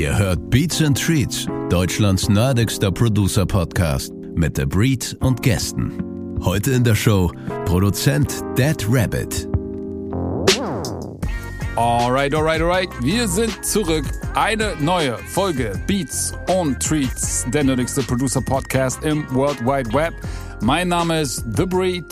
Ihr 0.00 0.16
hört 0.16 0.48
Beats 0.48 0.80
and 0.80 0.98
Treats, 0.98 1.46
Deutschlands 1.68 2.30
nerdigster 2.30 2.90
Producer-Podcast 2.90 4.14
mit 4.34 4.56
The 4.56 4.64
Breed 4.64 5.14
und 5.20 5.42
Gästen. 5.42 5.92
Heute 6.42 6.70
in 6.70 6.82
der 6.84 6.94
Show 6.94 7.30
Produzent 7.66 8.42
Dead 8.56 8.82
Rabbit. 8.88 9.46
Alright, 11.76 12.34
alright, 12.34 12.62
alright. 12.62 12.88
Wir 13.02 13.28
sind 13.28 13.62
zurück. 13.62 14.06
Eine 14.34 14.74
neue 14.80 15.18
Folge 15.18 15.78
Beats 15.86 16.32
und 16.48 16.82
Treats, 16.82 17.44
der 17.52 17.64
nerdigste 17.64 18.02
Producer-Podcast 18.02 19.04
im 19.04 19.26
World 19.34 19.60
Wide 19.66 19.92
Web. 19.92 20.14
Mein 20.62 20.88
Name 20.88 21.20
ist 21.20 21.44
The 21.58 21.66
Breed 21.66 22.06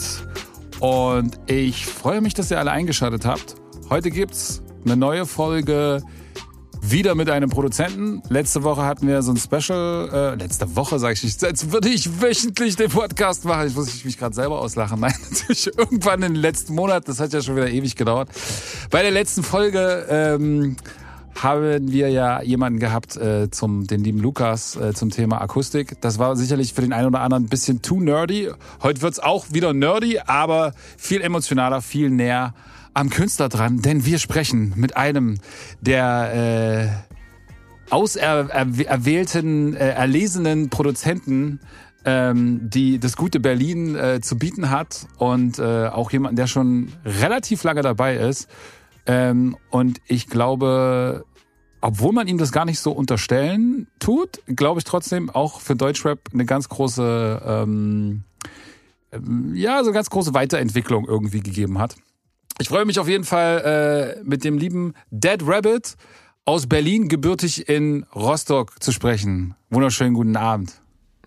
und 0.81 1.41
ich 1.47 1.87
freue 1.87 2.21
mich, 2.21 2.35
dass 2.35 2.51
ihr 2.51 2.59
alle 2.59 2.71
eingeschaltet 2.71 3.25
habt. 3.25 3.55
Heute 3.89 4.11
gibt's 4.11 4.63
eine 4.85 4.99
neue 4.99 5.25
Folge 5.25 6.03
wieder 6.91 7.15
mit 7.15 7.31
einem 7.31 7.51
Produzenten. 7.51 8.23
Letzte 8.29 8.63
Woche 8.63 8.85
hatten 8.85 9.07
wir 9.07 9.23
so 9.23 9.33
ein 9.33 9.37
Special, 9.37 10.09
äh, 10.13 10.35
letzte 10.35 10.77
Woche 10.77 10.99
sage 10.99 11.15
ich 11.15 11.25
nicht, 11.25 11.45
als 11.45 11.71
würde 11.73 11.89
ich 11.89 12.21
wöchentlich 12.21 12.77
den 12.77 12.91
Podcast 12.91 13.45
machen. 13.45 13.67
Ich 13.67 13.75
muss 13.75 14.05
mich 14.05 14.19
gerade 14.19 14.35
selber 14.35 14.61
auslachen. 14.61 15.01
Nein, 15.01 15.15
natürlich 15.31 15.67
irgendwann 15.77 16.21
den 16.21 16.35
letzten 16.35 16.75
Monat, 16.75 17.09
das 17.09 17.21
hat 17.21 17.33
ja 17.33 17.43
schon 17.43 17.57
wieder 17.57 17.71
ewig 17.71 17.97
gedauert. 17.97 18.29
Bei 18.91 19.03
der 19.03 19.11
letzten 19.11 19.43
Folge 19.43 20.07
ähm, 20.09 20.77
haben 21.35 21.93
wir 21.93 22.11
ja 22.11 22.43
jemanden 22.43 22.79
gehabt, 22.79 23.17
äh, 23.17 23.51
zum, 23.51 23.87
den 23.87 24.03
lieben 24.03 24.19
Lukas, 24.19 24.77
äh, 24.77 24.93
zum 24.95 25.11
Thema 25.11 25.41
Akustik. 25.41 26.01
Das 26.01 26.19
war 26.19 26.37
sicherlich 26.37 26.73
für 26.73 26.83
den 26.83 26.93
einen 26.93 27.09
oder 27.09 27.21
anderen 27.21 27.45
ein 27.45 27.49
bisschen 27.49 27.83
too 27.83 28.01
nerdy. 28.01 28.51
Heute 28.83 29.03
wird's 29.03 29.21
auch 29.21 29.47
wieder 29.51 29.73
nerdy, 29.73 30.21
aber 30.21 30.73
viel 30.97 31.21
emotionaler, 31.21 31.83
viel 31.83 32.11
näher 32.11 32.55
am 32.99 33.11
Künstler 33.11 33.49
dran, 33.49 33.81
denn 33.81 34.05
wir 34.05 34.19
sprechen 34.19 34.73
mit 34.75 34.97
einem 34.97 35.39
der 35.81 36.99
äh, 37.91 37.93
auserwählten, 37.95 39.77
äh, 39.77 39.91
erlesenen 39.91 40.69
Produzenten, 40.69 41.61
ähm, 42.05 42.69
die 42.69 42.99
das 42.99 43.17
gute 43.17 43.39
Berlin 43.39 43.95
äh, 43.95 44.21
zu 44.21 44.37
bieten 44.37 44.71
hat 44.71 45.07
und 45.17 45.61
äh, 45.61 45.87
auch 45.87 46.11
jemanden, 46.11 46.35
der 46.35 46.49
schon 46.49 46.93
relativ 47.05 47.63
lange 47.63 47.83
dabei 47.83 48.17
ist. 48.17 48.49
Ähm, 49.07 49.57
und 49.71 50.01
ich 50.09 50.27
glaube, 50.27 51.25
obwohl 51.81 52.13
man 52.13 52.27
ihm 52.27 52.39
das 52.39 52.51
gar 52.51 52.65
nicht 52.65 52.81
so 52.81 52.91
unterstellen 52.91 53.87
tut, 54.01 54.41
glaube 54.47 54.81
ich 54.81 54.85
trotzdem 54.85 55.31
auch 55.31 55.61
für 55.61 55.77
Deutschrap 55.77 56.19
eine 56.33 56.45
ganz 56.45 56.69
große, 56.69 57.43
ähm, 57.47 58.25
ja, 59.55 59.85
so 59.85 59.91
eine 59.91 59.95
ganz 59.95 60.11
große 60.11 60.35
Weiterentwicklung 60.35 61.07
irgendwie 61.07 61.41
gegeben 61.41 61.79
hat. 61.79 61.95
Ich 62.61 62.69
freue 62.69 62.85
mich 62.85 62.99
auf 62.99 63.09
jeden 63.09 63.25
Fall 63.25 64.17
äh, 64.19 64.25
mit 64.25 64.45
dem 64.45 64.59
lieben 64.59 64.95
Dead 65.11 65.41
Rabbit 65.45 65.97
aus 66.45 66.67
Berlin, 66.67 67.09
gebürtig 67.09 67.69
in 67.69 68.05
Rostock 68.15 68.83
zu 68.83 68.91
sprechen. 68.91 69.55
Wunderschönen 69.71 70.15
guten 70.15 70.37
Abend. 70.37 70.81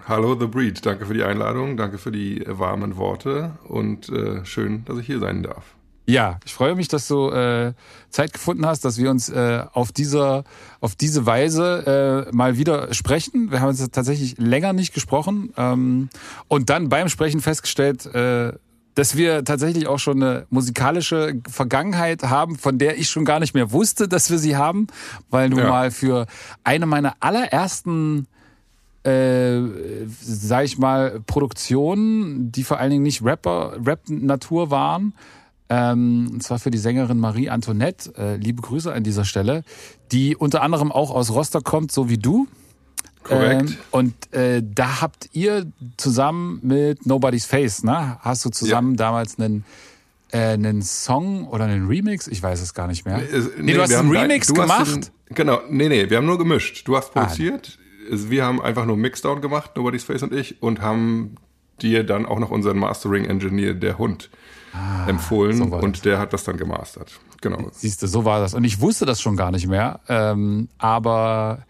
Hallo 0.08 0.36
The 0.38 0.48
Breed, 0.48 0.84
danke 0.86 1.06
für 1.06 1.14
die 1.14 1.24
Einladung, 1.24 1.78
danke 1.78 2.00
für 2.00 2.12
die 2.12 2.44
warmen 2.48 2.98
Worte 2.98 3.58
und 3.68 4.10
äh, 4.10 4.44
schön, 4.46 4.84
dass 4.86 4.98
ich 4.98 5.06
hier 5.06 5.20
sein 5.20 5.44
darf. 5.44 5.76
Ja, 6.08 6.40
ich 6.44 6.54
freue 6.54 6.76
mich, 6.76 6.88
dass 6.88 7.08
du 7.08 7.30
äh, 7.30 7.74
Zeit 8.10 8.34
gefunden 8.34 8.66
hast, 8.66 8.84
dass 8.84 8.98
wir 8.98 9.12
uns 9.12 9.30
äh, 9.30 9.64
auf 9.72 9.92
dieser 9.92 10.44
auf 10.80 10.96
diese 10.96 11.26
Weise 11.26 12.28
äh, 12.28 12.36
mal 12.36 12.58
wieder 12.58 12.94
sprechen. 12.94 13.52
Wir 13.52 13.62
haben 13.62 13.70
uns 13.70 13.88
tatsächlich 13.92 14.38
länger 14.38 14.74
nicht 14.74 14.94
gesprochen 14.94 15.54
ähm, 15.56 16.10
und 16.48 16.70
dann 16.70 16.90
beim 16.90 17.08
Sprechen 17.08 17.40
festgestellt, 17.40 18.08
äh, 18.08 18.54
dass 18.96 19.16
wir 19.16 19.44
tatsächlich 19.44 19.88
auch 19.88 20.00
schon 20.00 20.22
eine 20.22 20.46
musikalische 20.50 21.36
Vergangenheit 21.50 22.24
haben, 22.24 22.58
von 22.58 22.78
der 22.78 22.98
ich 22.98 23.10
schon 23.10 23.26
gar 23.26 23.40
nicht 23.40 23.54
mehr 23.54 23.72
wusste, 23.72 24.08
dass 24.08 24.30
wir 24.30 24.38
sie 24.38 24.56
haben, 24.56 24.88
weil 25.30 25.50
du 25.50 25.60
ja. 25.60 25.70
mal 25.70 25.92
für 25.92 26.28
eine 26.64 26.86
meiner 26.86 27.16
allerersten 27.20 28.28
äh, 29.04 29.62
sag 30.22 30.66
ich 30.66 30.78
mal, 30.78 31.22
Produktionen, 31.26 32.52
die 32.52 32.64
vor 32.64 32.78
allen 32.78 32.92
Dingen 32.92 33.04
nicht 33.04 33.24
Rapper, 33.24 33.74
Rap-Natur 33.84 34.70
waren, 34.70 35.14
ähm, 35.72 36.30
und 36.34 36.44
zwar 36.44 36.60
für 36.60 36.70
die 36.70 36.78
Sängerin 36.78 37.18
Marie 37.18 37.50
Antoinette, 37.50 38.14
äh, 38.18 38.36
liebe 38.36 38.62
Grüße 38.62 38.92
an 38.92 39.04
dieser 39.04 39.24
Stelle, 39.24 39.64
die 40.12 40.36
unter 40.36 40.64
anderem 40.64 40.92
auch 40.92 41.12
aus 41.12 41.32
Rostock 41.32 41.64
kommt, 41.64 41.94
so 41.94 42.10
wie 42.10 42.18
du. 42.18 42.48
Korrekt. 43.24 43.70
Ähm, 43.70 43.78
und 43.92 44.34
äh, 44.34 44.64
da 44.64 45.02
habt 45.02 45.30
ihr 45.34 45.66
zusammen 45.98 46.60
mit 46.64 47.06
Nobody's 47.06 47.46
Face, 47.46 47.84
ne? 47.84 48.18
Hast 48.22 48.46
du 48.46 48.50
zusammen 48.50 48.92
ja. 48.92 48.98
damals 48.98 49.38
einen 49.38 49.64
äh, 50.32 50.54
einen 50.54 50.82
Song 50.82 51.48
oder 51.48 51.66
einen 51.66 51.88
Remix? 51.88 52.28
Ich 52.28 52.42
weiß 52.42 52.62
es 52.62 52.74
gar 52.74 52.88
nicht 52.88 53.06
mehr. 53.06 53.18
Nee, 53.18 53.44
nee 53.60 53.74
du 53.74 53.82
hast 53.82 53.94
einen 53.94 54.12
Remix 54.12 54.48
du 54.48 54.54
gemacht? 54.54 54.92
Einen, 54.92 55.08
genau, 55.30 55.62
nee, 55.70 55.90
nee, 55.90 56.10
wir 56.10 56.18
haben 56.18 56.26
nur 56.26 56.38
gemischt. 56.38 56.88
Du 56.88 56.96
hast 56.96 57.10
ah. 57.10 57.22
produziert, 57.22 57.78
ah. 58.10 58.16
wir 58.30 58.46
haben 58.46 58.62
einfach 58.62 58.86
nur 58.86 58.98
Mixdown 58.98 59.42
gemacht, 59.42 59.72
Nobody's 59.76 60.04
Face 60.04 60.24
und 60.24 60.34
ich, 60.34 60.62
und 60.62 60.82
haben 60.82 61.36
dir 61.82 62.04
dann 62.04 62.26
auch 62.26 62.40
noch 62.40 62.52
unseren 62.52 62.78
Mastering-Engineer, 62.78 63.74
der 63.74 63.98
Hund, 63.98 64.30
ah, 64.74 65.08
empfohlen 65.08 65.58
so 65.58 65.64
und 65.66 66.06
der 66.06 66.20
hat 66.20 66.34
das 66.34 66.44
dann 66.44 66.58
gemastert. 66.58 67.20
Genau. 67.42 67.70
Siehst 67.72 68.04
du, 68.04 68.08
so 68.08 68.24
war 68.24 68.40
das. 68.40 68.54
Und 68.54 68.64
ich 68.64 68.80
wusste 68.82 69.06
das 69.06 69.20
schon 69.20 69.36
gar 69.36 69.52
nicht 69.52 69.68
mehr. 69.68 70.00
Ähm, 70.08 70.70
aber 70.78 71.66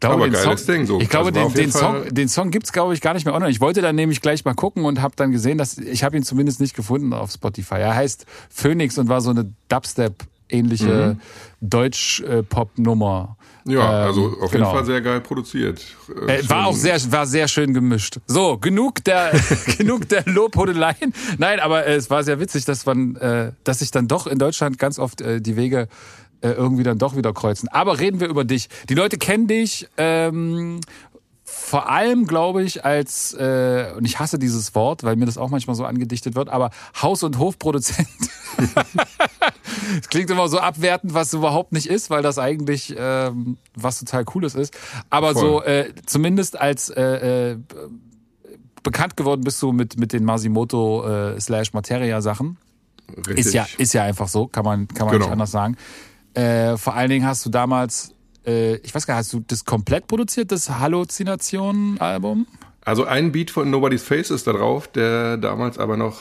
glaube, 0.00 0.14
aber 0.14 0.28
geiles 0.28 0.64
Song, 0.66 0.74
Ding 0.74 0.86
so. 0.86 1.00
Ich 1.00 1.08
glaube, 1.08 1.28
also 1.28 1.48
den, 1.48 1.64
den, 1.64 1.72
Song, 1.72 2.04
den 2.10 2.28
Song 2.28 2.50
gibt's 2.50 2.72
glaube 2.72 2.94
ich 2.94 3.00
gar 3.00 3.14
nicht 3.14 3.24
mehr 3.24 3.34
online. 3.34 3.50
Ich 3.50 3.60
wollte 3.60 3.80
dann 3.82 3.96
nämlich 3.96 4.20
gleich 4.20 4.44
mal 4.44 4.54
gucken 4.54 4.84
und 4.84 5.00
habe 5.00 5.14
dann 5.16 5.32
gesehen, 5.32 5.58
dass 5.58 5.78
ich 5.78 6.04
habe 6.04 6.16
ihn 6.16 6.22
zumindest 6.22 6.60
nicht 6.60 6.74
gefunden 6.74 7.12
auf 7.12 7.30
Spotify. 7.30 7.76
Er 7.76 7.94
heißt 7.94 8.26
Phoenix 8.50 8.98
und 8.98 9.08
war 9.08 9.20
so 9.20 9.30
eine 9.30 9.52
Dubstep 9.68 10.24
ähnliche 10.48 11.16
mhm. 11.16 11.20
Deutsch-Pop-Nummer. 11.60 13.36
Ja, 13.64 14.02
ähm, 14.02 14.06
also 14.06 14.26
auf 14.26 14.52
jeden 14.52 14.52
genau. 14.52 14.72
Fall 14.72 14.84
sehr 14.84 15.00
geil 15.00 15.20
produziert. 15.20 15.84
Äh, 16.28 16.38
äh 16.38 16.48
war 16.48 16.66
auch 16.66 16.76
sehr, 16.76 17.00
war 17.10 17.26
sehr 17.26 17.48
schön 17.48 17.74
gemischt. 17.74 18.18
So, 18.26 18.58
genug 18.58 19.02
der, 19.04 19.32
genug 19.78 20.08
der 20.08 20.24
Lobhudeleien. 20.26 21.12
Nein, 21.38 21.58
aber 21.58 21.86
äh, 21.86 21.96
es 21.96 22.08
war 22.08 22.22
sehr 22.22 22.38
witzig, 22.38 22.64
dass 22.64 22.86
man, 22.86 23.16
äh, 23.16 23.52
dass 23.64 23.80
sich 23.80 23.90
dann 23.90 24.06
doch 24.06 24.28
in 24.28 24.38
Deutschland 24.38 24.78
ganz 24.78 24.98
oft 24.98 25.20
äh, 25.20 25.40
die 25.40 25.56
Wege 25.56 25.88
äh, 26.46 26.52
irgendwie 26.52 26.82
dann 26.82 26.98
doch 26.98 27.16
wieder 27.16 27.32
kreuzen. 27.32 27.68
Aber 27.68 27.98
reden 27.98 28.20
wir 28.20 28.28
über 28.28 28.44
dich. 28.44 28.68
Die 28.88 28.94
Leute 28.94 29.18
kennen 29.18 29.46
dich 29.46 29.88
ähm, 29.96 30.80
vor 31.44 31.88
allem, 31.88 32.26
glaube 32.26 32.62
ich, 32.62 32.84
als, 32.84 33.32
äh, 33.34 33.92
und 33.96 34.04
ich 34.04 34.18
hasse 34.18 34.38
dieses 34.38 34.74
Wort, 34.74 35.04
weil 35.04 35.16
mir 35.16 35.26
das 35.26 35.38
auch 35.38 35.48
manchmal 35.48 35.76
so 35.76 35.84
angedichtet 35.84 36.34
wird, 36.34 36.48
aber 36.48 36.70
Haus- 37.00 37.22
und 37.22 37.38
Hofproduzent. 37.38 38.08
Es 40.00 40.08
klingt 40.08 40.30
immer 40.30 40.48
so 40.48 40.58
abwertend, 40.58 41.12
was 41.12 41.34
überhaupt 41.34 41.72
nicht 41.72 41.86
ist, 41.86 42.08
weil 42.08 42.22
das 42.22 42.38
eigentlich 42.38 42.94
ähm, 42.96 43.58
was 43.74 43.98
total 43.98 44.24
Cooles 44.24 44.54
ist. 44.54 44.76
Aber 45.10 45.32
Voll. 45.32 45.42
so 45.42 45.62
äh, 45.62 45.92
zumindest 46.06 46.58
als 46.58 46.88
äh, 46.88 47.52
äh, 47.52 47.58
bekannt 48.82 49.16
geworden 49.16 49.42
bist 49.42 49.60
du 49.62 49.72
mit, 49.72 49.98
mit 49.98 50.12
den 50.12 50.24
Masimoto 50.24 51.06
äh, 51.06 51.40
slash 51.40 51.72
Materia 51.74 52.22
Sachen. 52.22 52.56
Richtig. 53.16 53.38
Ist 53.38 53.52
ja, 53.52 53.66
ist 53.78 53.92
ja 53.92 54.04
einfach 54.04 54.28
so, 54.28 54.46
kann 54.46 54.64
man, 54.64 54.88
kann 54.88 55.06
man 55.06 55.14
genau. 55.14 55.26
nicht 55.26 55.32
anders 55.32 55.50
sagen. 55.50 55.76
Äh, 56.36 56.76
vor 56.76 56.94
allen 56.94 57.08
Dingen 57.08 57.26
hast 57.26 57.46
du 57.46 57.50
damals, 57.50 58.12
äh, 58.46 58.76
ich 58.76 58.94
weiß 58.94 59.06
gar 59.06 59.14
nicht, 59.14 59.20
hast 59.20 59.32
du 59.32 59.40
das 59.46 59.64
komplett 59.64 60.06
produziert, 60.06 60.52
das 60.52 60.68
Halluzinationen-Album? 60.68 62.46
Also 62.84 63.04
ein 63.04 63.32
Beat 63.32 63.50
von 63.50 63.70
Nobody's 63.70 64.02
Face 64.02 64.30
ist 64.30 64.46
da 64.46 64.52
drauf, 64.52 64.86
der 64.86 65.38
damals 65.38 65.78
aber 65.78 65.96
noch 65.96 66.20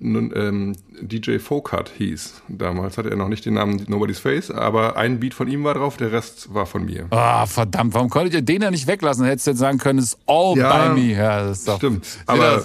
ähm, 0.00 0.76
DJ 1.00 1.38
Folkart 1.38 1.90
hieß. 1.96 2.42
Damals 2.48 2.98
hatte 2.98 3.10
er 3.10 3.16
noch 3.16 3.28
nicht 3.28 3.44
den 3.44 3.54
Namen 3.54 3.84
Nobody's 3.88 4.18
Face, 4.18 4.50
aber 4.50 4.96
ein 4.96 5.20
Beat 5.20 5.34
von 5.34 5.48
ihm 5.48 5.64
war 5.64 5.74
drauf, 5.74 5.96
der 5.96 6.12
Rest 6.12 6.54
war 6.54 6.66
von 6.66 6.84
mir. 6.84 7.06
Ah, 7.10 7.42
oh, 7.42 7.46
verdammt, 7.46 7.94
warum 7.94 8.08
konntet 8.08 8.34
ihr 8.34 8.42
den 8.42 8.62
ja 8.62 8.70
nicht 8.70 8.86
weglassen? 8.86 9.24
Hättest 9.24 9.46
du 9.46 9.50
jetzt 9.52 9.60
sagen 9.60 9.78
können, 9.78 9.98
it's 9.98 10.16
all 10.26 10.56
ja, 10.56 10.88
by 10.88 11.00
me. 11.00 11.12
Ja, 11.12 11.44
das 11.44 11.60
ist 11.60 11.68
doch, 11.68 11.78
stimmt. 11.78 12.06
Aber 12.26 12.64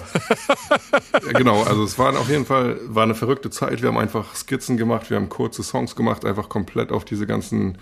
ja, 1.26 1.32
genau, 1.32 1.62
also 1.62 1.84
es 1.84 1.98
war 1.98 2.18
auf 2.18 2.28
jeden 2.28 2.46
Fall 2.46 2.78
war 2.86 3.04
eine 3.04 3.14
verrückte 3.14 3.50
Zeit. 3.50 3.82
Wir 3.82 3.88
haben 3.88 3.98
einfach 3.98 4.34
Skizzen 4.34 4.76
gemacht, 4.76 5.10
wir 5.10 5.16
haben 5.16 5.28
kurze 5.28 5.62
Songs 5.62 5.96
gemacht, 5.96 6.24
einfach 6.24 6.48
komplett 6.48 6.92
auf 6.92 7.04
diese 7.04 7.26
ganzen 7.26 7.78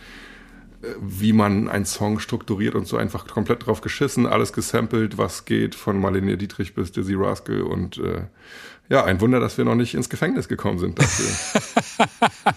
wie 1.01 1.33
man 1.33 1.69
einen 1.69 1.87
Song 1.87 2.19
strukturiert 2.19 2.75
und 2.75 2.87
so 2.87 2.97
einfach 2.97 3.27
komplett 3.27 3.67
drauf 3.67 3.81
geschissen, 3.81 4.27
alles 4.27 4.53
gesampelt, 4.53 5.19
was 5.19 5.45
geht, 5.45 5.75
von 5.75 6.01
Marlene 6.01 6.37
Dietrich 6.37 6.75
bis 6.75 6.93
Dizzy 6.93 7.15
Rascal 7.15 7.63
und 7.63 7.99
äh, 7.99 8.23
ja, 8.89 9.05
ein 9.05 9.21
Wunder, 9.21 9.41
dass 9.41 9.59
wir 9.59 9.65
noch 9.65 9.75
nicht 9.75 9.95
ins 9.95 10.09
Gefängnis 10.09 10.49
gekommen 10.49 10.79
sind 10.79 10.99
dafür. 10.99 12.07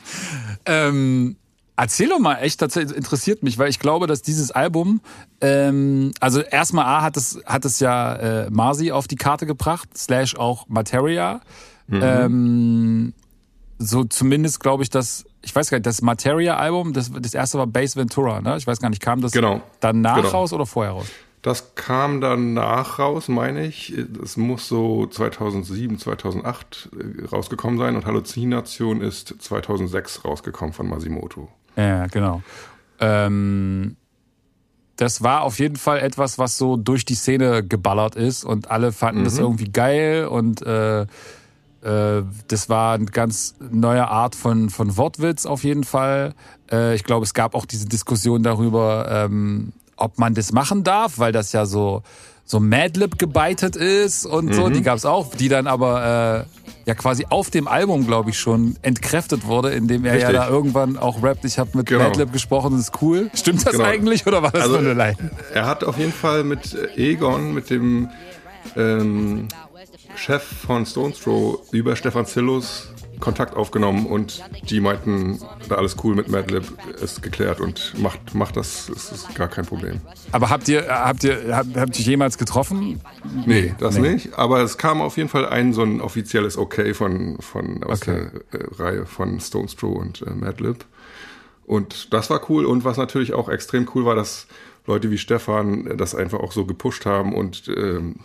ähm, 0.66 1.38
erzähl 1.76 2.10
doch 2.10 2.20
mal, 2.20 2.36
echt, 2.36 2.62
das 2.62 2.76
interessiert 2.76 3.42
mich, 3.42 3.58
weil 3.58 3.70
ich 3.70 3.80
glaube, 3.80 4.06
dass 4.06 4.22
dieses 4.22 4.52
Album, 4.52 5.02
ähm, 5.42 6.12
also 6.20 6.42
erstmal 6.42 6.86
A 6.86 7.02
hat 7.02 7.18
es, 7.18 7.40
hat 7.46 7.66
es 7.66 7.80
ja 7.80 8.16
äh, 8.16 8.50
Marzi 8.52 8.92
auf 8.92 9.08
die 9.08 9.16
Karte 9.16 9.46
gebracht, 9.46 9.90
slash 9.98 10.36
auch 10.36 10.68
Materia. 10.68 11.42
Mhm. 11.88 12.00
Ähm, 12.04 13.14
so 13.80 14.04
zumindest 14.04 14.60
glaube 14.60 14.84
ich, 14.84 14.90
dass, 14.90 15.26
ich 15.50 15.56
weiß 15.56 15.72
gar 15.72 15.78
nicht, 15.78 15.88
das 15.88 16.04
Materia-Album, 16.04 16.94
das, 16.94 17.12
das 17.12 17.34
erste 17.34 17.58
war 17.58 17.66
Base 17.66 17.96
Ventura, 17.96 18.40
ne? 18.40 18.56
Ich 18.58 18.68
weiß 18.68 18.80
gar 18.80 18.90
nicht, 18.90 19.02
kam 19.02 19.20
das 19.22 19.32
genau. 19.32 19.62
danach 19.80 20.18
genau. 20.18 20.30
raus 20.30 20.54
oder 20.54 20.68
vorher 20.68 20.94
raus? 20.94 21.08
Das 21.42 21.74
kam 21.74 22.22
danach 22.22 23.00
raus, 23.00 23.30
meine 23.30 23.66
ich. 23.66 23.98
Es 24.24 24.38
muss 24.38 24.68
so 24.68 25.08
2007, 25.08 25.98
2008 25.98 26.90
äh, 26.94 27.26
rausgekommen 27.26 27.80
sein 27.80 27.96
und 27.96 28.06
Halluzination 28.06 29.02
ist 29.02 29.42
2006 29.42 30.24
rausgekommen 30.24 30.74
von 30.74 30.88
Masimoto. 30.88 31.50
Ja, 31.76 32.06
genau. 32.08 32.44
Ähm, 33.00 33.96
das 34.98 35.24
war 35.24 35.42
auf 35.42 35.58
jeden 35.58 35.78
Fall 35.78 36.00
etwas, 36.00 36.38
was 36.38 36.60
so 36.60 36.78
durch 36.78 37.06
die 37.06 37.16
Szene 37.16 37.64
geballert 37.64 38.16
ist 38.16 38.44
und 38.44 38.70
alle 38.70 38.92
fanden 38.92 39.22
mhm. 39.22 39.26
das 39.26 39.40
irgendwie 39.40 39.72
geil 39.72 40.26
und 40.26 40.62
äh, 40.62 41.08
das 41.82 42.70
war 42.70 42.96
eine 42.96 43.06
ganz 43.06 43.56
neue 43.72 44.08
Art 44.08 44.36
von, 44.36 44.70
von 44.70 44.98
Wortwitz 44.98 45.46
auf 45.46 45.64
jeden 45.64 45.84
Fall. 45.84 46.34
Äh, 46.72 46.96
ich 46.96 47.04
glaube, 47.04 47.24
es 47.24 47.34
gab 47.34 47.56
auch 47.56 47.66
diese 47.66 47.88
Diskussion 47.88 48.44
darüber, 48.44 49.08
ähm, 49.10 49.72
ob 49.96 50.18
man 50.18 50.34
das 50.34 50.52
machen 50.52 50.84
darf, 50.84 51.20
weil 51.20 51.32
das 51.32 51.52
ja 51.52 51.66
so 51.66 52.04
so 52.50 52.60
Madlib 52.60 53.20
gebeitet 53.20 53.76
ist 53.76 54.26
und 54.26 54.46
mhm. 54.46 54.54
so. 54.54 54.70
Die 54.70 54.82
gab 54.82 54.98
es 54.98 55.06
auch, 55.06 55.36
die 55.36 55.50
dann 55.50 55.68
aber 55.68 56.48
äh, 56.48 56.88
ja 56.88 56.96
quasi 56.96 57.28
auf 57.30 57.52
dem 57.52 57.68
Album, 57.68 58.08
glaube 58.08 58.32
ich, 58.32 58.40
schon 58.40 58.76
entkräftet 58.82 59.46
wurde, 59.46 59.70
indem 59.70 60.04
er 60.04 60.14
Richtig. 60.14 60.34
ja 60.34 60.48
da 60.48 60.50
irgendwann 60.50 60.98
auch 60.98 61.22
rappt, 61.22 61.46
ich 61.46 61.60
habe 61.60 61.78
mit 61.78 61.86
genau. 61.86 62.06
Madlib 62.06 62.34
gesprochen, 62.34 62.72
das 62.72 62.90
ist 62.90 63.02
cool. 63.04 63.30
Stimmt 63.36 63.68
das 63.68 63.74
genau. 63.74 63.86
eigentlich 63.86 64.26
oder 64.26 64.42
war 64.42 64.50
das 64.50 64.64
also, 64.64 64.82
nur 64.82 64.92
eine 64.92 64.94
Line? 64.96 65.32
Er 65.54 65.68
hat 65.68 65.84
auf 65.84 66.00
jeden 66.00 66.12
Fall 66.12 66.44
mit 66.44 66.76
Egon, 66.96 67.54
mit 67.54 67.70
dem 67.70 68.10
ähm, 68.76 69.48
Chef 70.16 70.44
von 70.44 70.86
Stones 70.86 71.20
Throw, 71.20 71.60
über 71.72 71.96
Stefan 71.96 72.26
Zillus 72.26 72.90
Kontakt 73.20 73.56
aufgenommen 73.56 74.06
und 74.06 74.44
die 74.70 74.80
meinten, 74.80 75.40
da 75.68 75.76
alles 75.76 75.98
cool 76.04 76.16
mit 76.16 76.30
Madlib 76.30 76.64
ist 77.02 77.22
geklärt 77.22 77.60
und 77.60 77.94
macht, 78.00 78.34
macht 78.34 78.56
das, 78.56 78.90
ist, 78.90 79.12
ist 79.12 79.36
gar 79.36 79.50
kein 79.50 79.66
Problem. 79.66 80.00
Aber 80.32 80.50
habt 80.50 80.68
ihr, 80.70 80.88
habt 80.88 81.24
ihr, 81.24 81.56
habt, 81.56 81.76
habt 81.76 82.00
ihr 82.00 82.06
jemals 82.06 82.38
getroffen? 82.38 83.02
Nee, 83.46 83.76
das 83.78 83.98
nee. 83.98 84.14
nicht. 84.14 84.38
Aber 84.38 84.62
es 84.62 84.78
kam 84.78 85.02
auf 85.02 85.18
jeden 85.18 85.30
Fall 85.30 85.48
ein 85.48 85.74
so 85.74 85.84
ein 85.84 86.00
offizielles 86.00 86.58
Okay 86.58 86.94
von, 86.94 87.38
von 87.42 87.84
aus 87.84 88.02
okay. 88.02 88.30
der 88.52 88.62
äh, 88.62 88.66
Reihe 88.78 89.06
von 89.06 89.40
Stones 89.40 89.76
Throw 89.76 89.98
und 89.98 90.22
äh, 90.22 90.30
Madlib. 90.30 90.86
Und 91.66 92.14
das 92.14 92.30
war 92.30 92.50
cool. 92.50 92.66
Und 92.66 92.86
was 92.86 92.98
natürlich 92.98 93.34
auch 93.34 93.50
extrem 93.50 93.88
cool 93.94 94.06
war, 94.06 94.16
dass 94.16 94.48
Leute 94.88 95.12
wie 95.12 95.18
Stefan 95.18 95.98
das 95.98 96.16
einfach 96.16 96.40
auch 96.40 96.52
so 96.52 96.66
gepusht 96.66 97.06
haben 97.06 97.36
und 97.36 97.68
ähm, 97.68 98.16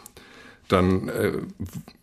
dann 0.68 1.08
äh, 1.08 1.32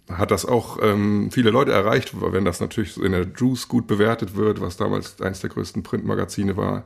hat 0.10 0.32
das 0.32 0.46
auch 0.46 0.78
ähm, 0.82 1.30
viele 1.32 1.52
Leute 1.52 1.72
erreicht, 1.72 2.14
wenn 2.20 2.46
das 2.46 2.60
natürlich 2.60 2.98
in 2.98 3.12
der 3.12 3.28
Juice 3.36 3.68
gut 3.68 3.88
bewertet 3.88 4.36
wird, 4.36 4.62
was 4.62 4.78
damals 4.78 5.22
eines 5.22 5.42
der 5.42 5.50
größten 5.50 5.84
Printmagazine 5.84 6.58
war. 6.58 6.84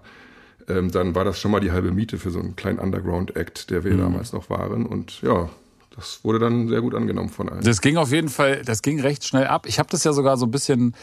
Ähm, 0.68 0.92
dann 0.92 1.16
war 1.16 1.24
das 1.24 1.40
schon 1.40 1.52
mal 1.52 1.60
die 1.60 1.72
halbe 1.72 1.92
Miete 1.92 2.18
für 2.18 2.32
so 2.32 2.40
einen 2.40 2.56
kleinen 2.56 2.80
Underground-Act, 2.80 3.70
der 3.70 3.84
wir 3.84 3.94
mhm. 3.94 4.00
damals 4.00 4.34
noch 4.34 4.50
waren. 4.50 4.86
Und 4.86 5.22
ja, 5.22 5.50
das 5.96 6.22
wurde 6.24 6.40
dann 6.40 6.68
sehr 6.68 6.82
gut 6.82 6.96
angenommen 6.96 7.30
von 7.30 7.50
allen. 7.50 7.64
Das 7.64 7.82
ging 7.82 7.98
auf 7.98 8.12
jeden 8.12 8.30
Fall, 8.30 8.64
das 8.64 8.82
ging 8.82 9.00
recht 9.00 9.26
schnell 9.26 9.48
ab. 9.48 9.66
Ich 9.68 9.80
habe 9.80 9.90
das 9.90 10.04
ja 10.04 10.14
sogar 10.14 10.38
so 10.38 10.46
ein 10.46 10.52
bisschen 10.52 10.96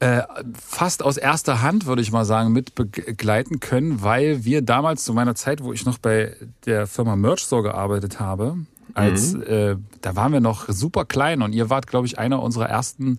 äh, 0.00 0.22
fast 0.54 1.02
aus 1.02 1.16
erster 1.16 1.60
Hand, 1.60 1.86
würde 1.86 2.02
ich 2.02 2.12
mal 2.12 2.24
sagen, 2.24 2.52
mit 2.52 2.74
begleiten 2.76 3.58
können, 3.58 4.02
weil 4.02 4.44
wir 4.44 4.62
damals 4.62 5.04
zu 5.04 5.12
meiner 5.12 5.34
Zeit, 5.34 5.62
wo 5.62 5.72
ich 5.72 5.84
noch 5.84 5.98
bei 5.98 6.36
der 6.66 6.86
Firma 6.86 7.16
Merch 7.16 7.40
Store 7.40 7.64
gearbeitet 7.64 8.20
habe, 8.20 8.58
als 8.94 9.34
mhm. 9.34 9.42
äh, 9.42 9.76
da 10.00 10.16
waren 10.16 10.32
wir 10.32 10.40
noch 10.40 10.68
super 10.68 11.04
klein 11.04 11.42
und 11.42 11.52
ihr 11.52 11.70
wart, 11.70 11.86
glaube 11.86 12.06
ich, 12.06 12.18
einer 12.18 12.42
unserer 12.42 12.68
ersten 12.68 13.18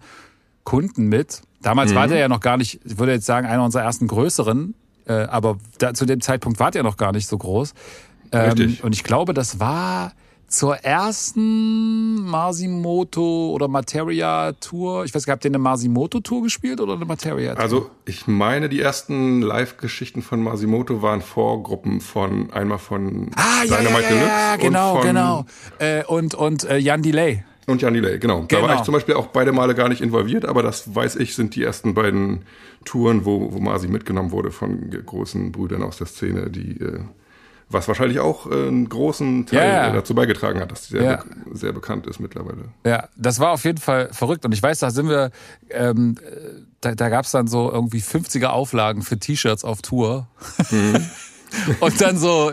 Kunden 0.63 1.07
mit. 1.07 1.41
Damals 1.61 1.91
mhm. 1.91 1.95
wart 1.95 2.11
ihr 2.11 2.17
ja 2.17 2.27
noch 2.27 2.39
gar 2.39 2.57
nicht, 2.57 2.79
ich 2.85 2.97
würde 2.97 3.13
jetzt 3.13 3.25
sagen, 3.25 3.47
einer 3.47 3.63
unserer 3.63 3.83
ersten 3.83 4.07
größeren, 4.07 4.75
äh, 5.07 5.13
aber 5.13 5.57
da, 5.77 5.93
zu 5.93 6.05
dem 6.05 6.21
Zeitpunkt 6.21 6.59
wart 6.59 6.75
ihr 6.75 6.83
noch 6.83 6.97
gar 6.97 7.11
nicht 7.11 7.27
so 7.27 7.37
groß. 7.37 7.73
Ähm, 8.31 8.77
und 8.83 8.93
ich 8.93 9.03
glaube, 9.03 9.33
das 9.33 9.59
war 9.59 10.13
zur 10.49 10.77
ersten 10.77 12.25
Masimoto 12.25 13.51
oder 13.51 13.67
Materia 13.67 14.51
Tour. 14.53 15.05
Ich 15.05 15.13
weiß 15.13 15.25
gar 15.25 15.33
nicht, 15.33 15.37
habt 15.37 15.45
ihr 15.45 15.51
eine 15.51 15.59
Masimoto 15.59 16.19
Tour 16.19 16.43
gespielt 16.43 16.81
oder 16.81 16.93
eine 16.93 17.05
Materia 17.05 17.53
Tour? 17.53 17.63
Also 17.63 17.89
ich 18.05 18.27
meine, 18.27 18.67
die 18.67 18.81
ersten 18.81 19.41
Live-Geschichten 19.41 20.21
von 20.21 20.41
Masimoto 20.41 21.01
waren 21.01 21.21
Vorgruppen 21.21 22.01
von 22.01 22.51
einmal 22.51 22.79
von 22.79 23.31
ah, 23.35 23.63
ja, 23.63 23.77
Dynamite 23.77 24.15
ja, 24.15 24.15
ja, 24.15 24.27
ja, 24.27 24.55
genau, 24.57 24.95
und 24.95 25.01
genau. 25.03 25.45
Äh, 25.77 26.03
und 26.05 26.33
und 26.33 26.63
äh, 26.63 26.77
Jan 26.77 27.03
Delay. 27.03 27.43
Und 27.67 27.83
Jan 27.83 27.93
Delay, 27.93 28.17
genau. 28.17 28.37
genau. 28.37 28.47
Da 28.47 28.55
war 28.55 28.67
genau. 28.69 28.79
ich 28.79 28.85
zum 28.85 28.93
Beispiel 28.95 29.15
auch 29.15 29.27
beide 29.27 29.51
Male 29.51 29.75
gar 29.75 29.87
nicht 29.87 30.01
involviert, 30.01 30.45
aber 30.45 30.63
das 30.63 30.95
weiß 30.95 31.17
ich, 31.17 31.35
sind 31.35 31.55
die 31.55 31.63
ersten 31.63 31.93
beiden 31.93 32.45
Touren, 32.83 33.25
wo, 33.25 33.53
wo 33.53 33.59
Masi 33.59 33.87
mitgenommen 33.87 34.31
wurde 34.31 34.49
von 34.49 34.89
großen 34.89 35.51
Brüdern 35.51 35.83
aus 35.83 35.97
der 35.97 36.07
Szene, 36.07 36.49
die 36.49 36.81
äh, 36.81 37.01
was 37.69 37.87
wahrscheinlich 37.87 38.19
auch 38.19 38.49
äh, 38.49 38.67
einen 38.67 38.89
großen 38.89 39.45
Teil 39.45 39.67
ja, 39.67 39.91
dazu 39.91 40.15
beigetragen 40.15 40.59
hat, 40.59 40.71
dass 40.71 40.87
sie 40.87 40.97
sehr, 40.97 41.03
ja. 41.03 41.15
be 41.17 41.57
sehr 41.57 41.71
bekannt 41.71 42.07
ist 42.07 42.19
mittlerweile. 42.19 42.65
Ja, 42.85 43.07
das 43.15 43.39
war 43.39 43.51
auf 43.51 43.63
jeden 43.63 43.77
Fall 43.77 44.09
verrückt. 44.11 44.45
Und 44.45 44.53
ich 44.53 44.61
weiß, 44.61 44.79
da 44.79 44.89
sind 44.89 45.07
wir, 45.07 45.31
ähm, 45.69 46.15
da, 46.81 46.95
da 46.95 47.09
gab 47.09 47.25
es 47.25 47.31
dann 47.31 47.47
so 47.47 47.71
irgendwie 47.71 47.99
50er 47.99 48.47
Auflagen 48.47 49.03
für 49.03 49.19
T-Shirts 49.19 49.63
auf 49.63 49.81
Tour. 49.81 50.27
Mhm. 50.71 51.05
Und 51.79 52.01
dann 52.01 52.17
so, 52.17 52.51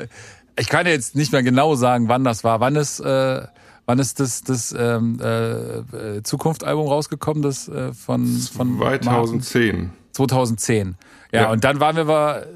ich 0.59 0.69
kann 0.69 0.87
jetzt 0.87 1.17
nicht 1.17 1.33
mehr 1.33 1.43
genau 1.43 1.75
sagen, 1.75 2.09
wann 2.09 2.25
das 2.25 2.45
war. 2.45 2.61
Wann 2.61 2.77
ist, 2.77 3.01
äh, 3.01 3.43
wann 3.87 3.99
ist 3.99 4.21
das, 4.21 4.43
das 4.43 4.75
ähm, 4.79 5.19
äh, 5.21 6.23
Zukunft-Album 6.23 6.89
rausgekommen, 6.89 7.43
das 7.43 7.69
äh, 7.69 7.93
von, 7.93 8.27
von 8.39 8.79
2010. 8.79 9.73
Martin? 9.73 9.91
2010. 10.13 10.97
Ja, 11.33 11.43
ja, 11.43 11.51
und 11.51 11.65
dann 11.65 11.81
waren 11.81 11.97
wir 11.97 12.47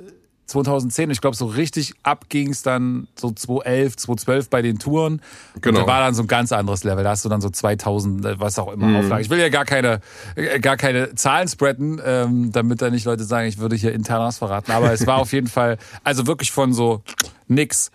2010. 0.50 1.10
Ich 1.10 1.20
glaube, 1.20 1.36
so 1.36 1.46
richtig 1.46 1.94
ab 2.02 2.26
ging 2.28 2.50
es 2.50 2.62
dann 2.62 3.08
so 3.16 3.30
2011, 3.30 3.96
2012 3.96 4.50
bei 4.50 4.62
den 4.62 4.78
Touren. 4.78 5.22
Genau. 5.60 5.78
Und 5.78 5.86
da 5.86 5.92
war 5.92 6.00
dann 6.00 6.14
so 6.14 6.22
ein 6.22 6.26
ganz 6.26 6.52
anderes 6.52 6.84
Level. 6.84 7.04
Da 7.04 7.10
hast 7.10 7.24
du 7.24 7.28
dann 7.28 7.40
so 7.40 7.50
2000, 7.50 8.24
äh, 8.24 8.40
was 8.40 8.58
auch 8.58 8.72
immer, 8.72 8.86
mhm. 8.86 8.96
Auflagen. 8.96 9.22
Ich 9.22 9.30
will 9.30 9.38
ja 9.38 9.48
gar 9.48 9.64
keine, 9.64 10.00
äh, 10.34 10.60
gar 10.60 10.76
keine 10.76 11.14
Zahlen 11.14 11.48
spreaden, 11.48 12.00
ähm, 12.04 12.52
damit 12.52 12.82
da 12.82 12.90
nicht 12.90 13.04
Leute 13.04 13.24
sagen, 13.24 13.48
ich 13.48 13.58
würde 13.58 13.76
hier 13.76 13.92
intern 13.92 14.20
was 14.20 14.38
verraten. 14.38 14.72
Aber 14.72 14.92
es 14.92 15.06
war 15.06 15.18
auf 15.18 15.32
jeden 15.32 15.48
Fall, 15.48 15.78
also 16.04 16.26
wirklich 16.26 16.52
von 16.52 16.72
so 16.72 17.02
nix 17.48 17.90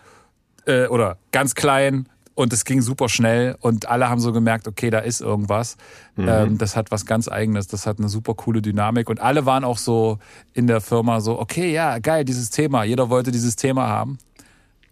äh, 0.65 0.87
oder 0.87 1.17
ganz 1.31 1.55
klein 1.55 2.07
und 2.35 2.51
es 2.53 2.65
ging 2.65 2.81
super 2.81 3.09
schnell 3.09 3.55
und 3.61 3.87
alle 3.87 4.09
haben 4.09 4.19
so 4.19 4.33
gemerkt, 4.33 4.67
okay, 4.67 4.89
da 4.89 4.99
ist 4.99 5.21
irgendwas. 5.21 5.77
Mhm. 6.15 6.27
Ähm, 6.27 6.57
das 6.57 6.75
hat 6.75 6.91
was 6.91 7.05
ganz 7.05 7.27
Eigenes, 7.29 7.67
das 7.67 7.87
hat 7.87 7.97
eine 7.97 8.09
super 8.09 8.33
coole 8.35 8.61
Dynamik. 8.61 9.09
Und 9.09 9.21
alle 9.21 9.45
waren 9.45 9.63
auch 9.63 9.77
so 9.77 10.19
in 10.53 10.67
der 10.67 10.81
Firma 10.81 11.21
so, 11.21 11.39
okay, 11.39 11.71
ja, 11.71 11.97
geil, 11.99 12.25
dieses 12.25 12.49
Thema. 12.49 12.83
Jeder 12.83 13.09
wollte 13.09 13.31
dieses 13.31 13.55
Thema 13.55 13.87
haben. 13.87 14.17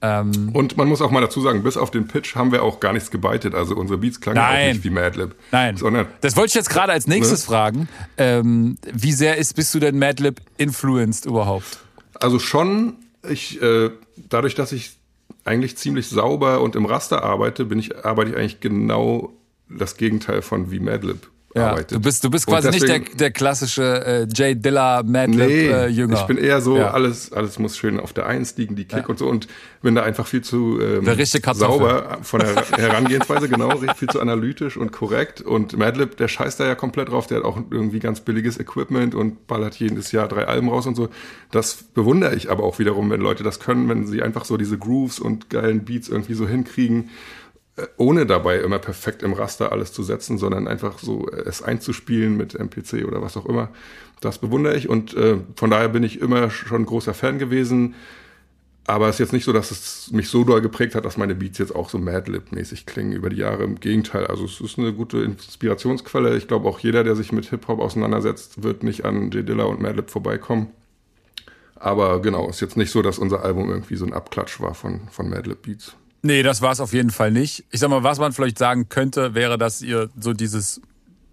Ähm, 0.02 0.50
und 0.54 0.76
man 0.78 0.88
muss 0.88 1.02
auch 1.02 1.12
mal 1.12 1.22
dazu 1.22 1.42
sagen, 1.42 1.64
bis 1.64 1.78
auf 1.78 1.92
den 1.92 2.08
Pitch 2.08 2.36
haben 2.36 2.52
wir 2.52 2.64
auch 2.64 2.80
gar 2.80 2.92
nichts 2.92 3.12
gebeitet. 3.12 3.56
Also 3.56 3.76
unsere 3.76 4.00
Beats 4.00 4.20
klangen 4.20 4.38
nein, 4.38 4.70
auch 4.70 4.74
nicht 4.74 4.84
wie 4.84 4.90
Madlib. 4.90 5.36
Nein, 5.52 5.78
sondern, 5.78 6.08
das 6.22 6.36
wollte 6.36 6.50
ich 6.50 6.56
jetzt 6.56 6.70
gerade 6.70 6.92
als 6.92 7.08
nächstes 7.08 7.42
ne? 7.42 7.48
fragen. 7.48 7.90
Ähm, 8.18 8.78
wie 8.92 9.14
sehr 9.14 9.38
ist, 9.38 9.56
bist 9.56 9.74
du 9.76 9.80
denn 9.80 10.00
Madlib 10.00 10.42
influenced 10.58 11.26
überhaupt? 11.26 11.80
Also 12.20 12.40
schon, 12.40 12.96
ich, 13.30 13.62
äh, 13.62 13.92
dadurch, 14.30 14.56
dass 14.56 14.72
ich 14.74 14.98
eigentlich 15.46 15.78
ziemlich 15.78 16.08
sauber 16.08 16.62
und 16.62 16.76
im 16.76 16.86
Raster 16.86 17.24
arbeite, 17.24 17.66
bin 17.66 17.80
ich, 17.80 18.06
arbeite 18.06 18.32
ich 18.32 18.38
eigentlich 18.38 18.60
genau 18.60 19.34
das 19.70 19.98
Gegenteil 19.98 20.42
von 20.42 20.72
wie 20.72 20.80
Madlib 20.80 21.30
ja, 21.56 21.70
arbeitet. 21.70 21.92
Du 21.92 22.00
bist, 22.00 22.24
du 22.24 22.30
bist 22.30 22.48
quasi 22.48 22.72
deswegen, 22.72 23.02
nicht 23.02 23.14
der, 23.14 23.18
der 23.18 23.32
klassische 23.32 24.06
äh, 24.06 24.28
Jay 24.34 24.56
Dilla 24.56 25.04
Madlib 25.04 25.48
nee, 25.48 25.68
äh, 25.68 25.88
Jünger. 25.88 26.20
Ich 26.20 26.26
bin 26.26 26.38
eher 26.38 26.62
so, 26.62 26.78
ja. 26.78 26.92
alles, 26.92 27.32
alles 27.32 27.60
muss 27.60 27.78
schön 27.78 28.00
auf 28.00 28.14
der 28.14 28.26
Eins 28.26 28.58
liegen, 28.58 28.76
die 28.76 28.86
Kick 28.86 29.00
ja. 29.00 29.06
und 29.06 29.20
so 29.20 29.28
und 29.28 29.48
bin 29.82 29.96
da 29.96 30.04
einfach 30.04 30.26
viel 30.26 30.42
zu 30.42 30.80
ähm, 30.82 31.06
sauber 31.54 32.20
von 32.24 32.40
der 32.40 32.56
Herangehensweise, 32.78 33.50
genau, 33.50 33.78
viel 33.96 34.08
zu 34.08 34.20
analytisch 34.20 34.78
und 34.78 34.92
korrekt. 34.92 35.42
Und 35.42 35.78
Madlib, 35.78 36.18
der 36.18 36.28
scheißt 36.28 36.60
da 36.60 36.66
ja 36.66 36.76
komplett 36.76 37.10
drauf, 37.10 37.28
der 37.28 37.40
hat 37.40 37.44
auch 37.44 37.60
irgendwie 37.70 38.00
ganz 38.00 38.22
billiges 38.22 38.60
Equipment 38.60 39.14
und 39.14 39.46
ballert 39.46 39.76
jedes 39.76 40.12
Jahr 40.12 40.28
drei 40.28 40.48
Alben 40.48 40.70
raus 40.70 40.88
und 40.88 40.96
so. 40.96 41.10
Das 41.52 41.76
bewundere 41.76 42.36
ich 42.36 42.50
aber 42.50 42.64
auch 42.64 42.80
wiederum, 42.80 43.10
wenn 43.10 43.22
Leute 43.22 43.44
das 43.44 43.60
können, 43.60 43.90
wenn 43.90 44.08
sie 44.08 44.24
einfach 44.24 44.46
so 44.46 44.58
diese 44.58 44.78
Grooves 44.78 45.20
und 45.20 45.50
geilen 45.50 45.86
Beats 45.86 46.10
irgendwie 46.10 46.34
so 46.34 46.48
hinkriegen 46.48 47.10
ohne 47.98 48.26
dabei 48.26 48.60
immer 48.60 48.80
perfekt 48.80 49.24
im 49.24 49.34
Raster 49.34 49.72
alles 49.72 49.94
zu 49.94 50.04
setzen, 50.04 50.38
sondern 50.38 50.68
einfach 50.68 51.00
so 51.00 51.28
es 51.28 51.64
einzuspielen 51.64 52.38
mit 52.38 52.54
MPC 52.54 53.06
oder 53.08 53.22
was 53.22 53.36
auch 53.36 53.48
immer. 53.48 53.70
Das 54.22 54.38
bewundere 54.38 54.76
ich 54.76 54.90
und 54.90 55.16
äh, 55.16 55.38
von 55.56 55.70
daher 55.70 55.90
bin 55.90 56.04
ich 56.04 56.22
immer 56.22 56.50
schon 56.50 56.86
großer 56.86 57.14
Fan 57.14 57.40
gewesen. 57.40 57.96
Aber 58.86 59.08
es 59.08 59.16
ist 59.16 59.20
jetzt 59.20 59.34
nicht 59.34 59.46
so, 59.46 59.54
dass 59.54 59.72
es 59.72 60.12
mich 60.12 60.28
so 60.28 60.44
doll 60.44 60.60
geprägt 60.60 60.94
hat, 60.94 61.06
dass 61.06 61.16
meine 61.16 61.36
Beats 61.36 61.58
jetzt 61.58 61.74
auch 61.74 61.90
so 61.90 61.98
Madlib-mäßig 61.98 62.86
klingen 62.86 63.14
über 63.14 63.30
die 63.30 63.38
Jahre. 63.38 63.64
Im 63.64 63.80
Gegenteil, 63.80 64.28
also 64.28 64.44
es 64.44 64.60
ist 64.60 64.78
eine 64.78 64.92
gute 64.92 65.20
Inspirationsquelle. 65.20 66.36
Ich 66.36 66.50
glaube 66.50 66.68
auch 66.68 66.80
jeder, 66.80 67.06
der 67.06 67.16
sich 67.16 67.32
mit 67.32 67.46
Hip-Hop 67.46 67.80
auseinandersetzt, 67.80 68.62
wird 68.62 68.84
nicht 68.84 69.06
an 69.06 69.32
J. 69.32 69.48
Dilla 69.48 69.64
und 69.64 69.82
Madlib 69.82 70.10
vorbeikommen. 70.10 70.68
Aber 71.76 72.22
genau, 72.22 72.50
ist 72.50 72.60
jetzt 72.60 72.76
nicht 72.76 72.92
so, 72.92 73.02
dass 73.02 73.20
unser 73.20 73.44
Album 73.44 73.70
irgendwie 73.70 73.96
so 73.96 74.06
ein 74.06 74.14
Abklatsch 74.14 74.60
war 74.60 74.74
von, 74.74 75.08
von 75.12 75.30
Madlib 75.30 75.62
Beats. 75.62 75.96
Nee, 76.26 76.42
das 76.42 76.62
war 76.62 76.72
es 76.72 76.80
auf 76.80 76.94
jeden 76.94 77.12
Fall 77.12 77.32
nicht. 77.32 77.66
Ich 77.70 77.82
sag 77.82 77.90
mal, 77.90 78.04
was 78.04 78.18
man 78.18 78.32
vielleicht 78.32 78.58
sagen 78.58 78.88
könnte, 78.88 79.36
wäre, 79.36 79.58
dass 79.58 79.82
ihr 79.82 80.10
so 80.18 80.32
dieses 80.32 80.82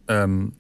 ähm, 0.09 0.53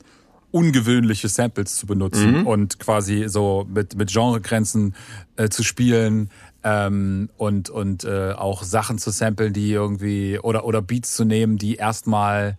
ungewöhnliche 0.52 1.28
Samples 1.28 1.76
zu 1.76 1.86
benutzen 1.86 2.40
mhm. 2.40 2.46
und 2.46 2.78
quasi 2.78 3.24
so 3.28 3.66
mit, 3.68 3.96
mit 3.96 4.12
Genregrenzen 4.12 4.94
äh, 5.36 5.48
zu 5.48 5.64
spielen 5.64 6.30
ähm, 6.62 7.28
und, 7.36 7.70
und 7.70 8.04
äh, 8.04 8.32
auch 8.32 8.62
Sachen 8.62 8.98
zu 8.98 9.10
samplen, 9.10 9.52
die 9.52 9.72
irgendwie 9.72 10.38
oder, 10.38 10.64
oder 10.64 10.80
Beats 10.80 11.14
zu 11.14 11.24
nehmen, 11.24 11.58
die 11.58 11.74
erstmal 11.74 12.56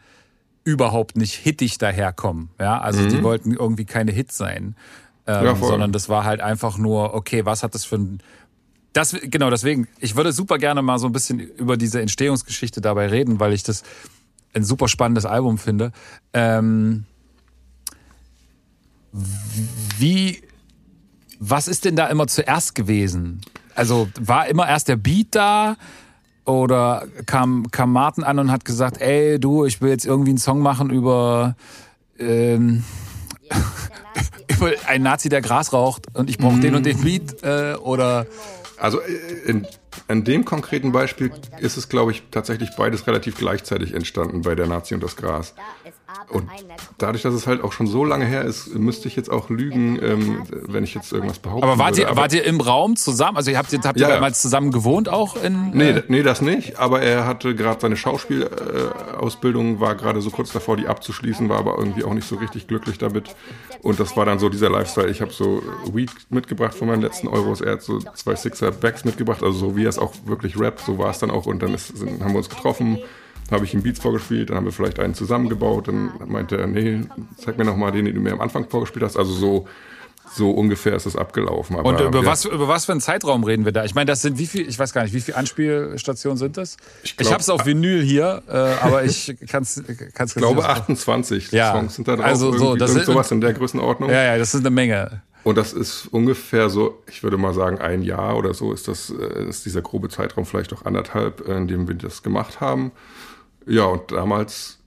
überhaupt 0.66 1.16
nicht 1.16 1.34
hittig 1.34 1.78
daherkommen. 1.78 2.50
Ja, 2.60 2.80
also 2.80 3.02
mhm. 3.02 3.10
die 3.10 3.24
wollten 3.24 3.54
irgendwie 3.54 3.86
keine 3.86 4.12
Hits 4.12 4.38
sein, 4.38 4.76
ähm, 5.26 5.46
ja, 5.46 5.56
sondern 5.56 5.92
das 5.92 6.10
war 6.10 6.24
halt 6.26 6.42
einfach 6.42 6.78
nur, 6.78 7.14
okay, 7.14 7.46
was 7.46 7.64
hat 7.64 7.76
das 7.76 7.86
für 7.86 7.96
ein 7.96 8.20
Das, 8.94 9.16
genau, 9.22 9.50
deswegen, 9.50 9.88
ich 10.00 10.16
würde 10.16 10.34
super 10.34 10.58
gerne 10.58 10.82
mal 10.82 11.00
so 11.00 11.08
ein 11.08 11.14
bisschen 11.14 11.40
über 11.40 11.78
diese 11.78 12.02
Entstehungsgeschichte 12.02 12.82
dabei 12.82 13.08
reden, 13.08 13.40
weil 13.40 13.54
ich 13.54 13.64
das 13.64 13.84
ein 14.54 14.64
super 14.64 14.90
spannendes 14.90 15.26
Album 15.26 15.58
finde. 15.58 15.94
Ähm, 16.34 17.06
wie, 19.98 20.42
was 21.40 21.68
ist 21.68 21.86
denn 21.86 21.96
da 21.96 22.08
immer 22.08 22.28
zuerst 22.28 22.76
gewesen? 22.76 23.42
Also 23.76 24.10
war 24.20 24.48
immer 24.48 24.68
erst 24.68 24.90
der 24.90 24.98
Beat 24.98 25.28
da 25.32 25.78
oder 26.46 27.08
kam, 27.26 27.72
kam 27.72 27.94
Martin 27.94 28.24
an 28.24 28.40
und 28.40 28.52
hat 28.52 28.66
gesagt, 28.66 29.00
ey 29.00 29.40
du, 29.40 29.66
ich 29.66 29.82
will 29.82 29.90
jetzt 29.90 30.06
irgendwie 30.06 30.32
einen 30.32 30.38
Song 30.38 30.60
machen 30.60 30.90
über, 30.90 31.56
ähm, 32.20 32.84
über 34.50 34.72
einen 34.88 35.04
Nazi, 35.04 35.30
der 35.30 35.42
Gras 35.42 35.72
raucht 35.72 36.08
und 36.14 36.30
ich 36.30 36.38
brauche 36.38 36.58
mm. 36.58 36.62
den 36.62 36.76
und 36.76 36.86
den 36.86 37.02
Beat 37.02 37.44
äh, 37.44 37.76
oder 37.76 38.26
also 38.82 39.00
äh, 39.00 39.14
in, 39.46 39.68
in 40.08 40.24
dem 40.24 40.44
konkreten 40.44 40.92
Beispiel 40.92 41.32
ist 41.60 41.78
es, 41.78 41.88
glaube 41.88 42.12
ich, 42.12 42.24
tatsächlich 42.32 42.72
beides 42.76 43.06
relativ 43.06 43.38
gleichzeitig 43.38 43.94
entstanden 43.94 44.42
bei 44.42 44.56
der 44.56 44.68
Nazi 44.68 44.96
und 44.96 45.04
das 45.04 45.16
Gras. 45.16 45.54
Und 46.30 46.48
dadurch, 46.98 47.24
dass 47.24 47.34
es 47.34 47.48
halt 47.48 47.64
auch 47.64 47.72
schon 47.74 47.88
so 47.88 48.06
lange 48.06 48.26
her 48.26 48.44
ist, 48.44 48.74
müsste 48.76 49.08
ich 49.08 49.16
jetzt 49.16 49.30
auch 49.30 49.50
lügen, 49.50 50.00
ähm, 50.02 50.44
wenn 50.68 50.84
ich 50.84 50.94
jetzt 50.94 51.12
irgendwas 51.12 51.40
behaupte. 51.40 51.68
Aber 51.68 51.78
wart, 51.78 51.92
würde. 51.92 52.02
Ihr, 52.02 52.10
aber 52.10 52.22
wart 52.22 52.34
ihr 52.34 52.44
im 52.46 52.62
Raum 52.62 52.96
zusammen? 52.96 53.38
Also 53.38 53.56
habt 53.56 53.72
ihr, 53.74 53.80
habt 53.84 54.00
ihr 54.00 54.08
ja, 54.08 54.16
damals 54.16 54.42
zusammen 54.42 54.72
gewohnt 54.72 55.10
auch 55.10 55.42
in. 55.42 55.72
Nee, 55.72 55.90
äh 55.90 56.04
nee, 56.08 56.24
das 56.24 56.42
nicht. 56.42 56.80
Aber 56.80 57.02
er 57.02 57.26
hatte 57.26 57.56
gerade 57.56 57.80
seine 57.82 57.98
Schauspielausbildung, 57.98 59.80
war 59.80 59.96
gerade 59.96 60.22
so 60.22 60.30
kurz 60.30 60.52
davor, 60.52 60.78
die 60.78 60.88
abzuschließen, 60.88 61.50
war 61.50 61.60
aber 61.60 61.78
irgendwie 61.78 62.04
auch 62.04 62.14
nicht 62.14 62.28
so 62.28 62.36
richtig 62.38 62.68
glücklich 62.68 62.98
damit. 62.98 63.36
Und 63.82 64.00
das 64.00 64.16
war 64.16 64.26
dann 64.26 64.40
so 64.40 64.50
dieser 64.50 64.70
Lifestyle. 64.70 65.10
Ich 65.10 65.22
habe 65.22 65.32
so 65.32 65.62
Weed 65.92 66.12
mitgebracht 66.30 66.76
von 66.76 66.88
meinen 66.88 67.02
letzten 67.02 67.28
Euros. 67.28 67.62
Er 67.62 67.74
hat 67.74 67.82
so 67.82 68.00
zwei 68.00 68.36
Sixer 68.36 68.72
Bags 68.72 69.06
mitgebracht, 69.06 69.44
also 69.44 69.58
so 69.58 69.76
wie 69.76 69.86
er 69.86 69.90
es 69.90 70.00
auch 70.00 70.14
wirklich 70.26 70.60
rappt, 70.60 70.82
so 70.82 70.98
war 70.98 71.10
es 71.10 71.20
dann 71.20 71.32
auch. 71.32 71.46
Und 71.46 71.62
dann 71.62 71.74
ist, 71.74 71.98
sind, 71.98 72.24
haben 72.24 72.32
wir 72.32 72.38
uns 72.38 72.50
getroffen 72.50 73.00
habe 73.52 73.66
ich 73.66 73.74
ihm 73.74 73.84
Beats 73.84 74.00
vorgespielt, 74.00 74.50
dann 74.50 74.58
haben 74.58 74.66
wir 74.66 74.72
vielleicht 74.72 75.00
einen 75.00 75.14
zusammengebaut, 75.14 75.88
dann 75.88 76.12
meinte 76.28 76.58
er, 76.58 76.68
nee, 76.68 77.02
zeig 77.38 77.58
mir 77.58 77.66
nochmal 77.66 77.92
den, 77.92 78.06
den 78.06 78.16
du 78.16 78.22
mir 78.22 78.34
am 78.34 78.42
Anfang 78.42 78.68
vorgespielt 78.70 79.04
hast. 79.04 79.18
Also 79.18 79.34
so, 79.34 79.68
so 80.34 80.52
ungefähr 80.52 80.96
ist 80.96 81.06
es 81.06 81.16
abgelaufen. 81.16 81.78
Aber, 81.78 81.90
Und 81.90 82.00
über, 82.00 82.22
ja. 82.22 82.26
was, 82.26 82.46
über 82.46 82.68
was 82.68 82.86
für 82.86 82.94
einen 82.94 83.02
Zeitraum 83.02 83.44
reden 83.44 83.66
wir 83.66 83.72
da? 83.72 83.84
Ich 83.84 83.96
meine, 83.96 84.06
das 84.06 84.22
sind 84.22 84.38
wie 84.38 84.48
viel, 84.48 84.68
ich 84.68 84.80
weiß 84.80 84.94
gar 84.94 85.04
nicht, 85.04 85.14
wie 85.14 85.22
viele 85.22 85.38
Anspielstationen 85.38 86.38
sind 86.38 86.58
das? 86.58 86.78
Ich, 87.04 87.16
ich 87.20 87.32
habe 87.32 87.42
es 87.42 87.50
auf 87.50 87.66
Vinyl 87.66 88.02
hier, 88.02 88.44
äh, 88.48 88.52
aber 88.54 89.04
ich 89.04 89.36
kann 89.50 89.64
es 89.64 89.78
Ich 89.78 90.36
glaube 90.36 90.68
28 90.68 91.52
ja. 91.52 91.74
Songs 91.74 91.96
sind 91.96 92.08
da 92.08 92.16
drauf. 92.16 92.26
Also 92.26 92.58
so, 92.58 92.76
das 92.76 92.96
ist 92.96 93.06
sowas 93.06 93.32
in 93.32 93.42
der 93.42 93.54
Größenordnung. 93.54 94.10
Ja, 94.10 94.24
ja, 94.24 94.38
das 94.38 94.54
ist 94.54 94.62
eine 94.62 94.70
Menge. 94.70 95.22
Und 95.44 95.58
das 95.58 95.74
ist 95.74 96.08
ungefähr 96.12 96.70
so, 96.70 97.02
ich 97.08 97.24
würde 97.24 97.38
mal 97.38 97.54
sagen, 97.54 97.80
ein 97.80 98.04
Jahr 98.04 98.38
oder 98.38 98.54
so 98.54 98.74
ist 98.74 98.88
das, 98.88 99.10
äh, 99.10 99.50
ist 99.50 99.66
dieser 99.66 99.82
grobe 99.82 100.10
Zeitraum, 100.10 100.46
vielleicht 100.46 100.72
auch 100.74 100.86
anderthalb, 100.86 101.48
in 101.48 101.68
dem 101.68 101.88
wir 101.88 101.96
das 101.96 102.22
gemacht 102.22 102.62
haben. 102.62 102.92
Ja, 103.66 103.86
und 103.86 104.12
damals 104.12 104.80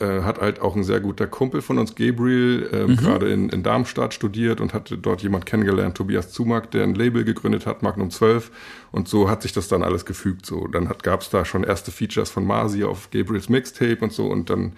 äh, 0.00 0.22
hat 0.22 0.40
halt 0.40 0.60
auch 0.60 0.76
ein 0.76 0.82
sehr 0.84 1.00
guter 1.00 1.26
Kumpel 1.26 1.60
von 1.60 1.78
uns, 1.78 1.94
Gabriel, 1.94 2.68
äh, 2.72 2.86
mhm. 2.86 2.96
gerade 2.96 3.30
in, 3.30 3.50
in 3.50 3.62
Darmstadt 3.62 4.14
studiert 4.14 4.60
und 4.60 4.72
hatte 4.72 4.96
dort 4.96 5.22
jemand 5.22 5.44
kennengelernt, 5.44 5.96
Tobias 5.96 6.32
Zumack, 6.32 6.70
der 6.70 6.84
ein 6.84 6.94
Label 6.94 7.24
gegründet 7.24 7.66
hat, 7.66 7.82
Magnum 7.82 8.10
12. 8.10 8.50
Und 8.92 9.08
so 9.08 9.28
hat 9.28 9.42
sich 9.42 9.52
das 9.52 9.68
dann 9.68 9.82
alles 9.82 10.06
gefügt. 10.06 10.46
So, 10.46 10.66
dann 10.68 10.88
gab 11.02 11.20
es 11.20 11.28
da 11.28 11.44
schon 11.44 11.64
erste 11.64 11.90
Features 11.90 12.30
von 12.30 12.46
Masi 12.46 12.84
auf 12.84 13.10
Gabriels 13.10 13.50
Mixtape 13.50 13.98
und 14.00 14.12
so. 14.12 14.26
Und 14.26 14.48
dann 14.48 14.72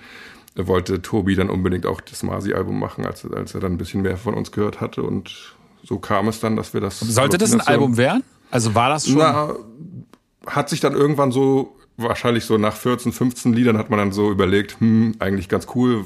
wollte 0.56 1.00
Tobi 1.02 1.36
dann 1.36 1.50
unbedingt 1.50 1.86
auch 1.86 2.00
das 2.00 2.24
Masi-Album 2.24 2.78
machen, 2.78 3.06
als, 3.06 3.24
als 3.24 3.54
er 3.54 3.60
dann 3.60 3.74
ein 3.74 3.78
bisschen 3.78 4.02
mehr 4.02 4.16
von 4.16 4.34
uns 4.34 4.50
gehört 4.50 4.80
hatte. 4.80 5.04
Und 5.04 5.54
so 5.84 5.98
kam 5.98 6.26
es 6.28 6.40
dann, 6.40 6.56
dass 6.56 6.74
wir 6.74 6.80
das. 6.80 6.98
Sollte 6.98 7.38
das 7.38 7.52
ein 7.52 7.60
Album 7.60 7.96
werden? 7.96 8.24
Also 8.50 8.74
war 8.74 8.88
das 8.88 9.06
schon? 9.06 9.18
Na, 9.18 9.54
hat 10.46 10.68
sich 10.68 10.80
dann 10.80 10.94
irgendwann 10.94 11.30
so 11.30 11.76
wahrscheinlich 11.96 12.44
so 12.44 12.58
nach 12.58 12.76
14, 12.76 13.12
15 13.12 13.52
Liedern 13.52 13.78
hat 13.78 13.90
man 13.90 13.98
dann 13.98 14.12
so 14.12 14.30
überlegt, 14.30 14.80
hm, 14.80 15.14
eigentlich 15.18 15.48
ganz 15.48 15.66
cool, 15.74 16.04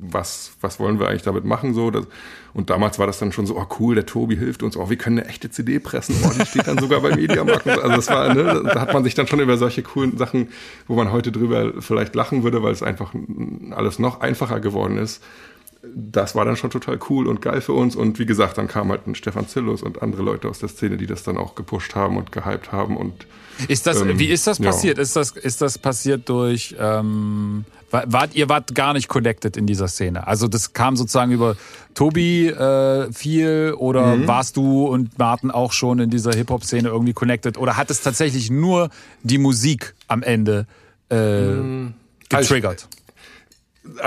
was, 0.00 0.52
was 0.60 0.78
wollen 0.80 1.00
wir 1.00 1.08
eigentlich 1.08 1.22
damit 1.22 1.44
machen 1.44 1.74
so. 1.74 1.90
Das, 1.90 2.06
und 2.54 2.70
damals 2.70 2.98
war 2.98 3.06
das 3.06 3.18
dann 3.18 3.32
schon 3.32 3.46
so, 3.46 3.56
oh 3.56 3.66
cool, 3.78 3.94
der 3.94 4.06
Tobi 4.06 4.36
hilft 4.36 4.62
uns, 4.62 4.76
oh, 4.76 4.90
wir 4.90 4.96
können 4.96 5.18
eine 5.18 5.28
echte 5.28 5.50
CD 5.50 5.78
pressen, 5.78 6.16
oh, 6.24 6.30
die 6.38 6.46
steht 6.46 6.66
dann 6.66 6.78
sogar 6.78 7.00
bei 7.00 7.14
Mediamarkt. 7.14 7.66
Also 7.66 7.96
das 7.96 8.08
war, 8.08 8.34
ne, 8.34 8.62
da 8.64 8.80
hat 8.80 8.92
man 8.92 9.04
sich 9.04 9.14
dann 9.14 9.26
schon 9.26 9.40
über 9.40 9.56
solche 9.56 9.82
coolen 9.82 10.16
Sachen, 10.18 10.48
wo 10.86 10.94
man 10.94 11.12
heute 11.12 11.32
drüber 11.32 11.74
vielleicht 11.80 12.14
lachen 12.14 12.42
würde, 12.42 12.62
weil 12.62 12.72
es 12.72 12.82
einfach 12.82 13.12
alles 13.70 13.98
noch 13.98 14.20
einfacher 14.20 14.60
geworden 14.60 14.98
ist. 14.98 15.22
Das 15.94 16.34
war 16.34 16.44
dann 16.44 16.56
schon 16.56 16.70
total 16.70 16.98
cool 17.08 17.26
und 17.26 17.42
geil 17.42 17.60
für 17.60 17.72
uns. 17.72 17.96
Und 17.96 18.18
wie 18.18 18.26
gesagt, 18.26 18.58
dann 18.58 18.68
kam 18.68 18.90
halt 18.90 19.06
ein 19.06 19.14
Stefan 19.14 19.48
Zillus 19.48 19.82
und 19.82 20.02
andere 20.02 20.22
Leute 20.22 20.48
aus 20.48 20.58
der 20.58 20.68
Szene, 20.68 20.96
die 20.96 21.06
das 21.06 21.22
dann 21.22 21.36
auch 21.36 21.54
gepusht 21.54 21.94
haben 21.94 22.16
und 22.16 22.32
gehypt 22.32 22.72
haben 22.72 22.96
und 22.96 23.26
ist 23.66 23.86
das, 23.86 24.00
ähm, 24.00 24.18
wie 24.18 24.26
ist 24.26 24.46
das 24.46 24.60
passiert? 24.60 24.98
Ja. 24.98 25.02
Ist 25.02 25.16
das, 25.16 25.32
ist 25.32 25.60
das 25.60 25.78
passiert 25.78 26.28
durch, 26.28 26.76
ähm, 26.78 27.64
wart, 27.90 28.34
ihr 28.34 28.48
wart 28.48 28.74
gar 28.74 28.92
nicht 28.92 29.08
connected 29.08 29.56
in 29.56 29.66
dieser 29.66 29.88
Szene? 29.88 30.26
Also 30.26 30.46
das 30.46 30.72
kam 30.72 30.96
sozusagen 30.96 31.32
über 31.32 31.56
Tobi 31.94 32.46
äh, 32.46 33.12
viel 33.12 33.74
oder 33.76 34.16
mhm. 34.16 34.28
warst 34.28 34.56
du 34.56 34.86
und 34.86 35.18
Martin 35.18 35.50
auch 35.50 35.72
schon 35.72 35.98
in 35.98 36.10
dieser 36.10 36.32
Hip-Hop-Szene 36.32 36.88
irgendwie 36.88 37.14
connected? 37.14 37.58
Oder 37.58 37.76
hat 37.76 37.90
es 37.90 38.00
tatsächlich 38.02 38.50
nur 38.50 38.90
die 39.22 39.38
Musik 39.38 39.94
am 40.06 40.22
Ende 40.22 40.66
äh, 41.10 41.40
mhm. 41.40 41.94
getriggert? 42.28 42.84
Also 42.84 42.97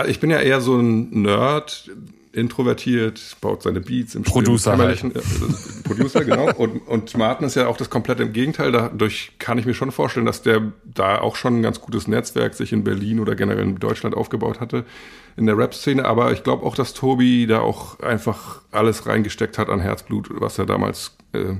ich, 0.03 0.09
ich 0.09 0.19
bin 0.19 0.29
ja 0.29 0.39
eher 0.39 0.61
so 0.61 0.77
ein 0.77 1.21
Nerd, 1.21 1.89
introvertiert, 2.33 3.35
baut 3.41 3.63
seine 3.63 3.81
Beats 3.81 4.15
im 4.15 4.23
Producer. 4.23 4.77
Halt. 4.77 5.03
Äh, 5.03 5.19
Producer, 5.83 6.23
genau. 6.23 6.51
Und, 6.53 6.87
und 6.87 7.17
Martin 7.17 7.45
ist 7.45 7.55
ja 7.55 7.67
auch 7.67 7.77
das 7.77 7.89
komplette 7.89 8.29
Gegenteil. 8.29 8.71
Dadurch 8.71 9.33
kann 9.37 9.57
ich 9.57 9.65
mir 9.65 9.73
schon 9.73 9.91
vorstellen, 9.91 10.25
dass 10.25 10.41
der 10.41 10.71
da 10.85 11.19
auch 11.19 11.35
schon 11.35 11.59
ein 11.59 11.61
ganz 11.61 11.81
gutes 11.81 12.07
Netzwerk 12.07 12.53
sich 12.53 12.71
in 12.71 12.83
Berlin 12.83 13.19
oder 13.19 13.35
generell 13.35 13.63
in 13.63 13.79
Deutschland 13.79 14.15
aufgebaut 14.15 14.59
hatte 14.59 14.85
in 15.35 15.45
der 15.45 15.57
Rap-Szene. 15.57 16.05
Aber 16.05 16.31
ich 16.31 16.43
glaube 16.43 16.65
auch, 16.65 16.75
dass 16.75 16.93
Tobi 16.93 17.47
da 17.47 17.59
auch 17.59 17.99
einfach 17.99 18.61
alles 18.71 19.05
reingesteckt 19.05 19.57
hat 19.57 19.69
an 19.69 19.81
Herzblut, 19.81 20.29
was 20.31 20.57
er 20.57 20.65
damals 20.65 21.17
äh, 21.33 21.55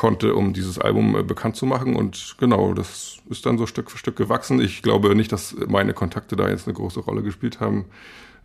konnte, 0.00 0.34
um 0.34 0.54
dieses 0.54 0.78
Album 0.78 1.14
äh, 1.14 1.22
bekannt 1.22 1.56
zu 1.56 1.66
machen. 1.66 1.94
Und 1.94 2.36
genau, 2.38 2.72
das 2.72 3.18
ist 3.28 3.44
dann 3.44 3.58
so 3.58 3.66
Stück 3.66 3.90
für 3.90 3.98
Stück 3.98 4.16
gewachsen. 4.16 4.58
Ich 4.58 4.80
glaube 4.80 5.14
nicht, 5.14 5.30
dass 5.30 5.54
meine 5.68 5.92
Kontakte 5.92 6.36
da 6.36 6.48
jetzt 6.48 6.66
eine 6.66 6.72
große 6.72 7.00
Rolle 7.00 7.22
gespielt 7.22 7.60
haben. 7.60 7.84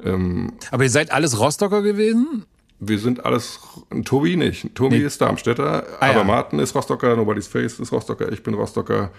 Ähm, 0.03 0.51
Aber 0.71 0.83
ihr 0.83 0.89
seid 0.89 1.13
alles 1.13 1.39
Rostocker 1.39 1.81
gewesen? 1.81 2.43
Wir 2.81 2.99
sind 2.99 3.25
alles, 3.25 3.61
Tobi 4.03 4.35
nicht. 4.35 4.75
Tobi 4.75 4.97
nee. 4.97 5.05
ist 5.05 5.21
Darmstädter, 5.21 5.85
ah, 6.01 6.09
aber 6.09 6.17
ja. 6.19 6.23
Martin 6.25 6.59
ist 6.59 6.75
Rostocker, 6.75 7.15
Nobody's 7.15 7.47
Face 7.47 7.79
ist 7.79 7.93
Rostocker, 7.93 8.29
ich 8.33 8.43
bin 8.43 8.53
Rostocker. 8.53 9.11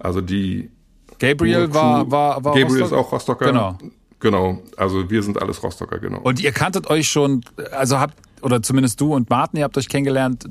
Also 0.00 0.20
die. 0.20 0.72
Gabriel 1.20 1.72
war, 1.72 2.10
war, 2.10 2.44
war 2.44 2.54
Gabriel 2.54 2.64
Rostocker? 2.64 2.86
ist 2.86 2.92
auch 2.92 3.12
Rostocker. 3.12 3.46
Genau. 3.46 3.78
Genau, 4.18 4.58
also 4.76 5.08
wir 5.08 5.22
sind 5.22 5.40
alles 5.40 5.62
Rostocker, 5.62 6.00
genau. 6.00 6.18
Und 6.22 6.40
ihr 6.40 6.50
kanntet 6.50 6.88
euch 6.88 7.08
schon, 7.08 7.42
also 7.70 8.00
habt, 8.00 8.16
oder 8.42 8.62
zumindest 8.62 9.00
du 9.00 9.14
und 9.14 9.30
Martin, 9.30 9.58
ihr 9.58 9.64
habt 9.64 9.76
euch 9.78 9.88
kennengelernt 9.88 10.46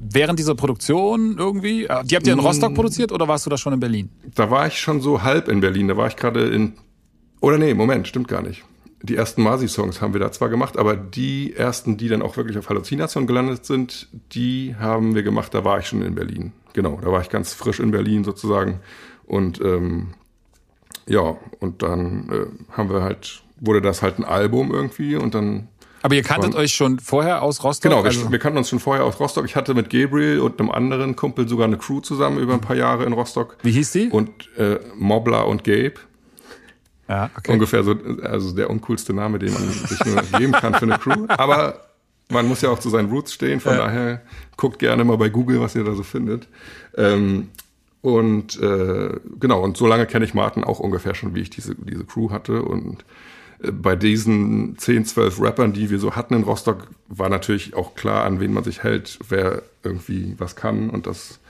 während 0.00 0.38
dieser 0.38 0.54
Produktion 0.54 1.36
irgendwie? 1.38 1.88
Die 2.04 2.16
habt 2.16 2.26
ihr 2.26 2.32
in 2.32 2.38
Rostock 2.38 2.74
produziert 2.74 3.12
oder 3.12 3.28
warst 3.28 3.46
du 3.46 3.50
da 3.50 3.56
schon 3.56 3.72
in 3.72 3.80
Berlin? 3.80 4.10
Da 4.34 4.50
war 4.50 4.66
ich 4.66 4.78
schon 4.78 5.00
so 5.00 5.22
halb 5.22 5.48
in 5.48 5.60
Berlin. 5.60 5.88
Da 5.88 5.96
war 5.96 6.08
ich 6.08 6.16
gerade 6.16 6.48
in. 6.48 6.74
Oder 7.40 7.58
nee, 7.58 7.74
Moment, 7.74 8.06
stimmt 8.06 8.28
gar 8.28 8.42
nicht 8.42 8.64
die 9.02 9.16
ersten 9.16 9.42
Masi-Songs 9.42 10.00
haben 10.00 10.12
wir 10.12 10.20
da 10.20 10.30
zwar 10.30 10.48
gemacht, 10.48 10.76
aber 10.76 10.96
die 10.96 11.54
ersten, 11.56 11.96
die 11.96 12.08
dann 12.08 12.22
auch 12.22 12.36
wirklich 12.36 12.58
auf 12.58 12.68
Halluzination 12.68 13.26
gelandet 13.26 13.64
sind, 13.64 14.08
die 14.32 14.74
haben 14.78 15.14
wir 15.14 15.22
gemacht, 15.22 15.54
da 15.54 15.64
war 15.64 15.78
ich 15.78 15.86
schon 15.86 16.02
in 16.02 16.14
Berlin. 16.14 16.52
Genau, 16.74 16.98
da 17.02 17.10
war 17.10 17.22
ich 17.22 17.30
ganz 17.30 17.54
frisch 17.54 17.80
in 17.80 17.90
Berlin 17.90 18.24
sozusagen. 18.24 18.80
Und 19.24 19.60
ähm, 19.60 20.14
ja, 21.06 21.36
und 21.60 21.82
dann 21.82 22.28
äh, 22.30 22.72
haben 22.72 22.90
wir 22.90 23.02
halt, 23.02 23.42
wurde 23.58 23.80
das 23.80 24.02
halt 24.02 24.18
ein 24.18 24.24
Album 24.24 24.72
irgendwie 24.72 25.16
und 25.16 25.34
dann. 25.34 25.68
Aber 26.02 26.14
ihr 26.14 26.22
kanntet 26.22 26.54
euch 26.54 26.72
schon 26.72 26.98
vorher 26.98 27.42
aus 27.42 27.62
Rostock? 27.62 27.90
Genau, 27.90 28.02
also 28.02 28.24
wir, 28.24 28.32
wir, 28.32 28.38
kannten 28.38 28.58
uns 28.58 28.70
schon 28.70 28.80
vorher 28.80 29.04
aus 29.04 29.20
Rostock. 29.20 29.44
Ich 29.44 29.56
hatte 29.56 29.74
mit 29.74 29.90
Gabriel 29.90 30.40
und 30.40 30.58
einem 30.58 30.70
anderen 30.70 31.16
Kumpel 31.16 31.48
sogar 31.48 31.66
eine 31.66 31.76
Crew 31.76 32.00
zusammen 32.00 32.38
über 32.38 32.54
ein 32.54 32.60
paar 32.60 32.76
Jahre 32.76 33.04
in 33.04 33.12
Rostock. 33.12 33.56
Wie 33.62 33.72
hieß 33.72 33.92
die? 33.92 34.08
Und 34.08 34.30
äh, 34.56 34.78
Mobler 34.96 35.46
und 35.46 35.64
Gabe. 35.64 35.94
Ja, 37.08 37.28
okay. 37.36 37.52
Ungefähr 37.52 37.82
so, 37.82 37.96
also 38.22 38.54
der 38.54 38.70
uncoolste 38.70 39.12
Name, 39.12 39.38
den 39.38 39.52
man 39.52 39.68
sich 39.68 40.04
nur 40.04 40.22
geben 40.38 40.52
kann 40.52 40.74
für 40.74 40.84
eine 40.84 40.98
Crew. 40.98 41.26
Aber 41.28 41.80
man 42.30 42.46
muss 42.46 42.62
ja 42.62 42.70
auch 42.70 42.78
zu 42.78 42.88
seinen 42.88 43.10
Roots 43.10 43.34
stehen, 43.34 43.60
von 43.60 43.72
ja. 43.72 43.78
daher 43.78 44.22
guckt 44.56 44.78
gerne 44.78 45.04
mal 45.04 45.18
bei 45.18 45.28
Google, 45.28 45.60
was 45.60 45.74
ihr 45.74 45.84
da 45.84 45.94
so 45.94 46.04
findet. 46.04 46.46
Ähm, 46.96 47.48
und 48.02 48.58
äh, 48.60 49.18
genau, 49.38 49.60
und 49.62 49.76
so 49.76 49.86
lange 49.86 50.06
kenne 50.06 50.24
ich 50.24 50.32
Martin 50.32 50.64
auch 50.64 50.78
ungefähr 50.78 51.14
schon, 51.14 51.34
wie 51.34 51.40
ich 51.40 51.50
diese, 51.50 51.74
diese 51.74 52.04
Crew 52.04 52.30
hatte. 52.30 52.62
Und 52.62 53.00
äh, 53.00 53.04
bei 53.62 53.96
diesen 53.96 54.78
10, 54.78 55.04
12 55.04 55.40
Rappern, 55.40 55.72
die 55.72 55.90
wir 55.90 55.98
so 55.98 56.16
hatten 56.16 56.34
in 56.34 56.44
Rostock, 56.44 56.88
war 57.08 57.28
natürlich 57.28 57.74
auch 57.74 57.94
klar, 57.94 58.24
an 58.24 58.40
wen 58.40 58.52
man 58.52 58.64
sich 58.64 58.82
hält, 58.82 59.18
wer 59.28 59.62
irgendwie 59.82 60.34
was 60.38 60.56
kann. 60.56 60.90
Und 60.90 61.06
das 61.06 61.40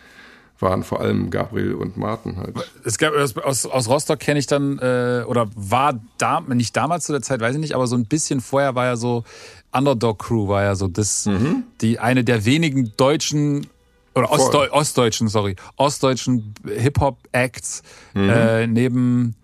waren 0.58 0.82
vor 0.82 1.00
allem 1.00 1.30
Gabriel 1.30 1.74
und 1.74 1.96
Martin 1.96 2.36
halt. 2.36 2.54
Es 2.84 2.98
gab 2.98 3.14
aus, 3.14 3.66
aus 3.66 3.88
Rostock 3.88 4.18
kenne 4.18 4.38
ich 4.38 4.46
dann 4.46 4.78
äh, 4.78 5.24
oder 5.26 5.48
war 5.54 5.98
da 6.18 6.40
nicht 6.40 6.76
damals 6.76 7.06
zu 7.06 7.12
der 7.12 7.22
Zeit, 7.22 7.40
weiß 7.40 7.54
ich 7.54 7.60
nicht, 7.60 7.74
aber 7.74 7.86
so 7.86 7.96
ein 7.96 8.06
bisschen 8.06 8.40
vorher 8.40 8.74
war 8.74 8.86
ja 8.86 8.96
so 8.96 9.24
Underdog 9.72 10.18
Crew 10.18 10.48
war 10.48 10.62
ja 10.62 10.74
so 10.74 10.88
das 10.88 11.26
mhm. 11.26 11.64
die 11.80 11.98
eine 11.98 12.24
der 12.24 12.44
wenigen 12.44 12.92
deutschen 12.96 13.68
oder 14.14 14.30
Ostdeu 14.30 14.68
ostdeutschen, 14.70 15.28
sorry, 15.28 15.56
ostdeutschen 15.76 16.54
Hip-Hop-Acts 16.66 17.82
mhm. 18.14 18.28
äh, 18.28 18.66
neben 18.66 19.36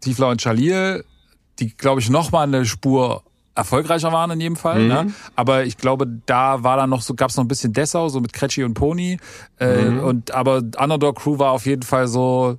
Tiefler 0.00 0.28
und 0.28 0.42
Jalil, 0.42 1.04
die, 1.58 1.74
glaube 1.76 2.00
ich, 2.00 2.10
noch 2.10 2.32
mal 2.32 2.42
eine 2.42 2.64
Spur 2.64 3.22
erfolgreicher 3.54 4.12
waren 4.12 4.30
in 4.30 4.40
jedem 4.40 4.56
Fall. 4.56 4.86
Ne? 4.86 5.02
Mhm. 5.02 5.08
Ne? 5.08 5.14
Aber 5.36 5.64
ich 5.64 5.76
glaube, 5.76 6.06
da 6.26 6.62
war 6.62 6.76
dann 6.76 6.90
noch 6.90 7.02
so, 7.02 7.14
gab 7.14 7.30
es 7.30 7.36
noch 7.36 7.44
ein 7.44 7.48
bisschen 7.48 7.72
Dessau, 7.72 8.08
so 8.08 8.20
mit 8.20 8.32
Kretschi 8.32 8.64
und 8.64 8.74
Pony. 8.74 9.18
Äh, 9.58 9.82
mhm. 9.82 10.00
Und 10.00 10.30
aber 10.30 10.62
Underdog 10.78 11.18
Crew 11.18 11.38
war 11.38 11.52
auf 11.52 11.66
jeden 11.66 11.82
Fall 11.82 12.08
so. 12.08 12.58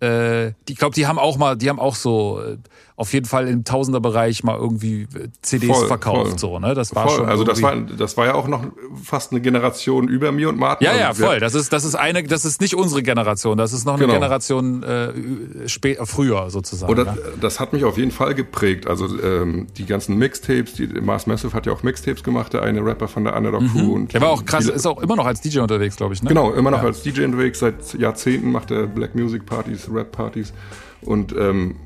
Äh, 0.00 0.52
die, 0.68 0.74
ich 0.74 0.78
glaube, 0.78 0.94
die 0.94 1.08
haben 1.08 1.18
auch 1.18 1.38
mal, 1.38 1.56
die 1.56 1.68
haben 1.68 1.80
auch 1.80 1.96
so 1.96 2.40
äh, 2.40 2.56
auf 2.98 3.12
jeden 3.12 3.26
Fall 3.26 3.46
im 3.46 3.62
Tausenderbereich 3.62 4.42
mal 4.42 4.58
irgendwie 4.58 5.02
äh, 5.02 5.28
CDs 5.40 5.70
voll, 5.70 5.86
verkauft. 5.86 6.30
Voll. 6.30 6.38
So, 6.38 6.58
ne? 6.58 6.74
Das 6.74 6.96
war 6.96 7.06
voll. 7.06 7.18
schon. 7.18 7.28
Also 7.28 7.44
das 7.44 7.62
war, 7.62 7.76
das 7.76 8.16
war 8.16 8.26
ja 8.26 8.34
auch 8.34 8.48
noch 8.48 8.64
fast 9.00 9.30
eine 9.30 9.40
Generation 9.40 10.08
über 10.08 10.32
mir 10.32 10.48
und 10.48 10.58
Martin. 10.58 10.84
Ja, 10.84 10.96
ja, 10.96 11.08
also 11.08 11.24
voll. 11.24 11.38
Das 11.38 11.54
ist, 11.54 11.72
das 11.72 11.84
ist 11.84 11.94
eine, 11.94 12.24
das 12.24 12.44
ist 12.44 12.60
nicht 12.60 12.74
unsere 12.74 13.04
Generation. 13.04 13.56
Das 13.56 13.72
ist 13.72 13.86
noch 13.86 13.94
eine 13.94 14.06
genau. 14.06 14.14
Generation 14.14 14.82
äh, 14.82 15.68
spä 15.68 15.96
früher 16.06 16.50
sozusagen. 16.50 16.90
Oder 16.90 17.04
ja. 17.04 17.16
das 17.40 17.60
hat 17.60 17.72
mich 17.72 17.84
auf 17.84 17.96
jeden 17.98 18.10
Fall 18.10 18.34
geprägt. 18.34 18.88
Also 18.88 19.06
ähm, 19.22 19.68
die 19.76 19.86
ganzen 19.86 20.16
Mixtapes, 20.18 20.72
die 20.72 20.88
Mars 20.88 21.28
Massive 21.28 21.52
hat 21.52 21.66
ja 21.66 21.72
auch 21.72 21.84
Mixtapes 21.84 22.24
gemacht, 22.24 22.52
der 22.52 22.62
eine 22.62 22.84
Rapper 22.84 23.06
von 23.06 23.22
der 23.22 23.36
Underdog 23.36 23.62
Crew. 23.72 23.78
Mhm. 23.78 23.90
Und 23.90 24.12
der 24.12 24.22
war 24.22 24.30
auch 24.30 24.44
krass, 24.44 24.66
ist 24.66 24.86
auch 24.86 25.00
immer 25.00 25.14
noch 25.14 25.26
als 25.26 25.40
DJ 25.40 25.60
unterwegs, 25.60 25.94
glaube 25.94 26.14
ich. 26.14 26.22
Ne? 26.24 26.30
Genau, 26.30 26.52
immer 26.52 26.72
noch 26.72 26.82
ja. 26.82 26.88
als 26.88 27.02
DJ 27.02 27.22
unterwegs. 27.22 27.60
Seit 27.60 27.94
Jahrzehnten 27.94 28.50
macht 28.50 28.72
er 28.72 28.88
Black 28.88 29.14
Music 29.14 29.46
Partys, 29.46 29.88
Rap 29.88 30.10
Partys. 30.10 30.52
Und 31.00 31.32
ähm, 31.38 31.76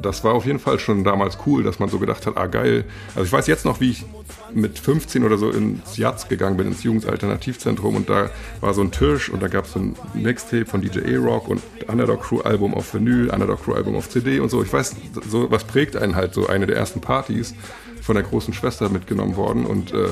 das 0.00 0.24
war 0.24 0.34
auf 0.34 0.46
jeden 0.46 0.58
Fall 0.58 0.78
schon 0.78 1.04
damals 1.04 1.38
cool, 1.46 1.62
dass 1.62 1.78
man 1.78 1.88
so 1.88 1.98
gedacht 1.98 2.26
hat, 2.26 2.36
ah 2.36 2.46
geil. 2.46 2.84
Also 3.14 3.24
ich 3.24 3.32
weiß 3.32 3.46
jetzt 3.46 3.64
noch, 3.64 3.80
wie 3.80 3.90
ich 3.90 4.04
mit 4.52 4.78
15 4.78 5.24
oder 5.24 5.38
so 5.38 5.50
ins 5.50 5.96
Jatz 5.96 6.28
gegangen 6.28 6.56
bin, 6.56 6.66
ins 6.68 6.82
Jugendalternativzentrum 6.82 7.96
und 7.96 8.10
da 8.10 8.30
war 8.60 8.74
so 8.74 8.80
ein 8.80 8.90
Tisch 8.90 9.28
und 9.28 9.42
da 9.42 9.48
gab 9.48 9.66
es 9.66 9.72
so 9.72 9.80
ein 9.80 9.96
Mixtape 10.14 10.66
von 10.66 10.80
DJ 10.80 11.16
A-Rock 11.16 11.48
und 11.48 11.62
Underdog 11.88 12.22
Crew 12.22 12.40
Album 12.40 12.74
auf 12.74 12.94
Vinyl, 12.94 13.30
Underdog 13.30 13.64
Crew 13.64 13.74
Album 13.74 13.96
auf 13.96 14.08
CD 14.08 14.40
und 14.40 14.48
so. 14.48 14.62
Ich 14.62 14.72
weiß, 14.72 14.96
so 15.28 15.50
was 15.50 15.64
prägt 15.64 15.96
einen 15.96 16.16
halt 16.16 16.34
so 16.34 16.46
eine 16.46 16.66
der 16.66 16.76
ersten 16.76 17.00
Partys 17.00 17.54
von 18.02 18.14
der 18.14 18.24
großen 18.24 18.54
Schwester 18.54 18.88
mitgenommen 18.88 19.36
worden 19.36 19.66
und 19.66 19.92
äh, 19.92 20.08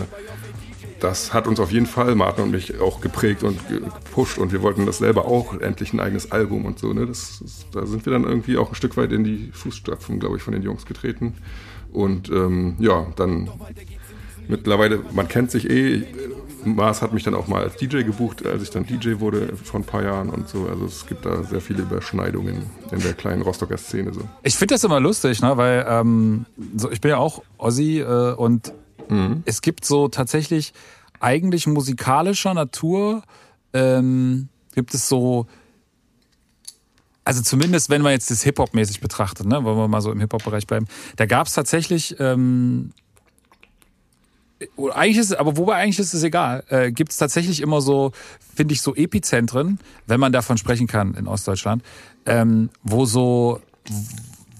das 1.01 1.33
hat 1.33 1.47
uns 1.47 1.61
auf 1.61 1.71
jeden 1.71 1.87
Fall, 1.87 2.15
Martin 2.15 2.45
und 2.45 2.51
mich, 2.51 2.81
auch 2.81 3.01
geprägt 3.01 3.43
und 3.43 3.59
gepusht 3.69 4.39
und 4.39 4.53
wir 4.53 4.63
wollten 4.63 4.87
das 4.87 4.99
selber 4.99 5.27
auch, 5.27 5.59
endlich 5.61 5.93
ein 5.93 6.01
eigenes 6.01 6.33
Album 6.33 6.65
und 6.65 6.79
so. 6.79 6.93
Ne? 6.93 7.07
Das, 7.07 7.41
das, 7.43 7.67
da 7.73 7.87
sind 7.87 8.05
wir 8.05 8.13
dann 8.13 8.25
irgendwie 8.25 8.57
auch 8.57 8.71
ein 8.71 8.75
Stück 8.75 8.97
weit 8.97 9.13
in 9.13 9.25
die 9.25 9.51
Fußstapfen, 9.53 10.19
glaube 10.19 10.37
ich, 10.37 10.43
von 10.43 10.53
den 10.53 10.63
Jungs 10.63 10.87
getreten. 10.87 11.35
Und 11.93 12.31
ähm, 12.31 12.77
ja, 12.79 13.07
dann 13.17 13.51
mittlerweile, 14.49 15.01
man 15.13 15.29
kennt 15.29 15.51
sich 15.51 15.69
eh. 15.71 16.05
Mars 16.65 17.03
hat 17.03 17.15
mich 17.15 17.23
dann 17.23 17.35
auch 17.35 17.47
mal 17.47 17.63
als 17.63 17.77
DJ 17.77 18.03
gebucht, 18.03 18.45
als 18.45 18.63
ich 18.63 18.71
dann 18.71 18.85
DJ 18.85 19.21
wurde 19.21 19.55
vor 19.57 19.79
ein 19.79 19.85
paar 19.85 20.03
Jahren 20.03 20.29
und 20.29 20.49
so. 20.49 20.67
Also 20.69 20.87
es 20.87 21.07
gibt 21.07 21.25
da 21.25 21.45
sehr 21.45 21.61
viele 21.61 21.83
Überschneidungen 21.83 22.65
in 22.91 22.99
der 22.99 23.15
kleinen 23.15 23.43
Rostocker 23.43 23.79
Szene. 23.79 24.13
So. 24.13 24.23
Ich 24.43 24.57
finde 24.57 24.75
das 24.75 24.83
immer 24.83 24.99
lustig, 24.99 25.41
ne? 25.41 25.57
weil 25.57 25.87
ähm, 25.89 26.47
so, 26.77 26.91
ich 26.91 27.01
bin 27.01 27.11
ja 27.11 27.19
auch 27.19 27.43
Ossi 27.59 28.01
äh, 28.01 28.33
und 28.35 28.73
Mhm. 29.11 29.43
Es 29.45 29.63
gibt 29.63 29.85
so 29.85 30.09
tatsächlich 30.09 30.73
eigentlich 31.21 31.67
musikalischer 31.67 32.55
Natur, 32.55 33.23
ähm, 33.73 34.49
gibt 34.75 34.95
es 34.95 35.09
so, 35.09 35.47
also 37.25 37.43
zumindest 37.43 37.91
wenn 37.91 38.03
man 38.03 38.13
jetzt 38.13 38.31
das 38.31 38.43
Hip-Hop-mäßig 38.43 39.01
betrachtet, 39.01 39.47
ne, 39.47 39.63
wollen 39.65 39.77
wir 39.77 39.89
mal 39.89 40.01
so 40.01 40.11
im 40.13 40.21
Hip-Hop-Bereich 40.21 40.67
bleiben, 40.67 40.87
da 41.17 41.27
gab 41.27 41.47
es 41.47 41.55
tatsächlich, 41.55 42.17
ähm, 42.19 42.93
eigentlich 44.93 45.19
ist, 45.19 45.35
aber 45.39 45.57
wobei 45.57 45.77
eigentlich 45.77 45.99
ist 45.99 46.15
es 46.15 46.23
egal, 46.23 46.65
äh, 46.69 46.91
gibt 46.91 47.13
es 47.13 47.19
tatsächlich 47.19 47.61
immer 47.61 47.81
so, 47.81 48.13
finde 48.55 48.75
ich, 48.75 48.83
so 48.83 48.95
Epizentren, 48.95 49.79
wenn 50.07 50.19
man 50.19 50.33
davon 50.33 50.59
sprechen 50.59 50.87
kann 50.87 51.15
in 51.15 51.29
Ostdeutschland, 51.29 51.83
ähm, 52.27 52.71
wo 52.83 53.05
so, 53.05 53.61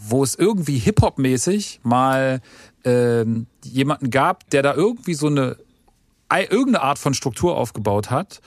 wo 0.09 0.23
es 0.23 0.35
irgendwie 0.35 0.79
Hip-Hop-mäßig 0.79 1.81
mal 1.83 2.41
ähm, 2.85 3.47
jemanden 3.65 4.11
gab, 4.11 4.49
der 4.51 4.63
da 4.63 4.75
irgendwie 4.75 5.15
so 5.15 5.27
eine 5.27 5.57
irgendeine 6.31 6.83
Art 6.83 6.99
von 6.99 7.15
Struktur 7.15 7.57
aufgebaut 7.57 8.11
hat 8.11 8.41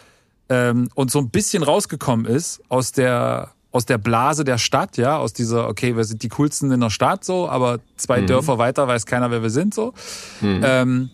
ähm, 0.50 0.90
und 0.94 1.12
so 1.12 1.20
ein 1.20 1.30
bisschen 1.30 1.64
rausgekommen 1.64 2.26
ist 2.26 2.62
aus 2.70 2.92
der 2.92 3.52
aus 3.72 3.86
der 3.86 3.98
Blase 3.98 4.44
der 4.44 4.58
Stadt, 4.58 4.98
ja, 4.98 5.18
aus 5.18 5.32
dieser, 5.32 5.70
okay, 5.70 5.96
wir 5.96 6.04
sind 6.04 6.24
die 6.24 6.30
coolsten 6.30 6.72
in 6.72 6.82
der 6.82 6.90
Stadt 6.90 7.24
so, 7.24 7.48
aber 7.48 7.80
zwei 7.96 8.22
mhm. 8.22 8.28
Dörfer 8.28 8.58
weiter 8.58 8.88
weiß 8.88 9.06
keiner, 9.06 9.32
wer 9.32 9.42
wir 9.42 9.50
sind 9.50 9.74
so. 9.74 9.94
Mhm. 10.42 10.62
Ähm, 10.62 11.10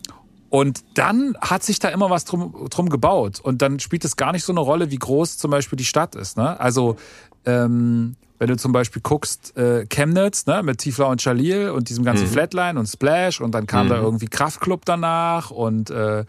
und 0.50 0.84
dann 0.96 1.38
hat 1.40 1.64
sich 1.64 1.78
da 1.80 1.90
immer 1.90 2.10
was 2.10 2.26
drum, 2.26 2.68
drum 2.70 2.90
gebaut. 2.90 3.40
Und 3.40 3.62
dann 3.62 3.80
spielt 3.80 4.06
es 4.06 4.16
gar 4.16 4.32
nicht 4.32 4.44
so 4.44 4.54
eine 4.54 4.62
Rolle, 4.62 4.92
wie 4.92 4.98
groß 4.98 5.38
zum 5.38 5.52
Beispiel 5.52 5.78
die 5.78 5.86
Stadt 5.86 6.16
ist. 6.16 6.38
Ne? 6.38 6.60
Also 6.60 6.96
ähm, 7.46 8.16
wenn 8.40 8.48
du 8.48 8.58
zum 8.58 8.72
Beispiel 8.72 9.02
guckst, 9.02 9.58
äh, 9.58 9.86
Chemnitz, 9.88 10.46
ne, 10.46 10.62
mit 10.64 10.80
Tiefler 10.80 11.10
und 11.10 11.22
Chalil 11.22 11.70
und 11.70 11.90
diesem 11.90 12.04
ganzen 12.04 12.26
mhm. 12.26 12.32
Flatline 12.32 12.80
und 12.80 12.88
Splash 12.88 13.42
und 13.42 13.52
dann 13.52 13.68
kam 13.68 13.88
mhm. 13.88 13.92
da 13.92 13.96
irgendwie 13.98 14.28
Kraftclub 14.28 14.86
danach 14.86 15.52
und 15.52 15.90
äh, 15.90 16.26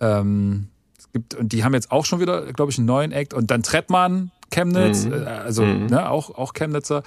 ähm, 0.00 0.68
es 0.98 1.10
gibt, 1.12 1.34
und 1.34 1.52
die 1.52 1.64
haben 1.64 1.74
jetzt 1.74 1.90
auch 1.90 2.04
schon 2.04 2.20
wieder, 2.20 2.52
glaube 2.52 2.70
ich, 2.70 2.78
einen 2.78 2.86
neuen 2.86 3.12
Act 3.12 3.34
und 3.34 3.50
dann 3.50 3.62
Trettmann, 3.62 4.30
Chemnitz, 4.50 5.04
mhm. 5.04 5.12
äh, 5.12 5.26
also 5.26 5.64
mhm. 5.64 5.86
ne, 5.86 6.08
auch, 6.08 6.30
auch 6.36 6.52
Chemnitzer, 6.52 7.02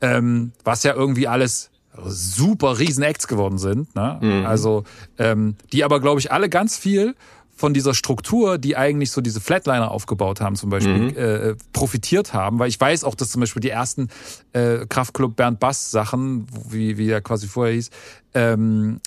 ähm, 0.00 0.52
was 0.64 0.82
ja 0.82 0.94
irgendwie 0.94 1.28
alles 1.28 1.70
super 2.06 2.78
riesen 2.78 3.04
Acts 3.04 3.28
geworden 3.28 3.58
sind, 3.58 3.94
ne? 3.94 4.18
Mhm. 4.20 4.46
Also, 4.46 4.84
ähm, 5.18 5.56
die 5.72 5.84
aber, 5.84 6.00
glaube 6.00 6.20
ich, 6.20 6.32
alle 6.32 6.48
ganz 6.48 6.76
viel 6.76 7.14
von 7.54 7.74
dieser 7.74 7.94
Struktur, 7.94 8.58
die 8.58 8.76
eigentlich 8.76 9.10
so 9.10 9.20
diese 9.20 9.40
Flatliner 9.40 9.90
aufgebaut 9.90 10.40
haben, 10.40 10.56
zum 10.56 10.70
Beispiel, 10.70 10.98
mhm. 10.98 11.16
äh, 11.16 11.54
profitiert 11.72 12.34
haben. 12.34 12.58
Weil 12.58 12.68
ich 12.68 12.80
weiß 12.80 13.04
auch, 13.04 13.14
dass 13.14 13.30
zum 13.30 13.40
Beispiel 13.40 13.60
die 13.60 13.70
ersten 13.70 14.08
äh, 14.52 14.86
Kraftclub 14.88 15.36
Bernd 15.36 15.60
Bass 15.60 15.90
Sachen, 15.90 16.46
wie, 16.68 16.98
wie 16.98 17.08
er 17.08 17.20
quasi 17.20 17.46
vorher 17.46 17.74
hieß, 17.74 17.90
ähm, 18.34 19.00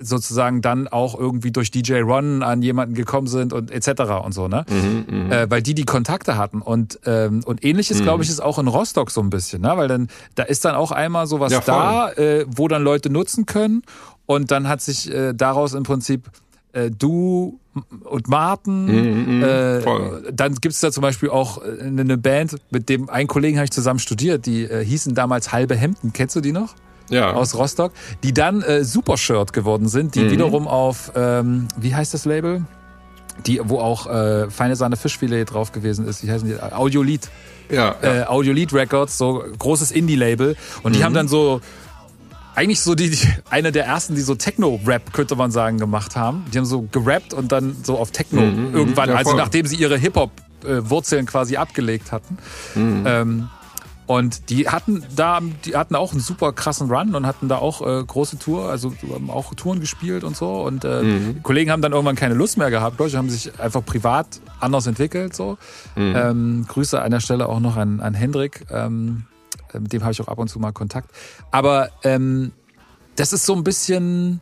sozusagen 0.00 0.60
dann 0.60 0.88
auch 0.88 1.18
irgendwie 1.18 1.52
durch 1.52 1.70
DJ 1.70 2.00
Ron 2.00 2.42
an 2.42 2.62
jemanden 2.62 2.94
gekommen 2.94 3.26
sind 3.26 3.52
und 3.52 3.70
etc. 3.70 4.24
und 4.24 4.32
so, 4.32 4.48
ne? 4.48 4.64
Mhm, 4.68 5.30
äh, 5.30 5.50
weil 5.50 5.62
die 5.62 5.74
die 5.74 5.84
Kontakte 5.84 6.36
hatten 6.36 6.62
und 6.62 6.98
ähm, 7.06 7.42
und 7.44 7.64
ähnliches, 7.64 8.00
mhm. 8.00 8.04
glaube 8.04 8.24
ich, 8.24 8.28
ist 8.28 8.42
auch 8.42 8.58
in 8.58 8.66
Rostock 8.66 9.10
so 9.10 9.20
ein 9.20 9.30
bisschen, 9.30 9.62
ne? 9.62 9.72
Weil 9.76 9.88
dann 9.88 10.08
da 10.34 10.42
ist 10.42 10.64
dann 10.64 10.74
auch 10.74 10.90
einmal 10.90 11.26
sowas 11.26 11.52
ja, 11.52 11.60
da, 11.60 12.10
äh, 12.12 12.44
wo 12.48 12.68
dann 12.68 12.82
Leute 12.82 13.10
nutzen 13.10 13.46
können 13.46 13.82
und 14.26 14.50
dann 14.50 14.68
hat 14.68 14.80
sich 14.80 15.12
äh, 15.12 15.32
daraus 15.32 15.74
im 15.74 15.82
Prinzip 15.82 16.30
äh, 16.74 16.90
du 16.90 17.58
und 18.04 18.28
Martin. 18.28 18.86
Mm, 18.86 19.38
mm, 19.38 19.42
äh, 19.42 20.32
dann 20.32 20.54
gibt 20.56 20.74
es 20.74 20.80
da 20.80 20.92
zum 20.92 21.02
Beispiel 21.02 21.30
auch 21.30 21.62
äh, 21.62 21.82
eine 21.82 22.16
Band, 22.16 22.56
mit 22.70 22.88
dem 22.88 23.08
einen 23.10 23.28
Kollegen 23.28 23.56
habe 23.56 23.64
ich 23.64 23.72
zusammen 23.72 23.98
studiert, 23.98 24.46
die 24.46 24.64
äh, 24.64 24.84
hießen 24.84 25.14
damals 25.14 25.52
Halbe 25.52 25.74
Hemden. 25.74 26.12
Kennst 26.12 26.36
du 26.36 26.40
die 26.40 26.52
noch? 26.52 26.74
Ja. 27.10 27.32
Aus 27.32 27.54
Rostock, 27.54 27.92
die 28.22 28.32
dann 28.32 28.62
äh, 28.62 28.82
Supershirt 28.82 29.52
geworden 29.52 29.88
sind, 29.88 30.14
die 30.14 30.20
mhm. 30.20 30.30
wiederum 30.30 30.68
auf, 30.68 31.12
ähm, 31.14 31.68
wie 31.76 31.94
heißt 31.94 32.14
das 32.14 32.24
Label? 32.24 32.64
Die, 33.46 33.60
wo 33.62 33.80
auch 33.80 34.06
äh, 34.06 34.48
Feine 34.48 34.76
Sahne 34.76 34.96
Fischfilet 34.96 35.44
drauf 35.44 35.72
gewesen 35.72 36.06
ist. 36.06 36.24
Wie 36.24 36.30
heißen 36.30 36.48
die? 36.48 36.60
Audiolied. 36.60 37.28
Ja. 37.68 37.96
ja. 38.00 38.22
Äh, 38.22 38.24
Audiolied 38.26 38.72
Records, 38.72 39.18
so 39.18 39.44
großes 39.58 39.90
Indie-Label. 39.90 40.56
Und 40.82 40.92
mhm. 40.92 40.96
die 40.96 41.04
haben 41.04 41.14
dann 41.14 41.28
so 41.28 41.60
eigentlich 42.54 42.80
so 42.80 42.94
die, 42.94 43.10
die 43.10 43.28
eine 43.50 43.72
der 43.72 43.86
ersten, 43.86 44.14
die 44.14 44.20
so 44.20 44.34
Techno-Rap, 44.34 45.12
könnte 45.12 45.36
man 45.36 45.50
sagen, 45.50 45.78
gemacht 45.78 46.16
haben. 46.16 46.44
Die 46.52 46.58
haben 46.58 46.64
so 46.64 46.82
gerappt 46.90 47.34
und 47.34 47.52
dann 47.52 47.76
so 47.82 47.98
auf 47.98 48.10
Techno 48.10 48.42
mhm, 48.42 48.68
mhm. 48.68 48.74
irgendwann, 48.74 49.10
ja, 49.10 49.16
also 49.16 49.34
nachdem 49.34 49.66
sie 49.66 49.76
ihre 49.76 49.98
Hip-Hop-Wurzeln 49.98 51.26
quasi 51.26 51.56
abgelegt 51.56 52.12
hatten. 52.12 52.38
Mhm. 52.74 53.04
Ähm, 53.06 53.48
und 54.06 54.50
die 54.50 54.68
hatten 54.68 55.02
da, 55.16 55.40
die 55.64 55.76
hatten 55.76 55.94
auch 55.94 56.12
einen 56.12 56.20
super 56.20 56.52
krassen 56.52 56.90
Run 56.90 57.14
und 57.14 57.26
hatten 57.26 57.48
da 57.48 57.56
auch 57.56 57.80
äh, 57.80 58.04
große 58.04 58.38
Tour, 58.38 58.68
also 58.68 58.92
haben 59.10 59.30
auch 59.30 59.54
Touren 59.54 59.80
gespielt 59.80 60.24
und 60.24 60.36
so. 60.36 60.62
Und 60.62 60.84
äh, 60.84 61.02
mhm. 61.02 61.42
Kollegen 61.42 61.70
haben 61.70 61.80
dann 61.80 61.92
irgendwann 61.92 62.16
keine 62.16 62.34
Lust 62.34 62.58
mehr 62.58 62.70
gehabt, 62.70 62.98
Leute 62.98 63.16
haben 63.16 63.30
sich 63.30 63.58
einfach 63.58 63.84
privat 63.84 64.40
anders 64.60 64.86
entwickelt. 64.86 65.34
So. 65.34 65.56
Mhm. 65.96 66.14
Ähm, 66.16 66.66
Grüße 66.68 67.00
an 67.00 67.12
der 67.12 67.20
Stelle 67.20 67.48
auch 67.48 67.60
noch 67.60 67.76
an, 67.76 68.00
an 68.00 68.12
Hendrik. 68.12 68.66
Ähm, 68.70 69.24
äh, 69.24 69.33
mit 69.80 69.92
dem 69.92 70.02
habe 70.02 70.12
ich 70.12 70.20
auch 70.20 70.28
ab 70.28 70.38
und 70.38 70.48
zu 70.48 70.58
mal 70.58 70.72
Kontakt. 70.72 71.10
Aber 71.50 71.90
ähm, 72.02 72.52
das 73.16 73.32
ist 73.32 73.46
so 73.46 73.54
ein 73.54 73.64
bisschen. 73.64 74.40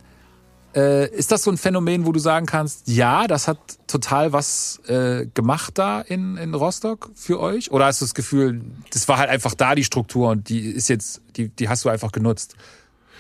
Äh, 0.75 1.15
ist 1.15 1.31
das 1.31 1.43
so 1.43 1.51
ein 1.51 1.59
Phänomen, 1.59 2.07
wo 2.07 2.13
du 2.13 2.19
sagen 2.19 2.47
kannst, 2.47 2.89
ja, 2.89 3.27
das 3.27 3.47
hat 3.47 3.59
total 3.87 4.33
was 4.33 4.81
äh, 4.87 5.27
gemacht 5.35 5.77
da 5.77 6.01
in, 6.01 6.39
in 6.39 6.55
Rostock 6.55 7.11
für 7.15 7.41
euch? 7.41 7.71
Oder 7.71 7.85
hast 7.85 8.01
du 8.01 8.07
das 8.07 8.15
Gefühl, 8.15 8.63
das 8.91 9.07
war 9.07 9.19
halt 9.19 9.29
einfach 9.29 9.55
da 9.55 9.75
die 9.75 9.85
Struktur 9.85 10.31
und 10.31 10.49
die 10.49 10.71
ist 10.71 10.89
jetzt, 10.89 11.21
die, 11.37 11.49
die 11.49 11.69
hast 11.69 11.85
du 11.85 11.91
einfach 11.91 12.11
genutzt? 12.11 12.57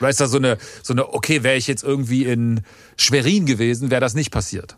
Oder 0.01 0.09
ist 0.09 0.19
da 0.19 0.29
so 0.29 0.39
eine, 0.39 0.57
so 0.83 0.95
eine, 0.95 1.13
okay, 1.13 1.43
wäre 1.43 1.57
ich 1.57 1.67
jetzt 1.67 1.85
irgendwie 1.85 2.25
in 2.25 2.63
Schwerin 2.97 3.45
gewesen, 3.45 3.91
wäre 3.91 4.01
das 4.01 4.15
nicht 4.15 4.31
passiert? 4.31 4.77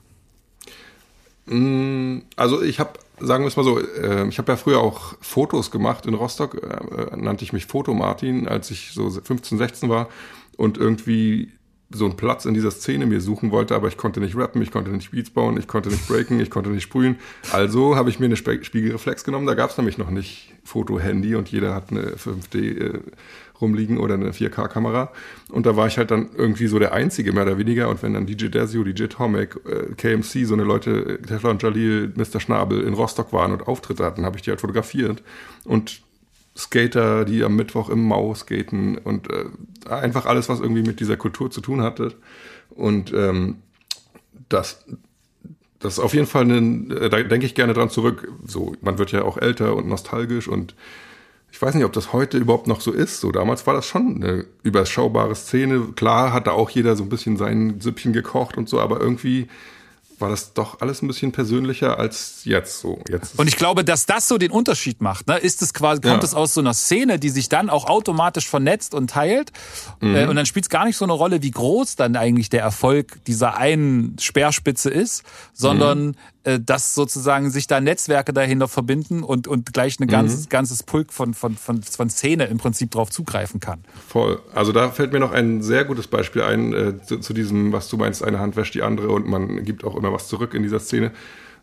Mm, 1.47 2.19
also 2.37 2.61
ich 2.61 2.81
habe 2.81 2.99
sagen 3.27 3.45
wir 3.45 3.49
es 3.49 3.57
mal 3.57 3.65
so, 3.65 3.79
äh, 3.81 4.29
ich 4.29 4.39
habe 4.39 4.53
ja 4.53 4.57
früher 4.57 4.81
auch 4.81 5.15
Fotos 5.21 5.71
gemacht 5.71 6.07
in 6.07 6.15
Rostock, 6.15 6.63
äh, 6.63 7.17
nannte 7.17 7.45
ich 7.45 7.53
mich 7.53 7.67
Foto 7.67 7.95
Martin, 7.95 8.49
als 8.49 8.71
ich 8.71 8.93
so 8.93 9.11
15, 9.11 9.59
16 9.59 9.89
war 9.89 10.09
und 10.57 10.79
irgendwie 10.79 11.53
so 11.91 12.05
einen 12.07 12.17
Platz 12.17 12.45
in 12.45 12.55
dieser 12.55 12.71
Szene 12.71 13.07
mir 13.07 13.21
suchen 13.21 13.51
wollte, 13.51 13.75
aber 13.75 13.89
ich 13.89 13.97
konnte 13.97 14.21
nicht 14.21 14.37
rappen, 14.37 14.61
ich 14.63 14.71
konnte 14.71 14.91
nicht 14.91 15.13
Beats 15.13 15.31
bauen, 15.31 15.57
ich 15.59 15.69
konnte 15.69 15.91
nicht 15.91 16.09
breaken, 16.09 16.41
ich 16.41 16.51
konnte 16.51 16.71
nicht 16.71 16.83
sprühen. 16.83 17.17
Also 17.53 17.97
habe 17.97 18.11
ich 18.11 18.19
mir 18.19 18.27
eine 18.27 18.37
Spiegelreflex 18.37 19.25
genommen, 19.25 19.47
da 19.47 19.55
gab 19.55 19.71
es 19.71 19.79
nämlich 19.79 19.99
noch 19.99 20.11
nicht 20.11 20.53
Foto-Handy 20.65 21.37
und 21.37 21.51
jeder 21.51 21.75
hat 21.75 21.91
eine 21.91 22.17
5D 22.17 22.57
äh, 22.57 23.01
rumliegen 23.61 23.99
oder 23.99 24.15
eine 24.15 24.31
4K-Kamera. 24.31 25.13
Und 25.51 25.67
da 25.67 25.77
war 25.77 25.87
ich 25.87 25.99
halt 25.99 26.11
dann 26.11 26.31
irgendwie 26.37 26.67
so 26.67 26.79
der 26.79 26.93
Einzige, 26.93 27.33
mehr 27.33 27.45
oder 27.45 27.59
weniger. 27.59 27.89
Und 27.89 28.03
wenn 28.03 28.15
dann 28.15 28.27
DJ 28.27 28.49
Desio, 28.49 28.85
DJ 28.85 29.07
Tomek, 29.07 29.57
äh, 29.67 29.95
KMC, 29.95 30.45
so 30.45 30.55
eine 30.55 30.65
Leute, 30.65 30.91
äh, 30.91 31.23
Tesla 31.23 31.51
und 31.51 31.63
Jalil, 31.63 32.13
Mr. 32.17 32.41
Schnabel 32.41 32.83
in 32.83 32.95
Rostock 32.95 33.33
waren 33.33 33.53
und 33.53 33.67
Auftritte 33.67 34.05
hatten, 34.05 34.25
habe 34.25 34.37
ich 34.37 34.43
die 34.43 34.51
halt 34.51 34.61
fotografiert. 34.61 35.23
Und 35.65 36.03
Skater, 36.57 37.25
die 37.25 37.43
am 37.43 37.57
Mittwoch 37.57 37.89
im 37.89 38.07
Mau 38.07 38.35
skaten 38.35 38.97
und 38.99 39.29
äh, 39.31 39.47
einfach 39.91 40.27
alles, 40.27 40.49
was 40.49 40.61
irgendwie 40.61 40.83
mit 40.83 41.01
dieser 41.01 41.17
Kultur 41.17 41.51
zu 41.51 41.61
tun 41.61 41.83
hatte. 41.83 42.15
Und 42.71 43.13
ähm, 43.13 43.57
das, 44.49 44.85
das 45.81 45.95
ist 45.95 45.99
auf 45.99 46.15
jeden 46.15 46.27
Fall, 46.27 46.45
ein, 46.45 46.91
äh, 46.93 47.11
da 47.11 47.23
denke 47.23 47.47
ich 47.47 47.55
gerne 47.55 47.75
dran 47.75 47.91
zurück. 47.91 48.33
So, 48.47 48.75
man 48.83 48.99
wird 48.99 49.11
ja 49.11 49.23
auch 49.23 49.37
älter 49.37 49.75
und 49.75 49.89
nostalgisch 49.89 50.47
und 50.47 50.75
ich 51.55 51.63
weiß 51.63 51.77
nicht, 51.77 51.85
ob 51.85 51.93
das 51.93 52.13
heute 52.13 52.37
überhaupt 52.37 52.67
noch 52.67 52.81
so 52.81 52.91
ist. 52.91 53.21
So 53.21 53.31
damals 53.31 53.65
war 53.65 53.75
das 53.75 53.87
schon 53.87 54.17
eine 54.17 54.45
überschaubare 54.65 55.37
Szene. 55.37 55.93
Klar 55.95 56.33
hat 56.33 56.49
da 56.49 56.51
auch 56.51 56.69
jeder 56.69 56.97
so 56.97 57.05
ein 57.05 57.09
bisschen 57.09 57.37
sein 57.37 57.81
Süppchen 57.81 58.13
gekocht 58.13 58.57
und 58.57 58.69
so, 58.69 58.81
aber 58.81 59.01
irgendwie 59.01 59.47
war 60.19 60.31
das 60.31 60.53
doch 60.53 60.81
alles 60.81 61.01
ein 61.01 61.07
bisschen 61.07 61.31
persönlicher 61.31 61.97
als 61.97 62.41
jetzt 62.45 62.81
so. 62.81 63.01
Jetzt 63.09 63.39
und 63.39 63.47
ich 63.47 63.57
glaube, 63.57 63.85
dass 63.85 64.05
das 64.05 64.27
so 64.27 64.37
den 64.37 64.51
Unterschied 64.51 65.01
macht. 65.01 65.29
Ne? 65.29 65.39
Ist 65.39 65.63
es 65.63 65.73
quasi, 65.73 66.01
kommt 66.01 66.25
ja. 66.25 66.25
es 66.25 66.35
aus 66.35 66.55
so 66.55 66.61
einer 66.61 66.75
Szene, 66.75 67.21
die 67.21 67.31
sich 67.31 67.49
dann 67.49 67.71
auch 67.71 67.87
automatisch 67.87 68.49
vernetzt 68.49 68.93
und 68.93 69.11
teilt. 69.11 69.53
Mhm. 70.01 70.17
Äh, 70.17 70.27
und 70.27 70.35
dann 70.35 70.47
spielt 70.47 70.65
es 70.65 70.71
gar 70.71 70.85
nicht 70.85 70.97
so 70.97 71.05
eine 71.05 71.13
Rolle, 71.13 71.41
wie 71.43 71.53
groß 71.53 71.95
dann 71.95 72.17
eigentlich 72.17 72.49
der 72.49 72.63
Erfolg 72.63 73.25
dieser 73.27 73.57
einen 73.59 74.17
Speerspitze 74.19 74.91
ist, 74.91 75.23
sondern 75.53 76.07
mhm. 76.07 76.15
Äh, 76.45 76.61
dass 76.61 76.95
sozusagen 76.95 77.51
sich 77.51 77.67
da 77.67 77.81
Netzwerke 77.81 78.33
dahinter 78.33 78.69
verbinden 78.69 79.23
und, 79.23 79.49
und 79.49 79.73
gleich 79.73 79.99
ein 79.99 80.07
ganzes, 80.07 80.45
mhm. 80.45 80.49
ganzes 80.51 80.83
Pulk 80.83 81.13
von, 81.13 81.35
von, 81.35 81.57
von, 81.57 81.83
von 81.83 82.11
Szene 82.11 82.45
im 82.45 82.59
Prinzip 82.59 82.91
drauf 82.91 83.11
zugreifen 83.11 83.61
kann. 83.61 83.81
Voll. 84.09 84.41
Also 84.55 84.73
da 84.73 84.91
fällt 84.91 85.13
mir 85.13 85.21
noch 85.21 85.33
ein 85.33 85.63
sehr 85.63 85.85
gutes 85.85 86.07
Beispiel 86.07 86.43
ein 86.43 86.73
äh, 86.75 87.03
zu, 87.03 87.19
zu 87.19 87.33
diesem, 87.33 87.73
was 87.73 87.89
du 87.89 87.97
meinst, 87.97 88.23
eine 88.23 88.41
Hand 88.41 88.57
wäscht 88.57 88.75
die 88.75 88.83
andere 88.83 89.09
und 89.09 89.27
man 89.27 89.65
gibt 89.65 89.85
auch 89.85 89.97
immer 89.97 90.13
was 90.13 90.29
zurück 90.29 90.55
in 90.55 90.63
dieser 90.63 90.81
Szene. 90.81 91.13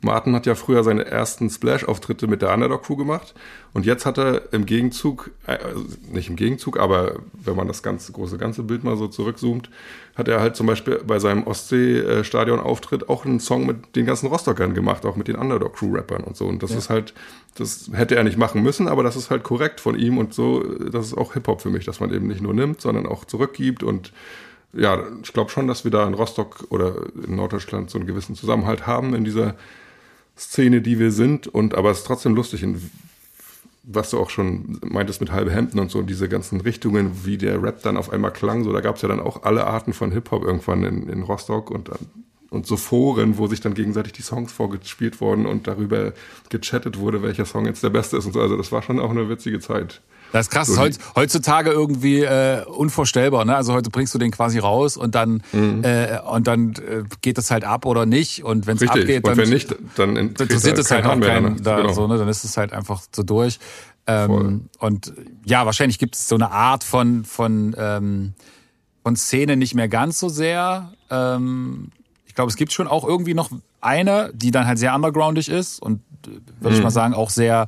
Martin 0.01 0.33
hat 0.35 0.47
ja 0.47 0.55
früher 0.55 0.83
seine 0.83 1.05
ersten 1.05 1.49
Splash-Auftritte 1.49 2.27
mit 2.27 2.41
der 2.41 2.53
Underdog-Crew 2.53 2.95
gemacht 2.95 3.35
und 3.73 3.85
jetzt 3.85 4.05
hat 4.05 4.17
er 4.17 4.51
im 4.51 4.65
Gegenzug, 4.65 5.31
also 5.45 5.85
nicht 6.11 6.27
im 6.27 6.35
Gegenzug, 6.35 6.79
aber 6.79 7.19
wenn 7.33 7.55
man 7.55 7.67
das 7.67 7.83
ganze 7.83 8.11
große 8.11 8.37
ganze 8.37 8.63
Bild 8.63 8.83
mal 8.83 8.97
so 8.97 9.07
zurückzoomt, 9.07 9.69
hat 10.15 10.27
er 10.27 10.41
halt 10.41 10.55
zum 10.55 10.65
Beispiel 10.65 11.01
bei 11.05 11.19
seinem 11.19 11.45
Ostsee-Stadion-Auftritt 11.45 13.09
auch 13.09 13.25
einen 13.25 13.39
Song 13.39 13.67
mit 13.67 13.95
den 13.95 14.07
ganzen 14.07 14.27
Rostockern 14.27 14.73
gemacht, 14.73 15.05
auch 15.05 15.15
mit 15.15 15.27
den 15.27 15.35
Underdog-Crew-Rappern 15.35 16.23
und 16.23 16.35
so. 16.35 16.47
Und 16.47 16.63
das 16.63 16.71
ja. 16.71 16.79
ist 16.79 16.89
halt, 16.89 17.13
das 17.55 17.91
hätte 17.93 18.15
er 18.15 18.23
nicht 18.23 18.37
machen 18.37 18.63
müssen, 18.63 18.87
aber 18.87 19.03
das 19.03 19.15
ist 19.15 19.29
halt 19.29 19.43
korrekt 19.43 19.79
von 19.79 19.97
ihm 19.97 20.17
und 20.17 20.33
so, 20.33 20.63
das 20.63 21.05
ist 21.05 21.17
auch 21.17 21.33
Hip-Hop 21.33 21.61
für 21.61 21.69
mich, 21.69 21.85
dass 21.85 21.99
man 21.99 22.11
eben 22.11 22.27
nicht 22.27 22.41
nur 22.41 22.55
nimmt, 22.55 22.81
sondern 22.81 23.05
auch 23.05 23.25
zurückgibt 23.25 23.83
und 23.83 24.11
ja, 24.73 25.03
ich 25.21 25.33
glaube 25.33 25.51
schon, 25.51 25.67
dass 25.67 25.83
wir 25.83 25.91
da 25.91 26.07
in 26.07 26.13
Rostock 26.13 26.65
oder 26.69 26.95
in 27.27 27.35
Norddeutschland 27.35 27.89
so 27.89 27.97
einen 27.97 28.07
gewissen 28.07 28.35
Zusammenhalt 28.35 28.87
haben 28.87 29.13
in 29.13 29.25
dieser 29.25 29.55
Szene, 30.37 30.81
die 30.81 30.99
wir 30.99 31.11
sind. 31.11 31.47
Und 31.47 31.75
aber 31.75 31.91
es 31.91 31.99
ist 31.99 32.07
trotzdem 32.07 32.35
lustig, 32.35 32.65
was 33.83 34.11
du 34.11 34.19
auch 34.19 34.29
schon 34.29 34.79
meintest 34.83 35.21
mit 35.21 35.31
halbe 35.31 35.51
Hemden 35.51 35.79
und 35.79 35.89
so, 35.89 36.01
diese 36.01 36.29
ganzen 36.29 36.61
Richtungen, 36.61 37.25
wie 37.25 37.37
der 37.37 37.61
Rap 37.61 37.81
dann 37.81 37.97
auf 37.97 38.11
einmal 38.11 38.31
klang. 38.31 38.63
So, 38.63 38.71
da 38.71 38.81
gab 38.81 38.95
es 38.95 39.01
ja 39.01 39.07
dann 39.07 39.19
auch 39.19 39.43
alle 39.43 39.65
Arten 39.65 39.93
von 39.93 40.11
Hip-Hop 40.11 40.43
irgendwann 40.43 40.83
in, 40.83 41.09
in 41.09 41.23
Rostock 41.23 41.71
und 41.71 41.89
dann 41.89 41.99
und 42.51 42.67
so 42.67 42.75
Foren, 42.75 43.37
wo 43.37 43.47
sich 43.47 43.61
dann 43.61 43.73
gegenseitig 43.73 44.11
die 44.11 44.21
Songs 44.21 44.51
vorgespielt 44.51 45.21
wurden 45.21 45.45
und 45.45 45.67
darüber 45.67 46.11
gechattet 46.49 46.99
wurde, 46.99 47.23
welcher 47.23 47.45
Song 47.45 47.65
jetzt 47.65 47.81
der 47.81 47.89
beste 47.89 48.17
ist 48.17 48.25
und 48.25 48.33
so. 48.33 48.41
Also 48.41 48.57
das 48.57 48.73
war 48.73 48.81
schon 48.81 48.99
auch 48.99 49.09
eine 49.09 49.29
witzige 49.29 49.61
Zeit. 49.61 50.01
Das 50.31 50.47
ist 50.47 50.51
krass. 50.51 50.67
So 50.67 50.79
Heutz, 50.79 50.97
heutzutage 51.15 51.71
irgendwie 51.71 52.21
äh, 52.21 52.63
unvorstellbar. 52.65 53.45
Ne? 53.45 53.55
Also 53.55 53.73
heute 53.73 53.89
bringst 53.89 54.13
du 54.13 54.17
den 54.17 54.31
quasi 54.31 54.59
raus 54.59 54.97
und 54.97 55.15
dann 55.15 55.43
mhm. 55.51 55.83
äh, 55.83 56.19
und 56.19 56.47
dann 56.47 56.73
äh, 56.73 57.03
geht 57.21 57.37
es 57.37 57.51
halt 57.51 57.63
ab 57.63 57.85
oder 57.85 58.05
nicht. 58.05 58.43
Und 58.43 58.67
wenn 58.67 58.77
es 58.77 58.87
abgeht, 58.87 59.25
dann, 59.25 59.33
und 59.33 59.37
wenn 59.37 59.49
nicht, 59.49 59.75
dann 59.95 60.15
interessiert 60.15 60.77
es 60.77 60.91
halt 60.91 61.05
auch 61.05 61.19
keinen. 61.19 61.61
Da, 61.61 61.77
genau. 61.77 61.93
so, 61.93 62.07
ne? 62.07 62.17
Dann 62.17 62.27
ist 62.27 62.43
es 62.43 62.57
halt 62.57 62.73
einfach 62.73 63.01
so 63.13 63.23
durch. 63.23 63.59
Ähm, 64.07 64.69
und 64.79 65.13
ja, 65.45 65.65
wahrscheinlich 65.65 65.99
gibt 65.99 66.15
es 66.15 66.27
so 66.27 66.35
eine 66.35 66.51
Art 66.51 66.83
von 66.83 67.23
von 67.23 67.75
ähm, 67.77 68.33
von 69.03 69.15
Szene 69.15 69.57
nicht 69.57 69.75
mehr 69.75 69.87
ganz 69.87 70.19
so 70.19 70.29
sehr. 70.29 70.93
Ähm, 71.09 71.91
ich 72.25 72.35
glaube, 72.35 72.49
es 72.49 72.55
gibt 72.55 72.71
schon 72.71 72.87
auch 72.87 73.05
irgendwie 73.05 73.33
noch 73.33 73.49
eine, 73.81 74.31
die 74.33 74.51
dann 74.51 74.65
halt 74.65 74.79
sehr 74.79 74.95
undergroundig 74.95 75.49
ist 75.49 75.81
und 75.81 76.01
äh, 76.25 76.29
würde 76.59 76.69
mhm. 76.69 76.75
ich 76.75 76.83
mal 76.83 76.91
sagen 76.91 77.13
auch 77.13 77.29
sehr 77.29 77.67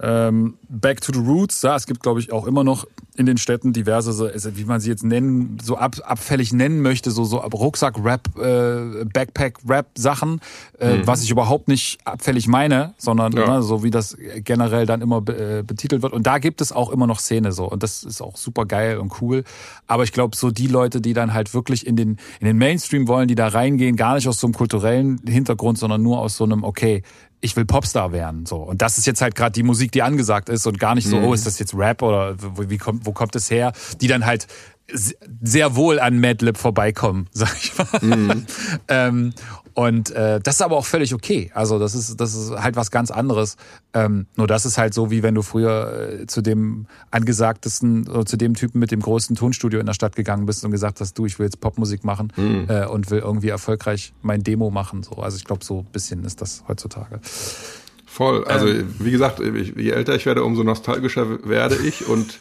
ähm, 0.00 0.54
Back 0.68 1.00
to 1.00 1.12
the 1.12 1.20
Roots, 1.20 1.62
ja, 1.62 1.76
es 1.76 1.86
gibt, 1.86 2.02
glaube 2.02 2.20
ich, 2.20 2.32
auch 2.32 2.46
immer 2.46 2.64
noch 2.64 2.86
in 3.16 3.26
den 3.26 3.38
Städten 3.38 3.72
diverse, 3.72 4.10
also, 4.10 4.56
wie 4.56 4.64
man 4.64 4.80
sie 4.80 4.90
jetzt 4.90 5.04
nennen, 5.04 5.58
so 5.62 5.76
ab, 5.76 5.96
abfällig 6.02 6.52
nennen 6.52 6.82
möchte, 6.82 7.12
so, 7.12 7.24
so 7.24 7.38
Rucksack-Rap, 7.38 8.36
äh, 8.36 9.04
Backpack-Rap-Sachen, 9.04 10.40
äh, 10.80 10.96
mhm. 10.96 11.06
was 11.06 11.22
ich 11.22 11.30
überhaupt 11.30 11.68
nicht 11.68 11.98
abfällig 12.04 12.48
meine, 12.48 12.94
sondern 12.98 13.32
ja. 13.32 13.46
ne, 13.46 13.62
so 13.62 13.84
wie 13.84 13.90
das 13.90 14.16
generell 14.38 14.84
dann 14.86 15.00
immer 15.00 15.18
äh, 15.28 15.62
betitelt 15.62 16.02
wird. 16.02 16.12
Und 16.12 16.26
da 16.26 16.38
gibt 16.38 16.60
es 16.60 16.72
auch 16.72 16.90
immer 16.90 17.06
noch 17.06 17.20
Szene 17.20 17.52
so. 17.52 17.70
Und 17.70 17.84
das 17.84 18.02
ist 18.02 18.20
auch 18.20 18.36
super 18.36 18.66
geil 18.66 18.98
und 18.98 19.20
cool. 19.20 19.44
Aber 19.86 20.02
ich 20.02 20.12
glaube, 20.12 20.34
so 20.34 20.50
die 20.50 20.66
Leute, 20.66 21.00
die 21.00 21.12
dann 21.12 21.34
halt 21.34 21.54
wirklich 21.54 21.86
in 21.86 21.94
den, 21.94 22.18
in 22.40 22.46
den 22.46 22.58
Mainstream 22.58 23.06
wollen, 23.06 23.28
die 23.28 23.36
da 23.36 23.46
reingehen, 23.46 23.94
gar 23.94 24.16
nicht 24.16 24.26
aus 24.26 24.40
so 24.40 24.48
einem 24.48 24.54
kulturellen 24.54 25.20
Hintergrund, 25.24 25.78
sondern 25.78 26.02
nur 26.02 26.18
aus 26.18 26.36
so 26.36 26.42
einem, 26.42 26.64
okay, 26.64 27.04
ich 27.44 27.56
will 27.56 27.66
Popstar 27.66 28.10
werden. 28.10 28.46
So. 28.46 28.56
Und 28.56 28.80
das 28.80 28.96
ist 28.96 29.06
jetzt 29.06 29.20
halt 29.20 29.34
gerade 29.34 29.52
die 29.52 29.62
Musik, 29.62 29.92
die 29.92 30.02
angesagt 30.02 30.48
ist 30.48 30.66
und 30.66 30.80
gar 30.80 30.94
nicht 30.94 31.06
so, 31.06 31.18
mhm. 31.18 31.24
oh, 31.24 31.34
ist 31.34 31.46
das 31.46 31.58
jetzt 31.58 31.74
Rap 31.74 32.00
oder 32.00 32.36
wie 32.58 32.78
kommt, 32.78 33.04
wo 33.04 33.12
kommt 33.12 33.36
es 33.36 33.50
her? 33.50 33.72
Die 34.00 34.08
dann 34.08 34.24
halt 34.24 34.46
sehr 34.92 35.76
wohl 35.76 35.98
an 35.98 36.20
Madlib 36.20 36.58
vorbeikommen, 36.58 37.28
sag 37.32 37.56
ich 37.56 37.72
mal. 37.76 37.86
Mhm. 38.02 38.46
ähm, 38.88 39.32
und 39.72 40.12
äh, 40.12 40.40
das 40.40 40.56
ist 40.56 40.62
aber 40.62 40.76
auch 40.76 40.84
völlig 40.86 41.14
okay. 41.14 41.50
Also 41.52 41.80
das 41.80 41.94
ist 41.96 42.20
das 42.20 42.34
ist 42.34 42.52
halt 42.52 42.76
was 42.76 42.92
ganz 42.92 43.10
anderes. 43.10 43.56
Ähm, 43.92 44.26
nur 44.36 44.46
das 44.46 44.66
ist 44.66 44.78
halt 44.78 44.94
so, 44.94 45.10
wie 45.10 45.24
wenn 45.24 45.34
du 45.34 45.42
früher 45.42 46.20
äh, 46.20 46.26
zu 46.26 46.42
dem 46.42 46.86
angesagtesten 47.10 48.08
oder 48.08 48.24
zu 48.24 48.36
dem 48.36 48.54
Typen 48.54 48.78
mit 48.78 48.92
dem 48.92 49.00
größten 49.00 49.34
Tonstudio 49.34 49.80
in 49.80 49.86
der 49.86 49.94
Stadt 49.94 50.14
gegangen 50.14 50.46
bist 50.46 50.64
und 50.64 50.70
gesagt 50.70 51.00
hast, 51.00 51.18
du, 51.18 51.26
ich 51.26 51.38
will 51.38 51.46
jetzt 51.46 51.60
Popmusik 51.60 52.04
machen 52.04 52.32
mhm. 52.36 52.66
äh, 52.68 52.86
und 52.86 53.10
will 53.10 53.18
irgendwie 53.18 53.48
erfolgreich 53.48 54.12
mein 54.22 54.44
Demo 54.44 54.70
machen. 54.70 55.02
So, 55.02 55.16
also 55.16 55.36
ich 55.36 55.44
glaube, 55.44 55.64
so 55.64 55.80
ein 55.80 55.92
bisschen 55.92 56.24
ist 56.24 56.40
das 56.40 56.62
heutzutage. 56.68 57.20
Voll. 58.06 58.44
Also 58.44 58.68
ähm, 58.68 58.94
wie 59.00 59.10
gesagt, 59.10 59.40
je 59.40 59.90
älter 59.90 60.14
ich 60.14 60.24
werde, 60.24 60.44
umso 60.44 60.62
nostalgischer 60.62 61.48
werde 61.48 61.76
ich 61.76 62.06
und 62.06 62.38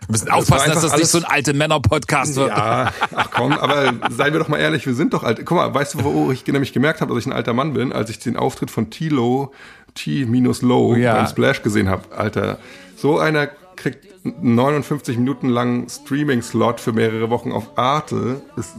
wir 0.00 0.12
müssen 0.12 0.30
aufpassen, 0.30 0.70
das 0.72 0.82
dass 0.82 0.92
das 0.92 1.00
nicht 1.00 1.10
so 1.10 1.18
ein 1.18 1.24
alte 1.24 1.52
Männer-Podcast 1.52 2.36
wird. 2.36 2.48
Ja, 2.48 2.92
ach 3.14 3.30
komm, 3.30 3.52
aber 3.52 3.92
seien 4.10 4.32
wir 4.32 4.40
doch 4.40 4.48
mal 4.48 4.58
ehrlich, 4.58 4.86
wir 4.86 4.94
sind 4.94 5.12
doch 5.12 5.22
alt. 5.22 5.44
Guck 5.44 5.56
mal, 5.56 5.72
weißt 5.72 5.94
du, 5.94 6.04
wo 6.04 6.32
ich 6.32 6.46
nämlich 6.46 6.72
gemerkt 6.72 7.00
habe, 7.00 7.12
dass 7.12 7.22
ich 7.22 7.26
ein 7.26 7.32
alter 7.32 7.52
Mann 7.52 7.74
bin, 7.74 7.92
als 7.92 8.08
ich 8.10 8.18
den 8.18 8.36
Auftritt 8.36 8.70
von 8.70 8.90
T-Low, 8.90 9.52
T-Low 9.94 10.94
ja. 10.96 11.14
beim 11.14 11.26
Splash 11.26 11.62
gesehen 11.62 11.88
habe. 11.88 12.16
Alter, 12.16 12.58
so 12.96 13.18
einer 13.18 13.48
kriegt 13.76 14.06
59 14.24 15.18
Minuten 15.18 15.48
lang 15.48 15.88
Streaming-Slot 15.88 16.80
für 16.80 16.92
mehrere 16.92 17.30
Wochen 17.30 17.52
auf 17.52 17.76
Arte. 17.76 18.40
Ist, 18.56 18.74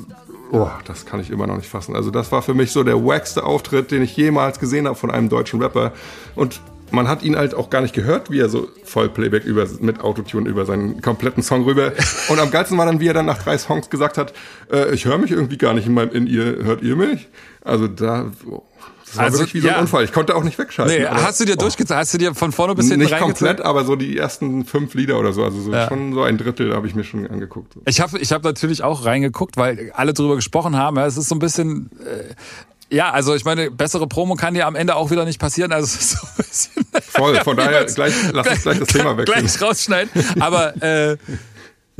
oh, 0.52 0.68
das 0.86 1.06
kann 1.06 1.20
ich 1.20 1.30
immer 1.30 1.48
noch 1.48 1.58
nicht 1.58 1.70
fassen. 1.70 1.96
Also 1.96 2.12
das 2.12 2.32
war 2.32 2.42
für 2.42 2.54
mich 2.54 2.72
so 2.72 2.84
der 2.84 3.04
wackste 3.04 3.44
Auftritt, 3.44 3.92
den 3.92 4.02
ich 4.02 4.16
jemals 4.16 4.60
gesehen 4.60 4.88
habe 4.88 4.96
von 4.96 5.12
einem 5.12 5.30
deutschen 5.30 5.62
Rapper. 5.62 5.94
Und 6.36 6.62
man 6.92 7.08
hat 7.08 7.24
ihn 7.24 7.36
halt 7.36 7.54
auch 7.54 7.70
gar 7.70 7.82
nicht 7.82 7.94
gehört, 7.94 8.32
wie 8.32 8.40
er 8.40 8.50
so 8.50 8.68
voll 8.84 9.10
Playback 9.10 9.46
über, 9.46 9.66
mit 9.80 10.02
Autotune 10.02 10.50
über 10.50 10.66
seinen 10.66 11.02
kompletten 11.02 11.44
Song 11.44 11.64
rüber. 11.64 11.94
Und 12.30 12.40
am 12.40 12.52
geilsten 12.52 12.78
war 12.78 12.86
dann, 12.86 13.00
wie 13.00 13.08
er 13.08 13.14
dann 13.14 13.26
nach 13.26 13.42
drei 13.42 13.58
Songs 13.58 13.90
gesagt 13.90 14.18
hat, 14.18 14.34
äh, 14.72 14.94
ich 14.94 15.06
höre 15.06 15.18
mich 15.18 15.32
irgendwie 15.32 15.58
gar 15.58 15.74
nicht 15.74 15.88
in 15.88 15.94
meinem 15.94 16.12
in 16.12 16.28
ihr, 16.28 16.64
hört 16.64 16.82
ihr 16.82 16.96
mich? 16.96 17.28
Also 17.62 17.88
da, 17.88 18.32
oh, 18.50 18.64
das 19.10 19.18
war 19.18 19.26
also, 19.26 19.40
wirklich 19.40 19.56
wie 19.56 19.60
so 19.62 19.68
ein 19.70 19.74
ja. 19.74 19.82
Unfall. 19.82 20.04
Ich 20.04 20.14
konnte 20.14 20.36
auch 20.36 20.44
nicht 20.44 20.60
wegschalten. 20.60 20.96
Nee, 20.96 21.06
aber, 21.06 21.24
hast 21.24 21.40
du 21.40 21.46
dir 21.46 21.56
oh. 21.58 21.62
durchgezogen? 21.62 22.00
Hast 22.00 22.14
du 22.14 22.20
dir 22.20 22.36
von 22.36 22.52
vorne 22.52 22.76
bis 22.76 22.90
hinten 22.90 23.06
Nicht 23.06 23.18
komplett, 23.18 23.60
aber 23.60 23.84
so 23.84 23.96
die 23.96 24.18
ersten 24.18 24.66
fünf 24.66 24.94
Lieder 24.94 25.20
oder 25.20 25.34
so. 25.34 25.44
Also 25.44 25.60
so 25.62 25.72
ja. 25.72 25.88
schon 25.88 26.14
so 26.14 26.22
ein 26.22 26.38
Drittel 26.38 26.76
habe 26.76 26.86
ich 26.88 26.94
mir 26.94 27.04
schon 27.04 27.26
angeguckt. 27.26 27.74
Ich 27.86 28.02
habe 28.02 28.20
ich 28.20 28.32
hab 28.32 28.44
natürlich 28.44 28.84
auch 28.84 29.06
reingeguckt, 29.06 29.58
weil 29.58 29.92
alle 29.96 30.14
drüber 30.14 30.36
gesprochen 30.36 30.78
haben. 30.78 30.98
Ja, 30.98 31.08
es 31.08 31.18
ist 31.18 31.30
so 31.30 31.36
ein 31.36 31.40
bisschen... 31.40 31.90
Ja, 32.92 33.12
also 33.12 33.36
ich 33.36 33.46
meine, 33.46 33.70
bessere 33.70 34.08
Promo 34.08 34.36
kann 34.36 34.56
ja 34.56 34.66
am 34.66 34.76
Ende 34.76 34.96
auch 34.96 35.12
wieder 35.12 35.26
nicht 35.26 35.40
passieren. 35.40 35.72
Also 35.72 35.98
so 36.00 36.18
ein 36.26 36.34
bisschen 36.38 36.86
Voll, 37.02 37.36
von 37.44 37.58
daher 37.58 37.86
gleich, 37.86 38.14
lass 38.32 38.48
uns 38.48 38.62
gleich 38.64 38.80
das 38.80 38.88
Thema 38.88 39.18
wechseln. 39.18 39.40
Gleich 39.40 39.62
rausschneiden. 39.62 40.10
Aber 40.40 40.82
äh, 40.82 41.18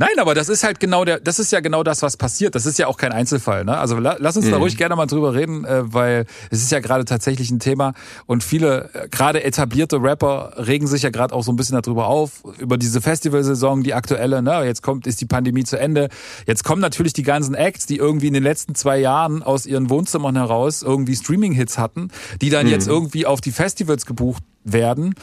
Nein, 0.00 0.18
aber 0.18 0.34
das 0.34 0.48
ist 0.48 0.64
halt 0.64 0.80
genau 0.80 1.04
der, 1.04 1.20
das 1.20 1.38
ist 1.38 1.52
ja 1.52 1.60
genau 1.60 1.82
das, 1.82 2.00
was 2.00 2.16
passiert. 2.16 2.54
Das 2.54 2.64
ist 2.64 2.78
ja 2.78 2.86
auch 2.86 2.96
kein 2.96 3.12
Einzelfall. 3.12 3.66
Ne? 3.66 3.76
Also 3.76 3.98
la, 3.98 4.16
lass 4.18 4.34
uns 4.34 4.46
mhm. 4.46 4.52
da 4.52 4.56
ruhig 4.56 4.78
gerne 4.78 4.96
mal 4.96 5.04
drüber 5.04 5.34
reden, 5.34 5.66
äh, 5.66 5.82
weil 5.92 6.24
es 6.50 6.62
ist 6.62 6.72
ja 6.72 6.80
gerade 6.80 7.04
tatsächlich 7.04 7.50
ein 7.50 7.58
Thema 7.58 7.92
und 8.24 8.42
viele, 8.42 8.88
äh, 8.94 9.08
gerade 9.10 9.44
etablierte 9.44 10.02
Rapper 10.02 10.54
regen 10.56 10.86
sich 10.86 11.02
ja 11.02 11.10
gerade 11.10 11.34
auch 11.34 11.42
so 11.42 11.52
ein 11.52 11.56
bisschen 11.56 11.78
darüber 11.78 12.06
auf, 12.06 12.42
über 12.58 12.78
diese 12.78 13.02
Festivalsaison, 13.02 13.82
die 13.82 13.92
aktuelle, 13.92 14.40
ne? 14.40 14.64
jetzt 14.64 14.82
kommt, 14.82 15.06
ist 15.06 15.20
die 15.20 15.26
Pandemie 15.26 15.64
zu 15.64 15.78
Ende. 15.78 16.08
Jetzt 16.46 16.64
kommen 16.64 16.80
natürlich 16.80 17.12
die 17.12 17.22
ganzen 17.22 17.54
Acts, 17.54 17.84
die 17.84 17.98
irgendwie 17.98 18.28
in 18.28 18.34
den 18.34 18.42
letzten 18.42 18.74
zwei 18.74 18.96
Jahren 18.98 19.42
aus 19.42 19.66
ihren 19.66 19.90
Wohnzimmern 19.90 20.34
heraus 20.34 20.80
irgendwie 20.80 21.14
Streaming-Hits 21.14 21.76
hatten, 21.76 22.08
die 22.40 22.48
dann 22.48 22.64
mhm. 22.64 22.72
jetzt 22.72 22.88
irgendwie 22.88 23.26
auf 23.26 23.42
die 23.42 23.52
Festivals 23.52 24.06
gebucht 24.06 24.42
werden 24.64 25.14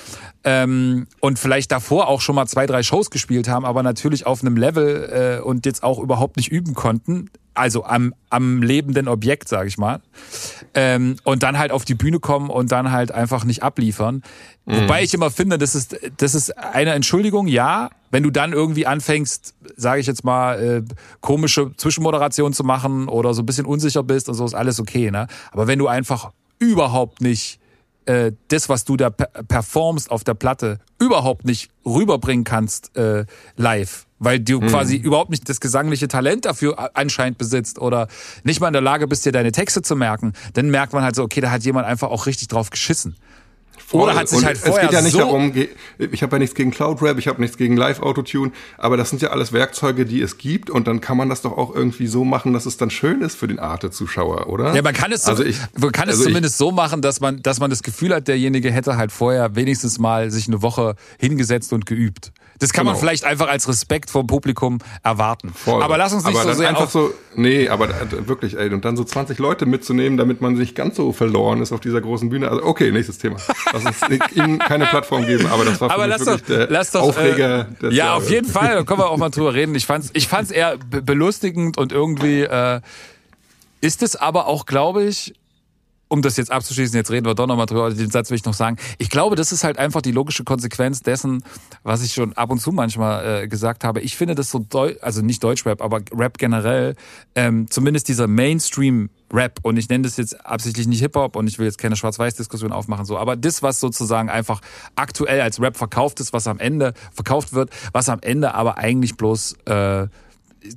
ähm, 0.43 1.08
und 1.19 1.38
vielleicht 1.39 1.71
davor 1.71 2.08
auch 2.08 2.21
schon 2.21 2.36
mal 2.36 2.47
zwei, 2.47 2.65
drei 2.65 2.84
Shows 2.84 3.10
gespielt 3.10 3.47
haben, 3.47 3.65
aber 3.65 3.84
natürlich 3.84 4.26
auf 4.26 4.41
einem 4.41 4.58
Level 4.58 5.39
äh, 5.39 5.43
und 5.43 5.65
jetzt 5.65 5.84
auch 5.84 6.00
überhaupt 6.00 6.38
nicht 6.38 6.52
üben 6.52 6.73
konnten. 6.73 7.30
Also 7.54 7.86
am, 7.86 8.13
am 8.30 8.62
lebenden 8.62 9.08
Objekt, 9.08 9.47
sage 9.47 9.67
ich 9.67 9.80
mal. 9.80 10.00
Ähm, 10.76 11.15
und 11.23 11.41
dann 11.41 11.58
halt 11.58 11.71
auf 11.71 11.86
die 11.86 11.95
Bühne 11.95 12.19
kommen 12.19 12.52
und 12.52 12.71
dann 12.71 12.91
halt 12.91 13.12
einfach 13.12 13.45
nicht 13.45 13.63
abliefern. 13.63 14.21
Mhm. 14.65 14.82
Wobei 14.82 15.04
ich 15.04 15.13
immer 15.15 15.32
finde, 15.32 15.58
das 15.58 15.73
ist, 15.73 15.97
das 16.17 16.36
ist 16.36 16.56
eine 16.58 16.91
Entschuldigung, 16.91 17.47
ja. 17.47 17.89
Wenn 18.12 18.23
du 18.23 18.30
dann 18.30 18.54
irgendwie 18.54 18.86
anfängst, 18.86 19.56
sage 19.76 20.00
ich 20.00 20.08
jetzt 20.08 20.23
mal, 20.23 20.63
äh, 20.63 20.93
komische 21.19 21.71
Zwischenmoderation 21.76 22.54
zu 22.54 22.63
machen 22.63 23.10
oder 23.10 23.34
so 23.34 23.41
ein 23.41 23.45
bisschen 23.45 23.65
unsicher 23.65 24.04
bist 24.04 24.30
und 24.30 24.36
so, 24.36 24.45
ist 24.45 24.54
alles 24.54 24.80
okay. 24.80 25.10
Ne? 25.12 25.28
Aber 25.52 25.67
wenn 25.67 25.80
du 25.80 25.88
einfach 25.88 26.32
überhaupt 26.60 27.21
nicht 27.21 27.60
äh, 28.08 28.32
das, 28.48 28.70
was 28.70 28.86
du 28.86 28.98
da 28.98 29.10
performst 29.10 30.10
auf 30.12 30.24
der 30.24 30.34
Platte, 30.34 30.80
überhaupt 31.00 31.46
nicht 31.46 31.70
rüberbringen 31.86 32.43
kannst 32.43 32.96
äh, 32.96 33.26
live, 33.56 34.08
weil 34.20 34.39
du 34.39 34.62
mhm. 34.62 34.67
quasi 34.67 34.96
überhaupt 34.96 35.30
nicht 35.30 35.48
das 35.50 35.60
gesangliche 35.60 36.08
Talent 36.08 36.46
dafür 36.46 36.96
anscheinend 36.96 37.38
besitzt 37.38 37.80
oder 37.80 38.08
nicht 38.43 38.62
mal 38.62 38.67
in 38.67 38.74
der 38.74 38.82
Lage 38.82 39.08
bist, 39.08 39.26
dir 39.26 39.32
deine 39.32 39.52
Texte 39.52 39.82
zu 39.82 39.96
merken, 39.96 40.34
dann 40.54 40.70
merkt 40.70 40.93
man 40.93 41.04
halt 41.04 41.15
so, 41.15 41.24
okay, 41.24 41.41
da 41.41 41.52
hat 41.52 41.63
jemand 41.63 41.86
einfach 41.86 42.10
auch 42.10 42.26
richtig 42.26 42.48
drauf 42.48 42.70
geschissen. 42.70 43.15
Voll. 43.89 44.02
Oder 44.02 44.15
hat 44.15 44.28
sich 44.28 44.39
und 44.39 44.45
halt 44.45 44.58
vorher 44.58 44.84
Es 44.84 44.89
geht 44.89 44.91
ja 44.91 45.02
nicht 45.02 45.13
so 45.13 45.19
darum, 45.19 45.54
ich 45.97 46.21
habe 46.21 46.36
ja 46.36 46.39
nichts 46.39 46.56
gegen 46.56 46.71
Cloud 46.71 47.02
Rap, 47.02 47.17
ich 47.19 47.30
habe 47.30 47.39
nichts 47.39 47.56
gegen 47.56 47.78
Live 47.78 48.02
Autotune, 48.02 48.52
aber 48.78 48.97
das 48.97 49.12
sind 49.12 49.21
ja 49.21 49.30
alles 49.30 49.54
Werkzeuge, 49.54 50.06
die 50.06 50.21
es 50.21 50.38
gibt 50.38 50.69
und 50.69 50.88
dann 50.88 51.00
kann 51.00 51.15
man 51.15 51.30
das 51.30 51.41
doch 51.41 51.58
auch 51.58 51.73
irgendwie 51.73 52.08
so 52.08 52.26
machen, 52.26 52.52
dass 52.52 52.65
es 52.65 52.76
dann 52.76 52.89
schön 52.89 53.21
ist 53.21 53.38
für 53.38 53.47
den 53.47 53.60
Arte-Zuschauer, 53.60 54.47
oder? 54.50 54.76
Ja, 54.76 54.82
man 54.82 54.93
kann 54.93 55.13
es, 55.13 55.26
also 55.26 55.41
ich, 55.41 55.56
man 55.80 55.93
kann 55.93 56.10
es 56.10 56.15
also 56.15 56.26
zumindest 56.26 56.56
ich, 56.56 56.58
so 56.58 56.73
machen, 56.73 57.02
dass 57.02 57.21
man, 57.21 57.41
dass 57.41 57.62
man 57.62 57.69
das 57.69 57.82
Gefühl 57.82 58.13
hat, 58.13 58.28
derjenige 58.28 58.69
hätte 58.71 58.97
halt 58.97 59.13
vorher 59.13 59.56
wenigstens 59.56 60.00
mal 60.00 60.32
sich 60.32 60.50
eine 60.50 60.62
Woche 60.62 60.95
hingesetzt 61.17 61.71
und 61.71 61.86
geübt. 61.86 62.34
Das 62.60 62.74
kann 62.74 62.84
genau. 62.84 62.93
man 62.93 63.00
vielleicht 63.00 63.24
einfach 63.24 63.48
als 63.48 63.67
Respekt 63.67 64.10
vom 64.10 64.28
Publikum 64.28 64.80
erwarten. 65.04 65.52
Voll. 65.54 65.84
Aber 65.84 65.98
lass 65.98 66.13
uns 66.13 66.26
nicht 66.26 66.38
aber 66.38 66.54
so 66.54 66.58
sehr 66.58 66.70
einfach 66.70 66.89
so, 66.89 67.13
nee, 67.36 67.70
aber 67.70 67.89
wirklich, 68.28 68.58
ey, 68.58 68.74
und 68.74 68.84
dann 68.86 68.98
so 68.98 69.04
20 69.04 69.38
Leute 69.39 69.65
mitzunehmen, 69.65 70.17
damit 70.17 70.41
man 70.41 70.54
nicht 70.54 70.76
ganz 70.76 70.96
so 70.96 71.12
verloren 71.12 71.62
ist 71.62 71.72
auf 71.72 71.80
dieser 71.80 72.02
großen 72.02 72.30
Bühne. 72.30 72.50
Also 72.50 72.63
okay, 72.63 72.91
nächstes 72.91 73.17
Thema. 73.17 73.38
Lass 73.74 73.86
uns 73.86 73.98
ihnen 74.36 74.60
keine 74.60 74.86
Plattform 74.88 75.26
geben, 75.26 75.48
aber 75.48 75.65
das 75.65 75.80
war 75.82 75.89
für 75.89 75.96
aber 75.96 76.08
mich 76.08 76.20
wirklich 76.20 76.41
doch, 76.41 76.48
der 76.48 76.70
lass 76.70 76.91
doch, 76.91 77.02
Aufreger. 77.02 77.67
Äh, 77.82 77.93
ja, 77.93 78.15
auf 78.15 78.30
jeden 78.30 78.48
Fall, 78.48 78.76
da 78.76 78.84
können 78.84 79.00
wir 79.00 79.10
auch 79.10 79.17
mal 79.17 79.30
drüber 79.30 79.54
reden. 79.54 79.76
Ich 79.76 79.86
fand's, 79.86 80.10
ich 80.13 80.28
fand's 80.28 80.52
eher 80.52 80.78
belustigend 80.78 81.78
und 81.78 81.91
irgendwie 81.91 82.41
äh, 82.41 82.82
ist 83.82 84.02
es 84.02 84.15
aber 84.15 84.48
auch, 84.48 84.65
glaube 84.65 85.04
ich, 85.04 85.34
um 86.08 86.22
das 86.22 86.38
jetzt 86.38 86.52
abzuschließen, 86.52 86.96
jetzt 86.96 87.12
reden 87.12 87.26
wir 87.26 87.36
doch 87.36 87.48
nochmal 87.48 87.65
drüber, 87.65 87.93
den 87.93 88.10
Satz 88.10 88.30
will 88.30 88.38
ich 88.38 88.46
noch 88.46 88.54
sagen. 88.54 88.78
Ich 88.98 89.10
glaube, 89.10 89.36
das 89.36 89.52
ist 89.52 89.63
halt 89.63 89.78
einfach 89.78 90.02
die 90.02 90.12
logische 90.12 90.43
Konsequenz 90.43 91.02
dessen, 91.02 91.43
was 91.84 92.04
ich 92.04 92.13
schon 92.13 92.34
ab 92.34 92.50
und 92.50 92.60
zu 92.60 92.72
manchmal 92.72 93.43
äh, 93.43 93.48
gesagt 93.48 93.84
habe. 93.84 94.02
Ich 94.02 94.15
finde 94.15 94.36
das 94.36 94.50
so, 94.50 94.60
Deu 94.60 94.96
also 95.02 95.22
nicht 95.22 95.43
Deutschrap, 95.43 95.82
aber 95.82 96.02
Rap 96.13 96.38
generell, 96.38 96.96
ähm, 97.36 97.70
zumindest 97.70 98.08
dieser 98.08 98.28
Mainstream-Rap, 98.28 99.60
und 99.63 99.78
ich 99.78 99.89
nenne 99.89 100.04
das 100.04 100.17
jetzt 100.17 100.46
absichtlich 100.46 100.88
nicht 100.88 101.02
Hip-Hop 101.02 101.36
und 101.36 101.48
ich 101.48 101.60
will 101.60 101.65
jetzt 101.65 101.78
keine 101.78 101.96
Schwarz-Weiß-Diskussion 101.96 102.72
aufmachen, 102.72 103.06
so, 103.06 103.17
aber 103.17 103.36
das, 103.36 103.63
was 103.63 103.80
sozusagen 103.80 104.30
einfach 104.30 104.62
aktuell 104.96 105.41
als 105.41 105.62
Rap 105.62 105.78
verkauft 105.78 106.20
ist, 106.20 106.34
was 106.34 106.48
am 106.48 106.60
Ende 106.60 106.93
verkauft 107.13 107.54
wird, 107.54 107.70
was 107.91 108.10
am 108.10 108.20
Ende 108.22 108.54
aber 108.54 108.78
eigentlich 108.78 109.17
bloß 109.17 109.58
äh, 109.65 110.08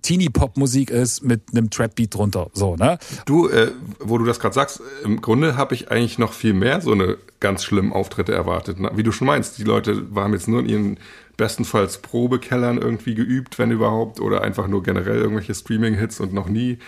Teenie-Pop-Musik 0.03 0.90
ist 0.90 1.22
mit 1.22 1.42
einem 1.53 1.70
Trap-Beat 1.70 2.14
drunter. 2.14 2.48
So, 2.53 2.76
ne? 2.76 2.98
Du, 3.26 3.48
äh, 3.48 3.72
wo 3.98 4.18
du 4.18 4.24
das 4.24 4.40
gerade 4.40 4.55
sagst, 4.55 4.81
im 5.05 5.20
Grunde 5.20 5.57
habe 5.57 5.74
ich 5.74 5.90
eigentlich 5.90 6.18
noch 6.18 6.33
viel 6.33 6.53
mehr 6.53 6.81
so 6.81 6.92
eine 6.92 7.16
ganz 7.40 7.64
schlimmen 7.64 7.92
Auftritte 7.92 8.33
erwartet. 8.33 8.79
Ne? 8.81 8.90
Wie 8.94 9.03
du 9.03 9.12
schon 9.12 9.26
meinst, 9.26 9.59
die 9.59 9.64
Leute 9.64 10.07
haben 10.14 10.33
jetzt 10.33 10.48
nur 10.48 10.61
in 10.61 10.68
ihren 10.68 10.98
bestenfalls 11.37 11.98
Probekellern 11.98 12.76
irgendwie 12.76 13.14
geübt, 13.14 13.59
wenn 13.59 13.70
überhaupt, 13.70 14.20
oder 14.20 14.42
einfach 14.42 14.68
nur 14.68 14.83
generell 14.83 15.16
irgendwelche 15.16 15.55
Streaming-Hits 15.55 16.20
und 16.20 16.35
noch 16.35 16.48
nie 16.48 16.79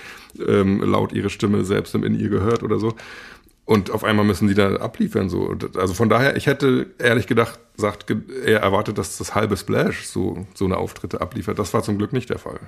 ähm, 0.47 0.83
laut 0.83 1.13
ihre 1.13 1.31
Stimme 1.31 1.65
selbst 1.65 1.95
im 1.95 2.05
In-Ear 2.05 2.29
gehört 2.29 2.63
oder 2.63 2.79
so. 2.79 2.95
Und 3.73 3.91
auf 3.91 4.05
einmal 4.05 4.27
müssen 4.27 4.49
die 4.49 4.55
da 4.55 4.77
abliefern. 4.77 5.31
So. 5.31 5.57
Also 5.77 5.95
von 5.95 6.11
daher, 6.11 6.37
ich 6.37 6.47
hätte 6.47 6.89
ehrlich 6.99 7.27
gedacht, 7.27 7.59
sagt, 7.75 8.15
er 8.45 8.61
erwartet, 8.61 8.99
dass 8.99 9.17
das 9.17 9.35
halbe 9.35 9.57
Splash 9.57 10.05
so, 10.05 10.47
so 10.53 10.67
eine 10.67 10.77
Auftritte 10.77 11.23
abliefert. 11.23 11.59
Das 11.59 11.73
war 11.73 11.83
zum 11.83 11.97
Glück 11.97 12.13
nicht 12.13 12.29
der 12.29 12.39
Fall. 12.39 12.61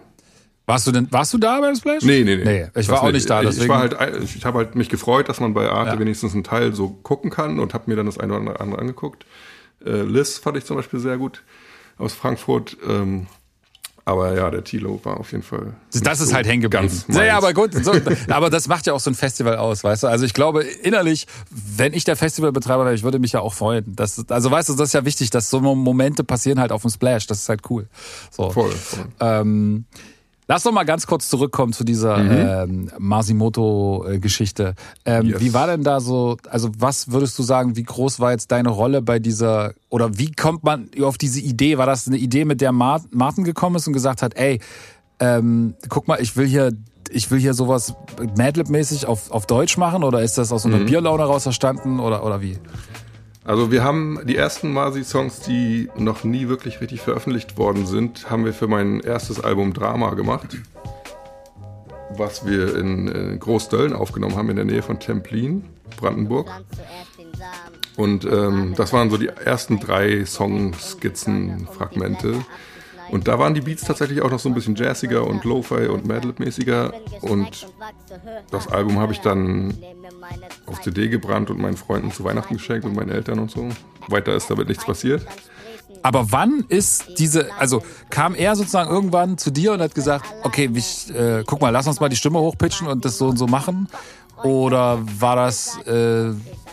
Warst 0.65 0.87
du 0.87 0.93
denn, 0.93 1.07
warst 1.11 1.35
du 1.35 1.37
da 1.37 1.61
beim 1.61 1.77
Splash? 1.77 2.05
Nee, 2.05 2.25
nee, 2.25 2.37
nee. 2.37 2.45
nee 2.45 2.81
ich 2.81 2.89
war 2.89 3.03
auch 3.03 3.13
nicht 3.13 3.29
da. 3.29 3.43
Deswegen. 3.43 3.65
Ich 3.65 3.69
war 3.69 3.81
halt, 3.81 3.99
ich 4.23 4.47
habe 4.47 4.57
halt 4.57 4.77
mich 4.77 4.89
gefreut, 4.89 5.29
dass 5.29 5.41
man 5.41 5.53
bei 5.53 5.69
Arte 5.69 5.91
ja. 5.91 5.99
wenigstens 5.99 6.33
einen 6.33 6.43
Teil 6.43 6.75
so 6.75 6.89
gucken 6.89 7.29
kann 7.29 7.59
und 7.59 7.75
habe 7.75 7.91
mir 7.91 7.97
dann 7.97 8.07
das 8.07 8.17
eine 8.17 8.41
oder 8.41 8.59
andere 8.59 8.79
angeguckt. 8.79 9.27
Äh, 9.85 10.05
Liz 10.05 10.39
fand 10.39 10.57
ich 10.57 10.65
zum 10.65 10.77
Beispiel 10.77 11.01
sehr 11.01 11.19
gut 11.19 11.43
aus 11.99 12.15
Frankfurt. 12.15 12.79
Ähm, 12.89 13.27
aber 14.07 14.35
ja, 14.35 14.51
der 14.51 14.63
Tilo 14.63 15.01
war 15.03 15.19
auf 15.19 15.33
jeden 15.33 15.43
Fall. 15.43 15.75
Das 16.03 16.21
ist 16.21 16.29
so 16.29 16.35
halt 16.35 16.47
hängen 16.47 16.61
geblieben. 16.61 16.91
Ja, 17.09 17.25
ja, 17.25 17.37
aber 17.39 17.55
gut. 17.55 17.73
So, 17.73 17.93
aber 18.29 18.51
das 18.51 18.69
macht 18.69 18.87
ja 18.87 18.93
auch 18.93 19.01
so 19.01 19.11
ein 19.11 19.15
Festival 19.15 19.57
aus, 19.57 19.83
weißt 19.83 20.03
du? 20.03 20.07
Also 20.09 20.27
ich 20.27 20.35
glaube 20.35 20.63
innerlich, 20.63 21.27
wenn 21.51 21.95
ich 21.95 22.05
der 22.05 22.17
Festivalbetreiber 22.17 22.85
wäre, 22.85 22.95
ich 22.95 23.03
würde 23.03 23.19
mich 23.19 23.33
ja 23.33 23.41
auch 23.41 23.55
freuen. 23.55 23.97
Das, 23.97 24.29
also 24.29 24.51
weißt 24.51 24.69
du, 24.69 24.75
das 24.75 24.89
ist 24.89 24.93
ja 24.93 25.07
wichtig, 25.07 25.31
dass 25.31 25.49
so 25.49 25.61
Momente 25.61 26.23
passieren 26.23 26.61
halt 26.61 26.71
auf 26.71 26.83
dem 26.83 26.91
Splash. 26.91 27.27
Das 27.27 27.39
ist 27.39 27.49
halt 27.49 27.63
cool. 27.71 27.89
So. 28.31 28.51
Voll, 28.51 28.73
voll. 28.73 29.07
Ähm, 29.21 29.87
Lass 30.47 30.63
doch 30.63 30.73
mal 30.73 30.85
ganz 30.85 31.07
kurz 31.07 31.31
zurückkommen 31.31 31.73
zu 31.73 31.85
dieser 31.85 32.19
mhm. 32.19 32.31
ähm, 32.31 32.91
Masimoto-Geschichte. 32.99 34.75
Ähm, 35.05 35.27
yes. 35.27 35.41
Wie 35.41 35.55
war 35.55 35.67
denn 35.67 35.83
da 35.83 36.01
so, 36.01 36.37
also 36.51 36.71
was 36.79 37.11
würdest 37.11 37.39
du 37.39 37.43
sagen, 37.43 37.77
wie 37.77 37.83
groß 37.83 38.21
war 38.21 38.33
jetzt 38.33 38.53
deine 38.53 38.69
Rolle 38.69 39.01
bei 39.01 39.19
dieser, 39.19 39.73
oder 39.89 40.19
wie 40.19 40.33
kommt 40.33 40.63
man 40.63 40.91
auf 41.01 41.17
diese 41.17 41.41
Idee? 41.41 41.79
War 41.79 41.87
das 41.87 42.07
eine 42.07 42.19
Idee, 42.19 42.45
mit 42.45 42.61
der 42.61 42.73
Martin 42.73 43.45
gekommen 43.45 43.77
ist 43.77 43.87
und 43.87 43.95
gesagt 43.95 44.21
hat, 44.21 44.35
ey, 44.37 44.61
ähm, 45.19 45.75
guck 45.89 46.09
mal, 46.09 46.21
ich 46.21 46.37
will 46.37 46.47
hier 46.47 46.73
ich 47.11 47.31
will 47.31 47.39
hier 47.39 47.55
sowas 47.55 47.95
Madlib-mäßig 48.37 49.07
auf, 49.07 49.31
auf 49.31 49.47
Deutsch 49.47 49.77
machen 49.77 50.03
oder 50.03 50.23
ist 50.23 50.37
das 50.37 50.51
aus 50.51 50.63
so 50.63 50.69
einer 50.69 50.79
mhm. 50.79 50.87
Bierlaune 50.87 51.23
raus 51.23 51.45
verstanden 51.45 52.01
oder, 52.01 52.25
oder 52.25 52.41
wie? 52.41 52.59
Also 53.45 53.71
wir 53.71 53.85
haben 53.85 54.21
die 54.25 54.37
ersten 54.37 54.73
Masi-Songs, 54.73 55.41
die 55.41 55.91
noch 55.97 56.25
nie 56.25 56.49
wirklich 56.49 56.81
richtig 56.81 57.03
veröffentlicht 57.03 57.59
worden 57.59 57.87
sind, 57.87 58.31
haben 58.31 58.47
wir 58.47 58.55
für 58.55 58.69
mein 58.69 59.01
erstes 59.01 59.39
Album 59.39 59.75
Drama 59.75 60.15
gemacht, 60.15 60.57
was 62.17 62.47
wir 62.47 62.75
in 62.75 63.39
Großdölln 63.39 63.93
aufgenommen 63.93 64.37
haben, 64.37 64.49
in 64.49 64.57
der 64.57 64.65
Nähe 64.65 64.83
von 64.83 64.99
Templin, 64.99 65.65
Brandenburg. 65.99 66.51
Und 67.97 68.25
ähm, 68.25 68.73
das 68.77 68.95
waren 68.95 69.11
so 69.11 69.19
die 69.19 69.29
ersten 69.29 69.79
drei 69.79 70.25
Songskizzen, 70.25 71.69
Fragmente. 71.71 72.47
Und 73.15 73.29
da 73.29 73.39
waren 73.39 73.55
die 73.55 73.61
Beats 73.61 73.85
tatsächlich 73.85 74.23
auch 74.23 74.31
noch 74.33 74.41
so 74.41 74.49
ein 74.49 74.57
bisschen 74.57 74.75
jazziger 74.75 75.25
und 75.25 75.45
Lo-Fi 75.45 75.87
und 75.87 76.05
Madlib-mäßiger. 76.05 76.93
Und 77.21 77.69
das 78.51 78.67
Album 78.67 78.99
habe 78.99 79.13
ich 79.13 79.21
dann 79.21 79.73
auf 80.67 80.81
CD 80.81 81.07
gebrannt 81.09 81.49
und 81.49 81.61
meinen 81.61 81.77
Freunden 81.77 82.11
zu 82.11 82.25
Weihnachten 82.25 82.55
geschenkt 82.55 82.85
und 82.85 82.97
meinen 82.97 83.11
Eltern 83.11 83.39
und 83.39 83.53
so. 83.53 83.69
Weiter 84.09 84.35
ist 84.35 84.51
damit 84.51 84.67
nichts 84.67 84.85
passiert. 84.85 85.25
Aber 86.03 86.33
wann 86.33 86.65
ist 86.67 87.21
diese, 87.21 87.55
also 87.57 87.85
kam 88.11 88.35
er 88.35 88.57
sozusagen 88.57 88.91
irgendwann 88.91 89.39
zu 89.39 89.53
dir 89.53 89.75
und 89.75 89.81
hat 89.81 89.95
gesagt, 89.95 90.27
okay, 90.43 90.69
ich, 90.75 91.15
äh, 91.15 91.45
guck 91.47 91.61
mal, 91.61 91.71
lass 91.71 91.87
uns 91.87 92.01
mal 92.01 92.09
die 92.09 92.17
Stimme 92.17 92.41
hochpitchen 92.41 92.89
und 92.89 93.05
das 93.05 93.19
so 93.19 93.29
und 93.29 93.37
so 93.37 93.47
machen? 93.47 93.89
Oder 94.43 94.99
war 95.21 95.37
das 95.37 95.79
äh, 95.87 96.33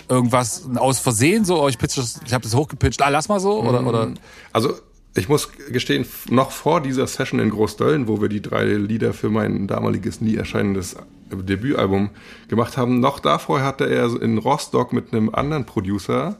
irgendwas 0.09 0.67
aus 0.73 0.97
Versehen 0.97 1.45
so, 1.45 1.61
oh, 1.61 1.67
ich 1.67 1.77
pitch 1.77 1.99
das, 1.99 2.19
ich 2.25 2.33
habe 2.33 2.41
das 2.41 2.55
hochgepitcht, 2.55 2.99
ah, 3.03 3.09
lass 3.09 3.29
mal 3.29 3.39
so? 3.39 3.61
Oder, 3.61 3.85
oder? 3.85 4.11
Also 4.51 4.73
ich 5.15 5.27
muss 5.27 5.51
gestehen, 5.71 6.05
noch 6.29 6.51
vor 6.51 6.81
dieser 6.81 7.05
Session 7.07 7.39
in 7.39 7.49
Großdöllen, 7.49 8.07
wo 8.07 8.21
wir 8.21 8.29
die 8.29 8.41
drei 8.41 8.65
Lieder 8.65 9.13
für 9.13 9.29
mein 9.29 9.67
damaliges 9.67 10.21
nie 10.21 10.35
erscheinendes 10.35 10.95
Debütalbum 11.29 12.11
gemacht 12.47 12.77
haben, 12.77 12.99
noch 12.99 13.19
davor 13.19 13.61
hatte 13.61 13.89
er 13.89 14.21
in 14.21 14.37
Rostock 14.37 14.93
mit 14.93 15.13
einem 15.13 15.29
anderen 15.33 15.65
Producer 15.65 16.37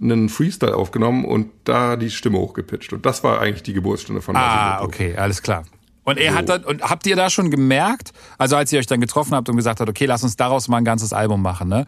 einen 0.00 0.28
Freestyle 0.28 0.74
aufgenommen 0.74 1.24
und 1.24 1.50
da 1.64 1.96
die 1.96 2.10
Stimme 2.10 2.38
hochgepitcht. 2.38 2.92
Und 2.92 3.06
das 3.06 3.22
war 3.22 3.40
eigentlich 3.40 3.62
die 3.62 3.72
Geburtsstunde 3.72 4.22
von 4.22 4.36
Ah, 4.36 4.82
okay, 4.82 5.14
alles 5.16 5.40
klar. 5.42 5.64
Und 6.04 6.18
er 6.18 6.32
So. 6.32 6.38
hat 6.38 6.48
dann, 6.50 6.64
und 6.64 6.82
habt 6.82 7.06
ihr 7.06 7.16
da 7.16 7.30
schon 7.30 7.50
gemerkt, 7.50 8.12
also 8.38 8.56
als 8.56 8.72
ihr 8.72 8.78
euch 8.78 8.86
dann 8.86 9.00
getroffen 9.00 9.34
habt 9.34 9.48
und 9.48 9.56
gesagt 9.56 9.80
habt, 9.80 9.88
okay, 9.88 10.04
lass 10.06 10.22
uns 10.22 10.36
daraus 10.36 10.68
mal 10.68 10.76
ein 10.78 10.84
ganzes 10.84 11.12
Album 11.12 11.40
machen, 11.42 11.68
ne? 11.68 11.86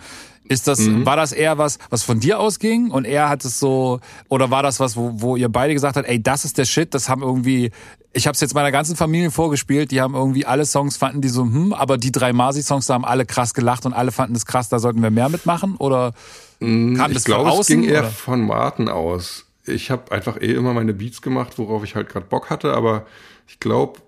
Ist 0.48 0.68
das, 0.68 0.78
Mhm. 0.78 1.04
war 1.04 1.16
das 1.16 1.32
eher 1.32 1.58
was, 1.58 1.78
was 1.90 2.02
von 2.04 2.20
dir 2.20 2.38
ausging 2.38 2.90
und 2.92 3.04
er 3.04 3.28
hat 3.28 3.44
es 3.44 3.58
so, 3.58 3.98
oder 4.28 4.48
war 4.50 4.62
das 4.62 4.78
was, 4.78 4.96
wo, 4.96 5.10
wo 5.16 5.36
ihr 5.36 5.48
beide 5.48 5.74
gesagt 5.74 5.96
habt, 5.96 6.08
ey, 6.08 6.22
das 6.22 6.44
ist 6.44 6.56
der 6.56 6.64
Shit, 6.64 6.94
das 6.94 7.08
haben 7.08 7.20
irgendwie, 7.22 7.72
ich 8.12 8.26
habe 8.28 8.34
es 8.36 8.40
jetzt 8.40 8.54
meiner 8.54 8.70
ganzen 8.70 8.94
Familie 8.96 9.32
vorgespielt, 9.32 9.90
die 9.90 10.00
haben 10.00 10.14
irgendwie 10.14 10.46
alle 10.46 10.64
Songs 10.64 10.96
fanden 10.96 11.20
die 11.20 11.28
so, 11.28 11.42
hm, 11.42 11.72
aber 11.72 11.98
die 11.98 12.12
drei 12.12 12.32
Masi-Songs, 12.32 12.86
da 12.86 12.94
haben 12.94 13.04
alle 13.04 13.26
krass 13.26 13.54
gelacht 13.54 13.86
und 13.86 13.92
alle 13.92 14.12
fanden 14.12 14.36
es 14.36 14.46
krass, 14.46 14.68
da 14.68 14.78
sollten 14.78 15.02
wir 15.02 15.10
mehr 15.10 15.28
mitmachen, 15.28 15.74
oder 15.76 16.12
kam 16.60 16.96
das 16.96 17.08
Mm, 17.10 17.16
ich 17.16 17.24
glaube, 17.24 17.50
von 17.50 17.60
es 17.60 17.66
ging 17.66 17.80
außen? 17.80 17.88
eher 17.90 18.00
oder? 18.02 18.10
von 18.10 18.46
Martin 18.46 18.88
aus. 18.88 19.44
Ich 19.66 19.90
habe 19.90 20.12
einfach 20.12 20.40
eh 20.40 20.54
immer 20.54 20.72
meine 20.74 20.94
Beats 20.94 21.20
gemacht, 21.22 21.58
worauf 21.58 21.82
ich 21.82 21.96
halt 21.96 22.08
gerade 22.08 22.26
Bock 22.26 22.50
hatte, 22.50 22.72
aber 22.72 23.04
ich 23.48 23.58
glaube, 23.58 23.98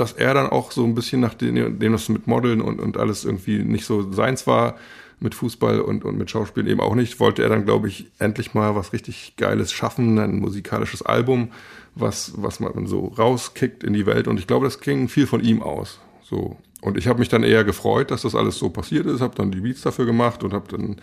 dass 0.00 0.12
er 0.12 0.34
dann 0.34 0.48
auch 0.48 0.72
so 0.72 0.84
ein 0.84 0.94
bisschen 0.94 1.20
nachdem 1.20 1.78
dem 1.78 1.92
das 1.92 2.08
mit 2.08 2.26
Modeln 2.26 2.60
und, 2.60 2.80
und 2.80 2.96
alles 2.96 3.24
irgendwie 3.24 3.58
nicht 3.58 3.84
so 3.84 4.12
seins 4.12 4.46
war, 4.46 4.76
mit 5.20 5.34
Fußball 5.34 5.80
und, 5.80 6.04
und 6.04 6.16
mit 6.16 6.30
Schauspielen 6.30 6.68
eben 6.68 6.80
auch 6.80 6.94
nicht, 6.94 7.18
wollte 7.20 7.42
er 7.42 7.48
dann, 7.48 7.64
glaube 7.64 7.88
ich, 7.88 8.06
endlich 8.18 8.54
mal 8.54 8.76
was 8.76 8.92
richtig 8.92 9.34
Geiles 9.36 9.72
schaffen, 9.72 10.18
ein 10.18 10.38
musikalisches 10.38 11.02
Album, 11.02 11.48
was, 11.94 12.32
was 12.36 12.60
man 12.60 12.86
so 12.86 13.06
rauskickt 13.18 13.82
in 13.82 13.92
die 13.92 14.06
Welt. 14.06 14.28
Und 14.28 14.38
ich 14.38 14.46
glaube, 14.46 14.66
das 14.66 14.80
ging 14.80 15.08
viel 15.08 15.26
von 15.26 15.42
ihm 15.42 15.62
aus. 15.62 15.98
So. 16.22 16.56
Und 16.80 16.96
ich 16.96 17.08
habe 17.08 17.18
mich 17.18 17.28
dann 17.28 17.42
eher 17.42 17.64
gefreut, 17.64 18.12
dass 18.12 18.22
das 18.22 18.36
alles 18.36 18.56
so 18.56 18.70
passiert 18.70 19.06
ist, 19.06 19.20
habe 19.20 19.34
dann 19.34 19.50
die 19.50 19.60
Beats 19.60 19.82
dafür 19.82 20.06
gemacht 20.06 20.44
und 20.44 20.52
habe 20.52 20.68
dann 20.68 20.96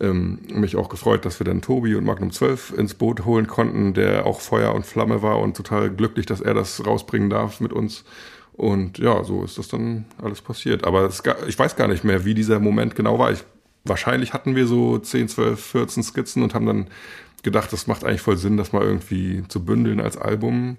ähm, 0.00 0.38
mich 0.50 0.76
auch 0.76 0.88
gefreut, 0.88 1.26
dass 1.26 1.38
wir 1.38 1.44
dann 1.44 1.60
Tobi 1.60 1.96
und 1.96 2.04
Magnum 2.04 2.30
12 2.30 2.72
ins 2.78 2.94
Boot 2.94 3.26
holen 3.26 3.46
konnten, 3.46 3.92
der 3.92 4.24
auch 4.24 4.40
Feuer 4.40 4.74
und 4.74 4.86
Flamme 4.86 5.20
war 5.20 5.38
und 5.40 5.54
total 5.54 5.90
glücklich, 5.90 6.24
dass 6.24 6.40
er 6.40 6.54
das 6.54 6.86
rausbringen 6.86 7.28
darf 7.28 7.60
mit 7.60 7.74
uns. 7.74 8.04
Und 8.58 8.98
ja, 8.98 9.22
so 9.22 9.44
ist 9.44 9.56
das 9.56 9.68
dann 9.68 10.04
alles 10.20 10.42
passiert. 10.42 10.84
Aber 10.84 11.02
es, 11.02 11.22
ich 11.46 11.56
weiß 11.56 11.76
gar 11.76 11.86
nicht 11.86 12.02
mehr, 12.02 12.24
wie 12.24 12.34
dieser 12.34 12.58
Moment 12.58 12.96
genau 12.96 13.16
war. 13.16 13.30
Ich, 13.30 13.44
wahrscheinlich 13.84 14.32
hatten 14.32 14.56
wir 14.56 14.66
so 14.66 14.98
10, 14.98 15.28
12, 15.28 15.64
14 15.64 16.02
Skizzen 16.02 16.42
und 16.42 16.54
haben 16.54 16.66
dann 16.66 16.88
gedacht, 17.44 17.72
das 17.72 17.86
macht 17.86 18.04
eigentlich 18.04 18.20
voll 18.20 18.36
Sinn, 18.36 18.56
das 18.56 18.72
mal 18.72 18.82
irgendwie 18.82 19.44
zu 19.46 19.64
bündeln 19.64 20.00
als 20.00 20.16
Album. 20.16 20.76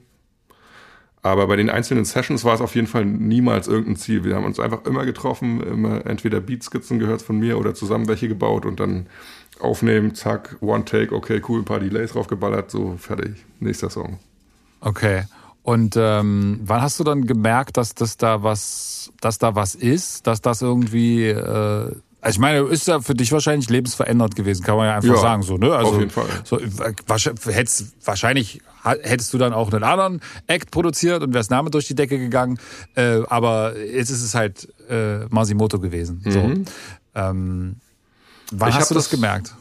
Aber 1.22 1.48
bei 1.48 1.56
den 1.56 1.70
einzelnen 1.70 2.04
Sessions 2.04 2.44
war 2.44 2.54
es 2.54 2.60
auf 2.60 2.76
jeden 2.76 2.88
Fall 2.88 3.06
niemals 3.06 3.70
irgendein 3.70 3.96
Ziel. 3.96 4.26
Wir 4.26 4.36
haben 4.36 4.46
uns 4.46 4.60
einfach 4.60 4.84
immer 4.86 5.06
getroffen, 5.06 5.64
immer 5.64 6.06
entweder 6.06 6.42
Beatskizzen 6.42 7.00
gehört 7.00 7.22
von 7.22 7.40
mir 7.40 7.58
oder 7.58 7.74
zusammen 7.74 8.10
welche 8.10 8.28
gebaut 8.28 8.66
und 8.66 8.82
dann 8.82 9.08
aufnehmen, 9.62 10.16
zack, 10.16 10.58
One 10.60 10.84
Take, 10.84 11.16
okay, 11.16 11.42
cool, 11.48 11.62
ein 11.62 11.66
paar 11.66 11.80
Delays 11.80 12.12
draufgeballert, 12.12 12.72
so 12.72 12.98
fertig, 12.98 13.46
nächster 13.62 13.90
Song. 13.90 14.20
Okay. 14.82 15.24
Und 15.64 15.96
ähm, 15.98 16.60
wann 16.64 16.82
hast 16.82 17.00
du 17.00 17.04
dann 17.04 17.26
gemerkt, 17.28 17.78
dass 17.78 17.94
das 17.94 18.18
da 18.18 18.44
was, 18.44 19.12
dass 19.22 19.38
da 19.38 19.56
was 19.56 19.76
ist, 19.76 20.26
dass 20.26 20.42
das 20.42 20.62
irgendwie, 20.62 21.28
äh, 21.28 21.96
also 22.22 22.36
ich 22.36 22.40
meine, 22.40 22.60
ist 22.62 22.88
ja 22.88 23.00
für 23.02 23.14
dich 23.14 23.32
wahrscheinlich 23.32 23.70
lebensverändert 23.70 24.36
gewesen, 24.36 24.64
kann 24.64 24.78
man 24.78 24.88
ja 24.88 24.96
einfach 24.96 25.10
Ja, 25.10 25.18
sagen, 25.18 25.42
so 25.44 25.58
ne? 25.58 25.72
Also 25.74 25.92
auf 25.92 26.00
jeden 26.00 26.12
Fall. 26.12 26.26
So, 26.44 26.60
wahrscheinlich, 27.08 27.46
hättest, 27.46 27.94
wahrscheinlich 28.06 28.62
hättest 29.04 29.34
du 29.34 29.38
dann 29.38 29.54
auch 29.54 29.72
einen 29.72 29.84
anderen 29.84 30.22
Act 30.48 30.72
produziert 30.72 31.22
und 31.24 31.34
wärst 31.34 31.52
Name 31.52 31.70
durch 31.70 31.88
die 31.88 31.96
Decke 31.96 32.18
gegangen, 32.18 32.58
äh, 32.96 33.22
aber 33.28 33.78
jetzt 33.78 34.10
ist 34.10 34.24
es 34.24 34.34
halt 34.36 34.68
äh, 34.90 35.26
Masimoto 35.30 35.80
gewesen. 35.80 36.22
So. 36.26 36.40
Ähm, 37.16 37.76
wann 38.52 38.70
Ich 38.70 38.76
hast 38.76 38.90
du 38.92 38.96
das 38.96 39.06
das- 39.06 39.12
gemerkt? 39.12 39.54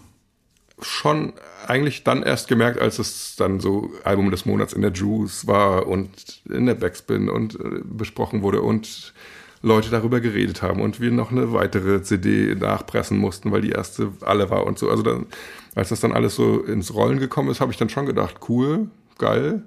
schon 0.81 1.33
eigentlich 1.69 2.03
dann 2.03 2.23
erst 2.23 2.49
gemerkt, 2.49 2.81
als 2.81 2.99
es 2.99 3.37
dann 3.37 3.61
so 3.61 3.91
Album 4.05 4.31
des 4.31 4.47
Monats 4.47 4.73
in 4.73 4.83
der 4.83 4.93
Juice 4.93 5.47
war 5.47 5.87
und 5.87 6.09
in 6.49 6.67
der 6.67 6.75
Backspin 6.75 7.29
und 7.29 7.55
äh, 7.55 7.81
besprochen 7.85 8.43
wurde 8.43 8.63
und 8.63 9.13
Leute 9.61 9.91
darüber 9.91 10.21
geredet 10.21 10.63
haben 10.63 10.81
und 10.81 11.01
wir 11.01 11.11
noch 11.11 11.31
eine 11.31 11.53
weitere 11.53 12.03
CD 12.03 12.55
nachpressen 12.55 13.19
mussten, 13.19 13.51
weil 13.51 13.61
die 13.61 13.71
erste 13.71 14.13
alle 14.21 14.51
war 14.51 14.65
und 14.67 14.79
so. 14.79 14.89
Also 14.89 15.03
dann, 15.03 15.27
als 15.75 15.91
das 15.91 16.01
dann 16.01 16.13
alles 16.13 16.37
so 16.37 16.61
ins 16.61 16.95
Rollen 16.95 17.19
gekommen 17.19 17.51
ist, 17.51 17.61
habe 17.61 17.73
ich 17.73 17.79
dann 17.79 17.89
schon 17.89 18.07
gedacht, 18.07 18.37
cool, 18.49 18.89
geil. 19.19 19.63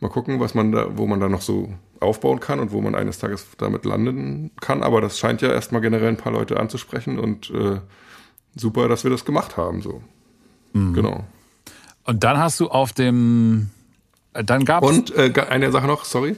Mal 0.00 0.08
gucken, 0.08 0.40
was 0.40 0.54
man 0.54 0.72
da, 0.72 0.96
wo 0.96 1.06
man 1.06 1.20
da 1.20 1.28
noch 1.28 1.42
so 1.42 1.74
aufbauen 2.00 2.40
kann 2.40 2.60
und 2.60 2.70
wo 2.72 2.80
man 2.80 2.94
eines 2.94 3.18
Tages 3.18 3.46
damit 3.58 3.84
landen 3.84 4.50
kann. 4.60 4.82
Aber 4.82 5.00
das 5.00 5.18
scheint 5.18 5.42
ja 5.42 5.50
erstmal 5.50 5.80
generell 5.80 6.08
ein 6.08 6.16
paar 6.16 6.32
Leute 6.32 6.58
anzusprechen 6.60 7.18
und 7.18 7.50
äh, 7.50 7.80
super, 8.54 8.88
dass 8.88 9.04
wir 9.04 9.10
das 9.10 9.24
gemacht 9.24 9.56
haben. 9.56 9.82
So. 9.82 10.02
Genau. 10.94 11.24
Und 12.04 12.24
dann 12.24 12.38
hast 12.38 12.60
du 12.60 12.68
auf 12.68 12.92
dem, 12.92 13.70
äh, 14.34 14.44
dann 14.44 14.64
gab 14.64 14.84
es 14.84 14.90
Und 14.90 15.14
äh, 15.16 15.32
eine 15.48 15.72
Sache 15.72 15.86
noch, 15.86 16.04
sorry. 16.04 16.36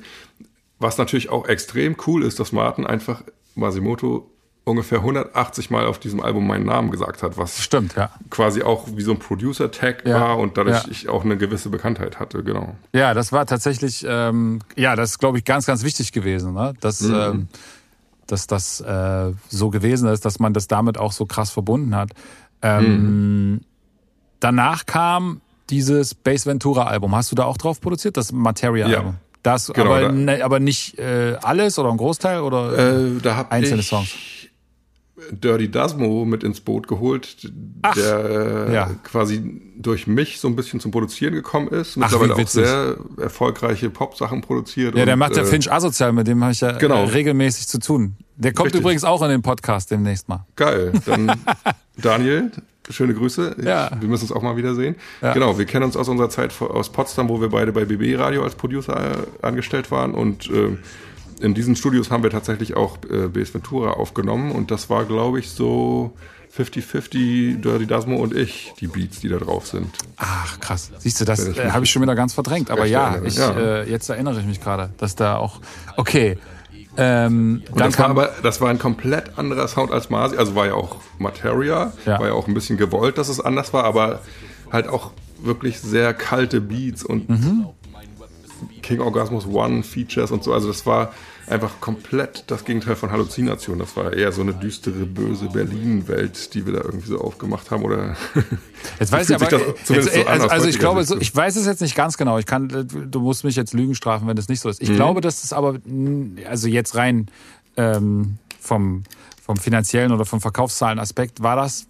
Was 0.79 0.99
natürlich 0.99 1.31
auch 1.31 1.49
extrem 1.49 1.97
cool 2.07 2.23
ist, 2.23 2.39
dass 2.39 2.53
Martin 2.53 2.87
einfach 2.87 3.23
Masimoto 3.55 4.31
ungefähr 4.65 4.99
180 4.99 5.71
Mal 5.71 5.87
auf 5.87 5.99
diesem 5.99 6.21
Album 6.21 6.47
meinen 6.47 6.67
Namen 6.67 6.91
gesagt 6.91 7.23
hat, 7.23 7.39
was 7.39 7.63
Stimmt, 7.63 7.95
ja. 7.95 8.11
quasi 8.31 8.63
auch 8.63 8.87
wie 8.95 9.03
so 9.03 9.13
ein 9.13 9.19
Producer-Tag 9.19 10.05
Ja, 10.05 10.21
war 10.21 10.39
und 10.39 10.59
dadurch 10.59 10.85
ja. 10.85 10.91
ich 10.91 11.09
auch 11.09 11.25
eine 11.25 11.37
gewisse 11.37 11.71
Bekanntheit 11.71 12.19
hatte, 12.19 12.43
genau. 12.43 12.75
Ja, 12.93 13.15
das 13.15 13.33
war 13.33 13.47
tatsächlich, 13.47 14.05
ähm, 14.07 14.59
ja, 14.75 14.97
das 14.97 15.13
ist, 15.13 15.19
glaube 15.19 15.39
ich, 15.39 15.45
ganz, 15.45 15.67
ganz 15.67 15.85
wichtig 15.85 16.11
gewesen, 16.11 16.53
ne? 16.53 16.75
dass, 16.81 17.01
ähm, 17.01 17.47
dass 18.27 18.49
das 18.49 18.81
äh, 18.81 19.33
so 19.49 19.71
gewesen 19.71 20.09
ist, 20.09 20.25
dass 20.25 20.41
man 20.41 20.53
das 20.53 20.67
damit 20.67 20.99
auch 20.99 21.13
so 21.13 21.27
krass 21.27 21.51
verbunden 21.51 21.95
hat. 21.95 22.11
Ähm, 22.61 23.61
Danach 24.41 24.87
kam 24.87 25.41
dieses 25.71 26.15
Bass 26.15 26.47
Ventura 26.47 26.85
Album. 26.85 27.15
Hast 27.15 27.31
du 27.33 27.37
da 27.37 27.45
auch 27.45 27.57
drauf 27.57 27.81
produziert? 27.81 28.17
Das 28.17 28.33
Materia 28.33 28.89
Ja. 28.89 28.99
Album. 28.99 29.15
Das, 29.43 29.69
Genau, 29.73 29.91
aber, 29.93 30.01
da- 30.01 30.13
ne, 30.13 30.43
aber 30.45 30.59
nicht 30.61 30.99
äh, 30.99 31.37
alles 31.43 31.79
oder 31.79 31.91
ein 31.91 31.97
Großteil 31.99 32.41
oder? 32.41 32.77
Äh, 32.77 33.21
da 33.23 33.37
habe 33.37 33.53
Einzelne 33.53 33.81
ich 33.81 33.89
Songs. 33.89 34.09
Dirty 35.31 35.71
Dasmo 35.71 36.25
mit 36.25 36.45
ins 36.45 36.61
Boot 36.61 36.87
geholt, 36.89 37.51
Ach, 37.83 37.95
der 37.95 38.67
äh, 38.69 38.75
ja. 38.75 38.91
quasi 39.03 39.63
durch 39.79 40.07
mich 40.07 40.41
so 40.41 40.47
ein 40.49 40.57
bisschen 40.57 40.79
zum 40.79 40.91
Produzieren 40.91 41.33
gekommen 41.33 41.69
ist. 41.69 41.97
Mittlerweile 41.97 42.35
auch 42.35 42.39
witzig. 42.39 42.67
sehr 42.67 42.97
erfolgreiche 43.19 43.89
Pop-Sachen 43.89 44.43
produziert. 44.43 44.95
ja, 44.95 45.05
der 45.05 45.15
und, 45.15 45.21
macht 45.21 45.37
ja 45.37 45.43
äh, 45.43 45.47
Finch 45.47 45.73
asozial, 45.73 46.13
mit 46.13 46.27
dem 46.27 46.43
habe 46.43 46.53
ich 46.53 46.61
ja 46.61 46.73
genau. 46.73 47.05
äh, 47.05 47.09
regelmäßig 47.09 47.67
zu 47.67 47.79
tun. 47.79 48.17
Der 48.37 48.53
kommt 48.53 48.67
Richtig. 48.67 48.83
übrigens 48.83 49.05
auch 49.05 49.23
in 49.23 49.31
den 49.31 49.43
Podcast 49.43 49.91
demnächst 49.91 50.29
mal. 50.29 50.45
Geil. 50.55 50.93
Dann 51.07 51.33
Daniel, 51.97 52.51
schöne 52.91 53.15
Grüße. 53.15 53.57
Ich, 53.59 53.65
Ja. 53.65 53.91
Wir 53.99 54.09
müssen 54.09 54.25
uns 54.25 54.33
auch 54.33 54.43
mal 54.43 54.57
wiedersehen. 54.57 54.97
Ja. 55.23 55.33
Genau, 55.33 55.59
wir 55.59 55.65
kennen 55.65 55.85
uns 55.85 55.97
aus 55.97 56.09
unserer 56.09 56.31
Zeit 56.31 56.53
aus 56.61 56.91
Potsdam, 56.91 57.29
wo 57.29 57.41
wir 57.41 57.49
beide 57.49 57.73
bei 57.73 57.85
BB 57.85 58.19
Radio 58.19 58.45
als 58.45 58.55
Producer 58.55 58.97
äh, 58.97 59.47
angestellt 59.47 59.91
waren. 59.91 60.15
Und 60.15 60.49
ähm, 60.51 60.79
in 61.41 61.55
diesen 61.55 61.77
Studios 61.77 62.11
haben 62.11 62.23
wir 62.23 62.31
tatsächlich 62.31 62.77
auch 62.77 62.99
äh, 63.11 63.29
BS 63.29 63.55
Ventura 63.55 63.93
aufgenommen. 63.93 64.51
Und 64.53 64.71
das 64.71 64.89
war, 64.89 65.05
glaube 65.05 65.39
ich, 65.39 65.51
so 65.51 66.13
50-50 66.57 67.61
Dirty 67.61 67.87
Dasmo 67.87 68.17
und 68.17 68.35
ich, 68.35 68.73
die 68.81 68.87
Beats, 68.87 69.21
die 69.21 69.29
da 69.29 69.37
drauf 69.37 69.67
sind. 69.67 69.95
Ach, 70.17 70.59
krass. 70.61 70.91
Siehst 70.99 71.21
du, 71.21 71.25
das 71.25 71.47
äh, 71.47 71.71
habe 71.71 71.85
ich 71.85 71.91
schon 71.91 72.03
wieder 72.03 72.15
ganz 72.15 72.33
verdrängt. 72.35 72.71
Aber 72.71 72.87
ja, 72.87 73.21
ich, 73.25 73.37
ja. 73.37 73.51
Äh, 73.51 73.91
jetzt 73.91 74.09
erinnere 74.09 74.41
ich 74.41 74.47
mich 74.47 74.61
gerade, 74.61 74.91
dass 74.97 75.17
da 75.17 75.37
auch. 75.37 75.61
Okay. 75.97 76.39
Ähm, 76.99 77.63
Und 77.71 77.81
das 77.81 77.99
war 77.99 78.09
aber, 78.09 78.31
das 78.43 78.61
war 78.61 78.71
ein 78.71 78.79
komplett 78.79 79.39
anderer 79.39 79.69
Sound 79.69 79.93
als 79.93 80.09
Masi. 80.11 80.37
Also 80.37 80.55
war 80.55 80.67
ja 80.67 80.75
auch 80.75 80.97
Materia, 81.19 81.93
Ja. 82.07 82.19
war 82.19 82.27
ja 82.29 82.33
auch 82.33 82.49
ein 82.49 82.55
bisschen 82.55 82.77
gewollt, 82.79 83.19
dass 83.19 83.29
es 83.29 83.41
anders 83.41 83.73
war, 83.73 83.85
aber 83.85 84.21
halt 84.73 84.89
auch 84.89 85.13
wirklich 85.43 85.79
sehr 85.81 86.15
kalte 86.15 86.61
Beats 86.61 87.05
und 87.05 87.29
Mhm. 87.29 87.67
King 88.83 89.01
Orgasmus 89.01 89.47
One 89.47 89.83
Features 89.83 90.31
und 90.31 90.43
so. 90.45 90.53
Also 90.55 90.69
das 90.69 90.87
war 90.87 91.13
einfach 91.49 91.81
komplett 91.81 92.45
das 92.49 92.65
Gegenteil 92.65 92.97
von 92.97 93.11
Halluzination. 93.13 93.79
Das 93.79 93.97
war 93.97 94.13
eher 94.13 94.33
so 94.33 94.43
eine 94.43 94.55
düstere, 94.55 95.07
böse 95.07 95.47
Berlin-Welt, 95.47 96.55
die 96.55 96.67
wir 96.67 96.75
da 96.75 96.81
irgendwie 96.81 97.09
so 97.09 97.21
aufgemacht 97.21 97.71
haben. 97.71 97.85
Oder 97.85 98.17
jetzt 99.01 99.13
weiß 99.13 99.31
ich 99.31 99.37
aber, 99.37 99.51
jetzt, 99.51 99.87
so 99.87 99.95
an 99.95 100.01
also, 100.01 100.47
aus 100.47 100.51
also 100.51 100.69
ich 100.69 100.79
glaube, 100.79 101.05
so, 101.05 101.19
ich 101.19 101.35
weiß 101.35 101.57
es 101.57 101.67
jetzt 101.67 101.81
nicht 101.81 101.95
ganz 101.95 102.17
genau. 102.17 102.39
Ich 102.39 102.47
kann, 102.47 102.69
du 102.69 103.21
musst 103.21 103.45
mich 103.45 103.57
jetzt 103.57 103.75
Lügen 103.75 103.95
strafen, 103.95 104.27
wenn 104.27 104.37
das 104.37 104.49
nicht 104.49 104.61
so 104.61 104.69
ist. 104.69 104.83
Ich 104.83 104.93
glaube, 104.95 105.21
dass 105.21 105.45
es 105.45 105.53
aber, 105.53 105.79
mh, 105.85 106.43
also 106.49 106.69
jetzt 106.69 106.97
rein 106.97 107.27
ähm, 107.77 108.39
vom, 108.61 109.05
vom 109.45 109.57
finanziellen 109.57 110.13
oder 110.13 110.25
vom 110.25 110.41
Verkaufszahlen-Aspekt, 110.41 111.43
war 111.43 111.57
das 111.57 111.87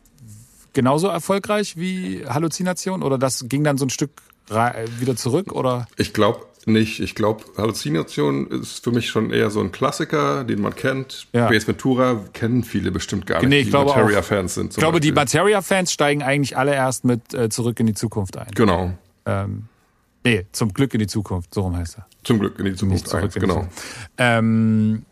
genauso 0.74 1.08
erfolgreich 1.08 1.76
wie 1.78 2.26
Halluzination 2.26 3.02
oder 3.02 3.16
das 3.16 3.46
ging 3.48 3.64
dann 3.64 3.78
so 3.78 3.86
ein 3.86 3.90
Stück 3.90 4.10
wieder 4.48 5.16
zurück 5.16 5.52
oder? 5.52 5.86
Ich 5.96 6.12
glaube 6.12 6.46
nicht. 6.66 7.00
Ich 7.00 7.14
glaube, 7.14 7.44
Halluzination 7.56 8.48
ist 8.48 8.82
für 8.82 8.90
mich 8.90 9.08
schon 9.08 9.30
eher 9.30 9.50
so 9.50 9.60
ein 9.60 9.72
Klassiker, 9.72 10.44
den 10.44 10.60
man 10.60 10.74
kennt. 10.74 11.28
Ja. 11.32 11.48
Base 11.48 11.66
Ventura 11.66 12.20
kennen 12.32 12.64
viele 12.64 12.90
bestimmt 12.90 13.26
gar 13.26 13.40
nicht, 13.40 13.48
Nee, 13.48 13.58
ich 13.58 13.64
die 13.66 13.70
glaube. 13.70 13.90
Materia-Fans 13.90 14.54
sind. 14.54 14.72
Ich 14.72 14.76
glaube, 14.76 15.00
die 15.00 15.12
Beispiel. 15.12 15.40
Materia-Fans 15.40 15.92
steigen 15.92 16.22
eigentlich 16.22 16.56
alle 16.56 16.74
erst 16.74 17.04
mit 17.04 17.34
äh, 17.34 17.48
Zurück 17.48 17.78
in 17.80 17.86
die 17.86 17.94
Zukunft 17.94 18.36
ein. 18.36 18.50
Genau. 18.54 18.92
Ähm, 19.26 19.66
nee, 20.24 20.46
zum 20.52 20.72
Glück 20.74 20.92
in 20.94 21.00
die 21.00 21.06
Zukunft, 21.06 21.54
so 21.54 21.62
rum 21.62 21.76
heißt 21.76 21.98
er. 21.98 22.06
Zum 22.24 22.40
Glück 22.40 22.58
in 22.58 22.64
die 22.64 22.74
Zukunft 22.74 23.08
Zurück 23.08 23.24
eins, 23.24 23.36
in 23.36 23.40
die 23.40 23.46
genau. 23.46 23.60
Zukunft. 23.60 23.82
Ähm, 24.18 25.06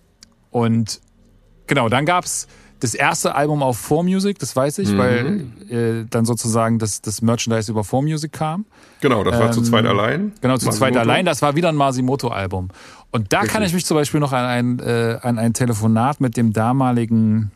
und 0.51 1.01
genau, 1.67 1.89
dann 1.89 2.05
gab's 2.05 2.49
das 2.85 2.93
erste 2.93 3.35
Album 3.35 3.63
auf 3.63 3.91
4Music, 3.91 4.39
das 4.39 4.55
weiß 4.55 4.79
ich, 4.79 4.91
mhm. 4.91 4.99
weil 4.99 5.47
äh, 5.71 6.05
dann 6.11 6.27
sozusagen 6.27 6.79
das, 6.79 7.01
das 7.01 7.23
Merchandise 7.23 7.73
über 7.73 7.81
4Music 7.81 8.29
kam. 8.29 8.67
Genau, 9.01 9.25
das 9.25 9.39
war 9.39 9.47
ähm, 9.47 9.53
zu 9.53 9.63
zweit 9.63 9.87
allein. 9.87 10.33
Genau, 10.43 10.59
zu 10.59 10.69
zweit 10.69 10.95
allein. 10.95 11.25
Das 11.25 11.41
war 11.41 11.57
wieder 11.57 11.71
ein 11.71 11.77
Masimoto-Album. 11.77 12.69
Und 13.11 13.33
da 13.33 13.39
Richtig. 13.39 13.53
kann 13.55 13.63
ich 13.63 13.73
mich 13.73 13.87
zum 13.87 13.97
Beispiel 13.97 14.21
noch 14.21 14.33
an 14.33 14.45
ein, 14.45 14.79
äh, 14.81 15.19
an 15.23 15.39
ein 15.39 15.55
Telefonat 15.55 16.21
mit 16.21 16.37
dem 16.37 16.53
damaligen 16.53 17.53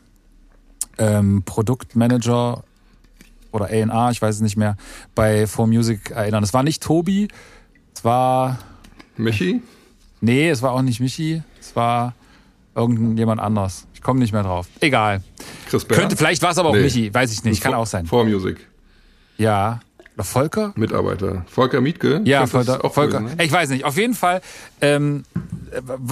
ähm, 0.97 1.43
Produktmanager 1.45 2.63
oder 3.51 3.65
A&R, 3.65 4.09
ich 4.09 4.21
weiß 4.21 4.35
es 4.35 4.41
nicht 4.41 4.57
mehr, 4.57 4.77
bei 5.13 5.43
4Music 5.43 6.11
erinnern. 6.11 6.43
Es 6.43 6.55
war 6.55 6.63
nicht 6.63 6.81
Tobi, 6.81 7.27
es 7.93 8.03
war... 8.03 8.57
Michi? 9.15 9.61
Nee, 10.21 10.49
es 10.49 10.63
war 10.63 10.71
auch 10.71 10.81
nicht 10.81 10.99
Michi. 10.99 11.43
Es 11.59 11.75
war 11.75 12.13
irgendjemand 12.75 13.41
anders. 13.41 13.85
Ich 13.99 14.03
komme 14.03 14.21
nicht 14.21 14.31
mehr 14.31 14.43
drauf. 14.43 14.65
Egal. 14.79 15.21
Chris 15.69 15.83
Bär? 15.83 15.97
Könnte, 15.97 16.15
vielleicht 16.15 16.41
war 16.41 16.51
es 16.51 16.57
aber 16.57 16.69
auch 16.69 16.73
nee. 16.73 16.83
Michi, 16.83 17.13
weiß 17.13 17.33
ich 17.33 17.43
nicht. 17.43 17.61
Kann 17.61 17.73
auch 17.73 17.85
sein. 17.85 18.05
For 18.05 18.23
Music. 18.23 18.65
Ja. 19.37 19.81
Oder 20.15 20.23
Volker? 20.23 20.71
Mitarbeiter. 20.77 21.45
Volker 21.49 21.81
Mietke? 21.81 22.21
Ja, 22.23 22.47
Volker. 22.47 22.79
Volker. 22.79 23.19
Gewesen, 23.19 23.35
ne? 23.35 23.43
Ich 23.43 23.51
weiß 23.51 23.69
nicht. 23.71 23.83
Auf 23.83 23.97
jeden 23.97 24.13
Fall 24.13 24.39
ähm, 24.79 25.25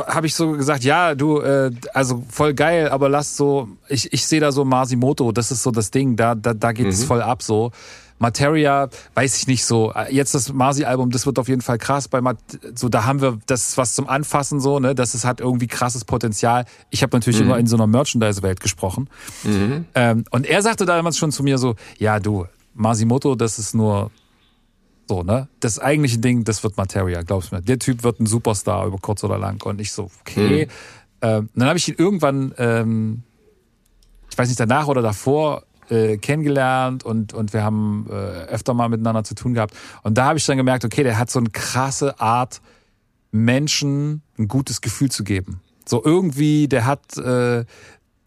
habe 0.06 0.28
ich 0.28 0.36
so 0.36 0.52
gesagt, 0.52 0.84
ja, 0.84 1.16
du, 1.16 1.40
äh, 1.40 1.72
also 1.94 2.26
voll 2.30 2.54
geil, 2.54 2.90
aber 2.90 3.08
lass 3.08 3.38
so, 3.38 3.70
ich, 3.88 4.12
ich 4.12 4.28
sehe 4.28 4.42
da 4.42 4.52
so 4.52 4.66
Masimoto, 4.66 5.32
das 5.32 5.50
ist 5.52 5.64
so 5.64 5.72
das 5.72 5.90
Ding, 5.90 6.18
da, 6.18 6.36
da, 6.36 6.54
da 6.54 6.74
geht 6.74 6.88
es 6.88 7.04
mhm. 7.04 7.06
voll 7.06 7.22
ab 7.22 7.42
so. 7.42 7.72
Materia, 8.20 8.89
weiß 9.13 9.38
ich 9.38 9.47
nicht 9.47 9.65
so. 9.65 9.93
Jetzt 10.09 10.34
das 10.34 10.51
Marsi-Album, 10.51 11.11
das 11.11 11.26
wird 11.26 11.38
auf 11.39 11.47
jeden 11.47 11.61
Fall 11.61 11.78
krass. 11.78 12.07
Bei 12.07 12.22
Mat 12.22 12.38
so, 12.74 12.89
da 12.89 13.05
haben 13.05 13.22
wir 13.22 13.39
das 13.45 13.78
was 13.78 13.93
zum 13.93 14.07
Anfassen 14.07 14.59
so, 14.59 14.80
ne? 14.80 14.95
Das 14.95 15.13
ist, 15.13 15.26
hat 15.26 15.39
irgendwie 15.39 15.68
krasses 15.68 16.03
Potenzial. 16.03 16.65
Ich 16.89 17.03
habe 17.03 17.15
natürlich 17.15 17.39
mhm. 17.39 17.47
immer 17.47 17.59
in 17.59 17.68
so 17.68 17.76
einer 17.76 17.88
Merchandise-Welt 17.88 18.59
gesprochen. 18.59 19.09
Mhm. 19.43 19.86
Ähm, 19.93 20.24
und 20.32 20.47
er 20.47 20.61
sagte 20.61 20.86
damals 20.86 21.18
schon 21.18 21.32
zu 21.32 21.43
mir 21.43 21.57
so, 21.57 21.76
ja 21.97 22.20
du, 22.20 22.45
Masimoto, 22.74 23.36
das 23.36 23.59
ist 23.59 23.76
nur 23.76 24.11
so, 25.07 25.24
ne? 25.24 25.47
Das 25.59 25.80
eigentliche 25.80 26.18
Ding, 26.18 26.43
das 26.43 26.63
wird 26.63 26.76
Materia, 26.78 27.22
glaubst 27.22 27.51
du 27.51 27.55
mir. 27.55 27.61
Der 27.61 27.80
Typ 27.80 28.03
wird 28.03 28.20
ein 28.20 28.26
Superstar 28.26 28.86
über 28.88 28.97
kurz 28.97 29.24
oder 29.24 29.38
lang. 29.38 29.61
Und 29.63 29.80
ich 29.80 29.91
so, 29.91 30.09
okay. 30.22 30.65
Mhm. 30.65 30.72
Ähm, 31.22 31.49
dann 31.55 31.68
habe 31.68 31.78
ich 31.78 31.88
ihn 31.88 31.95
irgendwann, 31.97 32.53
ähm, 32.57 33.24
ich 34.30 34.38
weiß 34.38 34.47
nicht, 34.49 34.59
danach 34.59 34.88
oder 34.88 35.01
davor 35.01 35.63
äh, 35.90 36.18
kennengelernt 36.18 37.04
und, 37.04 37.34
und 37.34 37.54
wir 37.54 37.64
haben 37.64 38.08
äh, 38.10 38.14
öfter 38.14 38.74
mal 38.74 38.90
miteinander 38.90 39.24
zu 39.24 39.36
tun 39.36 39.54
gehabt. 39.54 39.76
Und 40.04 40.18
da 40.18 40.26
habe 40.26 40.38
ich 40.38 40.46
dann 40.46 40.58
gemerkt, 40.58 40.86
okay, 40.86 41.04
der 41.04 41.18
hat 41.18 41.32
so 41.32 41.40
eine 41.40 41.50
krasse 41.50 42.20
Art, 42.20 42.62
Menschen 43.32 44.22
ein 44.38 44.48
gutes 44.48 44.82
Gefühl 44.82 45.12
zu 45.12 45.24
geben. 45.24 45.62
So 45.86 46.04
irgendwie, 46.04 46.68
der 46.68 46.86
hat, 46.86 47.18
äh, 47.18 47.66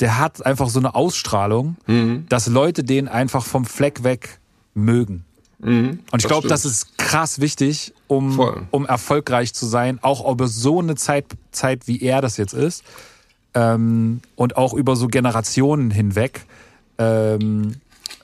der 0.01 0.19
hat 0.19 0.45
einfach 0.45 0.69
so 0.69 0.79
eine 0.79 0.95
Ausstrahlung, 0.95 1.77
mhm. 1.87 2.27
dass 2.29 2.47
Leute 2.47 2.85
den 2.85 3.09
einfach 3.09 3.45
vom 3.45 3.65
Fleck 3.65 4.03
weg 4.05 4.41
mögen. 4.75 5.25
Mhm, 5.59 5.99
und 6.11 6.23
ich 6.23 6.27
glaube, 6.27 6.49
das 6.49 6.65
ist 6.65 6.97
krass 6.97 7.41
wichtig, 7.41 7.93
um, 8.07 8.65
um 8.71 8.87
erfolgreich 8.87 9.53
zu 9.53 9.67
sein, 9.67 9.99
auch 10.01 10.31
über 10.31 10.49
so 10.49 10.79
eine 10.79 10.95
Zeit, 10.95 11.27
Zeit 11.53 11.87
wie 11.87 12.01
er 12.01 12.23
das 12.23 12.39
jetzt 12.39 12.55
ist. 12.55 12.83
Ähm, 13.53 14.21
und 14.37 14.57
auch 14.57 14.73
über 14.73 14.97
so 14.97 15.09
Generationen 15.09 15.91
hinweg. 15.91 16.47
Ähm, 17.01 17.76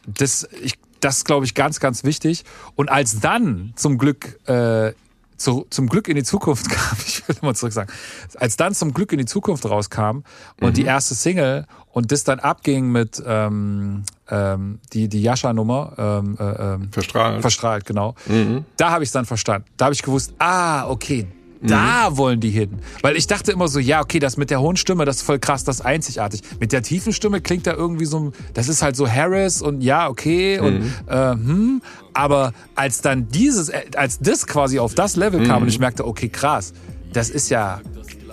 das, 0.06 0.48
ich, 0.62 0.74
das 1.00 1.24
glaube 1.24 1.46
ich, 1.46 1.54
ganz, 1.54 1.80
ganz 1.80 2.04
wichtig. 2.04 2.44
Und 2.74 2.90
als 2.90 3.20
dann 3.20 3.72
zum 3.76 3.98
Glück 3.98 4.38
äh, 4.48 4.92
zu, 5.36 5.66
zum 5.70 5.88
Glück 5.88 6.08
in 6.08 6.16
die 6.16 6.22
Zukunft 6.22 6.68
kam, 6.70 6.98
ich 7.06 7.26
will 7.28 7.36
mal 7.42 7.54
zurück 7.54 7.72
sagen, 7.72 7.92
als 8.36 8.56
dann 8.56 8.74
zum 8.74 8.94
Glück 8.94 9.12
in 9.12 9.18
die 9.18 9.26
Zukunft 9.26 9.64
rauskam 9.66 10.22
und 10.60 10.70
mhm. 10.70 10.72
die 10.74 10.84
erste 10.84 11.14
Single 11.14 11.66
und 11.92 12.12
das 12.12 12.24
dann 12.24 12.40
abging 12.40 12.90
mit 12.90 13.22
ähm, 13.26 14.04
ähm, 14.28 14.80
die 14.92 15.08
die 15.08 15.22
Yasha-Nummer 15.22 15.92
ähm, 15.98 16.36
äh, 16.38 16.44
ähm, 16.44 16.92
verstrahlt, 16.92 17.40
verstrahlt 17.40 17.84
genau, 17.86 18.14
mhm. 18.26 18.64
da 18.76 18.90
habe 18.90 19.04
ich 19.04 19.08
es 19.08 19.12
dann 19.12 19.26
verstanden. 19.26 19.66
Da 19.76 19.86
habe 19.86 19.94
ich 19.94 20.02
gewusst, 20.02 20.34
ah 20.38 20.88
okay, 20.88 21.26
da 21.66 22.10
mhm. 22.10 22.16
wollen 22.16 22.40
die 22.40 22.50
hin. 22.50 22.70
Weil 23.02 23.16
ich 23.16 23.26
dachte 23.26 23.52
immer 23.52 23.68
so, 23.68 23.78
ja, 23.78 24.00
okay, 24.00 24.18
das 24.18 24.36
mit 24.36 24.50
der 24.50 24.60
hohen 24.60 24.76
Stimme, 24.76 25.04
das 25.04 25.16
ist 25.16 25.22
voll 25.22 25.38
krass, 25.38 25.64
das 25.64 25.80
ist 25.80 25.86
einzigartig. 25.86 26.42
Mit 26.60 26.72
der 26.72 26.82
tiefen 26.82 27.12
Stimme 27.12 27.40
klingt 27.40 27.66
da 27.66 27.72
irgendwie 27.72 28.06
so, 28.06 28.32
das 28.54 28.68
ist 28.68 28.82
halt 28.82 28.96
so 28.96 29.08
Harris 29.08 29.62
und 29.62 29.82
ja, 29.82 30.08
okay 30.08 30.58
und 30.58 30.80
mhm. 30.80 30.92
äh, 31.08 31.30
hm. 31.32 31.82
Aber 32.14 32.52
als 32.74 33.02
dann 33.02 33.28
dieses, 33.28 33.68
äh, 33.68 33.82
als 33.96 34.18
das 34.20 34.46
quasi 34.46 34.78
auf 34.78 34.94
das 34.94 35.16
Level 35.16 35.46
kam 35.46 35.56
mhm. 35.56 35.62
und 35.62 35.68
ich 35.68 35.78
merkte, 35.78 36.06
okay, 36.06 36.28
krass, 36.28 36.72
das 37.12 37.28
ist 37.28 37.50
ja, 37.50 37.80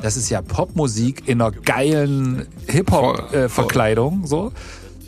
das 0.01 0.17
ist 0.17 0.29
ja 0.29 0.41
Popmusik 0.41 1.27
in 1.27 1.41
einer 1.41 1.51
geilen 1.51 2.47
Hip-Hop-Verkleidung, 2.67 4.23
äh, 4.23 4.27
so. 4.27 4.51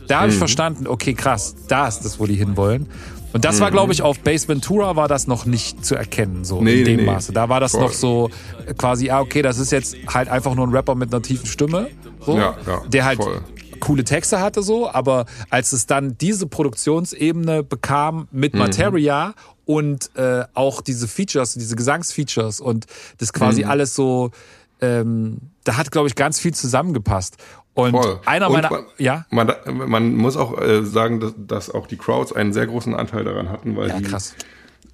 Da 0.08 0.20
habe 0.20 0.30
ich 0.30 0.36
mhm. 0.36 0.40
verstanden, 0.40 0.88
okay, 0.88 1.14
krass, 1.14 1.56
da 1.68 1.88
ist 1.88 2.02
das, 2.02 2.20
wo 2.20 2.26
die 2.26 2.36
hinwollen. 2.36 2.88
Und 3.36 3.44
das 3.44 3.60
war, 3.60 3.70
glaube 3.70 3.92
ich, 3.92 4.02
auf 4.02 4.22
Base 4.22 4.48
Ventura 4.48 4.96
war 4.96 5.10
das 5.10 5.28
noch 5.28 5.46
nicht 5.46 5.86
zu 5.86 5.96
erkennen, 5.96 6.46
so 6.46 6.62
nee, 6.62 6.80
in 6.80 6.86
dem 6.86 6.96
nee, 7.02 7.06
Maße. 7.06 7.34
Da 7.34 7.50
war 7.50 7.60
das 7.60 7.72
voll. 7.72 7.82
noch 7.82 7.92
so 7.92 8.30
quasi, 8.78 9.10
ah, 9.10 9.20
okay, 9.20 9.42
das 9.42 9.58
ist 9.58 9.74
jetzt 9.74 9.98
halt 10.08 10.30
einfach 10.30 10.56
nur 10.56 10.66
ein 10.66 10.72
Rapper 10.72 10.96
mit 10.96 11.14
einer 11.14 11.22
tiefen 11.22 11.46
Stimme, 11.46 11.90
so, 12.26 12.38
ja, 12.38 12.56
ja, 12.66 12.82
der 12.88 13.04
halt 13.04 13.22
voll. 13.22 13.42
coole 13.82 14.06
Texte 14.06 14.40
hatte, 14.40 14.64
so. 14.64 14.90
Aber 14.90 15.26
als 15.50 15.74
es 15.74 15.86
dann 15.86 16.18
diese 16.18 16.48
Produktionsebene 16.48 17.62
bekam 17.64 18.30
mit 18.32 18.54
mhm. 18.54 18.60
Materia 18.60 19.34
und 19.66 20.16
äh, 20.16 20.46
auch 20.54 20.80
diese 20.80 21.10
Features, 21.10 21.56
diese 21.56 21.76
Gesangsfeatures 21.76 22.62
und 22.62 22.86
das 23.18 23.34
quasi 23.34 23.66
mhm. 23.66 23.70
alles 23.70 23.96
so, 23.96 24.32
ähm, 24.80 25.40
da 25.66 25.76
hat, 25.76 25.92
glaube 25.92 26.08
ich, 26.08 26.16
ganz 26.16 26.40
viel 26.40 26.54
zusammengepasst. 26.54 27.36
Und 27.76 27.92
Voll. 27.92 28.20
einer 28.26 28.50
meiner, 28.50 28.70
man, 28.70 28.86
ja. 28.98 29.26
Man, 29.30 29.52
man 29.66 30.16
muss 30.16 30.38
auch 30.38 30.60
äh, 30.60 30.84
sagen, 30.84 31.20
dass, 31.20 31.34
dass 31.38 31.70
auch 31.70 31.88
die 31.88 31.98
Crowds 31.98 32.32
einen 32.32 32.54
sehr 32.54 32.68
großen 32.68 32.96
Anteil 32.96 33.26
daran 33.26 33.50
hatten, 33.50 33.76
weil 33.76 33.90
ja, 33.90 34.00
die, 34.00 34.04
krass. 34.04 34.34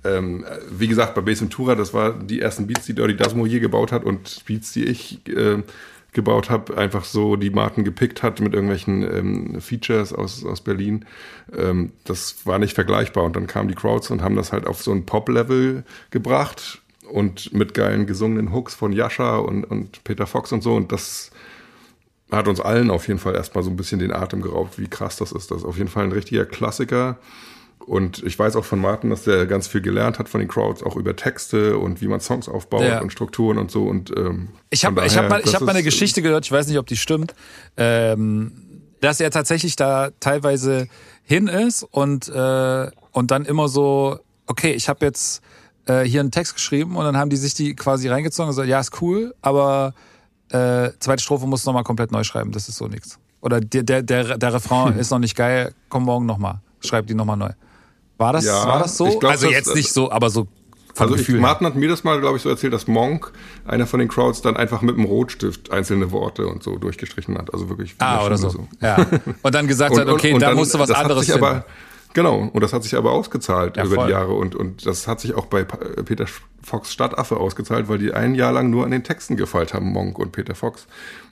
Ähm, 0.04 0.44
wie 0.72 0.88
gesagt, 0.88 1.14
bei 1.14 1.22
Bass 1.22 1.42
Ventura, 1.42 1.76
das 1.76 1.94
war 1.94 2.12
die 2.14 2.42
ersten 2.42 2.66
Beats, 2.66 2.88
die 2.88 2.96
Dirty 2.96 3.16
Dasmo 3.16 3.46
je 3.46 3.60
gebaut 3.60 3.92
hat 3.92 4.04
und 4.04 4.44
Beats, 4.46 4.74
die 4.74 4.86
ich 4.86 5.20
äh, 5.28 5.62
gebaut 6.14 6.50
habe, 6.50 6.76
einfach 6.76 7.06
so 7.06 7.36
die 7.36 7.52
Marken 7.52 7.84
gepickt 7.84 8.24
hat 8.24 8.40
mit 8.40 8.54
irgendwelchen 8.54 9.04
ähm, 9.04 9.62
Features 9.62 10.12
aus, 10.12 10.44
aus 10.44 10.62
Berlin. 10.62 11.06
Ähm, 11.56 11.92
das 12.04 12.46
war 12.46 12.60
nicht 12.60 12.74
vergleichbar. 12.74 13.24
Und 13.24 13.36
dann 13.36 13.48
kamen 13.48 13.70
die 13.70 13.76
Crowds 13.76 14.10
und 14.10 14.22
haben 14.22 14.36
das 14.36 14.52
halt 14.52 14.68
auf 14.68 14.82
so 14.82 14.92
ein 14.92 15.06
Pop-Level 15.06 15.84
gebracht 16.10 16.82
und 17.10 17.54
mit 17.54 17.74
geilen 17.74 18.08
gesungenen 18.08 18.52
Hooks 18.54 18.74
von 18.74 18.92
Yasha 18.92 19.38
und, 19.38 19.64
und 19.64 20.04
Peter 20.04 20.28
Fox 20.28 20.52
und 20.52 20.64
so. 20.64 20.74
Und 20.74 20.92
das 20.92 21.32
hat 22.32 22.48
uns 22.48 22.60
allen 22.60 22.90
auf 22.90 23.08
jeden 23.08 23.20
Fall 23.20 23.36
erstmal 23.36 23.64
so 23.64 23.70
ein 23.70 23.76
bisschen 23.76 24.00
den 24.00 24.14
Atem 24.14 24.42
geraubt, 24.42 24.80
wie 24.80 24.88
krass 24.88 25.18
das 25.18 25.32
ist. 25.32 25.52
Das 25.52 25.60
ist 25.60 25.66
auf 25.66 25.78
jeden 25.78 25.90
Fall 25.90 26.06
ein 26.06 26.12
richtiger 26.12 26.46
Klassiker. 26.46 27.18
Und 27.86 28.24
ich 28.24 28.38
weiß 28.38 28.56
auch 28.56 28.66
von 28.66 28.80
Martin, 28.80 29.10
dass 29.10 29.24
der 29.24 29.48
ganz 29.48 29.68
viel 29.68 29.82
gelernt 29.82 30.20
hat 30.20 30.30
von 30.30 30.40
den 30.40 30.48
Crowds, 30.48 30.84
auch 30.84 30.96
über 30.96 31.16
Texte 31.16 31.78
und 31.78 32.02
wie 32.02 32.08
man 32.08 32.20
Songs 32.20 32.48
aufbaut 32.48 32.84
ja. 32.84 33.02
und 33.02 33.12
Strukturen 33.12 33.58
und 33.58 33.72
so. 33.72 33.84
Und 33.86 34.12
ähm, 34.16 34.50
ich 34.70 34.86
habe 34.86 35.06
ich 35.06 35.18
hab 35.18 35.30
mal, 35.30 35.42
ich 35.44 35.54
hab 35.56 35.62
mal 35.62 35.72
eine 35.72 35.84
Geschichte 35.84 36.22
gehört, 36.22 36.46
ich 36.46 36.52
weiß 36.52 36.68
nicht, 36.68 36.78
ob 36.78 36.88
die 36.88 36.98
stimmt, 36.98 37.34
ähm, 37.78 38.52
dass 39.02 39.20
er 39.20 39.32
tatsächlich 39.32 39.76
da 39.76 40.12
teilweise 40.20 40.88
hin 41.24 41.48
ist 41.48 41.84
und 41.84 42.30
äh, 42.30 42.92
und 43.12 43.32
dann 43.32 43.46
immer 43.46 43.68
so, 43.68 44.20
okay, 44.46 44.72
ich 44.72 44.88
habe 44.88 45.06
jetzt 45.06 45.42
äh, 45.86 46.04
hier 46.04 46.22
einen 46.22 46.32
Text 46.32 46.54
geschrieben 46.56 46.96
und 46.96 47.04
dann 47.04 47.18
haben 47.18 47.30
die 47.30 47.38
sich 47.38 47.54
die 47.54 47.76
quasi 47.76 48.08
reingezogen 48.08 48.50
und 48.50 48.52
gesagt, 48.52 48.70
ja, 48.70 48.80
ist 48.80 49.02
cool, 49.02 49.34
aber 49.42 49.94
äh, 50.52 50.92
zweite 51.00 51.24
Strophe 51.24 51.48
musst 51.48 51.66
du 51.66 51.70
nochmal 51.70 51.84
komplett 51.84 52.12
neu 52.12 52.24
schreiben, 52.24 52.52
das 52.52 52.70
ist 52.70 52.78
so 52.78 52.88
nichts. 52.88 53.20
Oder 53.42 53.60
der, 53.60 53.84
der, 53.84 54.04
der, 54.04 54.38
der 54.38 54.54
Refrain 54.54 54.98
ist 55.00 55.12
noch 55.12 55.20
nicht 55.20 55.36
geil, 55.36 55.74
komm 55.90 56.04
morgen 56.04 56.26
nochmal, 56.26 56.62
schreib 56.80 57.08
die 57.08 57.14
nochmal 57.14 57.38
neu. 57.38 57.52
War 58.18 58.34
das, 58.34 58.46
ja, 58.46 58.68
war 58.68 58.80
das 58.80 58.98
so? 58.98 59.18
Glaub, 59.18 59.32
also 59.32 59.50
jetzt 59.50 59.76
nicht 59.76 59.92
so, 59.92 60.12
aber 60.12 60.30
so 60.30 60.48
also 60.98 61.16
ich, 61.16 61.30
Martin 61.30 61.68
hat 61.68 61.76
mir 61.76 61.90
das 61.90 62.04
mal, 62.04 62.20
glaube 62.20 62.38
ich, 62.38 62.44
so 62.44 62.50
erzählt, 62.50 62.74
dass 62.74 62.88
Monk, 62.88 63.32
einer 63.66 63.88
von 63.88 64.00
den 64.00 64.10
Crowds, 64.10 64.42
dann 64.42 64.58
einfach 64.58 64.82
mit 64.82 64.98
dem 64.98 65.06
Rotstift 65.06 65.72
einzelne 65.72 66.12
Worte 66.12 66.48
und 66.48 66.64
so 66.64 66.78
durchgestrichen 66.78 67.38
hat. 67.38 67.54
Also 67.54 67.70
wirklich. 67.70 67.96
Ah, 68.00 68.26
oder 68.26 68.38
so. 68.38 68.50
so. 68.50 68.68
Ja. 68.82 69.06
Und 69.42 69.56
dann 69.56 69.68
gesagt 69.68 69.92
und, 69.96 70.02
hat, 70.02 70.08
okay, 70.08 70.30
und, 70.30 70.36
und 70.36 70.42
da 70.42 70.48
dann, 70.48 70.58
musst 70.58 70.74
du 70.74 70.80
was 70.80 70.92
anderes 70.92 71.26
finden. 71.28 71.44
Aber, 71.44 71.66
Genau, 72.14 72.50
und 72.52 72.62
das 72.62 72.74
hat 72.74 72.84
sich 72.84 72.96
aber 72.96 73.12
ausgezahlt 73.12 73.78
ja, 73.78 73.86
über 73.86 73.96
voll. 73.96 74.06
die 74.08 74.12
Jahre 74.12 74.34
und, 74.34 74.56
und 74.56 74.86
das 74.86 75.08
hat 75.08 75.20
sich 75.22 75.34
auch 75.34 75.46
bei 75.46 75.64
Peter 75.64 76.26
Fox 76.62 76.92
Stadtaffe 76.92 77.38
ausgezahlt, 77.38 77.88
weil 77.88 77.98
die 77.98 78.14
ein 78.14 78.36
Jahr 78.36 78.52
lang 78.52 78.70
nur 78.70 78.86
an 78.86 78.92
den 78.92 79.04
Texten 79.04 79.38
gefeilt 79.38 79.74
haben, 79.74 79.92
Monk 79.92 80.20
und 80.20 80.32
Peter 80.32 80.56
Fox. 80.56 80.88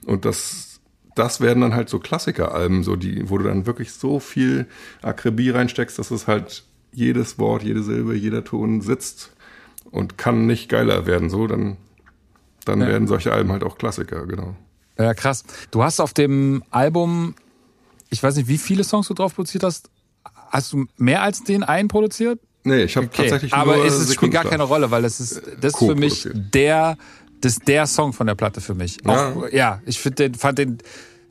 Und 0.06 0.24
das, 0.24 0.80
das 1.14 1.40
werden 1.40 1.60
dann 1.60 1.74
halt 1.74 1.88
so 1.88 1.98
Klassikeralben, 1.98 2.82
so 2.82 2.96
die, 2.96 3.28
wo 3.28 3.38
du 3.38 3.44
dann 3.44 3.66
wirklich 3.66 3.92
so 3.92 4.20
viel 4.20 4.66
Akribie 5.02 5.50
reinsteckst, 5.50 5.98
dass 5.98 6.10
es 6.10 6.26
halt 6.26 6.64
jedes 6.92 7.38
Wort, 7.38 7.62
jede 7.62 7.82
Silbe, 7.82 8.14
jeder 8.14 8.44
Ton 8.44 8.80
sitzt 8.80 9.32
und 9.90 10.18
kann 10.18 10.46
nicht 10.46 10.68
geiler 10.68 11.06
werden. 11.06 11.30
So, 11.30 11.46
dann, 11.46 11.76
dann 12.64 12.80
ja. 12.80 12.88
werden 12.88 13.06
solche 13.06 13.32
Alben 13.32 13.52
halt 13.52 13.64
auch 13.64 13.78
Klassiker, 13.78 14.26
genau. 14.26 14.56
Ja, 14.98 15.14
krass. 15.14 15.44
Du 15.70 15.82
hast 15.82 16.00
auf 16.00 16.12
dem 16.12 16.62
Album, 16.70 17.34
ich 18.10 18.22
weiß 18.22 18.36
nicht, 18.36 18.48
wie 18.48 18.58
viele 18.58 18.84
Songs 18.84 19.08
du 19.08 19.14
drauf 19.14 19.34
produziert 19.34 19.62
hast, 19.62 19.90
Hast 20.50 20.72
du 20.72 20.86
mehr 20.96 21.22
als 21.22 21.44
den 21.44 21.62
einen 21.62 21.88
produziert? 21.88 22.40
Nee, 22.64 22.82
ich 22.82 22.96
habe 22.96 23.06
okay. 23.06 23.22
tatsächlich 23.22 23.54
Aber 23.54 23.76
nur 23.76 23.86
es 23.86 24.12
spielt 24.12 24.32
gar 24.32 24.44
keine 24.44 24.64
Rolle, 24.64 24.90
weil 24.90 25.02
das 25.02 25.18
ist 25.18 25.40
das 25.60 25.72
ist 25.72 25.78
für 25.78 25.94
mich 25.94 26.28
der 26.32 26.98
das 27.40 27.52
ist 27.52 27.68
der 27.68 27.86
Song 27.86 28.12
von 28.12 28.26
der 28.26 28.34
Platte 28.34 28.60
für 28.60 28.74
mich. 28.74 28.98
Auch, 29.06 29.44
ja. 29.44 29.48
ja, 29.50 29.82
ich 29.86 29.98
finde 29.98 30.28
den 30.28 30.34
fand 30.34 30.58
den 30.58 30.78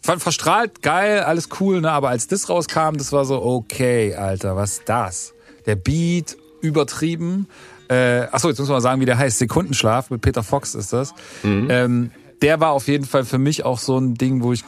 fand 0.01 0.24
verstrahlt, 0.24 0.82
geil, 0.82 1.20
alles 1.20 1.49
cool, 1.59 1.82
ne? 1.82 1.91
Aber 1.91 2.09
als 2.09 2.28
das 2.28 2.49
rauskam, 2.49 2.95
das 2.97 3.11
war 3.11 3.26
so, 3.26 3.43
okay, 3.43 4.15
Alter, 4.15 4.55
was 4.55 4.80
ist 4.80 4.84
das? 4.89 5.34
Der 5.65 5.76
Beat, 5.76 6.38
übertrieben. 6.61 7.47
Äh, 7.89 8.28
achso, 8.32 8.49
jetzt 8.49 8.59
muss 8.59 8.70
man 8.70 8.82
sagen, 8.82 9.01
wie 9.01 9.05
der 9.05 9.17
heißt. 9.17 9.39
Sekundenschlaf 9.39 10.09
mit 10.09 10.22
Peter 10.22 10.43
Fox 10.43 10.76
ist 10.76 10.93
das. 10.93 11.13
Mhm. 11.43 11.67
Ähm, 11.70 12.11
der 12.41 12.59
war 12.59 12.72
auf 12.72 12.88
jeden 12.88 13.05
Fall 13.05 13.26
für 13.26 13.38
mich 13.38 13.65
auch 13.65 13.80
so 13.80 13.97
ein 13.97 14.15
Ding, 14.15 14.43
wo 14.43 14.53
ich 14.53 14.63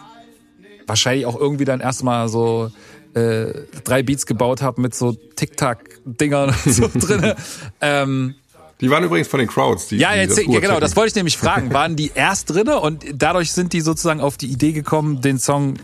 wahrscheinlich 0.88 1.26
auch 1.26 1.40
irgendwie 1.40 1.66
dann 1.66 1.80
erstmal 1.80 2.28
so 2.28 2.72
äh, 3.14 3.54
drei 3.84 4.04
Beats 4.04 4.26
gebaut 4.26 4.62
habe 4.62 4.82
mit 4.82 4.96
so 4.96 5.14
Tic-Tac-Dingern 5.36 6.54
so 6.66 6.90
drinne. 6.96 7.36
Ähm, 7.80 8.36
die 8.82 8.90
waren 8.90 9.04
übrigens 9.04 9.28
von 9.28 9.40
den 9.40 9.48
Crowds. 9.48 9.88
Die, 9.88 9.98
ja, 9.98 10.16
jetzt, 10.16 10.40
ja, 10.40 10.60
genau, 10.60 10.80
das 10.80 10.96
wollte 10.96 11.10
ich 11.10 11.16
nämlich 11.16 11.38
fragen. 11.38 11.72
Waren 11.74 11.96
die 11.96 12.12
erst 12.16 12.50
drinne 12.50 12.80
und 12.80 13.06
dadurch 13.14 13.52
sind 13.52 13.74
die 13.74 13.82
sozusagen 13.82 14.20
auf 14.22 14.38
die 14.38 14.48
Idee 14.48 14.72
gekommen, 14.72 15.22
den 15.22 15.38
Song 15.38 15.76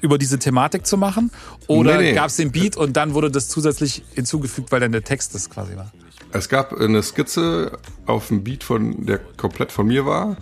über 0.00 0.16
diese 0.16 0.38
Thematik 0.38 0.86
zu 0.86 0.96
machen? 0.96 1.30
Oder 1.66 1.98
nee, 1.98 2.04
nee. 2.04 2.14
gab 2.14 2.28
es 2.28 2.36
den 2.36 2.52
Beat 2.52 2.78
und 2.78 2.96
dann 2.96 3.12
wurde 3.12 3.30
das 3.30 3.48
zusätzlich 3.48 4.02
hinzugefügt, 4.14 4.72
weil 4.72 4.80
dann 4.80 4.92
der 4.92 5.04
Text 5.04 5.34
das 5.34 5.50
quasi 5.50 5.76
war? 5.76 5.92
Es 6.32 6.48
gab 6.48 6.72
eine 6.72 7.02
Skizze 7.02 7.78
auf 8.06 8.28
dem 8.28 8.42
Beat, 8.42 8.64
von, 8.64 9.04
der 9.04 9.18
komplett 9.36 9.70
von 9.70 9.86
mir 9.86 10.06
war, 10.06 10.38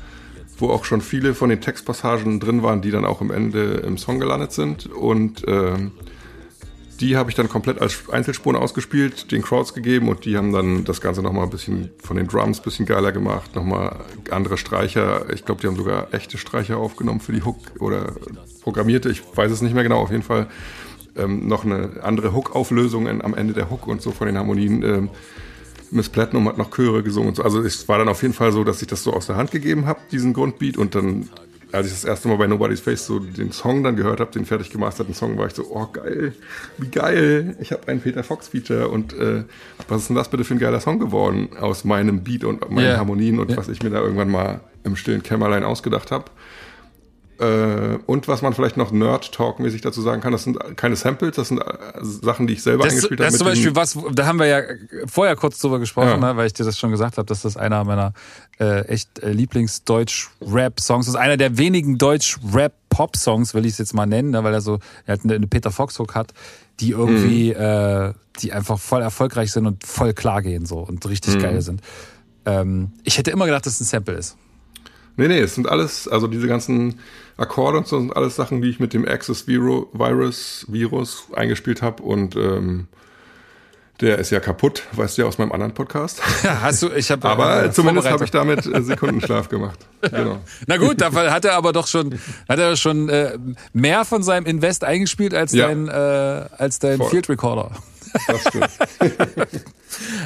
wo 0.58 0.70
auch 0.70 0.84
schon 0.84 1.00
viele 1.00 1.34
von 1.34 1.50
den 1.50 1.60
Textpassagen 1.60 2.38
drin 2.38 2.62
waren, 2.62 2.80
die 2.80 2.92
dann 2.92 3.04
auch 3.04 3.20
am 3.20 3.32
Ende 3.32 3.82
im 3.84 3.98
Song 3.98 4.20
gelandet 4.20 4.52
sind. 4.52 4.86
Und 4.86 5.42
ähm, 5.48 5.90
die 7.00 7.16
habe 7.16 7.30
ich 7.30 7.36
dann 7.36 7.48
komplett 7.48 7.80
als 7.80 8.08
Einzelspuren 8.08 8.56
ausgespielt, 8.56 9.32
den 9.32 9.42
Crowds 9.42 9.74
gegeben 9.74 10.08
und 10.08 10.24
die 10.24 10.36
haben 10.36 10.52
dann 10.52 10.84
das 10.84 11.00
Ganze 11.00 11.22
nochmal 11.22 11.44
ein 11.44 11.50
bisschen 11.50 11.90
von 12.02 12.16
den 12.16 12.28
Drums 12.28 12.60
ein 12.60 12.62
bisschen 12.62 12.86
geiler 12.86 13.12
gemacht, 13.12 13.54
nochmal 13.54 13.96
andere 14.30 14.58
Streicher. 14.58 15.26
Ich 15.32 15.44
glaube, 15.44 15.60
die 15.60 15.66
haben 15.66 15.76
sogar 15.76 16.12
echte 16.12 16.38
Streicher 16.38 16.78
aufgenommen 16.78 17.20
für 17.20 17.32
die 17.32 17.42
Hook 17.42 17.56
oder 17.80 18.12
programmierte, 18.62 19.10
ich 19.10 19.22
weiß 19.34 19.50
es 19.50 19.60
nicht 19.60 19.74
mehr 19.74 19.82
genau, 19.82 20.00
auf 20.00 20.10
jeden 20.10 20.22
Fall. 20.22 20.48
Ähm, 21.16 21.46
noch 21.46 21.64
eine 21.64 22.02
andere 22.02 22.32
Hook-Auflösung 22.32 23.08
am 23.08 23.34
Ende 23.34 23.54
der 23.54 23.70
Hook 23.70 23.86
und 23.86 24.02
so 24.02 24.10
von 24.10 24.26
den 24.26 24.36
Harmonien. 24.36 24.82
Ähm, 24.82 25.10
Miss 25.90 26.08
Platinum 26.08 26.48
hat 26.48 26.58
noch 26.58 26.72
Chöre 26.72 27.04
gesungen 27.04 27.28
und 27.28 27.36
so. 27.36 27.44
Also 27.44 27.60
es 27.60 27.88
war 27.88 27.98
dann 27.98 28.08
auf 28.08 28.22
jeden 28.22 28.34
Fall 28.34 28.50
so, 28.50 28.64
dass 28.64 28.82
ich 28.82 28.88
das 28.88 29.04
so 29.04 29.12
aus 29.12 29.26
der 29.26 29.36
Hand 29.36 29.52
gegeben 29.52 29.86
habe, 29.86 30.00
diesen 30.10 30.32
Grundbeat 30.32 30.76
und 30.76 30.96
dann 30.96 31.28
als 31.74 31.88
ich 31.88 31.92
das 31.92 32.04
erste 32.04 32.28
Mal 32.28 32.36
bei 32.36 32.46
Nobody's 32.46 32.80
Face 32.80 33.04
so 33.04 33.18
den 33.18 33.50
Song 33.52 33.82
dann 33.82 33.96
gehört 33.96 34.20
habe, 34.20 34.30
den 34.30 34.44
fertig 34.44 34.70
gemasterten 34.70 35.12
Song, 35.12 35.36
war 35.36 35.46
ich 35.46 35.54
so, 35.54 35.64
oh 35.70 35.88
geil, 35.92 36.32
wie 36.78 36.88
geil, 36.88 37.56
ich 37.60 37.72
habe 37.72 37.88
einen 37.88 38.00
Peter 38.00 38.22
Fox 38.22 38.48
Feature 38.48 38.88
und 38.88 39.12
äh, 39.12 39.44
was 39.88 40.02
ist 40.02 40.08
denn 40.08 40.16
das 40.16 40.28
bitte 40.28 40.44
für 40.44 40.54
ein 40.54 40.60
geiler 40.60 40.80
Song 40.80 40.98
geworden 40.98 41.48
aus 41.60 41.84
meinem 41.84 42.22
Beat 42.22 42.44
und 42.44 42.70
meinen 42.70 42.86
yeah. 42.86 42.98
Harmonien 42.98 43.40
und 43.40 43.50
yeah. 43.50 43.58
was 43.58 43.68
ich 43.68 43.82
mir 43.82 43.90
da 43.90 44.00
irgendwann 44.00 44.30
mal 44.30 44.60
im 44.84 44.96
stillen 44.96 45.22
Kämmerlein 45.22 45.64
ausgedacht 45.64 46.10
habe. 46.12 46.26
Äh, 47.38 47.98
und 48.06 48.28
was 48.28 48.42
man 48.42 48.54
vielleicht 48.54 48.76
noch 48.76 48.92
Nerd-Talk-mäßig 48.92 49.80
dazu 49.80 50.00
sagen 50.02 50.20
kann, 50.20 50.32
das 50.32 50.44
sind 50.44 50.58
keine 50.76 50.94
Samples, 50.94 51.34
das 51.34 51.48
sind 51.48 51.58
äh, 51.58 51.64
Sachen, 52.00 52.46
die 52.46 52.54
ich 52.54 52.62
selber 52.62 52.84
das, 52.84 52.92
eingespielt 52.92 53.20
habe. 53.20 53.26
Das 53.26 53.34
ist 53.34 53.38
zum 53.38 53.48
Beispiel 53.48 53.74
was, 53.74 53.98
da 54.14 54.26
haben 54.26 54.38
wir 54.38 54.46
ja 54.46 54.62
vorher 55.06 55.34
kurz 55.34 55.58
drüber 55.58 55.80
gesprochen, 55.80 56.08
ja. 56.08 56.16
ne, 56.32 56.36
weil 56.36 56.46
ich 56.46 56.52
dir 56.52 56.64
das 56.64 56.78
schon 56.78 56.92
gesagt 56.92 57.18
habe, 57.18 57.26
dass 57.26 57.42
das 57.42 57.56
einer 57.56 57.82
meiner 57.84 58.12
äh, 58.60 58.86
echt 58.86 59.18
äh, 59.18 59.32
Lieblings-Deutsch-Rap-Songs 59.32 61.08
ist. 61.08 61.16
Einer 61.16 61.36
der 61.36 61.58
wenigen 61.58 61.98
Deutsch-Rap-Pop-Songs, 61.98 63.52
will 63.54 63.66
ich 63.66 63.72
es 63.72 63.78
jetzt 63.78 63.94
mal 63.94 64.06
nennen, 64.06 64.30
ne, 64.30 64.44
weil 64.44 64.54
er 64.54 64.60
so, 64.60 64.78
er 65.06 65.14
hat 65.14 65.24
eine, 65.24 65.34
eine 65.34 65.46
Peter 65.48 65.72
Fox-Hook 65.72 66.14
hat, 66.14 66.32
die 66.78 66.90
irgendwie, 66.90 67.52
mhm. 67.52 67.60
äh, 67.60 68.12
die 68.40 68.52
einfach 68.52 68.78
voll 68.78 69.02
erfolgreich 69.02 69.50
sind 69.50 69.66
und 69.66 69.84
voll 69.84 70.12
klar 70.12 70.40
gehen 70.40 70.66
so 70.66 70.78
und 70.78 71.04
richtig 71.08 71.34
mhm. 71.34 71.40
geil 71.40 71.62
sind. 71.62 71.80
Ähm, 72.46 72.92
ich 73.02 73.18
hätte 73.18 73.32
immer 73.32 73.46
gedacht, 73.46 73.66
dass 73.66 73.74
es 73.74 73.80
ein 73.80 73.84
Sample 73.86 74.14
ist. 74.14 74.36
Nee, 75.16 75.28
nee, 75.28 75.38
es 75.38 75.54
sind 75.54 75.68
alles, 75.68 76.08
also 76.08 76.26
diese 76.26 76.48
ganzen 76.48 76.98
Akkorde 77.36 77.78
und 77.78 77.86
so 77.86 77.98
sind 77.98 78.16
alles 78.16 78.36
Sachen, 78.36 78.62
die 78.62 78.70
ich 78.70 78.80
mit 78.80 78.92
dem 78.92 79.06
Access 79.06 79.46
Virus, 79.48 80.66
Virus 80.68 81.26
eingespielt 81.34 81.82
habe 81.82 82.02
und 82.02 82.36
ähm, 82.36 82.86
der 84.00 84.18
ist 84.18 84.30
ja 84.30 84.40
kaputt, 84.40 84.82
weißt 84.92 85.16
du 85.16 85.22
ja 85.22 85.28
aus 85.28 85.38
meinem 85.38 85.52
anderen 85.52 85.72
Podcast. 85.72 86.20
Ja, 86.42 86.60
hast 86.60 86.82
du, 86.82 86.90
ich 86.90 87.10
habe. 87.10 87.28
aber 87.28 87.64
äh, 87.64 87.72
zumindest 87.72 88.10
habe 88.10 88.24
ich 88.24 88.30
damit 88.30 88.66
äh, 88.66 88.82
Sekundenschlaf 88.82 89.48
gemacht. 89.48 89.78
Genau. 90.10 90.38
Na 90.66 90.76
gut, 90.76 91.00
dafür 91.00 91.32
hat 91.32 91.46
er 91.46 91.54
aber 91.54 91.72
doch 91.72 91.86
schon, 91.86 92.18
hat 92.46 92.58
er 92.58 92.76
schon 92.76 93.08
äh, 93.08 93.38
mehr 93.72 94.04
von 94.04 94.22
seinem 94.22 94.44
Invest 94.44 94.84
eingespielt 94.84 95.32
als 95.32 95.52
ja. 95.52 95.68
dein, 95.68 95.88
äh, 95.88 95.92
als 96.58 96.78
dein 96.78 97.00
Field 97.00 97.30
Recorder. 97.30 97.70
Das 98.26 98.40
stimmt. 98.42 98.68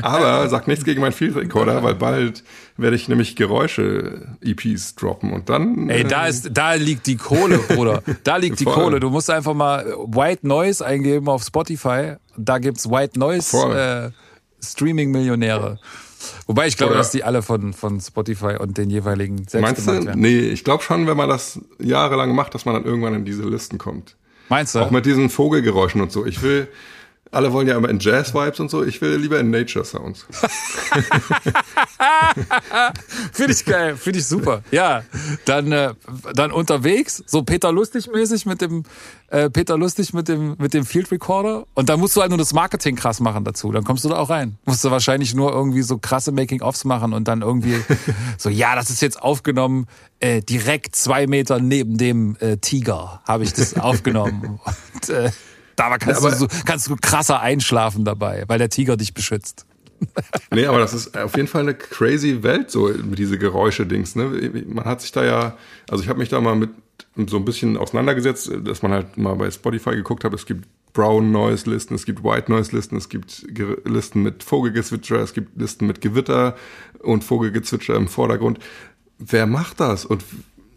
Aber 0.02 0.48
sag 0.48 0.68
nichts 0.68 0.84
gegen 0.84 1.00
meinen 1.00 1.12
Field 1.12 1.36
Recorder, 1.36 1.82
weil 1.82 1.94
bald 1.94 2.44
werde 2.78 2.96
ich 2.96 3.08
nämlich 3.08 3.36
Geräusche-EPs 3.36 4.94
droppen 4.94 5.32
und 5.32 5.48
dann. 5.48 5.90
Ey, 5.90 6.04
da 6.04 6.26
äh, 6.26 6.30
ist, 6.30 6.50
da 6.52 6.74
liegt 6.74 7.06
die 7.06 7.16
Kohle, 7.16 7.58
Bruder. 7.58 8.02
Da 8.24 8.36
liegt 8.36 8.60
die 8.60 8.64
Kohle. 8.66 9.00
Du 9.00 9.10
musst 9.10 9.28
einfach 9.28 9.54
mal 9.54 9.84
White 10.06 10.46
Noise 10.46 10.86
eingeben 10.86 11.28
auf 11.28 11.42
Spotify. 11.42 12.14
Da 12.36 12.58
gibt's 12.58 12.88
White 12.88 13.18
Noise 13.18 14.12
äh, 14.12 14.64
Streaming-Millionäre. 14.64 15.78
Wobei 16.46 16.66
ich 16.66 16.76
glaube, 16.76 16.92
Oder 16.92 17.00
dass 17.00 17.10
die 17.10 17.24
alle 17.24 17.42
von, 17.42 17.72
von 17.72 18.00
Spotify 18.00 18.56
und 18.58 18.78
den 18.78 18.90
jeweiligen 18.90 19.46
selbst 19.46 19.60
Meinst 19.60 19.86
du? 19.86 20.06
Werden. 20.06 20.20
Nee, 20.20 20.38
ich 20.38 20.64
glaube 20.64 20.82
schon, 20.82 21.06
wenn 21.06 21.16
man 21.16 21.28
das 21.28 21.60
jahrelang 21.78 22.34
macht, 22.34 22.54
dass 22.54 22.64
man 22.64 22.74
dann 22.74 22.84
irgendwann 22.84 23.14
in 23.14 23.24
diese 23.24 23.42
Listen 23.42 23.78
kommt. 23.78 24.16
Meinst 24.48 24.74
du? 24.74 24.80
Auch 24.80 24.90
mit 24.90 25.04
diesen 25.04 25.30
Vogelgeräuschen 25.30 26.00
und 26.00 26.10
so. 26.10 26.24
Ich 26.24 26.42
will, 26.42 26.68
alle 27.30 27.52
wollen 27.52 27.68
ja 27.68 27.76
immer 27.76 27.88
in 27.88 27.98
Jazz-Vibes 27.98 28.60
und 28.60 28.70
so. 28.70 28.84
Ich 28.84 29.00
will 29.00 29.16
lieber 29.16 29.38
in 29.38 29.50
Nature-Sounds. 29.50 30.26
finde 33.32 33.52
ich 33.52 33.64
geil, 33.64 33.96
finde 33.96 34.18
ich 34.18 34.26
super. 34.26 34.62
Ja, 34.70 35.02
dann, 35.44 35.72
äh, 35.72 35.94
dann 36.34 36.52
unterwegs, 36.52 37.22
so 37.26 37.42
Peter 37.42 37.72
Lustig-mäßig 37.72 38.46
mit 38.46 38.60
dem 38.60 38.84
äh, 39.28 39.50
Peter 39.50 39.76
Lustig 39.76 40.14
mit 40.14 40.28
dem 40.28 40.56
mit 40.58 40.72
dem 40.74 40.86
Field 40.86 41.10
Recorder. 41.10 41.66
Und 41.74 41.88
dann 41.88 42.00
musst 42.00 42.16
du 42.16 42.20
halt 42.20 42.30
nur 42.30 42.38
das 42.38 42.52
Marketing 42.54 42.96
krass 42.96 43.20
machen 43.20 43.44
dazu. 43.44 43.70
Dann 43.72 43.84
kommst 43.84 44.04
du 44.04 44.08
da 44.08 44.16
auch 44.16 44.30
rein. 44.30 44.56
Musst 44.64 44.84
du 44.84 44.90
wahrscheinlich 44.90 45.34
nur 45.34 45.52
irgendwie 45.52 45.82
so 45.82 45.98
krasse 45.98 46.32
Making-ofs 46.32 46.84
machen 46.84 47.12
und 47.12 47.28
dann 47.28 47.42
irgendwie 47.42 47.76
so, 48.38 48.48
ja, 48.48 48.74
das 48.74 48.90
ist 48.90 49.02
jetzt 49.02 49.20
aufgenommen 49.20 49.86
äh, 50.20 50.40
direkt 50.42 50.96
zwei 50.96 51.26
Meter 51.26 51.60
neben 51.60 51.96
dem 51.96 52.36
äh, 52.40 52.56
Tiger 52.56 53.20
habe 53.24 53.44
ich 53.44 53.52
das 53.52 53.76
aufgenommen. 53.76 54.58
und, 54.94 55.08
äh, 55.10 55.30
da 55.78 55.98
kannst, 55.98 56.22
ja, 56.22 56.30
du 56.30 56.36
so, 56.36 56.48
kannst 56.64 56.88
du 56.88 56.96
krasser 56.96 57.40
einschlafen 57.40 58.04
dabei, 58.04 58.44
weil 58.46 58.58
der 58.58 58.68
Tiger 58.68 58.96
dich 58.96 59.14
beschützt. 59.14 59.66
nee, 60.52 60.66
aber 60.66 60.78
das 60.78 60.94
ist 60.94 61.16
auf 61.16 61.36
jeden 61.36 61.48
Fall 61.48 61.62
eine 61.62 61.74
crazy 61.74 62.42
Welt, 62.42 62.70
so 62.70 62.88
mit 62.88 63.18
diese 63.18 63.38
Geräusche-Dings. 63.38 64.14
Ne? 64.14 64.64
Man 64.66 64.84
hat 64.84 65.00
sich 65.00 65.12
da 65.12 65.24
ja, 65.24 65.56
also 65.88 66.02
ich 66.02 66.08
habe 66.08 66.18
mich 66.18 66.28
da 66.28 66.40
mal 66.40 66.54
mit 66.54 66.70
so 67.26 67.36
ein 67.36 67.44
bisschen 67.44 67.76
auseinandergesetzt, 67.76 68.50
dass 68.64 68.82
man 68.82 68.92
halt 68.92 69.16
mal 69.16 69.34
bei 69.34 69.50
Spotify 69.50 69.90
geguckt 69.90 70.24
hat, 70.24 70.34
es 70.34 70.46
gibt 70.46 70.68
Brown 70.92 71.32
Noise 71.32 71.68
Listen, 71.70 71.94
es 71.94 72.06
gibt 72.06 72.22
White 72.24 72.50
Noise 72.50 72.74
Listen, 72.74 72.96
es 72.96 73.08
gibt 73.08 73.46
Listen 73.84 74.22
mit 74.22 74.42
Vogelgezwitscher, 74.42 75.16
es 75.16 75.32
gibt 75.32 75.60
Listen 75.60 75.86
mit 75.86 76.00
Gewitter 76.00 76.56
und 77.00 77.24
Vogelgezwitscher 77.24 77.96
im 77.96 78.08
Vordergrund. 78.08 78.58
Wer 79.18 79.46
macht 79.46 79.80
das 79.80 80.04
und 80.04 80.24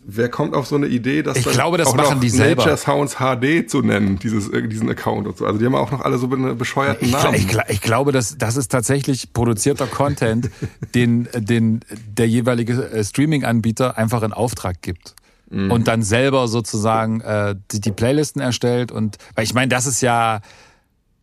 Wer 0.03 0.29
kommt 0.29 0.55
auf 0.55 0.65
so 0.65 0.75
eine 0.75 0.87
Idee, 0.87 1.21
dass 1.21 1.37
ich 1.37 1.45
glaube, 1.45 1.77
das 1.77 1.87
auch 1.87 1.95
machen 1.95 2.15
noch 2.15 2.19
die 2.21 2.29
selber. 2.29 2.65
Nature 2.65 2.77
Sounds 2.77 3.17
HD 3.17 3.69
zu 3.69 3.81
nennen, 3.81 4.17
dieses, 4.17 4.49
äh, 4.49 4.67
diesen 4.67 4.89
Account 4.89 5.27
und 5.27 5.37
so. 5.37 5.45
Also 5.45 5.59
die 5.59 5.65
haben 5.65 5.75
auch 5.75 5.91
noch 5.91 6.01
alle 6.01 6.17
so 6.17 6.27
bescheuerten 6.27 7.07
ich, 7.07 7.13
Namen. 7.13 7.35
Ich, 7.35 7.55
ich, 7.67 7.81
glaube, 7.81 8.11
dass 8.11 8.37
das 8.37 8.57
ist 8.57 8.69
tatsächlich 8.71 9.31
produzierter 9.31 9.85
Content, 9.85 10.49
den, 10.95 11.29
den 11.35 11.81
der 12.07 12.27
jeweilige 12.27 12.73
äh, 12.91 13.03
Streaming-Anbieter 13.03 13.97
einfach 13.97 14.23
in 14.23 14.33
Auftrag 14.33 14.81
gibt. 14.81 15.13
Mhm. 15.51 15.71
Und 15.71 15.87
dann 15.87 16.01
selber 16.01 16.47
sozusagen 16.47 17.21
äh, 17.21 17.55
die, 17.71 17.81
die 17.81 17.91
Playlisten 17.91 18.41
erstellt. 18.41 18.91
Und 18.91 19.17
weil 19.35 19.43
ich 19.43 19.53
meine, 19.53 19.69
das 19.69 19.85
ist 19.85 20.01
ja, 20.01 20.41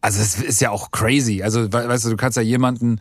also 0.00 0.20
es 0.20 0.40
ist 0.40 0.60
ja 0.60 0.70
auch 0.70 0.92
crazy. 0.92 1.42
Also 1.42 1.72
weißt 1.72 2.04
du, 2.04 2.10
du 2.10 2.16
kannst 2.16 2.36
ja 2.36 2.42
jemanden 2.42 3.00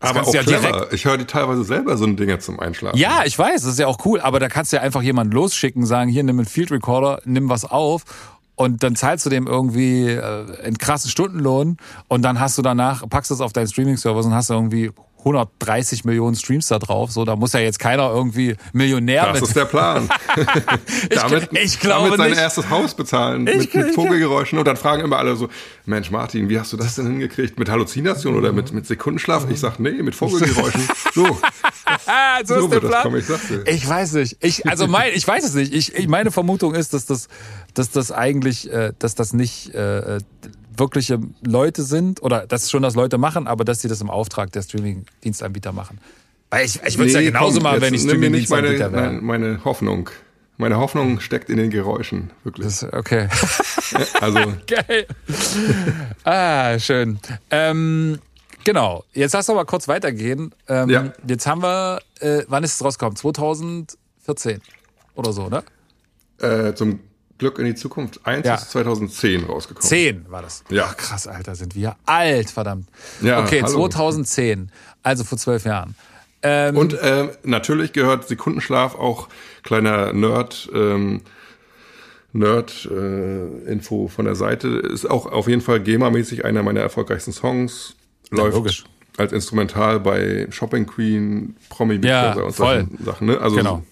aber 0.00 0.22
auch 0.22 0.34
ja 0.34 0.42
clever. 0.42 0.92
Ich 0.92 1.04
höre 1.04 1.16
die 1.16 1.24
teilweise 1.24 1.64
selber 1.64 1.96
so 1.96 2.04
ein 2.04 2.16
Dinge 2.16 2.38
zum 2.38 2.60
Einschlafen. 2.60 2.98
Ja, 2.98 3.22
ich 3.24 3.38
weiß, 3.38 3.62
das 3.62 3.72
ist 3.72 3.78
ja 3.78 3.86
auch 3.86 4.04
cool. 4.04 4.20
Aber 4.20 4.40
da 4.40 4.48
kannst 4.48 4.72
du 4.72 4.76
ja 4.76 4.82
einfach 4.82 5.02
jemanden 5.02 5.32
losschicken, 5.32 5.86
sagen, 5.86 6.10
hier, 6.10 6.22
nimm 6.22 6.38
einen 6.38 6.46
Field 6.46 6.70
Recorder, 6.70 7.20
nimm 7.24 7.48
was 7.48 7.64
auf. 7.64 8.04
Und 8.56 8.82
dann 8.82 8.94
zahlst 8.94 9.26
du 9.26 9.30
dem 9.30 9.46
irgendwie 9.46 10.10
äh, 10.10 10.62
einen 10.62 10.78
krassen 10.78 11.10
Stundenlohn 11.10 11.76
und 12.06 12.22
dann 12.22 12.38
hast 12.38 12.56
du 12.56 12.62
danach, 12.62 13.08
packst 13.08 13.30
du 13.30 13.34
es 13.34 13.40
auf 13.40 13.52
deinen 13.52 13.66
Streaming-Server 13.66 14.24
und 14.24 14.34
hast 14.34 14.50
du 14.50 14.54
irgendwie 14.54 14.92
130 15.24 16.04
Millionen 16.04 16.36
Streams 16.36 16.68
da 16.68 16.78
drauf. 16.78 17.10
So, 17.10 17.24
da 17.24 17.36
muss 17.36 17.52
ja 17.52 17.60
jetzt 17.60 17.78
keiner 17.78 18.10
irgendwie 18.10 18.56
Millionär 18.72 19.26
Das 19.26 19.40
mit. 19.40 19.48
ist 19.48 19.56
der 19.56 19.64
Plan. 19.64 20.08
ich, 21.10 21.18
damit, 21.18 21.48
ich 21.52 21.80
glaube 21.80 22.04
damit 22.04 22.18
sein 22.18 22.30
nicht. 22.30 22.40
erstes 22.40 22.68
Haus 22.68 22.94
bezahlen 22.94 23.46
ich, 23.46 23.56
mit, 23.56 23.74
mit 23.74 23.94
Vogelgeräuschen. 23.94 24.58
Und 24.58 24.66
dann 24.66 24.76
fragen 24.76 25.02
immer 25.02 25.18
alle 25.18 25.34
so, 25.36 25.48
Mensch 25.86 26.10
Martin, 26.10 26.48
wie 26.48 26.58
hast 26.58 26.72
du 26.72 26.76
das 26.76 26.96
denn 26.96 27.06
hingekriegt? 27.06 27.58
Mit 27.58 27.70
Halluzinationen 27.70 28.38
oder 28.38 28.52
mit, 28.52 28.72
mit 28.72 28.86
Sekundenschlaf? 28.86 29.46
Ich 29.50 29.60
sag, 29.60 29.80
nee, 29.80 30.02
mit 30.02 30.14
Vogelgeräuschen. 30.14 30.82
So. 31.14 31.24
so, 32.44 32.54
so 32.60 32.64
ist 32.66 32.72
der 32.72 32.80
Plan. 32.80 33.02
Kommen, 33.02 33.18
ich, 33.18 33.74
ich, 33.74 33.88
weiß 33.88 34.12
nicht. 34.14 34.36
Ich, 34.40 34.66
also 34.66 34.86
mein, 34.86 35.12
ich 35.14 35.26
weiß 35.26 35.44
es 35.44 35.54
nicht. 35.54 35.72
Ich, 35.72 35.94
ich, 35.94 36.06
meine 36.08 36.30
Vermutung 36.30 36.74
ist, 36.74 36.92
dass 36.92 37.06
das, 37.06 37.28
dass 37.72 37.90
das 37.90 38.12
eigentlich, 38.12 38.70
äh, 38.70 38.92
dass 38.98 39.14
das 39.14 39.32
nicht 39.32 39.74
äh, 39.74 40.18
wirkliche 40.76 41.18
Leute 41.42 41.82
sind 41.82 42.22
oder 42.22 42.46
dass 42.46 42.70
schon 42.70 42.82
das 42.82 42.94
Leute 42.94 43.18
machen, 43.18 43.46
aber 43.46 43.64
dass 43.64 43.80
sie 43.80 43.88
das 43.88 44.00
im 44.00 44.10
Auftrag 44.10 44.52
der 44.52 44.62
Streaming-Dienstanbieter 44.62 45.72
machen. 45.72 45.98
Weil 46.50 46.66
ich, 46.66 46.80
ich 46.84 46.98
würde 46.98 47.10
es 47.10 47.16
nee, 47.16 47.24
ja 47.24 47.30
genauso 47.30 47.54
komm, 47.54 47.64
machen, 47.64 47.80
wenn 47.80 47.94
ich 47.94 48.02
Streaming-Dienstanbieter 48.02 48.92
wäre. 48.92 49.12
Meine, 49.12 49.20
meine 49.20 49.64
Hoffnung. 49.64 50.10
Meine 50.56 50.76
Hoffnung 50.78 51.18
steckt 51.18 51.50
in 51.50 51.56
den 51.56 51.70
Geräuschen, 51.70 52.30
wirklich. 52.44 52.66
Das, 52.66 52.84
okay. 52.92 53.28
Also, 54.20 54.38
Geil. 54.66 55.06
Ah, 56.22 56.78
schön. 56.78 57.18
Ähm, 57.50 58.18
genau. 58.64 59.04
Jetzt 59.12 59.32
lass 59.34 59.46
doch 59.46 59.54
mal 59.54 59.64
kurz 59.64 59.88
weitergehen. 59.88 60.54
Ähm, 60.68 60.88
Ja. 60.90 61.12
Jetzt 61.26 61.46
haben 61.46 61.62
wir, 61.62 62.00
äh, 62.20 62.42
wann 62.48 62.62
ist 62.64 62.74
es 62.74 62.84
rausgekommen? 62.84 63.16
2014 63.16 64.60
oder 65.16 65.32
so, 65.32 65.48
ne? 65.48 65.62
äh, 66.40 66.74
zum 66.74 67.00
Glück 67.38 67.58
in 67.58 67.64
die 67.64 67.74
Zukunft 67.74 68.20
1 68.26 68.46
Ja. 68.46 68.54
ist 68.54 68.70
2010 68.70 69.44
rausgekommen. 69.44 69.82
10 69.88 70.26
war 70.30 70.42
das. 70.42 70.62
Ja. 70.70 70.86
Ach, 70.88 70.96
krass, 70.96 71.26
Alter, 71.26 71.54
sind 71.54 71.74
wir 71.74 71.96
alt, 72.06 72.50
verdammt. 72.50 72.88
Ja, 73.22 73.40
okay, 73.42 73.60
hallo. 73.62 73.88
2010, 73.88 74.70
also 75.02 75.24
vor 75.24 75.36
zwölf 75.38 75.64
Jahren. 75.64 75.94
Ähm, 76.42 76.76
Und 76.76 76.96
ähm, 77.02 77.30
natürlich 77.42 77.92
gehört 77.92 78.28
Sekundenschlaf 78.28 78.94
auch 78.94 79.28
kleiner 79.62 80.12
Nerd. 80.12 80.68
Ähm, 80.74 81.22
Nerd-Info 82.32 84.08
von 84.08 84.24
der 84.24 84.34
Seite 84.34 84.68
ist 84.68 85.08
auch 85.08 85.26
auf 85.26 85.48
jeden 85.48 85.60
Fall 85.60 85.78
GEMA-mäßig 85.80 86.44
einer 86.44 86.62
meiner 86.62 86.80
erfolgreichsten 86.80 87.32
Songs. 87.32 87.94
Läuft 88.30 88.54
logisch. 88.56 88.84
als 89.16 89.32
Instrumental 89.32 90.00
bei 90.00 90.48
Shopping 90.50 90.86
Queen, 90.86 91.54
Promi 91.68 91.98
Big 91.98 92.10
Ja, 92.10 92.32
und 92.34 92.52
voll. 92.52 92.80
solchen 92.88 93.04
Sachen. 93.04 93.26
Ne? 93.28 93.40
Also 93.40 93.56
Genau. 93.56 93.82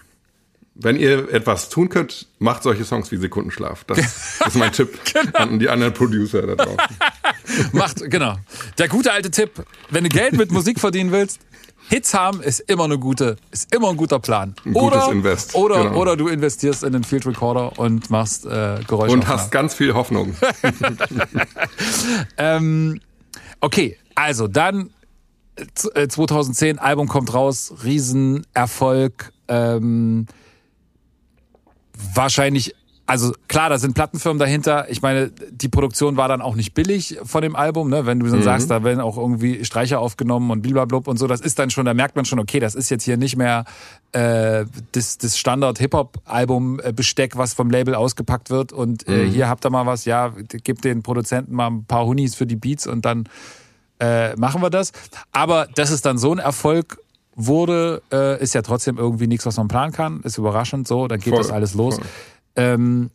Wenn 0.74 0.96
ihr 0.96 1.30
etwas 1.32 1.68
tun 1.68 1.88
könnt, 1.88 2.26
macht 2.38 2.62
solche 2.62 2.84
Songs 2.84 3.10
wie 3.12 3.16
Sekundenschlaf. 3.18 3.84
Das 3.84 3.98
ist 4.46 4.56
mein 4.56 4.72
Tipp 4.72 4.98
Genau. 5.12 5.38
an 5.38 5.58
die 5.58 5.68
anderen 5.68 5.92
Producer 5.94 6.42
da 6.46 6.54
draußen. 6.54 6.78
Macht, 7.72 8.10
genau. 8.10 8.36
Der 8.78 8.88
gute 8.88 9.12
alte 9.12 9.30
Tipp, 9.30 9.64
wenn 9.90 10.04
du 10.04 10.10
Geld 10.10 10.32
mit 10.34 10.50
Musik 10.50 10.80
verdienen 10.80 11.12
willst, 11.12 11.40
Hits 11.88 12.14
haben 12.14 12.40
ist 12.40 12.60
immer 12.60 12.84
eine 12.84 12.96
gute, 12.98 13.36
ist 13.50 13.74
immer 13.74 13.90
ein 13.90 13.96
guter 13.96 14.18
Plan. 14.20 14.54
Ein 14.64 14.72
gutes 14.72 15.02
oder, 15.02 15.12
Invest, 15.12 15.54
Oder, 15.54 15.82
genau. 15.84 15.96
oder 16.00 16.16
du 16.16 16.28
investierst 16.28 16.84
in 16.84 16.94
einen 16.94 17.04
Field 17.04 17.26
Recorder 17.26 17.78
und 17.78 18.08
machst 18.08 18.46
äh, 18.46 18.78
Geräusche. 18.86 19.12
Und 19.12 19.26
hast 19.28 19.50
ganz 19.50 19.74
viel 19.74 19.92
Hoffnung. 19.92 20.34
Ähm, 22.36 23.00
okay, 23.60 23.96
also 24.14 24.48
dann 24.48 24.90
äh, 25.56 25.66
z- 25.74 25.94
äh, 25.96 26.08
2010, 26.08 26.78
Album 26.78 27.08
kommt 27.08 27.32
raus, 27.34 27.74
Riesenerfolg. 27.84 29.32
Ähm, 29.48 30.26
wahrscheinlich, 32.14 32.74
also 33.06 33.32
klar, 33.48 33.68
da 33.68 33.78
sind 33.78 33.94
Plattenfirmen 33.94 34.38
dahinter. 34.38 34.88
Ich 34.88 35.02
meine, 35.02 35.30
die 35.50 35.68
Produktion 35.68 36.16
war 36.16 36.28
dann 36.28 36.40
auch 36.40 36.54
nicht 36.54 36.72
billig 36.72 37.18
von 37.24 37.42
dem 37.42 37.56
Album, 37.56 37.90
ne? 37.90 38.06
Wenn 38.06 38.20
du 38.20 38.26
dann 38.26 38.42
sagst, 38.42 38.70
da 38.70 38.84
werden 38.84 39.00
auch 39.00 39.18
irgendwie 39.18 39.64
Streicher 39.64 39.98
aufgenommen 39.98 40.50
und 40.50 40.62
blablabla 40.62 41.00
und 41.04 41.18
so, 41.18 41.26
das 41.26 41.40
ist 41.40 41.58
dann 41.58 41.70
schon, 41.70 41.84
da 41.84 41.94
merkt 41.94 42.16
man 42.16 42.24
schon, 42.24 42.38
okay, 42.38 42.60
das 42.60 42.74
ist 42.74 42.90
jetzt 42.90 43.04
hier 43.04 43.16
nicht 43.16 43.36
mehr 43.36 43.64
äh, 44.12 44.64
das, 44.92 45.18
das 45.18 45.36
Standard-Hip-Hop-Album-Besteck, 45.36 47.36
was 47.36 47.54
vom 47.54 47.70
Label 47.70 47.94
ausgepackt 47.94 48.50
wird 48.50 48.72
und 48.72 49.08
äh, 49.08 49.28
hier 49.28 49.48
habt 49.48 49.66
ihr 49.66 49.70
mal 49.70 49.84
was, 49.84 50.04
ja, 50.04 50.32
gebt 50.64 50.84
den 50.84 51.02
Produzenten 51.02 51.54
mal 51.54 51.68
ein 51.68 51.84
paar 51.84 52.06
Hunis 52.06 52.34
für 52.34 52.46
die 52.46 52.56
Beats 52.56 52.86
und 52.86 53.04
dann 53.04 53.28
äh, 53.98 54.34
machen 54.36 54.62
wir 54.62 54.70
das. 54.70 54.92
Aber 55.32 55.66
dass 55.74 55.90
es 55.90 56.02
dann 56.02 56.18
so 56.18 56.32
ein 56.32 56.38
Erfolg 56.38 56.98
wurde, 57.34 58.02
äh, 58.12 58.42
ist 58.42 58.54
ja 58.54 58.62
trotzdem 58.62 58.98
irgendwie 58.98 59.26
nichts, 59.26 59.46
was 59.46 59.56
man 59.56 59.68
planen 59.68 59.92
kann. 59.92 60.20
Ist 60.22 60.38
überraschend 60.38 60.86
so, 60.86 61.08
dann 61.08 61.20
geht 61.20 61.32
Voll, 61.32 61.42
das 61.42 61.50
alles 61.50 61.74
los. 61.74 61.98
Ähm, 62.56 63.10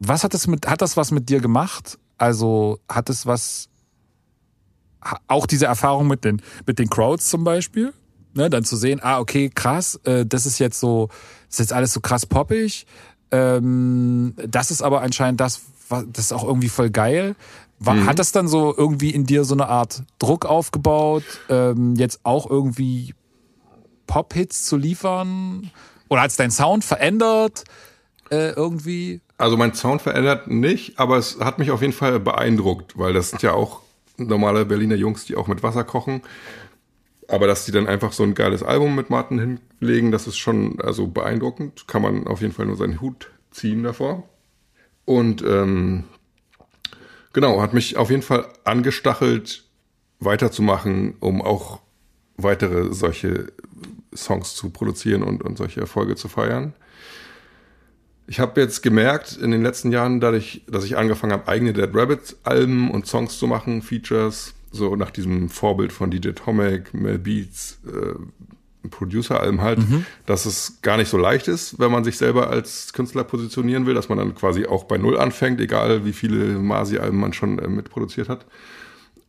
was 0.00 0.24
hat 0.24 0.34
das 0.34 0.46
mit, 0.46 0.66
hat 0.68 0.82
das 0.82 0.96
was 0.96 1.10
mit 1.10 1.28
dir 1.28 1.40
gemacht? 1.40 1.98
Also 2.16 2.78
hat 2.88 3.10
es 3.10 3.26
was, 3.26 3.68
auch 5.28 5.46
diese 5.46 5.66
Erfahrung 5.66 6.08
mit 6.08 6.24
den, 6.24 6.42
mit 6.66 6.78
den 6.78 6.90
Crowds 6.90 7.28
zum 7.28 7.44
Beispiel? 7.44 7.92
Ne, 8.34 8.50
dann 8.50 8.64
zu 8.64 8.76
sehen, 8.76 9.00
ah, 9.02 9.18
okay, 9.20 9.50
krass, 9.52 9.98
äh, 10.04 10.26
das 10.26 10.46
ist 10.46 10.58
jetzt 10.58 10.78
so, 10.78 11.08
ist 11.48 11.58
jetzt 11.60 11.72
alles 11.72 11.92
so 11.92 12.00
krass 12.00 12.26
poppig. 12.26 12.86
Ähm, 13.30 14.34
das 14.46 14.70
ist 14.70 14.82
aber 14.82 15.02
anscheinend 15.02 15.40
das, 15.40 15.62
wa- 15.88 16.04
das 16.06 16.26
ist 16.26 16.32
auch 16.32 16.44
irgendwie 16.44 16.68
voll 16.68 16.90
geil. 16.90 17.34
War, 17.80 18.06
Hat 18.06 18.18
das 18.18 18.32
dann 18.32 18.48
so 18.48 18.74
irgendwie 18.76 19.10
in 19.10 19.24
dir 19.24 19.44
so 19.44 19.54
eine 19.54 19.68
Art 19.68 20.02
Druck 20.18 20.46
aufgebaut, 20.46 21.22
ähm, 21.48 21.94
jetzt 21.94 22.20
auch 22.24 22.50
irgendwie 22.50 23.14
Pop-Hits 24.06 24.64
zu 24.64 24.76
liefern? 24.76 25.70
Oder 26.08 26.22
hat 26.22 26.30
es 26.30 26.36
deinen 26.36 26.50
Sound 26.50 26.84
verändert 26.84 27.64
äh, 28.30 28.50
irgendwie? 28.50 29.20
Also 29.36 29.56
mein 29.56 29.74
Sound 29.74 30.02
verändert 30.02 30.48
nicht, 30.48 30.98
aber 30.98 31.18
es 31.18 31.38
hat 31.38 31.60
mich 31.60 31.70
auf 31.70 31.80
jeden 31.80 31.92
Fall 31.92 32.18
beeindruckt, 32.18 32.98
weil 32.98 33.12
das 33.12 33.30
sind 33.30 33.42
ja 33.42 33.52
auch 33.52 33.82
normale 34.16 34.64
Berliner 34.64 34.96
Jungs, 34.96 35.26
die 35.26 35.36
auch 35.36 35.46
mit 35.46 35.62
Wasser 35.62 35.84
kochen. 35.84 36.22
Aber 37.28 37.46
dass 37.46 37.66
die 37.66 37.72
dann 37.72 37.86
einfach 37.86 38.12
so 38.12 38.24
ein 38.24 38.34
geiles 38.34 38.62
Album 38.62 38.96
mit 38.96 39.10
Martin 39.10 39.60
hinlegen, 39.78 40.10
das 40.10 40.26
ist 40.26 40.38
schon 40.38 40.80
also 40.80 41.06
beeindruckend. 41.06 41.86
Kann 41.86 42.02
man 42.02 42.26
auf 42.26 42.40
jeden 42.40 42.54
Fall 42.54 42.66
nur 42.66 42.76
seinen 42.76 43.00
Hut 43.00 43.30
ziehen 43.50 43.82
davor. 43.82 44.24
Und 45.04 45.42
ähm, 45.42 46.04
genau, 47.32 47.60
hat 47.60 47.74
mich 47.74 47.96
auf 47.96 48.10
jeden 48.10 48.22
Fall 48.22 48.46
angestachelt, 48.64 49.64
weiterzumachen, 50.20 51.14
um 51.20 51.42
auch 51.42 51.80
weitere 52.36 52.92
solche 52.92 53.52
Songs 54.14 54.54
zu 54.54 54.70
produzieren 54.70 55.22
und, 55.22 55.42
und 55.42 55.58
solche 55.58 55.80
Erfolge 55.80 56.16
zu 56.16 56.28
feiern. 56.28 56.74
Ich 58.26 58.40
habe 58.40 58.60
jetzt 58.60 58.82
gemerkt 58.82 59.36
in 59.36 59.50
den 59.50 59.62
letzten 59.62 59.90
Jahren, 59.90 60.20
dadurch, 60.20 60.62
dass 60.66 60.84
ich 60.84 60.98
angefangen 60.98 61.32
habe, 61.32 61.48
eigene 61.48 61.72
Dead 61.72 61.88
Rabbit 61.92 62.36
Alben 62.42 62.90
und 62.90 63.06
Songs 63.06 63.38
zu 63.38 63.46
machen, 63.46 63.80
Features, 63.80 64.54
so 64.70 64.96
nach 64.96 65.10
diesem 65.10 65.48
Vorbild 65.48 65.92
von 65.92 66.10
DJ 66.10 66.30
Tomek, 66.30 66.92
Mel 66.92 67.18
Beats, 67.18 67.78
äh, 67.86 68.18
Producer-Alben 68.88 69.60
halt, 69.60 69.80
dass 70.26 70.46
es 70.46 70.80
gar 70.82 70.96
nicht 70.96 71.08
so 71.08 71.18
leicht 71.18 71.48
ist, 71.48 71.78
wenn 71.78 71.90
man 71.90 72.04
sich 72.04 72.18
selber 72.18 72.50
als 72.50 72.92
Künstler 72.92 73.24
positionieren 73.24 73.86
will, 73.86 73.94
dass 73.94 74.08
man 74.08 74.18
dann 74.18 74.34
quasi 74.34 74.66
auch 74.66 74.84
bei 74.84 74.98
Null 74.98 75.18
anfängt, 75.18 75.60
egal 75.60 76.04
wie 76.04 76.12
viele 76.12 76.58
Masi-Alben 76.58 77.18
man 77.18 77.32
schon 77.32 77.58
äh, 77.58 77.68
mitproduziert 77.68 78.28
hat. 78.28 78.46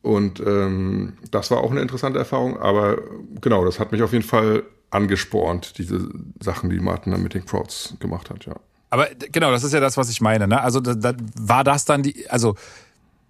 Und 0.01 0.39
ähm, 0.39 1.14
das 1.32 1.51
war 1.51 1.60
auch 1.60 1.72
eine 1.72 1.82
interessante 1.82 2.20
Erfahrung, 2.20 2.57
aber 2.57 2.97
genau, 3.41 3.66
das 3.66 3.80
hat 3.80 3.91
mich 3.91 4.01
auf 4.01 4.14
jeden 4.14 4.24
Fall 4.24 4.64
angespornt, 4.91 5.78
diese 5.78 6.10
Sachen, 6.39 6.70
die 6.70 6.80
Martin 6.80 7.12
dann 7.12 7.22
mit 7.22 7.34
den 7.34 7.45
Crowds 7.45 7.95
gemacht 7.99 8.30
hat, 8.30 8.45
ja. 8.45 8.55
Aber 8.89 9.07
genau, 9.32 9.51
das 9.51 9.64
ist 9.64 9.74
ja 9.74 9.80
das, 9.80 9.97
was 9.97 10.10
ich 10.10 10.20
meine. 10.20 10.47
Ne? 10.47 10.60
Also 10.60 10.80
da, 10.80 10.95
da, 10.95 11.14
war 11.39 11.64
das 11.64 11.86
dann 11.86 12.01
die, 12.01 12.28
also 12.30 12.55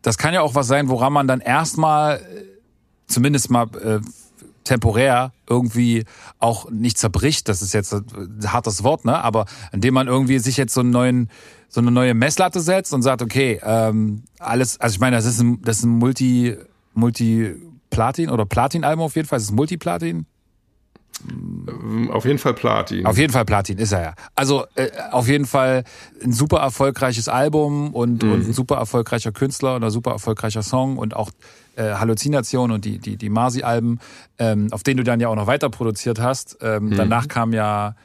das 0.01 0.17
kann 0.17 0.33
ja 0.33 0.41
auch 0.41 0.55
was 0.55 0.67
sein, 0.67 0.87
woran 0.87 1.11
man 1.11 1.27
dann 1.27 1.41
erstmal, 1.41 2.17
äh, 2.17 2.45
zumindest 3.07 3.49
mal 3.49 3.67
äh, 3.83 3.99
temporär 4.69 5.33
irgendwie 5.49 6.05
auch 6.37 6.69
nicht 6.69 6.97
zerbricht. 6.97 7.49
Das 7.49 7.61
ist 7.61 7.73
jetzt 7.73 7.91
ein 7.91 8.05
hartes 8.45 8.83
Wort, 8.83 9.03
ne? 9.03 9.21
Aber 9.21 9.45
indem 9.71 9.95
man 9.95 10.07
irgendwie 10.07 10.37
sich 10.37 10.57
jetzt 10.57 10.73
so 10.73 10.81
einen 10.81 10.91
neuen, 10.91 11.29
so 11.69 11.81
eine 11.81 11.89
neue 11.89 12.13
Messlatte 12.13 12.59
setzt 12.61 12.93
und 12.93 13.01
sagt, 13.01 13.23
okay, 13.23 13.59
ähm, 13.63 14.23
alles, 14.37 14.79
also 14.79 14.93
ich 14.93 14.99
meine, 14.99 15.15
das 15.15 15.25
ist 15.25 15.39
ein, 15.39 15.59
das 15.63 15.79
ist 15.79 15.85
ein 15.85 15.97
Multi, 15.97 16.55
Multi-Platin 16.93 18.29
oder 18.29 18.45
Platin-Album 18.45 19.05
auf 19.05 19.15
jeden 19.15 19.27
Fall. 19.27 19.37
Es 19.37 19.45
ist 19.45 19.51
Multi-Platin. 19.51 20.25
Auf 22.11 22.25
jeden 22.25 22.39
Fall 22.39 22.53
Platin. 22.53 23.05
Auf 23.05 23.17
jeden 23.17 23.33
Fall 23.33 23.43
Platin 23.43 23.77
ist 23.77 23.91
er 23.91 24.01
ja. 24.01 24.13
Also 24.35 24.65
äh, 24.75 24.89
auf 25.11 25.27
jeden 25.27 25.45
Fall 25.45 25.83
ein 26.23 26.31
super 26.31 26.59
erfolgreiches 26.59 27.27
Album 27.27 27.93
und, 27.93 28.23
und 28.23 28.47
ein 28.47 28.53
super 28.53 28.77
erfolgreicher 28.77 29.31
Künstler 29.31 29.75
und 29.75 29.83
ein 29.83 29.91
super 29.91 30.11
erfolgreicher 30.11 30.63
Song 30.63 30.97
und 30.97 31.15
auch 31.15 31.31
äh, 31.75 31.93
Halluzination 31.95 32.71
und 32.71 32.85
die, 32.85 32.99
die, 32.99 33.17
die 33.17 33.29
Marsi-Alben, 33.29 33.99
ähm, 34.37 34.67
auf 34.71 34.83
denen 34.83 34.97
du 34.97 35.03
dann 35.03 35.19
ja 35.19 35.27
auch 35.27 35.35
noch 35.35 35.47
weiter 35.47 35.69
produziert 35.69 36.19
hast. 36.19 36.57
Ähm, 36.61 36.95
Danach 36.95 37.27
kam 37.27 37.51
ja 37.53 37.95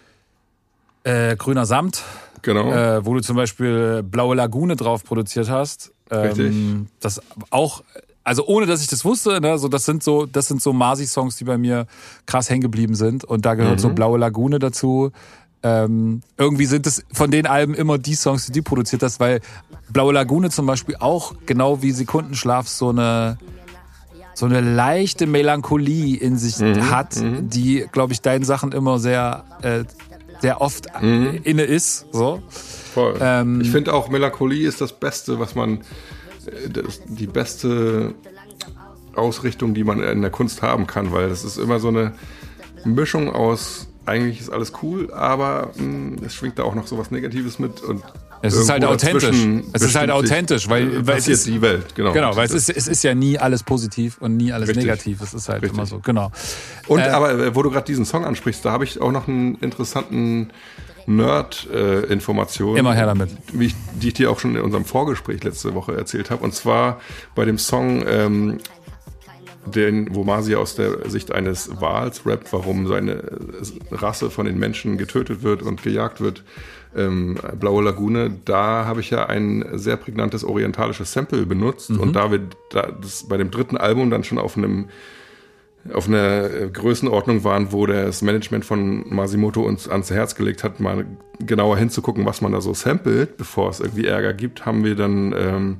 äh, 1.04 1.36
Grüner 1.36 1.66
Samt, 1.66 2.02
genau. 2.42 2.72
äh, 2.72 3.04
wo 3.06 3.14
du 3.14 3.20
zum 3.20 3.36
Beispiel 3.36 4.02
Blaue 4.02 4.34
Lagune 4.34 4.74
drauf 4.76 5.04
produziert 5.04 5.50
hast. 5.50 5.92
Richtig. 6.10 6.52
Ähm, 6.52 6.88
das 7.00 7.20
auch, 7.50 7.82
also 8.24 8.46
ohne 8.46 8.66
dass 8.66 8.80
ich 8.80 8.88
das 8.88 9.04
wusste, 9.04 9.40
ne, 9.40 9.58
so 9.58 9.68
das 9.68 9.84
sind 9.84 10.02
so, 10.02 10.24
das 10.24 10.48
sind 10.48 10.62
so 10.62 10.72
Marsi-Songs, 10.72 11.36
die 11.36 11.44
bei 11.44 11.58
mir 11.58 11.86
krass 12.26 12.48
hängen 12.48 12.62
geblieben 12.62 12.94
sind. 12.94 13.22
Und 13.22 13.44
da 13.44 13.54
gehört 13.54 13.80
so 13.80 13.90
Blaue 13.90 14.18
Lagune 14.18 14.58
dazu. 14.58 15.12
Ähm, 15.62 16.22
irgendwie 16.36 16.66
sind 16.66 16.86
es 16.86 17.04
von 17.12 17.30
den 17.30 17.46
Alben 17.46 17.74
immer 17.74 17.98
die 17.98 18.14
Songs, 18.14 18.46
die 18.46 18.52
du 18.52 18.62
produziert 18.62 19.02
hast, 19.02 19.20
weil 19.20 19.40
Blaue 19.90 20.12
Lagune 20.12 20.50
zum 20.50 20.66
Beispiel 20.66 20.96
auch 20.98 21.34
genau 21.46 21.82
wie 21.82 21.90
Sekundenschlaf 21.92 22.68
so 22.68 22.90
eine 22.90 23.38
so 24.34 24.46
eine 24.46 24.60
leichte 24.60 25.26
Melancholie 25.26 26.16
in 26.16 26.36
sich 26.36 26.60
hat, 26.90 27.14
die, 27.20 27.86
glaube 27.92 28.12
ich, 28.12 28.20
deinen 28.20 28.44
Sachen 28.44 28.72
immer 28.72 28.98
sehr, 28.98 29.44
äh, 29.62 29.84
sehr 30.40 30.60
oft 30.60 30.88
inne 31.00 31.62
ist. 31.62 32.06
So. 32.12 32.42
Voll. 32.94 33.16
ähm, 33.20 33.60
ich 33.60 33.70
finde 33.70 33.94
auch 33.94 34.08
Melancholie 34.08 34.68
ist 34.68 34.80
das 34.80 34.92
Beste, 34.92 35.38
was 35.38 35.54
man, 35.54 35.78
äh, 35.78 35.82
das, 36.70 37.00
die 37.06 37.26
beste 37.26 38.14
Ausrichtung, 39.14 39.74
die 39.74 39.84
man 39.84 40.02
in 40.02 40.22
der 40.22 40.30
Kunst 40.30 40.62
haben 40.62 40.86
kann, 40.86 41.12
weil 41.12 41.28
das 41.28 41.44
ist 41.44 41.56
immer 41.58 41.78
so 41.80 41.88
eine 41.88 42.12
Mischung 42.84 43.30
aus, 43.30 43.88
eigentlich 44.06 44.40
ist 44.40 44.50
alles 44.50 44.72
cool, 44.82 45.12
aber 45.12 45.70
mh, 45.76 46.18
es 46.26 46.34
schwingt 46.34 46.58
da 46.58 46.64
auch 46.64 46.74
noch 46.74 46.86
so 46.86 46.98
was 46.98 47.10
Negatives 47.10 47.58
mit 47.58 47.80
und 47.80 48.02
Es 48.42 48.54
ist 48.54 48.68
halt 48.68 48.84
authentisch. 48.84 49.30
Es 49.72 49.82
ist 49.82 49.94
halt 49.94 50.10
authentisch, 50.10 50.68
weil, 50.68 51.06
weil 51.06 51.16
es 51.16 51.28
ist, 51.28 51.46
die 51.46 51.62
Welt, 51.62 51.94
genau. 51.94 52.12
Genau, 52.12 52.36
weil 52.36 52.44
es 52.44 52.52
ist, 52.52 52.68
es 52.68 52.88
ist 52.88 53.02
ja 53.04 53.14
nie 53.14 53.38
alles 53.38 53.62
positiv 53.62 54.18
und 54.20 54.36
nie 54.36 54.52
alles 54.52 54.68
Richtig. 54.68 54.84
negativ. 54.84 55.22
Es 55.22 55.32
ist 55.32 55.48
halt 55.48 55.62
Richtig. 55.62 55.78
immer 55.78 55.86
so, 55.86 56.00
genau. 56.00 56.30
Und 56.88 57.00
Äh, 57.00 57.04
aber 57.04 57.32
äh, 57.38 57.54
wo 57.54 57.62
du 57.62 57.70
gerade 57.70 57.86
diesen 57.86 58.04
Song 58.04 58.24
ansprichst, 58.26 58.62
da 58.64 58.72
habe 58.72 58.84
ich 58.84 59.00
auch 59.00 59.12
noch 59.12 59.28
einen 59.28 59.54
interessanten 59.62 60.50
Nerd-Information. 61.06 62.76
Immer 62.76 62.94
her 62.94 63.06
damit. 63.06 63.30
Wie 63.52 63.66
ich, 63.66 63.74
die 63.94 64.08
ich 64.08 64.14
dir 64.14 64.30
auch 64.30 64.38
schon 64.40 64.56
in 64.56 64.62
unserem 64.62 64.84
Vorgespräch 64.84 65.42
letzte 65.44 65.74
Woche 65.74 65.96
erzählt 65.96 66.30
habe. 66.30 66.44
Und 66.44 66.54
zwar 66.54 67.00
bei 67.34 67.44
dem 67.44 67.58
Song, 67.58 68.04
ähm, 68.06 68.58
den, 69.66 70.14
wo 70.14 70.24
Masi 70.24 70.54
aus 70.54 70.74
der 70.74 71.08
Sicht 71.08 71.32
eines 71.32 71.80
Wals 71.80 72.26
rappt, 72.26 72.52
warum 72.52 72.86
seine 72.86 73.12
äh, 73.12 73.32
Rasse 73.92 74.30
von 74.30 74.46
den 74.46 74.58
Menschen 74.58 74.98
getötet 74.98 75.42
wird 75.42 75.62
und 75.62 75.82
gejagt 75.82 76.20
wird. 76.20 76.42
Ähm, 76.96 77.38
Blaue 77.58 77.82
Lagune, 77.82 78.38
da 78.44 78.84
habe 78.84 79.00
ich 79.00 79.10
ja 79.10 79.26
ein 79.26 79.64
sehr 79.72 79.96
prägnantes 79.96 80.44
orientalisches 80.44 81.12
Sample 81.12 81.46
benutzt. 81.46 81.90
Mhm. 81.90 82.00
Und 82.00 82.12
da 82.14 82.30
wir 82.30 82.40
da 82.70 82.90
das 83.00 83.26
bei 83.28 83.36
dem 83.36 83.50
dritten 83.50 83.76
Album 83.76 84.10
dann 84.10 84.24
schon 84.24 84.38
auf 84.38 84.56
einem 84.56 84.88
auf 85.92 86.08
einer 86.08 86.50
äh, 86.50 86.70
Größenordnung 86.70 87.44
waren, 87.44 87.72
wo 87.72 87.86
das 87.86 88.22
Management 88.22 88.64
von 88.64 89.08
Masimoto 89.14 89.62
uns 89.62 89.88
ans 89.88 90.10
Herz 90.10 90.34
gelegt 90.34 90.64
hat, 90.64 90.80
mal 90.80 91.06
genauer 91.38 91.76
hinzugucken, 91.76 92.24
was 92.24 92.40
man 92.40 92.52
da 92.52 92.60
so 92.60 92.72
samplet, 92.74 93.36
bevor 93.36 93.70
es 93.70 93.80
irgendwie 93.80 94.06
Ärger 94.06 94.32
gibt, 94.32 94.64
haben 94.64 94.84
wir 94.84 94.94
dann 94.94 95.34
ähm, 95.36 95.76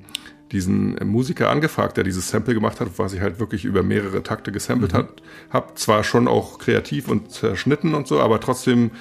diesen 0.52 0.96
Musiker 1.05 1.50
angefragt, 1.50 1.96
der 1.96 2.05
dieses 2.05 2.28
Sample 2.28 2.55
gemacht 2.55 2.80
hat, 2.80 2.88
was 2.96 3.12
ich 3.12 3.20
halt 3.20 3.40
wirklich 3.40 3.64
über 3.64 3.82
mehrere 3.82 4.22
Takte 4.22 4.52
gesampelt 4.52 4.92
hat, 4.92 5.09
hab 5.50 5.78
zwar 5.78 6.05
schon 6.05 6.28
auch 6.28 6.59
kreativ 6.59 7.09
und 7.09 7.30
zerschnitten 7.32 7.94
und 7.94 8.07
so, 8.07 8.20
aber 8.20 8.40
trotzdem 8.40 8.92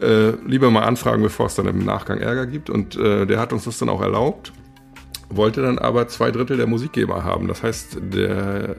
äh, 0.00 0.30
lieber 0.46 0.70
mal 0.70 0.82
anfragen, 0.82 1.22
bevor 1.22 1.46
es 1.46 1.54
dann 1.54 1.66
im 1.66 1.84
Nachgang 1.84 2.18
Ärger 2.18 2.46
gibt. 2.46 2.68
Und 2.68 2.96
äh, 2.96 3.26
der 3.26 3.40
hat 3.40 3.52
uns 3.52 3.64
das 3.64 3.78
dann 3.78 3.88
auch 3.88 4.02
erlaubt, 4.02 4.52
wollte 5.30 5.62
dann 5.62 5.78
aber 5.78 6.08
zwei 6.08 6.30
Drittel 6.30 6.56
der 6.56 6.66
Musikgeber 6.66 7.24
haben. 7.24 7.48
Das 7.48 7.62
heißt, 7.62 7.98
der 8.12 8.76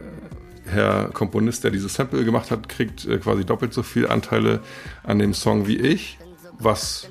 Herr 0.69 1.09
Komponist, 1.09 1.63
der 1.63 1.71
dieses 1.71 1.93
Sample 1.93 2.23
gemacht 2.23 2.51
hat, 2.51 2.69
kriegt 2.69 3.05
äh, 3.05 3.17
quasi 3.17 3.45
doppelt 3.45 3.73
so 3.73 3.83
viel 3.83 4.07
Anteile 4.07 4.61
an 5.03 5.19
dem 5.19 5.33
Song 5.33 5.67
wie 5.67 5.77
ich, 5.77 6.17
was, 6.59 7.09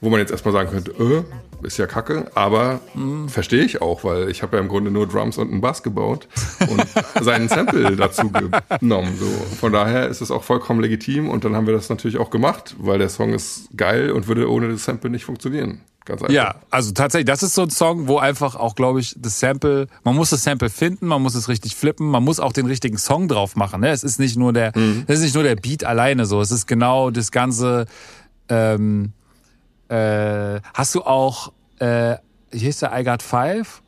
wo 0.00 0.10
man 0.10 0.20
jetzt 0.20 0.30
erstmal 0.30 0.52
sagen 0.52 0.70
könnte, 0.70 0.92
äh, 0.92 1.24
ist 1.64 1.78
ja 1.78 1.86
kacke, 1.86 2.30
aber 2.34 2.80
verstehe 3.28 3.64
ich 3.64 3.82
auch, 3.82 4.04
weil 4.04 4.30
ich 4.30 4.42
habe 4.42 4.56
ja 4.56 4.62
im 4.62 4.68
Grunde 4.68 4.90
nur 4.90 5.06
Drums 5.06 5.38
und 5.38 5.50
einen 5.50 5.60
Bass 5.60 5.82
gebaut 5.82 6.28
und 6.68 6.86
seinen 7.24 7.48
Sample 7.48 7.96
dazu 7.96 8.30
genommen. 8.30 9.16
So. 9.18 9.26
Von 9.56 9.72
daher 9.72 10.08
ist 10.08 10.20
es 10.20 10.30
auch 10.30 10.42
vollkommen 10.42 10.80
legitim 10.80 11.28
und 11.28 11.44
dann 11.44 11.56
haben 11.56 11.66
wir 11.66 11.74
das 11.74 11.88
natürlich 11.88 12.18
auch 12.18 12.30
gemacht, 12.30 12.76
weil 12.78 12.98
der 12.98 13.08
Song 13.08 13.32
ist 13.34 13.68
geil 13.76 14.10
und 14.10 14.28
würde 14.28 14.50
ohne 14.50 14.68
das 14.68 14.84
Sample 14.84 15.10
nicht 15.10 15.24
funktionieren. 15.24 15.80
Ganz 16.04 16.22
einfach. 16.22 16.34
Ja, 16.34 16.56
also 16.70 16.90
tatsächlich, 16.92 17.26
das 17.26 17.44
ist 17.44 17.54
so 17.54 17.62
ein 17.62 17.70
Song, 17.70 18.08
wo 18.08 18.18
einfach 18.18 18.56
auch, 18.56 18.74
glaube 18.74 19.00
ich, 19.00 19.14
das 19.18 19.38
Sample, 19.38 19.86
man 20.02 20.16
muss 20.16 20.30
das 20.30 20.42
Sample 20.42 20.68
finden, 20.68 21.06
man 21.06 21.22
muss 21.22 21.36
es 21.36 21.48
richtig 21.48 21.76
flippen, 21.76 22.08
man 22.08 22.24
muss 22.24 22.40
auch 22.40 22.52
den 22.52 22.66
richtigen 22.66 22.98
Song 22.98 23.28
drauf 23.28 23.54
machen. 23.54 23.82
Ne? 23.82 23.90
Es 23.90 24.02
ist 24.02 24.18
nicht 24.18 24.36
nur 24.36 24.52
der, 24.52 24.72
es 25.06 25.18
ist 25.18 25.22
nicht 25.22 25.34
nur 25.34 25.44
der 25.44 25.54
Beat 25.54 25.84
alleine 25.84 26.26
so, 26.26 26.40
es 26.40 26.50
ist 26.50 26.66
genau 26.66 27.10
das 27.10 27.30
ganze. 27.30 27.86
Ähm, 28.48 29.12
äh, 29.92 30.60
hast 30.74 30.94
du 30.94 31.02
auch, 31.02 31.52
äh, 31.78 32.16
hier 32.52 32.70
ist 32.70 32.82
der 32.82 32.98
I 32.98 33.04
Got 33.04 33.22
Five? 33.22 33.82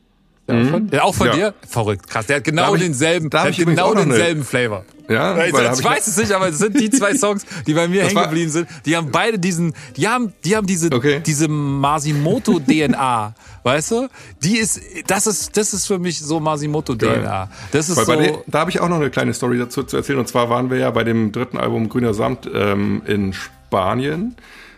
Von, 0.47 0.91
der 0.91 1.03
auch 1.03 1.15
von 1.15 1.25
Ja. 1.25 1.33
dir? 1.33 1.53
Verrückt, 1.67 2.07
krass. 2.07 2.27
Der 2.27 2.35
hat 2.35 2.43
genau 2.43 2.75
ich- 2.75 2.81
denselben, 2.83 3.31
der 3.31 3.41
hat 3.45 3.55
genau 3.57 3.95
denselben 3.95 4.43
Flavor. 4.43 4.85
Ja, 5.09 5.35
ich, 5.43 5.47
ich 5.51 5.83
weiß 5.83 6.05
es 6.05 6.17
nicht, 6.17 6.31
aber 6.33 6.49
es 6.49 6.59
sind 6.59 6.79
die 6.79 6.91
zwei 6.91 7.15
Songs, 7.17 7.43
die 7.65 7.73
bei 7.73 7.87
mir 7.87 8.03
hängen 8.05 8.21
geblieben 8.21 8.51
sind. 8.51 8.67
Die 8.85 8.95
haben 8.95 9.09
beide 9.11 9.39
diesen, 9.39 9.73
die 9.97 10.07
haben, 10.07 10.33
die 10.43 10.55
haben 10.55 10.67
diese, 10.67 10.91
Okay. 10.91 11.19
diese 11.25 11.47
Masimoto-DNA, 11.47 13.33
weißt 13.63 13.91
du? 13.91 14.07
Die 14.43 14.57
ist, 14.57 14.79
das 15.07 15.25
ist, 15.27 15.57
das 15.57 15.73
ist 15.73 15.87
für 15.87 15.97
mich 15.99 16.19
so 16.19 16.39
Masimoto-DNA. 16.39 17.49
Das 17.71 17.89
ist 17.89 17.97
Weil 17.97 18.05
so. 18.05 18.15
den, 18.17 18.35
da 18.47 18.59
habe 18.59 18.69
ich 18.69 18.79
auch 18.79 18.89
noch 18.89 18.97
eine 18.97 19.09
kleine 19.09 19.33
Story 19.33 19.57
dazu 19.57 19.81
zu 19.83 19.97
erzählen. 19.97 20.19
Und 20.19 20.27
zwar 20.27 20.49
waren 20.51 20.69
wir 20.69 20.77
ja 20.77 20.91
bei 20.91 21.03
dem 21.03 21.31
dritten 21.31 21.57
Album 21.57 21.89
Grüner 21.89 22.13
Samt 22.13 22.47
ähm, 22.53 23.01
in 23.07 23.33
Spanien 23.33 24.35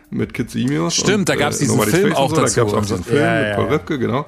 mit 0.09 0.33
Kid 0.33 0.49
Simios. 0.49 0.95
Stimmt, 0.95 1.19
und, 1.19 1.29
da 1.29 1.35
gab's 1.35 1.59
diesen 1.59 1.77
Nobody's 1.77 1.95
Film 1.95 2.09
Face 2.09 2.17
und 2.17 2.23
auch 2.23 2.29
so. 2.29 2.35
dazu 2.41 2.55
Da 2.55 2.61
gab's 2.61 2.73
auch 2.73 2.77
und 2.77 2.89
diesen. 2.89 3.03
Film 3.03 3.21
Ja, 3.21 3.41
mit 3.41 3.55
Paul 3.55 3.65
ja. 3.65 3.71
Ripke, 3.71 3.99
genau. 3.99 4.25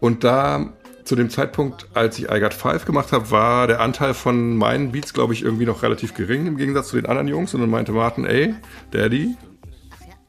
Und 0.00 0.24
da 0.24 0.72
zu 1.04 1.16
dem 1.16 1.30
Zeitpunkt, 1.30 1.86
als 1.94 2.18
ich 2.18 2.30
I 2.30 2.38
Got 2.38 2.52
Five 2.52 2.84
gemacht 2.84 3.12
habe, 3.12 3.30
war 3.30 3.66
der 3.66 3.80
Anteil 3.80 4.12
von 4.12 4.56
meinen 4.56 4.92
Beats, 4.92 5.14
glaube 5.14 5.32
ich, 5.32 5.42
irgendwie 5.42 5.64
noch 5.64 5.82
relativ 5.82 6.14
gering 6.14 6.46
im 6.46 6.58
Gegensatz 6.58 6.88
zu 6.88 6.96
den 6.96 7.06
anderen 7.06 7.28
Jungs. 7.28 7.54
Und 7.54 7.62
dann 7.62 7.70
meinte 7.70 7.92
Martin, 7.92 8.26
ey, 8.26 8.54
Daddy, 8.90 9.34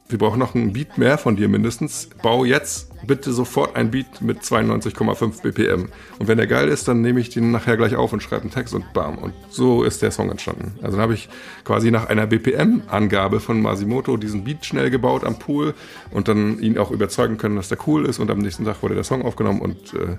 wir 0.10 0.18
brauchen 0.18 0.39
noch 0.39 0.55
ein 0.55 0.74
Beat 0.74 0.97
mehr 0.97 1.20
von 1.20 1.36
dir 1.36 1.47
mindestens. 1.47 2.10
Bau 2.24 2.43
jetzt 2.43 2.89
bitte 3.05 3.32
sofort 3.32 3.76
ein 3.76 3.91
Beat 3.91 4.22
mit 4.22 4.41
92,5 4.41 5.43
BPM. 5.43 5.89
Und 6.18 6.28
wenn 6.28 6.38
der 6.38 6.47
geil 6.47 6.68
ist, 6.68 6.88
dann 6.88 7.01
nehme 7.01 7.20
ich 7.20 7.30
den 7.30 7.51
nachher 7.51 7.78
gleich 7.78 7.95
auf 7.95 8.12
und 8.12 8.24
schreibe 8.24 8.41
einen 8.41 8.51
Text 8.51 8.74
und 8.74 8.91
bam. 8.91 9.20
Und 9.20 9.34
so 9.49 9.84
ist 9.84 10.01
der 10.01 10.10
Song 10.10 10.32
entstanden. 10.32 10.74
Also 10.82 10.97
dann 10.97 11.03
habe 11.03 11.14
ich 11.14 11.30
quasi 11.64 11.91
nach 11.91 12.07
einer 12.07 12.26
BPM-Angabe 12.26 13.39
von 13.39 13.62
Masimoto 13.62 14.18
diesen 14.18 14.43
Beat 14.43 14.66
schnell 14.66 14.89
gebaut 14.89 15.24
am 15.24 15.38
Pool 15.38 15.76
und 16.10 16.28
dann 16.28 16.60
ihn 16.60 16.80
auch 16.80 16.89
überzeugen 16.89 17.38
können, 17.38 17.55
dass 17.55 17.70
der 17.70 17.78
cool 17.88 18.07
ist. 18.07 18.18
Und 18.18 18.32
am 18.32 18.39
nächsten 18.39 18.66
Tag 18.66 18.82
wurde 18.82 18.95
der 18.95 19.03
Song 19.03 19.22
aufgenommen 19.22 19.62
und 19.62 19.93
äh, 19.93 20.18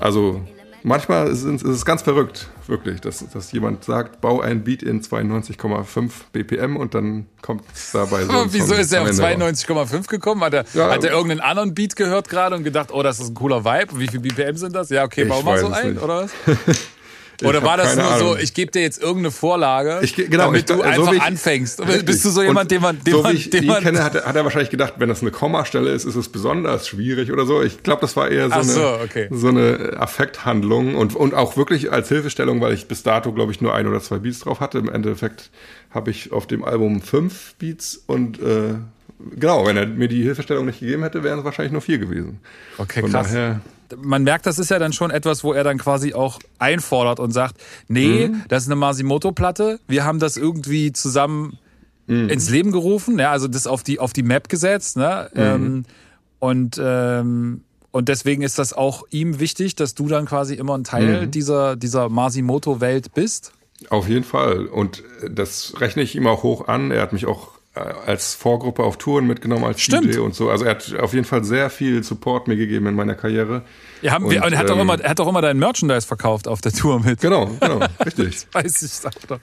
also 0.00 0.40
manchmal 0.82 1.28
ist 1.28 1.42
es, 1.44 1.62
ist 1.62 1.68
es 1.68 1.84
ganz 1.84 2.02
verrückt, 2.02 2.48
wirklich, 2.66 3.00
dass, 3.00 3.24
dass 3.30 3.52
jemand 3.52 3.84
sagt, 3.84 4.20
bau 4.20 4.40
ein 4.40 4.64
Beat 4.64 4.82
in 4.82 5.02
92,5 5.02 6.10
BPM 6.32 6.76
und 6.76 6.94
dann 6.94 7.26
kommt 7.42 7.62
dabei 7.92 8.24
so. 8.24 8.30
Aber 8.30 8.42
ein 8.42 8.52
wieso 8.52 8.74
ist 8.74 8.92
er 8.92 9.02
auf 9.02 9.08
Ende 9.08 9.22
raus. 9.22 9.64
92,5 9.66 10.06
gekommen? 10.08 10.42
Hat 10.42 10.54
er, 10.54 10.64
Ja. 10.74 10.90
hat 10.90 11.04
er 11.04 11.10
irgendeinen 11.12 11.40
anderen 11.40 11.74
Beat 11.74 11.96
gehört 11.96 12.28
gerade 12.28 12.56
und 12.56 12.64
gedacht, 12.64 12.90
oh, 12.92 13.02
das 13.02 13.18
ist 13.20 13.30
ein 13.30 13.34
cooler 13.34 13.64
Vibe? 13.64 13.98
Wie 13.98 14.08
viel 14.08 14.20
BPM 14.20 14.56
sind 14.56 14.74
das? 14.74 14.90
Ja, 14.90 15.04
okay, 15.04 15.24
bau 15.24 15.42
mal 15.42 15.58
so 15.58 15.68
es 15.68 15.72
ein, 15.72 15.92
nicht. 15.94 16.02
oder 16.02 16.22
was? 16.24 16.30
Oder 17.44 17.62
war 17.62 17.76
das 17.76 17.94
nur 17.94 18.04
so, 18.04 18.10
Ahnung. 18.30 18.36
ich 18.42 18.52
gebe 18.52 18.70
dir 18.72 18.82
jetzt 18.82 19.00
irgendeine 19.00 19.30
Vorlage, 19.30 20.00
Ich 20.02 20.14
ge- 20.16 20.26
genau, 20.28 20.46
damit 20.46 20.60
ich- 20.60 20.64
du 20.66 20.74
so 20.74 20.82
einfach 20.82 21.12
ich- 21.12 21.22
anfängst? 21.22 21.80
Oder 21.80 21.88
Richtig. 21.90 22.06
bist 22.06 22.24
du 22.24 22.30
so 22.30 22.42
jemand, 22.42 22.70
den 22.70 22.82
man, 22.82 22.98
den 23.04 23.14
so 23.14 23.22
man, 23.22 23.32
wie 23.32 23.36
ich 23.36 23.50
den 23.50 23.66
man 23.66 23.82
kenne, 23.82 24.02
hat, 24.02 24.14
er- 24.16 24.24
hat 24.24 24.34
er 24.34 24.42
wahrscheinlich 24.44 24.70
gedacht, 24.70 24.94
wenn 24.98 25.08
das 25.08 25.20
eine 25.22 25.30
Kommastelle 25.30 25.90
ist, 25.90 26.04
ist 26.04 26.16
es 26.16 26.28
besonders 26.28 26.88
schwierig 26.88 27.30
oder 27.30 27.46
so. 27.46 27.62
Ich 27.62 27.82
glaube, 27.84 28.00
das 28.00 28.16
war 28.16 28.28
eher 28.28 28.48
so, 28.48 28.54
Ach 28.56 28.62
so, 28.64 28.80
eine, 28.86 29.02
okay. 29.04 29.28
so 29.30 29.48
eine 29.48 29.94
Affekthandlung 29.98 30.94
und, 30.96 31.14
und 31.14 31.34
auch 31.34 31.56
wirklich 31.56 31.92
als 31.92 32.08
Hilfestellung, 32.08 32.60
weil 32.60 32.72
ich 32.74 32.88
bis 32.88 33.02
dato, 33.04 33.32
glaube 33.32 33.52
ich, 33.52 33.60
nur 33.60 33.74
ein 33.74 33.86
oder 33.86 34.00
zwei 34.00 34.18
Beats 34.18 34.40
drauf 34.40 34.60
hatte. 34.60 34.78
Im 34.78 34.88
Endeffekt 34.88 35.50
habe 35.90 36.10
ich 36.10 36.32
auf 36.32 36.46
dem 36.46 36.64
Album 36.64 37.00
fünf 37.02 37.54
Beats 37.58 38.02
und 38.06 38.40
äh, 38.40 38.74
genau, 39.36 39.64
wenn 39.66 39.76
er 39.76 39.86
mir 39.86 40.08
die 40.08 40.22
Hilfestellung 40.22 40.66
nicht 40.66 40.80
gegeben 40.80 41.02
hätte, 41.04 41.22
wären 41.22 41.38
es 41.38 41.44
wahrscheinlich 41.44 41.72
nur 41.72 41.82
vier 41.82 41.98
gewesen. 41.98 42.40
Okay, 42.78 43.00
Von 43.00 43.10
krass. 43.12 43.28
daher, 43.28 43.60
man 43.96 44.22
merkt, 44.24 44.46
das 44.46 44.58
ist 44.58 44.70
ja 44.70 44.78
dann 44.78 44.92
schon 44.92 45.10
etwas, 45.10 45.44
wo 45.44 45.52
er 45.52 45.64
dann 45.64 45.78
quasi 45.78 46.14
auch 46.14 46.38
einfordert 46.58 47.20
und 47.20 47.32
sagt, 47.32 47.56
nee, 47.88 48.28
Mhm. 48.28 48.42
das 48.48 48.64
ist 48.64 48.68
eine 48.68 48.76
Masimoto-Platte, 48.76 49.80
wir 49.88 50.04
haben 50.04 50.18
das 50.18 50.36
irgendwie 50.36 50.92
zusammen 50.92 51.58
Mhm. 52.06 52.28
ins 52.30 52.48
Leben 52.50 52.72
gerufen, 52.72 53.18
ja, 53.18 53.30
also 53.32 53.48
das 53.48 53.66
auf 53.66 53.82
die, 53.82 53.98
auf 53.98 54.12
die 54.12 54.22
Map 54.22 54.48
gesetzt, 54.48 54.96
ne? 54.96 55.28
Mhm. 55.34 55.40
Ähm, 55.40 55.84
und, 56.38 56.80
ähm, 56.82 57.62
und 57.90 58.08
deswegen 58.08 58.42
ist 58.42 58.58
das 58.58 58.72
auch 58.72 59.04
ihm 59.10 59.40
wichtig, 59.40 59.74
dass 59.76 59.94
du 59.94 60.08
dann 60.08 60.24
quasi 60.26 60.54
immer 60.54 60.76
ein 60.76 60.84
Teil 60.84 61.26
Mhm. 61.26 61.30
dieser, 61.30 61.76
dieser 61.76 62.08
Masimoto-Welt 62.08 63.12
bist. 63.14 63.52
Auf 63.90 64.08
jeden 64.08 64.24
Fall. 64.24 64.66
Und 64.66 65.02
äh, 65.22 65.30
das 65.30 65.74
rechne 65.80 66.02
ich 66.02 66.16
ihm 66.16 66.26
auch 66.26 66.42
hoch 66.42 66.66
an. 66.68 66.90
Er 66.90 67.02
hat 67.02 67.12
mich 67.12 67.26
auch 67.26 67.57
als 67.78 68.34
Vorgruppe 68.34 68.82
auf 68.82 68.96
Touren 68.98 69.26
mitgenommen, 69.26 69.64
als 69.64 69.80
Stimmt. 69.80 70.14
DJ 70.14 70.18
und 70.18 70.34
so. 70.34 70.50
Also 70.50 70.64
er 70.64 70.72
hat 70.72 70.94
auf 70.98 71.12
jeden 71.14 71.24
Fall 71.24 71.44
sehr 71.44 71.70
viel 71.70 72.02
Support 72.02 72.48
mir 72.48 72.56
gegeben 72.56 72.86
in 72.86 72.94
meiner 72.94 73.14
Karriere. 73.14 73.62
Ja, 74.02 74.12
haben 74.12 74.30
wir, 74.30 74.44
und 74.44 74.52
er 74.52 74.58
hat, 74.58 74.68
doch 74.68 74.76
ähm, 74.76 74.82
immer, 74.82 75.00
er 75.00 75.10
hat 75.10 75.18
doch 75.18 75.28
immer 75.28 75.42
dein 75.42 75.58
Merchandise 75.58 76.06
verkauft 76.06 76.46
auf 76.46 76.60
der 76.60 76.72
Tour 76.72 77.00
mit. 77.00 77.20
Genau, 77.20 77.46
genau, 77.60 77.80
richtig. 78.04 78.46
Weiß 78.52 78.82
ich, 78.82 78.92
sag 78.92 79.14
doch. 79.26 79.40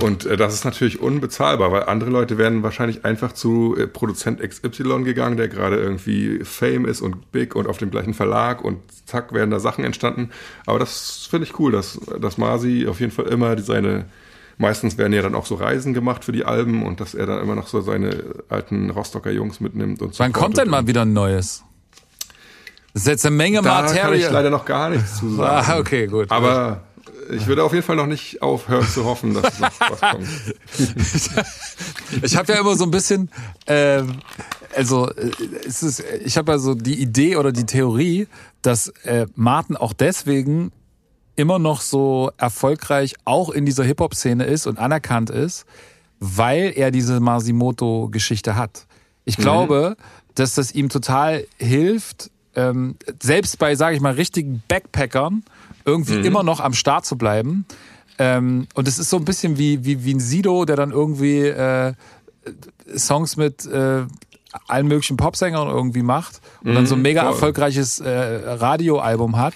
Und 0.00 0.24
äh, 0.26 0.36
das 0.36 0.54
ist 0.54 0.64
natürlich 0.64 1.00
unbezahlbar, 1.00 1.70
weil 1.72 1.84
andere 1.84 2.10
Leute 2.10 2.38
wären 2.38 2.62
wahrscheinlich 2.62 3.04
einfach 3.04 3.32
zu 3.32 3.76
äh, 3.78 3.86
Produzent 3.86 4.40
XY 4.40 5.02
gegangen, 5.04 5.36
der 5.36 5.48
gerade 5.48 5.76
irgendwie 5.76 6.40
Fame 6.44 6.86
ist 6.86 7.00
und 7.00 7.30
big 7.32 7.54
und 7.54 7.66
auf 7.66 7.78
dem 7.78 7.90
gleichen 7.90 8.14
Verlag 8.14 8.64
und 8.64 8.78
zack 9.06 9.32
wären 9.32 9.50
da 9.50 9.60
Sachen 9.60 9.84
entstanden. 9.84 10.30
Aber 10.66 10.78
das 10.78 11.28
finde 11.30 11.46
ich 11.46 11.58
cool, 11.58 11.72
dass, 11.72 12.00
dass 12.20 12.38
Masi 12.38 12.86
auf 12.88 13.00
jeden 13.00 13.12
Fall 13.12 13.26
immer 13.26 13.58
seine, 13.58 14.06
meistens 14.60 14.98
werden 14.98 15.12
ja 15.12 15.22
dann 15.22 15.34
auch 15.34 15.46
so 15.46 15.54
Reisen 15.54 15.94
gemacht 15.94 16.24
für 16.24 16.32
die 16.32 16.44
Alben 16.44 16.84
und 16.84 17.00
dass 17.00 17.14
er 17.14 17.26
dann 17.26 17.40
immer 17.42 17.54
noch 17.54 17.66
so 17.66 17.80
seine 17.80 18.22
alten 18.48 18.90
Rostocker 18.90 19.30
Jungs 19.30 19.58
mitnimmt 19.60 20.02
und 20.02 20.18
Wann 20.18 20.32
kommt 20.32 20.58
denn 20.58 20.68
mal 20.68 20.86
wieder 20.86 21.02
ein 21.02 21.12
neues? 21.12 21.64
Das 22.92 23.02
ist 23.02 23.08
jetzt 23.08 23.26
eine 23.26 23.36
Menge 23.36 23.62
Da 23.62 23.86
kann 23.86 24.14
ich 24.14 24.30
leider 24.30 24.50
noch 24.50 24.64
gar 24.64 24.90
nichts 24.90 25.18
zu 25.18 25.34
sagen. 25.34 25.66
Ah, 25.66 25.78
okay, 25.78 26.06
gut. 26.06 26.30
Aber 26.30 26.82
ich 27.30 27.46
würde 27.46 27.64
auf 27.64 27.72
jeden 27.72 27.84
Fall 27.84 27.96
noch 27.96 28.06
nicht 28.06 28.42
aufhören 28.42 28.86
zu 28.86 29.04
hoffen, 29.04 29.34
dass 29.34 29.58
noch 29.58 29.70
was 29.78 30.00
kommt. 30.00 30.26
Ich 32.22 32.36
habe 32.36 32.52
ja 32.52 32.60
immer 32.60 32.74
so 32.74 32.84
ein 32.84 32.90
bisschen, 32.90 33.30
ähm, 33.68 34.16
also 34.76 35.08
äh, 35.10 35.30
es 35.64 35.84
ist, 35.84 36.02
ich 36.24 36.36
habe 36.36 36.52
ja 36.52 36.58
so 36.58 36.74
die 36.74 37.00
Idee 37.00 37.36
oder 37.36 37.52
die 37.52 37.66
Theorie, 37.66 38.26
dass 38.62 38.88
äh, 39.04 39.26
Martin 39.36 39.76
auch 39.76 39.92
deswegen 39.92 40.72
immer 41.40 41.58
noch 41.58 41.80
so 41.80 42.30
erfolgreich 42.36 43.14
auch 43.24 43.50
in 43.50 43.64
dieser 43.64 43.84
Hip-Hop-Szene 43.84 44.44
ist 44.44 44.66
und 44.66 44.78
anerkannt 44.78 45.30
ist, 45.30 45.64
weil 46.18 46.72
er 46.76 46.90
diese 46.90 47.18
Masimoto-Geschichte 47.18 48.56
hat. 48.56 48.86
Ich 49.24 49.36
glaube, 49.36 49.96
dass 50.34 50.54
das 50.54 50.72
ihm 50.72 50.88
total 50.88 51.46
hilft, 51.56 52.30
ähm, 52.54 52.96
selbst 53.22 53.58
bei, 53.58 53.74
sage 53.74 53.96
ich 53.96 54.02
mal, 54.02 54.12
richtigen 54.12 54.62
Backpackern 54.68 55.44
irgendwie 55.84 56.18
mhm. 56.18 56.24
immer 56.24 56.42
noch 56.42 56.60
am 56.60 56.74
Start 56.74 57.06
zu 57.06 57.16
bleiben. 57.16 57.64
Ähm, 58.18 58.66
und 58.74 58.86
es 58.86 58.98
ist 58.98 59.08
so 59.08 59.16
ein 59.16 59.24
bisschen 59.24 59.56
wie, 59.56 59.84
wie, 59.84 60.04
wie 60.04 60.14
ein 60.14 60.20
Sido, 60.20 60.64
der 60.66 60.76
dann 60.76 60.90
irgendwie 60.90 61.40
äh, 61.40 61.94
Songs 62.94 63.36
mit 63.36 63.64
äh, 63.66 64.04
allen 64.66 64.88
möglichen 64.88 65.16
Popsängern 65.16 65.68
irgendwie 65.68 66.02
macht 66.02 66.40
und 66.62 66.72
mhm, 66.72 66.74
dann 66.74 66.86
so 66.86 66.96
ein 66.96 67.02
mega 67.02 67.22
voll. 67.22 67.32
erfolgreiches 67.32 68.00
äh, 68.00 68.10
Radioalbum 68.10 69.38
hat 69.38 69.54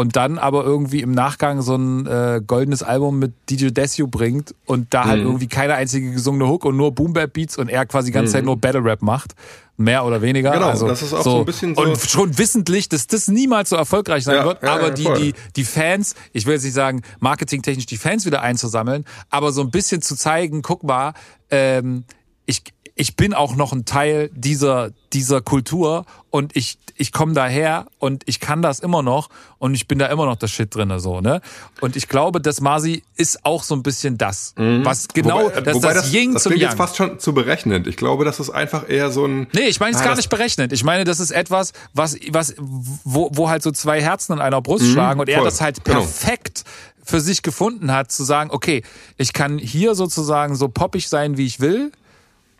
und 0.00 0.16
dann 0.16 0.38
aber 0.38 0.64
irgendwie 0.64 1.02
im 1.02 1.12
Nachgang 1.12 1.60
so 1.60 1.76
ein 1.76 2.06
äh, 2.06 2.40
goldenes 2.46 2.82
Album 2.82 3.18
mit 3.18 3.34
DJ 3.50 3.68
Desio 3.68 4.06
bringt 4.06 4.54
und 4.64 4.94
da 4.94 5.04
halt 5.04 5.20
mhm. 5.20 5.26
irgendwie 5.26 5.46
keine 5.46 5.74
einzige 5.74 6.10
gesungene 6.12 6.48
Hook 6.48 6.64
und 6.64 6.76
nur 6.78 6.92
Boom 6.92 7.12
Bap 7.12 7.34
Beats 7.34 7.58
und 7.58 7.68
er 7.68 7.84
quasi 7.84 8.06
die 8.06 8.12
ganze 8.12 8.30
mhm. 8.30 8.32
Zeit 8.32 8.44
nur 8.46 8.56
Battle 8.56 8.82
Rap 8.82 9.02
macht. 9.02 9.34
Mehr 9.76 10.04
oder 10.04 10.20
weniger. 10.20 10.52
Genau, 10.52 10.68
also, 10.68 10.88
das 10.88 11.00
ist 11.02 11.12
auch 11.14 11.22
so, 11.22 11.30
so 11.30 11.38
ein 11.38 11.44
bisschen 11.44 11.74
so. 11.74 11.82
Und 11.82 11.98
schon 12.00 12.36
wissentlich, 12.38 12.88
dass 12.88 13.06
das 13.06 13.28
niemals 13.28 13.70
so 13.70 13.76
erfolgreich 13.76 14.24
sein 14.24 14.36
ja, 14.36 14.44
wird. 14.44 14.62
Ja, 14.62 14.74
aber 14.74 14.88
ja, 14.88 14.90
die, 14.90 15.08
die, 15.18 15.34
die 15.56 15.64
Fans, 15.64 16.14
ich 16.32 16.44
will 16.46 16.54
jetzt 16.54 16.64
nicht 16.64 16.74
sagen, 16.74 17.02
marketingtechnisch 17.20 17.86
die 17.86 17.96
Fans 17.96 18.26
wieder 18.26 18.42
einzusammeln, 18.42 19.04
aber 19.30 19.52
so 19.52 19.60
ein 19.62 19.70
bisschen 19.70 20.02
zu 20.02 20.16
zeigen, 20.16 20.62
guck 20.62 20.82
mal, 20.82 21.14
ähm, 21.50 22.04
ich, 22.46 22.62
ich 23.00 23.16
bin 23.16 23.32
auch 23.32 23.56
noch 23.56 23.72
ein 23.72 23.86
Teil 23.86 24.28
dieser, 24.34 24.90
dieser 25.14 25.40
Kultur 25.40 26.04
und 26.28 26.54
ich, 26.54 26.76
ich 26.96 27.12
komme 27.12 27.32
daher 27.32 27.86
und 27.98 28.24
ich 28.26 28.40
kann 28.40 28.60
das 28.60 28.78
immer 28.78 29.02
noch 29.02 29.30
und 29.58 29.72
ich 29.72 29.88
bin 29.88 29.98
da 29.98 30.04
immer 30.08 30.26
noch 30.26 30.36
das 30.36 30.50
Shit 30.50 30.74
drinne 30.74 31.00
so, 31.00 31.22
ne? 31.22 31.40
Und 31.80 31.96
ich 31.96 32.08
glaube, 32.08 32.42
dass 32.42 32.60
Masi 32.60 33.02
ist 33.16 33.46
auch 33.46 33.62
so 33.62 33.74
ein 33.74 33.82
bisschen 33.82 34.18
das, 34.18 34.52
mhm. 34.58 34.84
was 34.84 35.08
genau, 35.08 35.44
wobei, 35.44 35.60
das, 35.62 35.74
wobei 35.76 35.94
das, 35.94 36.02
das 36.02 36.12
Ying 36.12 36.34
das 36.34 36.42
zum 36.42 36.52
Yang. 36.52 36.60
jetzt 36.60 36.74
fast 36.74 36.96
schon 36.96 37.18
zu 37.18 37.32
berechnen. 37.32 37.88
Ich 37.88 37.96
glaube, 37.96 38.26
das 38.26 38.38
ist 38.38 38.50
einfach 38.50 38.86
eher 38.86 39.10
so 39.10 39.24
ein. 39.24 39.46
Nee, 39.54 39.68
ich 39.68 39.80
meine 39.80 39.96
es 39.96 40.02
ah, 40.02 40.04
gar 40.04 40.16
nicht 40.16 40.28
berechnet. 40.28 40.70
Ich 40.74 40.84
meine, 40.84 41.04
das 41.04 41.20
ist 41.20 41.30
etwas, 41.30 41.72
was, 41.94 42.16
was, 42.28 42.54
wo, 42.58 43.30
wo 43.32 43.48
halt 43.48 43.62
so 43.62 43.70
zwei 43.70 44.02
Herzen 44.02 44.34
in 44.34 44.40
einer 44.40 44.60
Brust 44.60 44.84
mhm, 44.84 44.92
schlagen 44.92 45.20
und 45.20 45.30
voll. 45.30 45.38
er 45.38 45.44
das 45.44 45.62
halt 45.62 45.82
genau. 45.82 46.00
perfekt 46.00 46.64
genau. 46.64 47.06
für 47.06 47.20
sich 47.22 47.40
gefunden 47.40 47.92
hat, 47.92 48.12
zu 48.12 48.24
sagen, 48.24 48.50
okay, 48.52 48.82
ich 49.16 49.32
kann 49.32 49.56
hier 49.56 49.94
sozusagen 49.94 50.54
so 50.54 50.68
poppig 50.68 51.08
sein, 51.08 51.38
wie 51.38 51.46
ich 51.46 51.60
will 51.60 51.92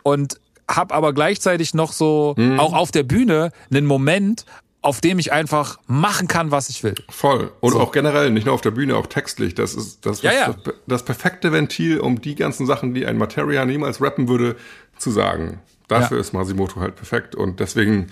und 0.02 0.40
habe 0.68 0.94
aber 0.94 1.12
gleichzeitig 1.12 1.74
noch 1.74 1.92
so 1.92 2.34
mhm. 2.36 2.60
auch 2.60 2.72
auf 2.72 2.90
der 2.90 3.02
Bühne 3.02 3.50
einen 3.70 3.86
Moment, 3.86 4.44
auf 4.82 5.00
dem 5.00 5.18
ich 5.18 5.32
einfach 5.32 5.78
machen 5.86 6.28
kann, 6.28 6.50
was 6.50 6.70
ich 6.70 6.82
will. 6.82 6.94
Voll. 7.08 7.52
Und 7.60 7.72
so. 7.72 7.80
auch 7.80 7.92
generell, 7.92 8.30
nicht 8.30 8.46
nur 8.46 8.54
auf 8.54 8.60
der 8.62 8.70
Bühne, 8.70 8.96
auch 8.96 9.06
textlich. 9.06 9.54
Das 9.54 9.74
ist 9.74 10.06
das, 10.06 10.22
ja, 10.22 10.32
ja. 10.32 10.54
das, 10.64 10.74
das 10.86 11.02
perfekte 11.04 11.52
Ventil, 11.52 12.00
um 12.00 12.20
die 12.20 12.34
ganzen 12.34 12.66
Sachen, 12.66 12.94
die 12.94 13.04
ein 13.04 13.18
Materia 13.18 13.64
niemals 13.64 14.00
rappen 14.00 14.28
würde, 14.28 14.56
zu 14.96 15.10
sagen. 15.10 15.60
Dafür 15.88 16.18
ja. 16.18 16.20
ist 16.20 16.32
Masimoto 16.32 16.80
halt 16.80 16.96
perfekt. 16.96 17.34
Und 17.34 17.60
deswegen 17.60 18.06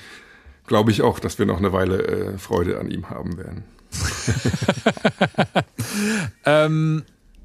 glaube 0.66 0.90
ich 0.90 1.00
auch, 1.02 1.20
dass 1.20 1.38
wir 1.38 1.46
noch 1.46 1.58
eine 1.58 1.72
Weile 1.72 2.06
äh, 2.06 2.38
Freude 2.38 2.78
an 2.78 2.90
ihm 2.90 3.08
haben 3.08 3.38
werden. 3.38 3.64
ähm, 6.44 7.04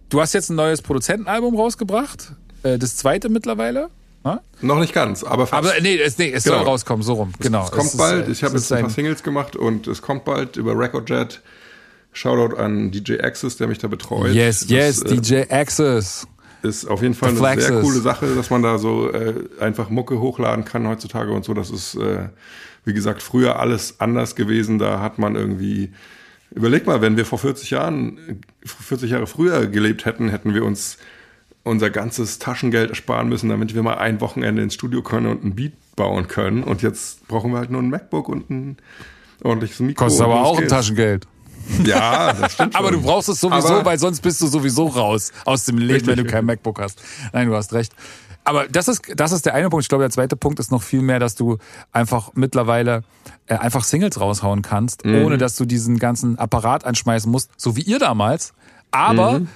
du 0.09 0.19
hast 0.19 0.33
jetzt 0.33 0.49
ein 0.49 0.55
neues 0.55 0.81
Produzentenalbum 0.81 1.55
rausgebracht. 1.55 2.33
Äh, 2.63 2.77
das 2.77 2.97
zweite 2.97 3.29
mittlerweile. 3.29 3.89
Ha? 4.23 4.41
Noch 4.61 4.79
nicht 4.79 4.93
ganz, 4.93 5.23
aber 5.23 5.47
fast. 5.47 5.67
Aber 5.67 5.81
nee, 5.81 5.97
es, 5.97 6.17
nee, 6.17 6.31
es 6.31 6.43
genau. 6.43 6.57
soll 6.57 6.65
rauskommen, 6.65 7.03
so 7.03 7.13
rum. 7.13 7.33
Genau. 7.39 7.63
Es, 7.63 7.65
es 7.65 7.71
kommt 7.71 7.89
es 7.89 7.97
bald. 7.97 8.21
Ist, 8.23 8.27
äh, 8.27 8.31
ich 8.31 8.43
habe 8.43 8.55
jetzt 8.55 8.71
ein 8.71 8.81
paar 8.81 8.89
Singles 8.89 9.23
gemacht 9.23 9.55
und 9.55 9.87
es 9.87 10.01
kommt 10.01 10.25
bald 10.25 10.57
über 10.57 10.77
Recordjet. 10.77 11.41
Shoutout 12.15 12.55
an 12.57 12.91
DJ 12.91 13.19
Access, 13.21 13.57
der 13.57 13.67
mich 13.67 13.79
da 13.79 13.87
betreut. 13.87 14.33
Yes, 14.33 14.61
das, 14.61 14.69
yes, 14.69 15.01
äh, 15.01 15.15
DJ 15.15 15.51
Access. 15.51 16.27
Ist 16.61 16.85
auf 16.85 17.01
jeden 17.01 17.15
Fall 17.15 17.35
The 17.35 17.43
eine 17.43 17.61
sehr 17.61 17.81
coole 17.81 17.99
Sache, 17.99 18.35
dass 18.35 18.49
man 18.49 18.61
da 18.61 18.77
so 18.77 19.11
äh, 19.11 19.33
einfach 19.59 19.89
Mucke 19.89 20.19
hochladen 20.19 20.63
kann 20.63 20.87
heutzutage 20.87 21.31
und 21.33 21.43
so. 21.43 21.53
Das 21.53 21.71
ist, 21.71 21.95
äh, 21.95 22.29
wie 22.85 22.93
gesagt, 22.93 23.23
früher 23.23 23.59
alles 23.59 23.99
anders 23.99 24.35
gewesen. 24.35 24.77
Da 24.77 25.01
hat 25.01 25.17
man 25.17 25.35
irgendwie 25.35 25.91
Überleg 26.55 26.85
mal, 26.85 27.01
wenn 27.01 27.17
wir 27.17 27.25
vor 27.25 27.39
40 27.39 27.71
Jahren, 27.71 28.41
40 28.63 29.11
Jahre 29.11 29.27
früher 29.27 29.65
gelebt 29.67 30.05
hätten, 30.05 30.29
hätten 30.29 30.53
wir 30.53 30.63
uns 30.63 30.97
unser 31.63 31.89
ganzes 31.89 32.39
Taschengeld 32.39 32.89
ersparen 32.89 33.29
müssen, 33.29 33.49
damit 33.49 33.73
wir 33.73 33.83
mal 33.83 33.97
ein 33.97 34.19
Wochenende 34.21 34.61
ins 34.61 34.73
Studio 34.73 35.01
können 35.01 35.27
und 35.27 35.43
ein 35.43 35.55
Beat 35.55 35.73
bauen 35.95 36.27
können. 36.27 36.63
Und 36.63 36.81
jetzt 36.81 37.27
brauchen 37.27 37.51
wir 37.51 37.59
halt 37.59 37.71
nur 37.71 37.81
ein 37.81 37.89
MacBook 37.89 38.27
und 38.27 38.49
ein 38.49 38.77
ordentliches 39.43 39.79
Mikro. 39.79 40.05
Kostet 40.05 40.25
aber 40.25 40.43
auch 40.43 40.59
ein 40.59 40.67
Taschengeld. 40.67 41.27
Ja, 41.85 42.33
das 42.33 42.53
stimmt. 42.53 42.75
aber 42.75 42.91
du 42.91 43.01
brauchst 43.01 43.29
es 43.29 43.39
sowieso, 43.39 43.69
aber 43.69 43.85
weil 43.85 43.97
sonst 43.97 44.21
bist 44.21 44.41
du 44.41 44.47
sowieso 44.47 44.87
raus 44.87 45.31
aus 45.45 45.63
dem 45.65 45.77
Leben, 45.77 46.05
wenn 46.07 46.17
du 46.17 46.25
kein 46.25 46.45
MacBook 46.45 46.79
hast. 46.81 47.01
Nein, 47.31 47.47
du 47.47 47.55
hast 47.55 47.71
recht. 47.73 47.93
Aber 48.43 48.67
das 48.67 48.89
ist, 48.89 49.01
das 49.15 49.31
ist 49.31 49.45
der 49.45 49.53
eine 49.53 49.69
Punkt. 49.69 49.85
Ich 49.85 49.89
glaube, 49.89 50.03
der 50.03 50.11
zweite 50.11 50.35
Punkt 50.35 50.59
ist 50.59 50.71
noch 50.71 50.83
viel 50.83 51.01
mehr, 51.01 51.19
dass 51.19 51.35
du 51.35 51.59
einfach 51.93 52.31
mittlerweile 52.35 53.03
äh, 53.47 53.55
einfach 53.55 53.85
Singles 53.85 54.19
raushauen 54.19 54.61
kannst, 54.61 55.05
mhm. 55.05 55.23
ohne 55.23 55.37
dass 55.37 55.55
du 55.55 55.65
diesen 55.65 55.97
ganzen 55.97 56.37
Apparat 56.37 56.83
anschmeißen 56.83 57.31
musst, 57.31 57.51
so 57.55 57.77
wie 57.77 57.81
ihr 57.81 57.99
damals. 57.99 58.53
Aber 58.91 59.39
mhm. 59.39 59.47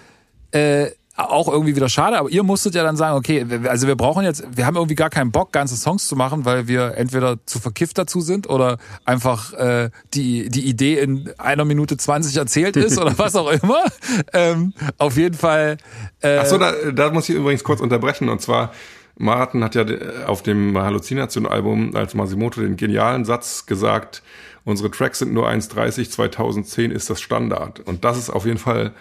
äh, 0.51 0.91
auch 1.17 1.47
irgendwie 1.51 1.75
wieder 1.75 1.89
schade, 1.89 2.17
aber 2.19 2.29
ihr 2.29 2.43
musstet 2.43 2.75
ja 2.75 2.83
dann 2.83 2.95
sagen, 2.95 3.17
okay, 3.17 3.45
also 3.67 3.87
wir 3.87 3.95
brauchen 3.95 4.23
jetzt, 4.23 4.43
wir 4.55 4.67
haben 4.67 4.75
irgendwie 4.75 4.95
gar 4.95 5.09
keinen 5.09 5.31
Bock, 5.31 5.51
ganze 5.51 5.75
Songs 5.75 6.07
zu 6.07 6.15
machen, 6.15 6.45
weil 6.45 6.67
wir 6.67 6.93
entweder 6.95 7.37
zu 7.47 7.59
verkifft 7.59 7.97
dazu 7.97 8.21
sind 8.21 8.47
oder 8.47 8.77
einfach 9.03 9.53
äh, 9.53 9.89
die, 10.13 10.49
die 10.49 10.67
Idee 10.67 10.99
in 10.99 11.31
einer 11.39 11.65
Minute 11.65 11.97
zwanzig 11.97 12.37
erzählt 12.37 12.77
ist 12.77 12.99
oder 12.99 13.17
was 13.17 13.35
auch 13.35 13.51
immer. 13.51 13.83
Ähm, 14.33 14.73
auf 14.97 15.15
jeden 15.15 15.35
Fall. 15.35 15.77
Äh, 16.21 16.37
Achso, 16.37 16.57
da, 16.57 16.73
da 16.93 17.11
muss 17.11 17.29
ich 17.29 17.35
übrigens 17.35 17.63
kurz 17.63 17.79
unterbrechen 17.81 18.29
und 18.29 18.41
zwar, 18.41 18.71
Martin 19.17 19.63
hat 19.63 19.75
ja 19.75 19.85
auf 20.25 20.43
dem 20.43 20.77
Halluzination-Album 20.77 21.95
als 21.95 22.13
Masimoto 22.13 22.61
den 22.61 22.77
genialen 22.77 23.25
Satz 23.25 23.65
gesagt, 23.65 24.21
unsere 24.63 24.91
Tracks 24.91 25.19
sind 25.19 25.33
nur 25.33 25.47
1,30, 25.47 26.09
2010 26.09 26.91
ist 26.91 27.09
das 27.09 27.21
Standard. 27.21 27.79
Und 27.81 28.03
das 28.03 28.17
ist 28.17 28.29
auf 28.29 28.45
jeden 28.45 28.59
Fall 28.59 28.93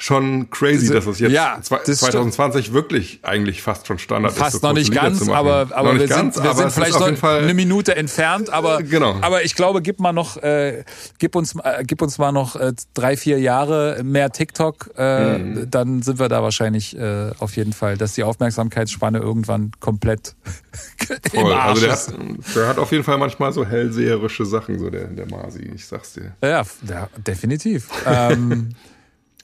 schon 0.00 0.48
crazy, 0.48 0.92
dass 0.92 1.06
es 1.06 1.18
jetzt 1.18 1.32
ja, 1.32 1.56
das 1.56 1.98
2020 1.98 2.66
stimmt. 2.66 2.74
wirklich 2.74 3.18
eigentlich 3.24 3.62
fast 3.62 3.88
schon 3.88 3.98
Standard 3.98 4.32
fast 4.32 4.54
ist. 4.54 4.60
Fast 4.60 4.62
noch 4.62 4.72
nicht 4.72 4.92
ganz, 4.92 5.28
aber, 5.28 5.66
aber 5.72 5.98
wir, 5.98 6.06
ganz, 6.06 6.36
sind, 6.36 6.44
wir 6.44 6.54
sind 6.54 6.70
vielleicht 6.70 7.00
noch 7.00 7.22
eine 7.24 7.52
Minute 7.52 7.96
entfernt, 7.96 8.48
aber, 8.48 8.80
genau. 8.84 9.16
aber 9.22 9.44
ich 9.44 9.56
glaube, 9.56 9.82
gib 9.82 9.98
mal 9.98 10.12
noch, 10.12 10.36
äh, 10.36 10.84
gib 11.18 11.34
uns, 11.34 11.56
äh, 11.56 11.82
gib 11.84 12.00
uns 12.00 12.16
mal 12.18 12.30
noch 12.30 12.54
äh, 12.54 12.74
drei, 12.94 13.16
vier 13.16 13.40
Jahre 13.40 14.00
mehr 14.04 14.30
TikTok, 14.30 14.90
äh, 14.96 15.38
mhm. 15.38 15.68
dann 15.68 16.02
sind 16.02 16.20
wir 16.20 16.28
da 16.28 16.44
wahrscheinlich 16.44 16.96
äh, 16.96 17.32
auf 17.40 17.56
jeden 17.56 17.72
Fall, 17.72 17.98
dass 17.98 18.12
die 18.12 18.22
Aufmerksamkeitsspanne 18.22 19.18
irgendwann 19.18 19.72
komplett 19.80 20.36
Voll. 21.32 21.52
also 21.52 21.80
der 21.84 21.92
hat, 21.92 22.08
der 22.54 22.68
hat 22.68 22.78
auf 22.78 22.92
jeden 22.92 23.02
Fall 23.02 23.18
manchmal 23.18 23.52
so 23.52 23.66
hellseherische 23.66 24.46
Sachen, 24.46 24.78
so 24.78 24.90
der, 24.90 25.08
der 25.08 25.26
Masi, 25.26 25.72
ich 25.74 25.86
sag's 25.86 26.12
dir. 26.12 26.36
Ja, 26.40 26.62
ja 26.88 27.08
definitiv. 27.26 27.88
ähm, 28.06 28.68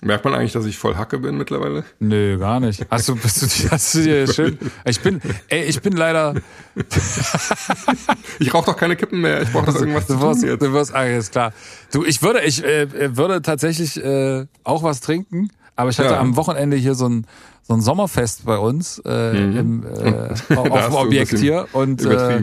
Merkt 0.05 0.25
man 0.25 0.35
eigentlich, 0.35 0.53
dass 0.53 0.67
ich 0.67 0.77
voll 0.77 0.97
Hacke 0.97 1.19
bin 1.19 1.39
mittlerweile? 1.39 1.83
Nö, 1.99 2.39
gar 2.39 2.61
nicht. 2.61 2.85
Hast 2.91 3.09
du, 3.09 3.17
bist 3.17 3.43
du, 3.43 3.71
hast 3.71 3.95
du 3.95 4.03
dir 4.03 4.31
schön. 4.31 4.59
Ich 4.85 5.01
bin, 5.01 5.21
ey, 5.49 5.65
ich 5.65 5.81
bin 5.81 5.95
leider. 5.95 6.35
ich 8.39 8.53
rauche 8.53 8.67
doch 8.67 8.77
keine 8.77 8.97
Kippen 8.97 9.23
mehr. 9.23 9.41
Ich 9.41 9.51
brauche 9.51 9.65
das 9.65 9.77
irgendwas 9.77 10.07
du 10.07 10.15
zu 10.15 10.21
wirst, 10.21 10.41
tun 10.43 10.51
jetzt. 10.51 10.63
Du 10.63 10.73
wirst, 10.75 10.95
ah, 10.95 11.07
ist 11.07 11.33
klar. 11.33 11.55
Du, 11.91 12.05
ich 12.05 12.23
würde, 12.23 12.43
ich 12.43 12.63
äh, 12.63 13.17
würde 13.17 13.41
tatsächlich 13.41 13.97
äh, 13.97 14.45
auch 14.63 14.83
was 14.83 15.01
trinken, 15.01 15.49
aber 15.75 15.89
ich 15.89 15.99
hatte 15.99 16.11
ja. 16.11 16.21
am 16.21 16.37
Wochenende 16.37 16.77
hier 16.77 16.95
so 16.95 17.09
ein 17.09 17.27
so 17.67 17.73
ein 17.73 17.81
Sommerfest 17.81 18.45
bei 18.45 18.59
uns 18.59 19.01
äh, 19.07 19.33
mhm. 19.33 19.57
im, 19.57 19.87
äh, 19.87 20.55
auf 20.57 20.87
dem 20.87 20.95
Objekt 20.97 21.39
hier 21.39 21.67
und 21.73 22.05
äh, 22.05 22.43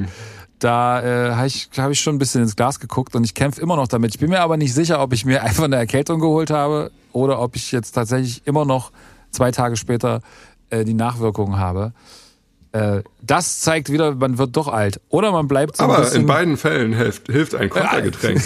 da 0.61 1.01
äh, 1.01 1.33
habe 1.33 1.47
ich, 1.47 1.69
hab 1.77 1.89
ich 1.89 1.99
schon 1.99 2.15
ein 2.15 2.19
bisschen 2.19 2.43
ins 2.43 2.55
Glas 2.55 2.79
geguckt 2.79 3.15
und 3.15 3.23
ich 3.23 3.33
kämpfe 3.33 3.59
immer 3.61 3.75
noch 3.75 3.87
damit. 3.87 4.13
Ich 4.13 4.19
bin 4.19 4.29
mir 4.29 4.41
aber 4.41 4.57
nicht 4.57 4.73
sicher, 4.73 5.01
ob 5.01 5.11
ich 5.11 5.25
mir 5.25 5.43
einfach 5.43 5.63
eine 5.63 5.75
Erkältung 5.75 6.19
geholt 6.19 6.51
habe 6.51 6.91
oder 7.11 7.41
ob 7.41 7.55
ich 7.55 7.71
jetzt 7.71 7.93
tatsächlich 7.93 8.45
immer 8.45 8.63
noch 8.63 8.91
zwei 9.31 9.51
Tage 9.51 9.75
später 9.75 10.21
äh, 10.69 10.85
die 10.85 10.93
Nachwirkungen 10.93 11.57
habe. 11.57 11.93
Äh, 12.73 13.01
das 13.21 13.59
zeigt 13.59 13.91
wieder, 13.91 14.15
man 14.15 14.37
wird 14.37 14.55
doch 14.55 14.69
alt. 14.69 15.01
Oder 15.09 15.31
man 15.31 15.47
bleibt 15.47 15.77
so 15.77 15.83
Aber 15.83 16.11
in 16.13 16.25
beiden 16.25 16.55
Fällen 16.55 16.93
hilft, 16.93 17.27
hilft 17.27 17.53
ein 17.53 17.69
Kontergetränk. 17.69 18.41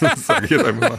das 0.00 0.26
sage 0.26 0.44
ich 0.44 0.50
jetzt 0.50 0.64
einfach 0.64 0.90
mal. 0.90 0.98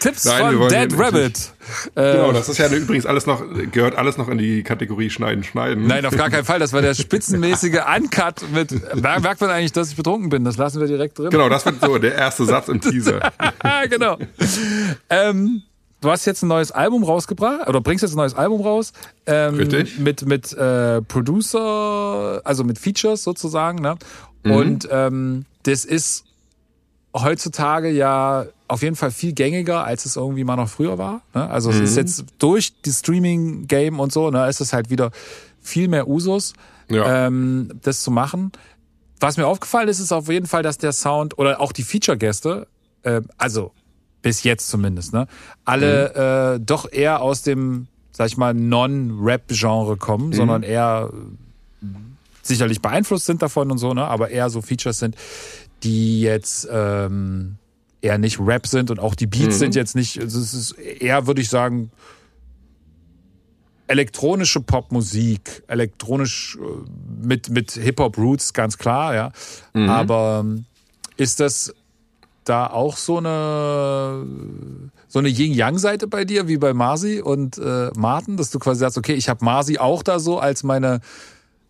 Tipps 0.00 0.24
Nein, 0.26 0.56
von 0.56 0.68
Dead 0.68 0.98
Rabbit. 0.98 1.52
Genau, 1.94 2.32
das 2.32 2.48
ist 2.48 2.58
ja 2.58 2.68
übrigens 2.68 3.06
alles 3.06 3.26
noch, 3.26 3.42
gehört 3.72 3.96
alles 3.96 4.18
noch 4.18 4.28
in 4.28 4.38
die 4.38 4.62
Kategorie 4.62 5.10
Schneiden, 5.10 5.44
Schneiden. 5.44 5.86
Nein, 5.86 6.04
auf 6.04 6.16
gar 6.16 6.30
keinen 6.30 6.44
Fall. 6.44 6.58
Das 6.58 6.72
war 6.72 6.82
der 6.82 6.94
spitzenmäßige 6.94 7.80
Uncut 7.96 8.42
mit, 8.52 8.70
merkt 9.00 9.40
man 9.40 9.50
eigentlich, 9.50 9.72
dass 9.72 9.90
ich 9.90 9.96
betrunken 9.96 10.28
bin. 10.28 10.44
Das 10.44 10.58
lassen 10.58 10.80
wir 10.80 10.86
direkt 10.88 11.18
drin. 11.18 11.30
Genau, 11.30 11.48
das 11.48 11.64
wird 11.64 11.80
so 11.80 11.98
der 11.98 12.14
erste 12.14 12.44
Satz 12.44 12.68
im 12.68 12.80
Teaser. 12.80 13.32
genau. 13.90 14.18
Ähm, 15.08 15.62
du 16.00 16.10
hast 16.10 16.24
jetzt 16.24 16.42
ein 16.42 16.48
neues 16.48 16.72
Album 16.72 17.04
rausgebracht 17.04 17.68
oder 17.68 17.80
bringst 17.80 18.02
jetzt 18.02 18.12
ein 18.12 18.18
neues 18.18 18.34
Album 18.34 18.60
raus. 18.60 18.92
Ähm, 19.26 19.56
Richtig. 19.56 19.98
Mit, 19.98 20.26
mit 20.26 20.52
äh, 20.52 21.02
Producer, 21.02 22.40
also 22.44 22.64
mit 22.64 22.78
Features 22.78 23.22
sozusagen. 23.22 23.80
Ne? 23.80 23.96
Mhm. 24.44 24.52
Und 24.52 24.88
ähm, 24.90 25.44
das 25.64 25.84
ist 25.84 26.24
heutzutage 27.14 27.90
ja 27.90 28.46
auf 28.68 28.82
jeden 28.82 28.96
Fall 28.96 29.10
viel 29.10 29.32
gängiger, 29.32 29.84
als 29.84 30.04
es 30.04 30.16
irgendwie 30.16 30.44
mal 30.44 30.56
noch 30.56 30.68
früher 30.68 30.98
war. 30.98 31.22
Ne? 31.34 31.48
Also 31.48 31.70
mhm. 31.70 31.76
es 31.76 31.90
ist 31.90 31.92
mhm. 31.92 31.98
jetzt 31.98 32.24
durch 32.38 32.80
die 32.82 32.92
Streaming-Game 32.92 33.98
und 33.98 34.12
so, 34.12 34.30
ne, 34.30 34.48
ist 34.48 34.60
es 34.60 34.72
halt 34.72 34.90
wieder 34.90 35.10
viel 35.60 35.88
mehr 35.88 36.08
Usus. 36.08 36.52
ja. 36.90 37.26
ähm, 37.26 37.70
das 37.82 38.02
zu 38.02 38.10
machen. 38.10 38.52
Was 39.20 39.36
mir 39.36 39.46
aufgefallen 39.46 39.88
ist, 39.88 39.98
ist 39.98 40.12
auf 40.12 40.28
jeden 40.28 40.46
Fall, 40.46 40.62
dass 40.62 40.78
der 40.78 40.92
Sound 40.92 41.38
oder 41.38 41.60
auch 41.60 41.72
die 41.72 41.82
Feature-Gäste, 41.82 42.68
äh, 43.02 43.20
also 43.36 43.72
bis 44.22 44.42
jetzt 44.42 44.68
zumindest, 44.68 45.12
ne, 45.12 45.26
alle 45.64 46.12
mhm. 46.56 46.62
äh, 46.62 46.64
doch 46.64 46.90
eher 46.90 47.22
aus 47.22 47.42
dem, 47.42 47.86
sag 48.12 48.28
ich 48.28 48.36
mal, 48.36 48.54
Non-Rap-Genre 48.54 49.96
kommen, 49.96 50.28
mhm. 50.28 50.32
sondern 50.32 50.62
eher 50.62 51.10
sicherlich 52.42 52.80
beeinflusst 52.82 53.26
sind 53.26 53.42
davon 53.42 53.70
und 53.70 53.78
so, 53.78 53.94
ne, 53.94 54.04
aber 54.04 54.30
eher 54.30 54.50
so 54.50 54.60
Features 54.60 54.98
sind, 54.98 55.14
die 55.82 56.22
jetzt 56.22 56.66
ähm, 56.70 57.56
eher 58.00 58.18
nicht 58.18 58.40
Rap 58.40 58.66
sind 58.66 58.90
und 58.90 58.98
auch 58.98 59.14
die 59.14 59.26
Beats 59.26 59.56
mhm. 59.56 59.58
sind 59.58 59.74
jetzt 59.76 59.94
nicht, 59.94 60.20
also 60.20 60.40
es 60.40 60.54
ist 60.54 60.72
eher, 60.72 61.26
würde 61.26 61.40
ich 61.40 61.48
sagen, 61.48 61.90
elektronische 63.86 64.60
Popmusik, 64.60 65.62
elektronisch 65.66 66.58
äh, 66.60 67.26
mit, 67.26 67.50
mit 67.50 67.72
Hip-Hop-Roots, 67.72 68.52
ganz 68.52 68.76
klar, 68.76 69.14
ja. 69.14 69.32
Mhm. 69.72 69.88
Aber 69.88 70.42
ähm, 70.44 70.64
ist 71.16 71.40
das 71.40 71.72
da 72.48 72.66
auch 72.66 72.96
so 72.96 73.18
eine 73.18 74.24
so 75.06 75.18
eine 75.18 75.28
Yin-Yang-Seite 75.28 76.06
bei 76.06 76.24
dir, 76.24 76.48
wie 76.48 76.58
bei 76.58 76.74
Marzi 76.74 77.20
und 77.20 77.58
äh, 77.58 77.90
Martin, 77.96 78.36
dass 78.36 78.50
du 78.50 78.58
quasi 78.58 78.80
sagst, 78.80 78.98
okay, 78.98 79.14
ich 79.14 79.28
habe 79.28 79.44
Marzi 79.44 79.78
auch 79.78 80.02
da 80.02 80.18
so 80.18 80.38
als 80.38 80.62
meine 80.62 81.00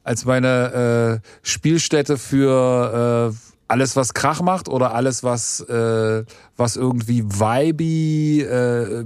als 0.05 0.25
meine 0.25 1.21
äh, 1.23 1.29
Spielstätte 1.43 2.17
für 2.17 3.33
äh, 3.33 3.49
alles, 3.69 3.95
was 3.97 4.15
Krach 4.15 4.41
macht 4.41 4.69
oder 4.69 4.95
alles, 4.95 5.23
was, 5.23 5.61
äh, 5.61 6.25
was 6.57 6.77
irgendwie 6.77 7.23
vibey, 7.25 8.41
äh, 8.41 9.05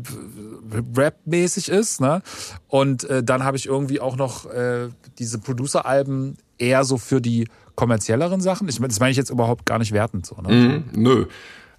Rap-mäßig 0.96 1.68
ist. 1.68 2.00
Ne? 2.00 2.22
Und 2.68 3.04
äh, 3.04 3.24
dann 3.24 3.42
habe 3.42 3.56
ich 3.56 3.66
irgendwie 3.66 4.00
auch 4.00 4.16
noch 4.16 4.46
äh, 4.46 4.88
diese 5.18 5.40
Producer-Alben 5.40 6.36
eher 6.58 6.84
so 6.84 6.96
für 6.96 7.20
die 7.20 7.48
kommerzielleren 7.74 8.40
Sachen. 8.40 8.68
Ich, 8.68 8.78
das 8.78 9.00
meine 9.00 9.10
ich 9.10 9.16
jetzt 9.16 9.30
überhaupt 9.30 9.66
gar 9.66 9.78
nicht 9.78 9.92
wertend. 9.92 10.24
So, 10.26 10.36
ne? 10.40 10.54
Mm, 10.54 10.84
nö. 10.92 11.26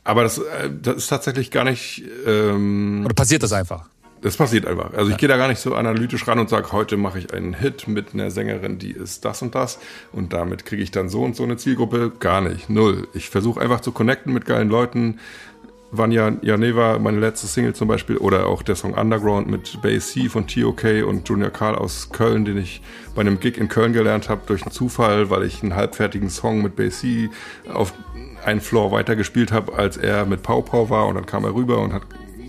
Aber 0.03 0.23
das, 0.23 0.37
äh, 0.37 0.69
das 0.81 0.97
ist 0.97 1.07
tatsächlich 1.07 1.51
gar 1.51 1.63
nicht. 1.63 2.03
Ähm, 2.25 3.03
Oder 3.05 3.13
passiert 3.13 3.43
das 3.43 3.53
einfach? 3.53 3.89
Das 4.23 4.37
passiert 4.37 4.65
einfach. 4.65 4.93
Also 4.93 5.11
ich 5.11 5.17
gehe 5.17 5.27
da 5.27 5.35
gar 5.35 5.49
nicht 5.49 5.59
so 5.59 5.75
analytisch 5.75 6.25
ran 6.29 6.39
und 6.39 6.47
sage, 6.47 6.71
heute 6.71 6.95
mache 6.95 7.19
ich 7.19 7.33
einen 7.33 7.53
Hit 7.53 7.89
mit 7.89 8.13
einer 8.13 8.31
Sängerin, 8.31 8.79
die 8.79 8.91
ist 8.91 9.25
das 9.25 9.41
und 9.41 9.53
das 9.53 9.79
und 10.13 10.31
damit 10.31 10.65
kriege 10.65 10.81
ich 10.81 10.91
dann 10.91 11.09
so 11.09 11.23
und 11.23 11.35
so 11.35 11.43
eine 11.43 11.57
Zielgruppe. 11.57 12.11
Gar 12.19 12.39
nicht. 12.39 12.69
Null. 12.69 13.07
Ich 13.13 13.29
versuche 13.29 13.59
einfach 13.59 13.81
zu 13.81 13.91
connecten 13.91 14.31
mit 14.31 14.45
geilen 14.45 14.69
Leuten. 14.69 15.19
Vanya 15.91 16.37
Janeva, 16.41 16.97
meine 16.97 17.19
letzte 17.19 17.45
Single 17.45 17.75
zum 17.75 17.87
Beispiel, 17.87 18.17
oder 18.17 18.47
auch 18.47 18.63
der 18.63 18.75
Song 18.75 18.95
Underground 18.95 19.47
mit 19.47 19.79
Bay 19.83 19.99
C 19.99 20.27
von 20.27 20.47
TOK 20.47 20.83
und 21.05 21.29
Junior 21.29 21.51
Karl 21.51 21.75
aus 21.75 22.09
Köln, 22.11 22.45
den 22.45 22.57
ich 22.57 22.81
bei 23.13 23.21
einem 23.21 23.39
Gig 23.39 23.57
in 23.57 23.67
Köln 23.67 23.93
gelernt 23.93 24.27
habe 24.27 24.41
durch 24.47 24.63
einen 24.63 24.71
Zufall, 24.71 25.29
weil 25.29 25.43
ich 25.43 25.61
einen 25.61 25.75
halbfertigen 25.75 26.31
Song 26.31 26.63
mit 26.63 26.75
Bay 26.75 26.89
C 26.89 27.29
auf 27.71 27.93
einen 28.45 28.61
Floor 28.61 28.91
weitergespielt 28.91 29.51
habe, 29.51 29.73
als 29.73 29.97
er 29.97 30.25
mit 30.25 30.43
Pau 30.43 30.61
Pau 30.61 30.89
war 30.89 31.07
und 31.07 31.15
dann 31.15 31.25
kam 31.25 31.45
er 31.45 31.53
rüber 31.53 31.79
und 31.79 31.93
hat 31.93 32.03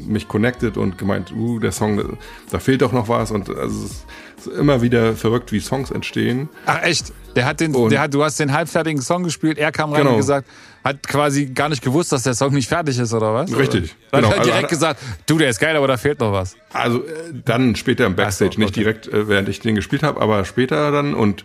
mich 0.07 0.29
connected 0.29 0.77
und 0.77 0.99
gemeint, 0.99 1.33
uh, 1.33 1.59
der 1.59 1.73
Song, 1.73 2.19
da 2.51 2.59
fehlt 2.59 2.83
doch 2.83 2.93
noch 2.93 3.09
was 3.09 3.31
und 3.31 3.49
also 3.49 3.87
es 3.87 4.47
ist 4.47 4.59
immer 4.59 4.83
wieder 4.83 5.15
verrückt, 5.15 5.53
wie 5.53 5.61
Songs 5.61 5.91
entstehen. 5.91 6.49
Ach 6.67 6.83
echt? 6.83 7.13
Der 7.37 7.47
hat 7.47 7.61
den, 7.61 7.75
und 7.75 7.91
der 7.91 8.01
hat, 8.01 8.15
du 8.15 8.23
hast 8.23 8.39
den 8.39 8.53
halbfertigen 8.53 9.03
Song 9.03 9.25
gespielt, 9.25 9.59
er 9.59 9.73
kam 9.73 9.93
rein 9.93 10.03
genau. 10.03 10.13
und 10.13 10.17
gesagt, 10.19 10.49
hat 10.85 11.03
quasi 11.07 11.47
gar 11.47 11.69
nicht 11.69 11.83
gewusst, 11.83 12.13
dass 12.13 12.23
der 12.23 12.35
Song 12.35 12.53
nicht 12.53 12.69
fertig 12.69 12.99
ist 12.99 13.13
oder 13.13 13.35
was? 13.35 13.57
Richtig. 13.57 13.97
Dann 14.11 14.23
genau. 14.23 14.33
hat 14.33 14.39
er 14.39 14.45
direkt 14.45 14.65
also, 14.65 14.77
gesagt, 14.77 15.01
du, 15.27 15.39
der 15.39 15.49
ist 15.49 15.59
geil, 15.59 15.77
aber 15.77 15.89
da 15.89 15.97
fehlt 15.97 16.21
noch 16.21 16.33
was. 16.33 16.57
Also 16.73 16.99
äh, 16.99 17.33
dann 17.45 17.75
später 17.75 18.07
im 18.07 18.15
Backstage, 18.15 18.51
so, 18.51 18.57
okay. 18.57 18.61
nicht 18.63 18.77
direkt, 18.77 19.09
äh, 19.09 19.29
während 19.29 19.49
ich 19.49 19.61
den 19.61 19.75
gespielt 19.75 20.03
habe, 20.03 20.21
aber 20.21 20.45
später 20.45 20.91
dann 20.93 21.15
und 21.15 21.45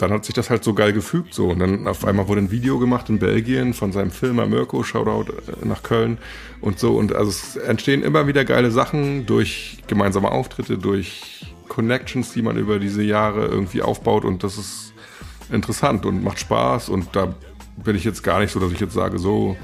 dann 0.00 0.12
hat 0.12 0.24
sich 0.24 0.34
das 0.34 0.50
halt 0.50 0.64
so 0.64 0.74
geil 0.74 0.92
gefügt 0.92 1.34
so 1.34 1.48
und 1.48 1.58
dann 1.58 1.86
auf 1.86 2.04
einmal 2.04 2.28
wurde 2.28 2.40
ein 2.40 2.50
Video 2.50 2.78
gemacht 2.78 3.08
in 3.08 3.18
Belgien 3.18 3.74
von 3.74 3.92
seinem 3.92 4.10
Filmer 4.10 4.46
Mirko, 4.46 4.82
Shoutout 4.82 5.32
äh, 5.32 5.66
nach 5.66 5.82
Köln 5.82 6.18
und 6.60 6.78
so 6.78 6.96
und 6.96 7.14
also 7.14 7.30
es 7.30 7.56
entstehen 7.56 8.02
immer 8.02 8.26
wieder 8.26 8.44
geile 8.44 8.70
Sachen 8.70 9.26
durch 9.26 9.78
gemeinsame 9.86 10.30
Auftritte, 10.30 10.78
durch 10.78 11.46
Connections, 11.68 12.32
die 12.32 12.42
man 12.42 12.56
über 12.56 12.78
diese 12.78 13.02
Jahre 13.02 13.46
irgendwie 13.46 13.82
aufbaut 13.82 14.24
und 14.24 14.42
das 14.42 14.58
ist 14.58 14.92
interessant 15.50 16.06
und 16.06 16.22
macht 16.24 16.38
Spaß 16.38 16.88
und 16.88 17.08
da 17.14 17.34
bin 17.76 17.96
ich 17.96 18.04
jetzt 18.04 18.22
gar 18.22 18.40
nicht 18.40 18.52
so, 18.52 18.60
dass 18.60 18.72
ich 18.72 18.80
jetzt 18.80 18.94
sage 18.94 19.18
so 19.18 19.56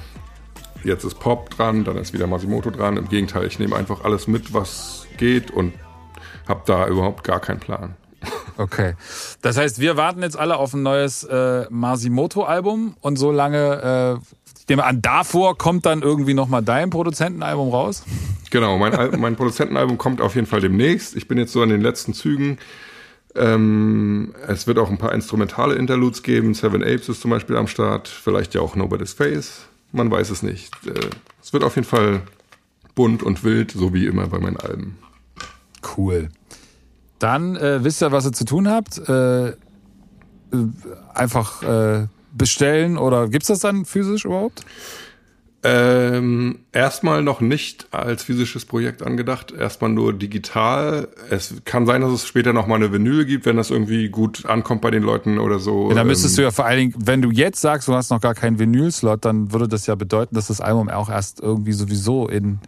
jetzt 0.85 1.05
ist 1.05 1.19
Pop 1.19 1.51
dran, 1.51 1.85
dann 1.85 1.97
ist 1.97 2.13
wieder 2.13 2.27
Masimoto 2.27 2.71
dran. 2.71 2.97
Im 2.97 3.09
Gegenteil, 3.09 3.47
ich 3.47 3.59
nehme 3.59 3.77
einfach 3.77 4.05
alles 4.05 4.27
mit, 4.27 4.55
was 4.55 5.07
geht 5.19 5.51
und 5.51 5.75
habe 6.49 6.63
da 6.65 6.87
überhaupt 6.87 7.25
gar 7.25 7.41
keinen 7.41 7.61
Plan. 7.61 7.97
Okay. 8.57 8.95
Das 9.43 9.57
heißt, 9.57 9.81
wir 9.81 9.97
warten 9.97 10.23
jetzt 10.23 10.37
alle 10.37 10.57
auf 10.57 10.73
ein 10.75 10.83
neues 10.83 11.25
äh, 11.25 11.67
Masimoto-Album 11.71 12.97
und 13.01 13.17
so 13.17 13.31
lange, 13.31 14.21
äh, 14.21 14.35
nehme 14.69 14.85
an, 14.85 15.03
davor 15.03 15.59
kommt 15.59 15.87
dann 15.87 16.03
irgendwie 16.03 16.35
nochmal 16.35 16.63
dein 16.63 16.91
Produzentenalbum 16.91 17.71
raus? 17.71 18.05
Genau, 18.51 18.79
mein, 18.79 19.21
mein 19.21 19.37
Produzentenalbum 19.37 19.99
kommt 19.99 20.21
auf 20.21 20.35
jeden 20.35 20.47
Fall 20.47 20.61
demnächst. 20.61 21.17
Ich 21.17 21.29
bin 21.29 21.39
jetzt 21.39 21.53
so 21.53 21.63
an 21.63 21.69
den 21.69 21.81
letzten 21.81 22.15
Zügen. 22.15 22.59
Ähm, 23.35 24.35
es 24.47 24.67
wird 24.67 24.79
auch 24.79 24.89
ein 24.89 24.99
paar 24.99 25.13
instrumentale 25.13 25.75
Interludes 25.75 26.23
geben. 26.23 26.55
Seven 26.55 26.83
Apes 26.83 27.09
ist 27.09 27.21
zum 27.21 27.31
Beispiel 27.31 27.57
am 27.57 27.67
Start. 27.67 28.09
Vielleicht 28.09 28.55
ja 28.55 28.63
auch 28.63 28.77
Nobody's 28.77 29.13
Face. 29.13 29.67
Man 29.93 30.11
weiß 30.11 30.31
es 30.31 30.43
nicht. 30.43 30.73
Äh, 30.87 31.11
es 31.43 31.53
wird 31.53 31.63
auf 31.63 31.75
jeden 31.77 31.87
Fall 31.87 32.23
bunt 32.95 33.23
und 33.23 33.45
wild, 33.45 33.73
so 33.73 33.93
wie 33.93 34.07
immer 34.07 34.27
bei 34.29 34.39
meinen 34.39 34.57
Alben. 34.57 34.99
Cool. 35.97 36.31
Dann 37.19 37.57
äh, 37.57 37.83
wisst 37.83 38.03
ihr, 38.03 38.13
was 38.13 38.27
ihr 38.27 38.33
zu 38.33 38.45
tun 38.45 38.69
habt. 38.69 38.99
Äh, 39.09 39.49
äh 39.49 39.55
einfach 41.15 41.63
äh, 41.63 42.07
bestellen 42.33 42.99
oder 42.99 43.29
gibt's 43.29 43.49
das 43.49 43.61
dann 43.61 43.85
physisch 43.85 44.25
überhaupt? 44.25 44.65
Ähm, 45.69 46.61
erstmal 46.71 47.25
noch 47.25 47.41
nicht 47.41 47.89
als 47.91 48.23
physisches 48.23 48.67
Projekt 48.67 49.03
angedacht, 49.03 49.51
erstmal 49.51 49.91
nur 49.91 50.13
digital. 50.13 51.09
Es 51.29 51.55
kann 51.65 51.87
sein, 51.87 52.03
dass 52.03 52.13
es 52.13 52.25
später 52.25 52.53
noch 52.53 52.69
mal 52.69 52.77
eine 52.77 52.93
Vinyl 52.93 53.25
gibt, 53.25 53.47
wenn 53.47 53.57
das 53.57 53.71
irgendwie 53.71 54.09
gut 54.09 54.47
ankommt 54.47 54.81
bei 54.81 54.93
den 54.93 55.03
Leuten 55.03 55.41
oder 55.41 55.59
so. 55.59 55.89
Ja, 55.89 55.97
dann 55.97 56.07
müsstest 56.07 56.35
ähm, 56.35 56.37
du 56.37 56.43
ja 56.43 56.51
vor 56.53 56.67
allen 56.67 56.79
Dingen, 56.79 56.95
wenn 57.05 57.21
du 57.21 57.33
jetzt 57.33 57.61
sagst, 57.61 57.89
du 57.89 57.95
hast 57.95 58.11
noch 58.11 58.21
gar 58.21 58.35
keinen 58.35 58.61
Vinyl-Slot, 58.61 59.25
dann 59.25 59.53
würde 59.53 59.67
das 59.67 59.87
ja 59.87 59.97
bedeuten, 59.97 60.37
dass 60.37 60.49
das 60.49 60.61
Album 60.61 60.89
auch 60.89 61.11
erst 61.11 61.41
irgendwie 61.41 61.73
sowieso 61.73 62.29
in 62.29 62.61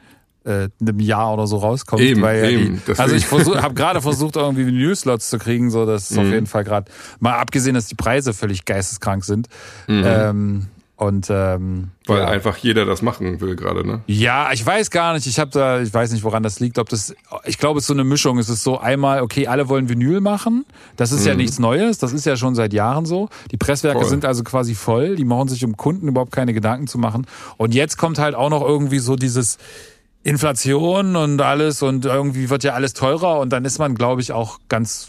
äh, 0.49 0.68
einem 0.80 1.01
Jahr 1.01 1.34
oder 1.34 1.46
so 1.46 1.59
rauskommt. 1.59 2.01
Eben, 2.01 2.22
weil 2.22 2.44
eben, 2.44 2.82
die, 2.86 2.99
also 2.99 3.14
ich 3.14 3.30
habe 3.30 3.74
gerade 3.74 4.01
versucht, 4.01 4.36
irgendwie 4.36 4.66
Vinyl-Slots 4.66 5.28
zu 5.28 5.38
kriegen, 5.38 5.70
so 5.70 5.84
das 5.84 6.11
ist 6.11 6.16
mhm. 6.16 6.22
auf 6.22 6.32
jeden 6.32 6.46
Fall 6.46 6.64
gerade, 6.64 6.90
mal 7.20 7.34
abgesehen, 7.34 7.74
dass 7.74 7.86
die 7.86 7.94
Preise 7.94 8.32
völlig 8.32 8.64
geisteskrank 8.64 9.24
sind. 9.24 9.49
Mhm. 9.86 10.03
Ähm, 10.07 10.66
und 10.99 11.28
ähm, 11.30 11.90
weil 12.09 12.18
ja. 12.18 12.26
einfach 12.26 12.57
jeder 12.57 12.84
das 12.84 13.03
machen 13.03 13.40
will 13.40 13.55
gerade, 13.55 13.86
ne? 13.86 14.01
Ja, 14.09 14.51
ich 14.51 14.66
weiß 14.66 14.90
gar 14.90 15.12
nicht. 15.14 15.28
Ich 15.28 15.38
habe 15.38 15.49
da, 15.53 15.80
ich 15.80 15.94
weiß 15.94 16.11
nicht, 16.11 16.24
woran 16.24 16.42
das 16.42 16.59
liegt. 16.59 16.76
Ob 16.76 16.88
das, 16.88 17.14
ich 17.44 17.57
glaube, 17.57 17.78
es 17.78 17.84
ist 17.84 17.86
so 17.86 17.94
eine 17.94 18.03
Mischung. 18.03 18.36
Es 18.38 18.49
ist 18.49 18.64
so 18.64 18.80
einmal, 18.80 19.22
okay, 19.22 19.46
alle 19.46 19.68
wollen 19.68 19.88
Vinyl 19.88 20.20
machen. 20.20 20.64
Das 20.96 21.12
ist 21.12 21.20
mhm. 21.20 21.28
ja 21.28 21.34
nichts 21.36 21.61
Neues. 21.61 21.99
Das 21.99 22.12
ist 22.12 22.26
ja 22.26 22.36
schon 22.36 22.57
seit 22.57 22.72
Jahren 22.72 23.07
so. 23.07 23.28
Die 23.53 23.57
Presswerke 23.57 24.01
voll. 24.01 24.09
sind 24.09 24.24
also 24.24 24.42
quasi 24.42 24.74
voll. 24.74 25.14
Die 25.14 25.24
machen 25.24 25.46
sich 25.46 25.64
um 25.64 25.76
Kunden 25.76 26.09
überhaupt 26.09 26.32
keine 26.32 26.53
Gedanken 26.53 26.88
zu 26.88 26.99
machen. 26.99 27.28
Und 27.59 27.74
jetzt 27.74 27.96
kommt 27.96 28.18
halt 28.18 28.34
auch 28.34 28.51
noch 28.51 28.62
irgendwie 28.62 28.99
so 28.99 29.14
dieses 29.14 29.59
Inflation 30.29 31.16
und 31.16 31.41
alles 31.41 31.83
und 31.83 32.05
irgendwie 32.05 32.51
wird 32.51 32.62
ja 32.62 32.74
alles 32.74 32.93
teurer 32.93 33.41
und 33.41 33.51
dann 33.51 33.64
ist 33.64 33.79
man, 33.79 33.95
glaube 33.95 34.20
ich, 34.20 34.33
auch 34.33 34.59
ganz 34.68 35.09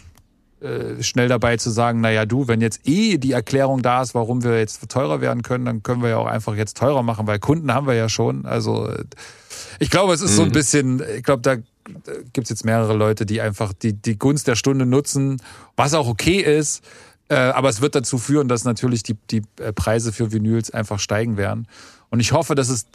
äh, 0.61 1.03
schnell 1.03 1.28
dabei 1.28 1.57
zu 1.57 1.72
sagen, 1.72 1.99
naja 1.99 2.26
du, 2.26 2.47
wenn 2.47 2.61
jetzt 2.61 2.88
eh 2.88 3.17
die 3.17 3.34
Erklärung 3.34 3.82
da 3.82 4.01
ist, 4.01 4.15
warum 4.15 4.45
wir 4.45 4.57
jetzt 4.57 4.88
teurer 4.89 5.20
werden 5.20 5.43
können, 5.43 5.65
dann 5.65 5.84
können 5.84 6.01
wir 6.01 6.09
ja 6.09 6.17
auch 6.17 6.26
einfach 6.26 6.55
jetzt 6.55 6.78
teurer 6.78 7.03
machen, 7.03 7.28
weil 7.28 7.38
Kunden 7.38 7.74
haben 7.74 7.86
wir 7.86 7.95
ja 7.95 8.07
schon. 8.07 8.45
Also 8.45 8.88
äh, 8.88 9.03
ich 9.80 9.89
glaube, 9.89 10.13
es 10.13 10.22
ist 10.22 10.32
mhm. 10.32 10.36
so 10.36 10.41
ein 10.43 10.47
mhm. 10.47 10.53
bisschen, 10.53 11.03
ich 11.17 11.24
glaube, 11.24 11.41
da 11.41 11.57
gibt's 12.32 12.49
jetzt 12.49 12.63
mehrere 12.63 12.93
Leute, 12.93 13.26
die 13.26 13.41
einfach 13.41 13.74
die, 13.74 13.91
die 13.91 14.17
Gunst 14.17 14.47
der 14.47 14.55
Stunde 14.55 14.86
nutzen, 14.86 15.41
was 15.76 15.93
auch 15.93 16.07
okay 16.07 16.39
ist. 16.39 16.82
Äh, 17.28 17.36
aber 17.36 17.67
es 17.67 17.82
wird 17.82 17.93
dazu 17.93 18.17
führen, 18.17 18.47
dass 18.47 18.63
natürlich 18.63 19.03
die, 19.03 19.17
die 19.30 19.41
Preise 19.76 20.13
für 20.13 20.32
Vinyls 20.32 20.72
einfach 20.72 20.99
steigen 20.99 21.36
werden. 21.36 21.67
Und 22.09 22.22
ich 22.22 22.32
hoffe, 22.32 22.55
dass 22.55 22.70
es 22.70 22.88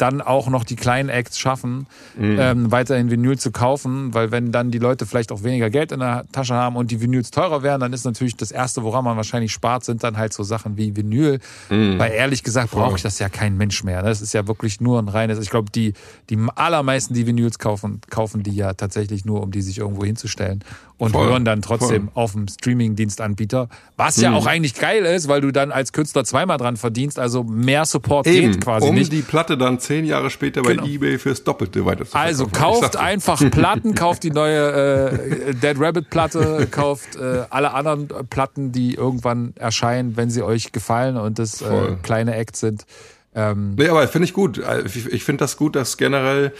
dann 0.00 0.20
auch 0.20 0.48
noch 0.48 0.64
die 0.64 0.76
kleinen 0.76 1.08
Acts 1.08 1.38
schaffen, 1.38 1.86
mhm. 2.16 2.36
ähm, 2.38 2.72
weiterhin 2.72 3.10
Vinyl 3.10 3.38
zu 3.38 3.50
kaufen, 3.50 4.14
weil 4.14 4.30
wenn 4.30 4.52
dann 4.52 4.70
die 4.70 4.78
Leute 4.78 5.06
vielleicht 5.06 5.32
auch 5.32 5.42
weniger 5.42 5.70
Geld 5.70 5.92
in 5.92 6.00
der 6.00 6.24
Tasche 6.32 6.54
haben 6.54 6.76
und 6.76 6.90
die 6.90 7.00
Vinyls 7.00 7.30
teurer 7.30 7.62
werden, 7.62 7.80
dann 7.80 7.92
ist 7.92 8.04
natürlich 8.04 8.36
das 8.36 8.50
Erste, 8.50 8.82
woran 8.82 9.04
man 9.04 9.16
wahrscheinlich 9.16 9.52
spart, 9.52 9.84
sind 9.84 10.02
dann 10.02 10.16
halt 10.16 10.32
so 10.32 10.42
Sachen 10.42 10.76
wie 10.76 10.96
Vinyl. 10.96 11.40
Mhm. 11.68 11.98
Weil 11.98 12.12
ehrlich 12.12 12.42
gesagt 12.42 12.70
brauche 12.70 12.96
ich 12.96 13.02
das 13.02 13.18
ja 13.18 13.28
kein 13.28 13.56
Mensch 13.56 13.84
mehr. 13.84 14.02
Das 14.02 14.20
ist 14.20 14.32
ja 14.32 14.46
wirklich 14.46 14.80
nur 14.80 14.98
ein 14.98 15.08
reines, 15.08 15.38
ich 15.38 15.50
glaube, 15.50 15.70
die, 15.70 15.92
die 16.30 16.38
allermeisten, 16.54 17.14
die 17.14 17.26
Vinyls 17.26 17.58
kaufen, 17.58 18.00
kaufen 18.10 18.42
die 18.42 18.54
ja 18.54 18.74
tatsächlich 18.74 19.24
nur, 19.24 19.42
um 19.42 19.50
die 19.50 19.62
sich 19.62 19.78
irgendwo 19.78 20.04
hinzustellen 20.04 20.64
und 21.00 21.12
Voll. 21.12 21.28
hören 21.28 21.44
dann 21.46 21.62
trotzdem 21.62 22.10
Voll. 22.10 22.22
auf 22.22 22.32
dem 22.32 22.46
Streaming-Dienstanbieter. 22.46 23.68
Was 23.96 24.18
mhm. 24.18 24.22
ja 24.22 24.32
auch 24.34 24.46
eigentlich 24.46 24.74
geil 24.74 25.04
ist, 25.04 25.28
weil 25.28 25.40
du 25.40 25.50
dann 25.50 25.72
als 25.72 25.92
Künstler 25.92 26.24
zweimal 26.24 26.58
dran 26.58 26.76
verdienst, 26.76 27.18
also 27.18 27.42
mehr 27.42 27.86
Support 27.86 28.26
Eben, 28.26 28.52
geht 28.52 28.60
quasi 28.62 28.86
um 28.86 28.94
nicht. 28.94 29.10
die 29.10 29.22
Platte 29.22 29.56
dann 29.56 29.78
zehn 29.90 30.04
Jahre 30.04 30.30
später 30.30 30.62
bei 30.62 30.74
Genau. 30.74 30.86
Ebay 30.86 31.18
fürs 31.18 31.42
Doppelte 31.42 31.84
weiter 31.84 32.04
zu 32.06 32.16
Also 32.16 32.46
kauft 32.46 32.96
einfach 32.96 33.40
Platten, 33.50 33.96
kauft 33.96 34.22
die 34.22 34.30
neue 34.30 35.10
äh, 35.50 35.54
Dead 35.54 35.74
Rabbit 35.76 36.10
Platte, 36.10 36.66
kauft 36.70 37.16
äh, 37.16 37.42
alle 37.50 37.74
anderen 37.74 38.06
Platten, 38.30 38.70
die 38.70 38.94
irgendwann 38.94 39.52
erscheinen, 39.56 40.16
wenn 40.16 40.30
sie 40.30 40.42
euch 40.42 40.70
gefallen 40.70 41.16
und 41.16 41.40
das 41.40 41.60
äh, 41.60 41.96
kleine 42.04 42.36
Acts 42.36 42.60
sind. 42.60 42.86
Ähm, 43.34 43.74
Nee, 43.76 43.88
aber 43.88 44.06
finde 44.06 44.26
ich 44.26 44.32
gut. 44.32 44.62
Also 44.62 44.86
Ich, 44.86 45.06
ich 45.06 45.24
finde 45.24 45.42
das 45.42 45.56
gut, 45.56 45.74
dass 45.74 45.96
generell, 45.96 46.52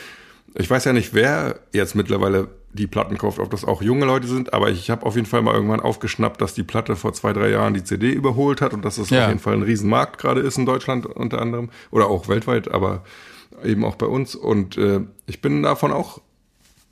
ich 0.54 0.68
weiß 0.68 0.84
ja 0.86 0.92
nicht, 0.92 1.14
wer 1.14 1.60
jetzt 1.72 1.94
mittlerweile 1.94 2.48
die 2.72 2.86
Platten 2.86 3.18
kauft, 3.18 3.38
ob 3.40 3.50
das 3.50 3.64
auch 3.64 3.82
junge 3.82 4.06
Leute 4.06 4.28
sind, 4.28 4.52
aber 4.52 4.70
ich 4.70 4.90
habe 4.90 5.04
auf 5.04 5.16
jeden 5.16 5.26
Fall 5.26 5.42
mal 5.42 5.54
irgendwann 5.54 5.80
aufgeschnappt, 5.80 6.40
dass 6.40 6.54
die 6.54 6.62
Platte 6.62 6.94
vor 6.94 7.12
zwei, 7.12 7.32
drei 7.32 7.50
Jahren 7.50 7.74
die 7.74 7.82
CD 7.82 8.12
überholt 8.12 8.60
hat 8.60 8.72
und 8.74 8.84
dass 8.84 8.96
es 8.98 9.10
Ja. 9.10 9.22
auf 9.24 9.28
jeden 9.28 9.40
Fall 9.40 9.54
ein 9.54 9.62
Riesenmarkt 9.62 10.18
gerade 10.18 10.40
ist 10.40 10.56
in 10.56 10.66
Deutschland 10.66 11.04
unter 11.06 11.40
anderem 11.42 11.70
oder 11.90 12.06
auch 12.06 12.28
weltweit, 12.28 12.70
aber 12.70 13.02
eben 13.64 13.84
auch 13.84 13.96
bei 13.96 14.06
uns. 14.06 14.36
Und 14.36 14.78
äh, 14.78 15.00
ich 15.26 15.40
bin 15.42 15.62
davon 15.64 15.90
auch 15.92 16.20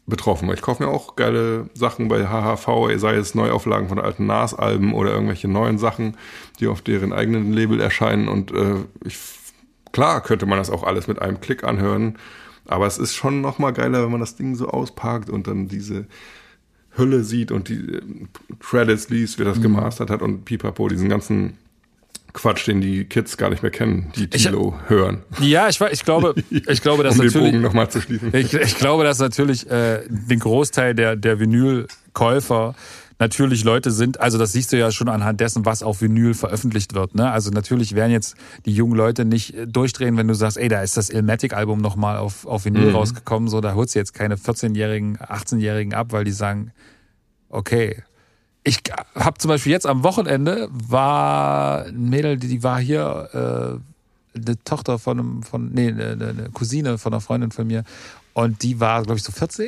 betroffen. 0.07 0.51
Ich 0.53 0.62
kaufe 0.62 0.83
mir 0.83 0.89
auch 0.89 1.16
geile 1.16 1.68
Sachen 1.74 2.09
bei 2.09 2.26
HHV, 2.26 2.99
sei 2.99 3.14
es 3.16 3.35
Neuauflagen 3.35 3.89
von 3.89 4.01
alten 4.01 4.26
Nas-Alben 4.26 4.95
oder 4.95 5.12
irgendwelche 5.12 5.49
neuen 5.49 5.79
Sachen, 5.79 6.16
die 6.61 6.66
auf 6.66 6.81
deren 6.83 7.12
eigenen 7.12 7.53
Label 7.53 7.79
erscheinen. 7.81 8.26
Und 8.29 8.51
äh, 8.51 8.76
ich, 9.05 9.16
klar 9.93 10.22
könnte 10.22 10.47
man 10.47 10.59
das 10.59 10.70
auch 10.70 10.83
alles 10.83 11.07
mit 11.09 11.20
einem 11.20 11.41
Klick 11.41 11.62
anhören, 11.62 12.16
aber 12.69 12.87
es 12.87 12.99
ist 12.99 13.14
schon 13.14 13.41
noch 13.41 13.59
mal 13.59 13.73
geiler, 13.73 14.03
wenn 14.05 14.11
man 14.12 14.21
das 14.21 14.37
Ding 14.37 14.55
so 14.55 14.69
auspackt 14.69 15.29
und 15.31 15.47
dann 15.47 15.69
diese 15.69 16.07
Hülle 16.97 17.23
sieht 17.25 17.51
und 17.53 17.69
die 17.69 17.75
äh, 17.95 18.01
Credits 18.61 19.09
liest, 19.09 19.39
wer 19.39 19.47
Mhm. 19.47 19.51
das 19.51 19.61
gemastert 19.62 20.11
hat 20.11 20.23
und 20.23 20.45
pipapo, 20.45 20.89
diesen 20.89 21.09
ganzen 21.09 21.57
Quatsch, 22.35 22.66
den 22.69 22.81
die 22.81 23.05
Kids 23.05 23.37
gar 23.37 23.51
nicht 23.51 23.62
mehr 23.62 23.71
kennen, 23.73 24.12
die 24.16 24.25
Ich- 24.33 24.43
Tilo 24.45 24.75
hören. 24.87 25.23
ja, 25.41 25.69
ich, 25.69 25.81
ich 25.81 26.05
glaube, 26.05 26.35
ich 26.51 26.83
glaube, 26.83 27.03
dass 27.03 27.14
um 27.14 27.21
den 27.21 27.27
natürlich. 27.29 27.51
Bogen 27.53 27.62
nochmal 27.62 27.91
zu 27.91 28.01
schließen. 28.01 28.35
Ich, 28.35 28.53
ich 28.53 28.77
glaube, 28.77 29.03
dass 29.05 29.19
natürlich 29.19 29.69
äh, 29.71 30.03
den 30.09 30.39
Großteil 30.39 30.95
der, 30.95 31.16
der 31.16 31.41
Vinylkäufer 31.41 32.75
natürlich 33.19 33.64
Leute 33.64 33.91
sind, 33.91 34.21
also 34.21 34.39
das 34.39 34.53
siehst 34.53 34.73
du 34.73 34.79
ja 34.79 34.91
schon 34.91 35.09
anhand 35.09 35.41
dessen, 35.41 35.64
was 35.64 35.83
auf 35.83 36.01
Vinyl 36.01 36.35
veröffentlicht 36.35 36.95
wird. 36.95 37.14
Ne? 37.14 37.31
Also 37.31 37.51
natürlich 37.51 37.95
werden 37.95 38.12
jetzt 38.12 38.37
die 38.66 38.73
jungen 38.73 38.95
Leute 38.95 39.25
nicht 39.25 39.55
äh, 39.55 39.66
durchdrehen, 39.66 40.16
wenn 40.16 40.29
du 40.29 40.35
sagst, 40.35 40.57
ey, 40.57 40.69
da 40.69 40.83
ist 40.83 40.97
das 40.97 41.11
Ilmatic-Album 41.11 41.81
nochmal 41.81 42.16
auf, 42.19 42.47
auf 42.47 42.64
Vinyl 42.64 42.91
rausgekommen, 42.91 43.49
so 43.49 43.61
da 43.61 43.75
holst 43.75 43.95
du 43.95 43.99
jetzt 43.99 44.14
keine 44.14 44.37
14-Jährigen, 44.37 45.19
18-Jährigen 45.19 45.95
ab, 45.95 46.12
weil 46.12 46.25
die 46.25 46.33
sagen, 46.33 46.73
okay. 47.49 48.03
Ich 48.64 48.83
habe 49.14 49.39
zum 49.39 49.49
Beispiel 49.49 49.73
jetzt 49.73 49.87
am 49.87 50.03
Wochenende 50.03 50.69
war 50.71 51.87
ein 51.87 52.11
Mädel, 52.11 52.37
die, 52.37 52.49
die 52.49 52.62
war 52.62 52.81
hier, 52.81 53.81
äh, 53.81 53.81
eine 54.35 54.62
Tochter 54.64 54.99
von 54.99 55.19
einem, 55.19 55.43
von, 55.43 55.73
nee, 55.73 55.89
eine, 55.89 56.12
eine 56.12 56.51
Cousine 56.53 56.99
von 56.99 57.12
einer 57.12 57.21
Freundin 57.21 57.51
von 57.51 57.66
mir. 57.66 57.85
Und 58.35 58.62
die 58.62 58.79
war, 58.79 59.03
glaube 59.03 59.19
ich, 59.19 59.25
so 59.25 59.33
14, 59.33 59.66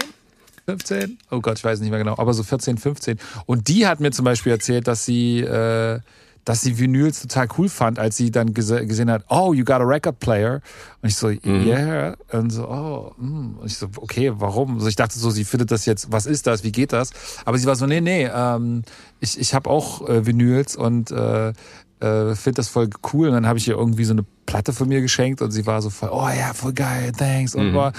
15? 0.67 1.19
Oh 1.31 1.41
Gott, 1.41 1.59
ich 1.59 1.65
weiß 1.65 1.81
nicht 1.81 1.91
mehr 1.91 1.99
genau, 1.99 2.17
aber 2.19 2.35
so 2.35 2.43
14, 2.43 2.79
15. 2.79 3.19
Und 3.47 3.69
die 3.69 3.87
hat 3.87 4.01
mir 4.01 4.11
zum 4.11 4.25
Beispiel 4.25 4.53
erzählt, 4.53 4.87
dass 4.87 5.05
sie, 5.05 5.41
äh, 5.41 6.01
dass 6.45 6.63
sie 6.63 6.79
Vinyls 6.79 7.21
total 7.23 7.49
cool 7.59 7.69
fand, 7.69 7.99
als 7.99 8.17
sie 8.17 8.31
dann 8.31 8.55
gese 8.55 8.87
gesehen 8.87 9.11
hat, 9.11 9.25
oh, 9.29 9.53
you 9.53 9.65
got 9.65 9.81
a 9.81 9.85
record 9.85 10.19
player. 10.21 10.61
Und 11.03 11.09
ich 11.09 11.17
so, 11.17 11.29
yeah. 11.29 12.17
Und 12.33 12.51
so, 12.51 12.69
oh, 12.69 13.13
mm. 13.19 13.59
und 13.59 13.67
ich 13.67 13.77
so, 13.77 13.89
okay, 13.97 14.33
warum? 14.35 14.75
Also 14.75 14.89
ich 14.89 14.97
dachte 14.97 15.19
so, 15.19 15.31
sie 15.31 15.45
findet 15.45 15.71
das 15.71 15.87
jetzt, 15.87 16.11
was 16.11 16.27
ist 16.27 16.47
das, 16.47 16.65
wie 16.65 16.73
geht 16.73 16.93
das? 16.93 17.11
Aber 17.45 17.59
sie 17.59 17.67
war 17.67 17.77
so, 17.77 17.87
nee, 17.87 18.01
nee, 18.01 18.29
ähm, 18.33 18.83
ich, 19.21 19.39
ich 19.39 19.55
habe 19.55 19.69
auch 19.69 20.09
äh, 20.09 20.27
Vinyls 20.27 20.77
und 20.77 21.11
äh, 21.11 21.53
äh, 22.01 22.35
finde 22.35 22.57
das 22.57 22.69
voll 22.69 22.89
cool. 23.13 23.29
Und 23.29 23.35
dann 23.35 23.47
habe 23.47 23.59
ich 23.59 23.69
ihr 23.69 23.75
irgendwie 23.77 24.05
so 24.05 24.13
eine 24.13 24.25
Platte 24.47 24.73
von 24.73 24.89
mir 24.89 25.01
geschenkt 25.01 25.43
und 25.43 25.51
sie 25.51 25.67
war 25.67 25.83
so 25.83 25.91
voll, 25.91 26.11
oh 26.11 26.29
ja, 26.29 26.55
voll 26.55 26.73
geil, 26.73 27.13
thanks. 27.13 27.55
Und, 27.55 27.75
war- 27.75 27.93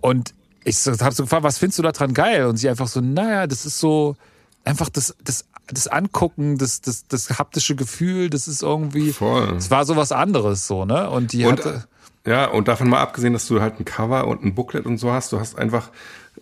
und 0.00 0.34
ich 0.64 0.78
so, 0.78 0.92
habe 0.92 1.14
so 1.14 1.24
gefragt, 1.24 1.42
was 1.42 1.58
findest 1.58 1.78
du 1.78 1.82
da 1.82 1.92
dran 1.92 2.14
geil? 2.14 2.46
Und 2.46 2.56
sie 2.56 2.68
einfach 2.68 2.88
so, 2.88 3.00
naja, 3.00 3.46
das 3.46 3.66
ist 3.66 3.78
so 3.78 4.16
einfach 4.64 4.88
das, 4.88 5.14
das, 5.24 5.46
das 5.68 5.86
Angucken, 5.86 6.58
das, 6.58 6.80
das, 6.80 7.06
das 7.06 7.38
haptische 7.38 7.76
Gefühl, 7.76 8.30
das 8.30 8.48
ist 8.48 8.62
irgendwie, 8.62 9.12
Voll. 9.12 9.54
es 9.56 9.70
war 9.70 9.84
so 9.84 9.96
was 9.96 10.12
anderes 10.12 10.66
so, 10.66 10.84
ne? 10.84 11.08
Und 11.08 11.32
die 11.32 11.46
Und, 11.46 11.64
hatte, 11.64 11.84
ja, 12.26 12.46
und 12.46 12.68
davon 12.68 12.88
mal 12.88 13.00
abgesehen, 13.00 13.32
dass 13.32 13.46
du 13.46 13.60
halt 13.60 13.80
ein 13.80 13.84
Cover 13.84 14.26
und 14.26 14.44
ein 14.44 14.54
Booklet 14.54 14.84
und 14.86 14.98
so 14.98 15.12
hast, 15.12 15.32
du 15.32 15.40
hast 15.40 15.58
einfach 15.58 15.90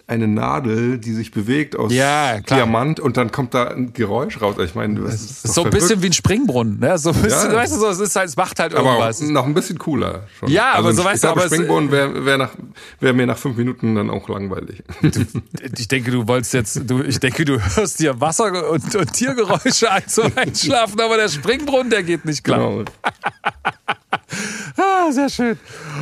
eine 0.09 0.27
Nadel, 0.27 0.99
die 0.99 1.13
sich 1.13 1.31
bewegt 1.33 1.77
aus 1.77 1.93
Ja. 1.93 2.41
Diamant 2.41 2.99
und 2.99 3.17
dann 3.19 3.31
kommt 3.31 3.53
da 3.53 3.69
ein 3.69 3.93
Geräusch 3.93 4.41
raus. 4.41 4.57
Ich 4.65 4.75
meine, 4.75 5.01
das 5.03 5.15
ist, 5.17 5.43
so 5.43 5.49
ein 5.49 5.55
verrückt. 5.71 5.75
bisschen 5.75 6.03
wie 6.03 6.07
ein 6.07 6.13
Springbrunnen, 6.15 6.79
ne? 6.81 6.97
So 6.99 7.11
ein 7.11 7.23
bisschen, 7.23 7.51
Ja. 7.51 7.57
weißt 7.57 7.75
du, 7.75 7.79
so, 7.79 7.89
es 7.89 8.01
ist 8.01 8.17
halt, 8.17 8.29
es 8.31 8.37
macht 8.37 8.59
halt 8.59 8.75
aber 8.75 8.89
irgendwas. 8.93 9.21
noch 9.21 9.45
ein 9.45 9.53
bisschen 9.53 9.79
cooler. 9.79 10.23
Schon. 10.39 10.49
Ja, 10.51 10.73
aber 10.73 10.89
ein- 10.89 10.95
so 10.97 11.03
ich 11.03 11.09
weißt 11.09 11.25
du, 11.25 11.29
aber 11.29 11.43
Springbrunnen 11.43 11.93
wäre 11.93 12.25
wär 12.25 12.39
nach- 12.39 12.53
wär 13.01 13.13
mir 13.13 13.27
nach 13.27 13.37
fünf 13.39 13.57
Minuten 13.59 13.95
dann 13.95 14.09
auch 14.09 14.29
langweilig. 14.31 14.83
Ich 15.77 15.89
denke, 15.89 16.11
du 16.11 16.27
wolltest 16.27 16.55
jetzt, 16.55 16.81
du, 16.91 17.03
ich 17.03 17.21
denke, 17.21 17.45
du 17.45 17.59
hörst 17.77 18.01
dir 18.01 18.19
Wasser- 18.21 18.71
und, 18.71 18.95
und 18.97 19.13
Tiergeräusche 19.13 19.91
an 19.91 20.03
zum 20.07 20.33
Einschlafen, 20.37 21.01
aber 21.01 21.19
der 21.19 21.29
Springbrunnen, 21.29 21.91
der 21.91 22.03
geht 22.03 22.25
nicht 22.25 22.43
klar. 22.45 22.59
genau. 22.61 22.85
Ah, 24.77 25.11
sehr 25.11 25.29
schön. 25.29 25.59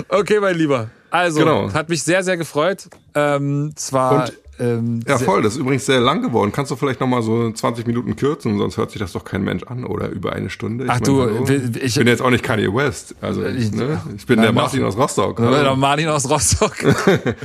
Okay, 0.09 0.41
mein 0.41 0.57
Lieber. 0.57 0.91
Also, 1.11 1.39
Genau. 1.41 1.73
hat 1.73 1.89
mich 1.89 2.03
sehr, 2.03 2.23
sehr 2.23 2.37
gefreut. 2.37 2.89
Ähm, 3.15 3.73
zwar. 3.77 4.25
Und- 4.25 4.33
ähm, 4.59 5.01
Ja, 5.07 5.19
voll. 5.19 5.43
Das 5.43 5.55
ist 5.55 5.59
übrigens 5.59 5.87
sehr 5.87 6.01
lang 6.01 6.23
geworden. 6.23 6.53
Kannst 6.53 6.71
du 6.71 6.77
vielleicht 6.77 7.01
noch 7.01 7.07
mal 7.07 7.23
so 7.23 7.51
20 7.51 7.87
Minuten 7.87 8.17
kürzen, 8.17 8.59
sonst 8.59 8.77
hört 8.77 8.91
sich 8.91 9.01
das 9.01 9.13
doch 9.13 9.25
kein 9.25 9.43
Mensch 9.43 9.63
an. 9.65 9.85
Oder 9.85 10.09
über 10.09 10.33
eine 10.33 10.51
Stunde. 10.51 10.85
Ich 10.85 10.91
Ach 10.91 10.95
mein, 10.97 11.05
du, 11.05 11.21
hallo. 11.23 11.45
ich- 11.49 11.83
ich 11.83 11.95
bin 11.97 12.07
jetzt 12.07 12.23
auch 12.23 12.31
nicht 12.31 12.43
Kanye 12.45 12.73
West. 12.75 13.15
Also, 13.21 13.45
Ich- 13.45 13.73
ne? 13.73 14.01
ich 14.17 14.27
bin 14.27 14.41
der 14.41 14.53
Martin 14.53 14.83
aus 14.85 14.97
Rostock. 14.97 15.39
Oder 15.41 15.59
Hallo. 15.59 15.77
Martin 15.77 16.09
aus 16.09 16.29
Rostock. 16.29 16.75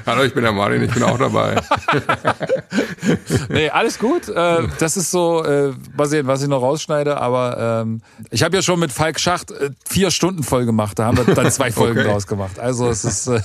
hallo, 0.05 0.23
ich 0.23 0.33
bin 0.33 0.43
der 0.43 0.51
Martin, 0.53 0.83
ich 0.83 0.93
bin 0.93 1.03
auch 1.03 1.17
dabei. 1.17 1.55
nee, 3.49 3.69
alles 3.69 3.99
gut. 3.99 4.29
Äh, 4.29 4.67
das 4.79 4.97
ist 4.97 5.11
so, 5.11 5.43
äh, 5.43 5.73
mal 5.95 6.07
sehen, 6.07 6.27
was 6.27 6.41
ich 6.41 6.47
noch 6.47 6.61
rausschneide. 6.61 7.17
Aber 7.19 7.81
ähm, 7.83 8.01
ich 8.29 8.43
habe 8.43 8.55
ja 8.55 8.61
schon 8.61 8.79
mit 8.79 8.91
Falk 8.91 9.19
Schacht 9.19 9.51
äh, 9.51 9.71
vier 9.87 10.11
Stunden 10.11 10.43
voll 10.43 10.65
gemacht. 10.65 10.97
Da 10.99 11.05
haben 11.05 11.17
wir 11.17 11.33
dann 11.33 11.51
zwei 11.51 11.71
Folgen 11.71 11.99
Okay. 11.99 12.07
draus 12.09 12.27
gemacht. 12.27 12.59
Also 12.59 12.87
es 12.89 13.03
ist, 13.03 13.27
äh, 13.27 13.41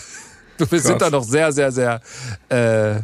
wir 0.70 0.80
sind 0.80 0.98
Krass. 0.98 1.10
da 1.10 1.16
noch 1.16 1.24
sehr, 1.24 1.52
sehr, 1.52 1.70
sehr 1.72 2.00
äh, 2.48 2.96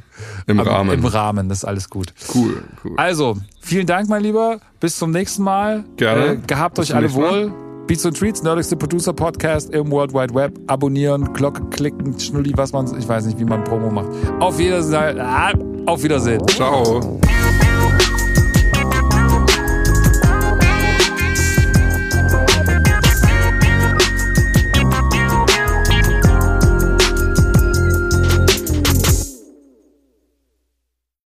Im 0.46 0.60
am- 0.60 0.66
Rahmen. 0.66 0.90
Im 0.92 1.04
Rahmen, 1.04 1.48
das 1.48 1.58
ist 1.58 1.64
alles 1.64 1.88
gut. 1.90 2.12
Cool, 2.34 2.62
cool. 2.84 2.92
Also, 2.96 3.36
vielen 3.60 3.86
Dank, 3.86 4.08
mein 4.08 4.22
Lieber. 4.22 4.58
Bis 4.80 4.96
zum 4.98 5.10
nächsten 5.10 5.42
Mal. 5.42 5.84
Gerne. 5.96 6.26
Äh, 6.26 6.36
gehabt 6.46 6.76
Bis 6.76 6.90
euch 6.90 6.94
alle 6.96 7.06
nächsten 7.06 7.20
Mal. 7.20 7.44
wohl. 7.50 7.52
Beats 7.86 8.04
und 8.06 8.16
Treats, 8.16 8.42
nerdigste 8.44 8.76
Producer 8.76 9.12
Podcast 9.12 9.70
im 9.70 9.90
World 9.90 10.14
Wide 10.14 10.32
Web. 10.34 10.58
Abonnieren, 10.68 11.32
Glocke 11.32 11.62
klicken, 11.70 12.18
Schnulli, 12.18 12.52
was 12.56 12.72
man, 12.72 12.86
ich 12.96 13.08
weiß 13.08 13.26
nicht, 13.26 13.38
wie 13.40 13.44
man 13.44 13.64
Promo 13.64 13.90
macht. 13.90 14.08
Auf 14.38 14.56
Wiedersehen. 14.58 15.18
Ah, 15.20 15.52
auf 15.86 16.02
Wiedersehen. 16.02 16.46
Ciao. 16.46 17.18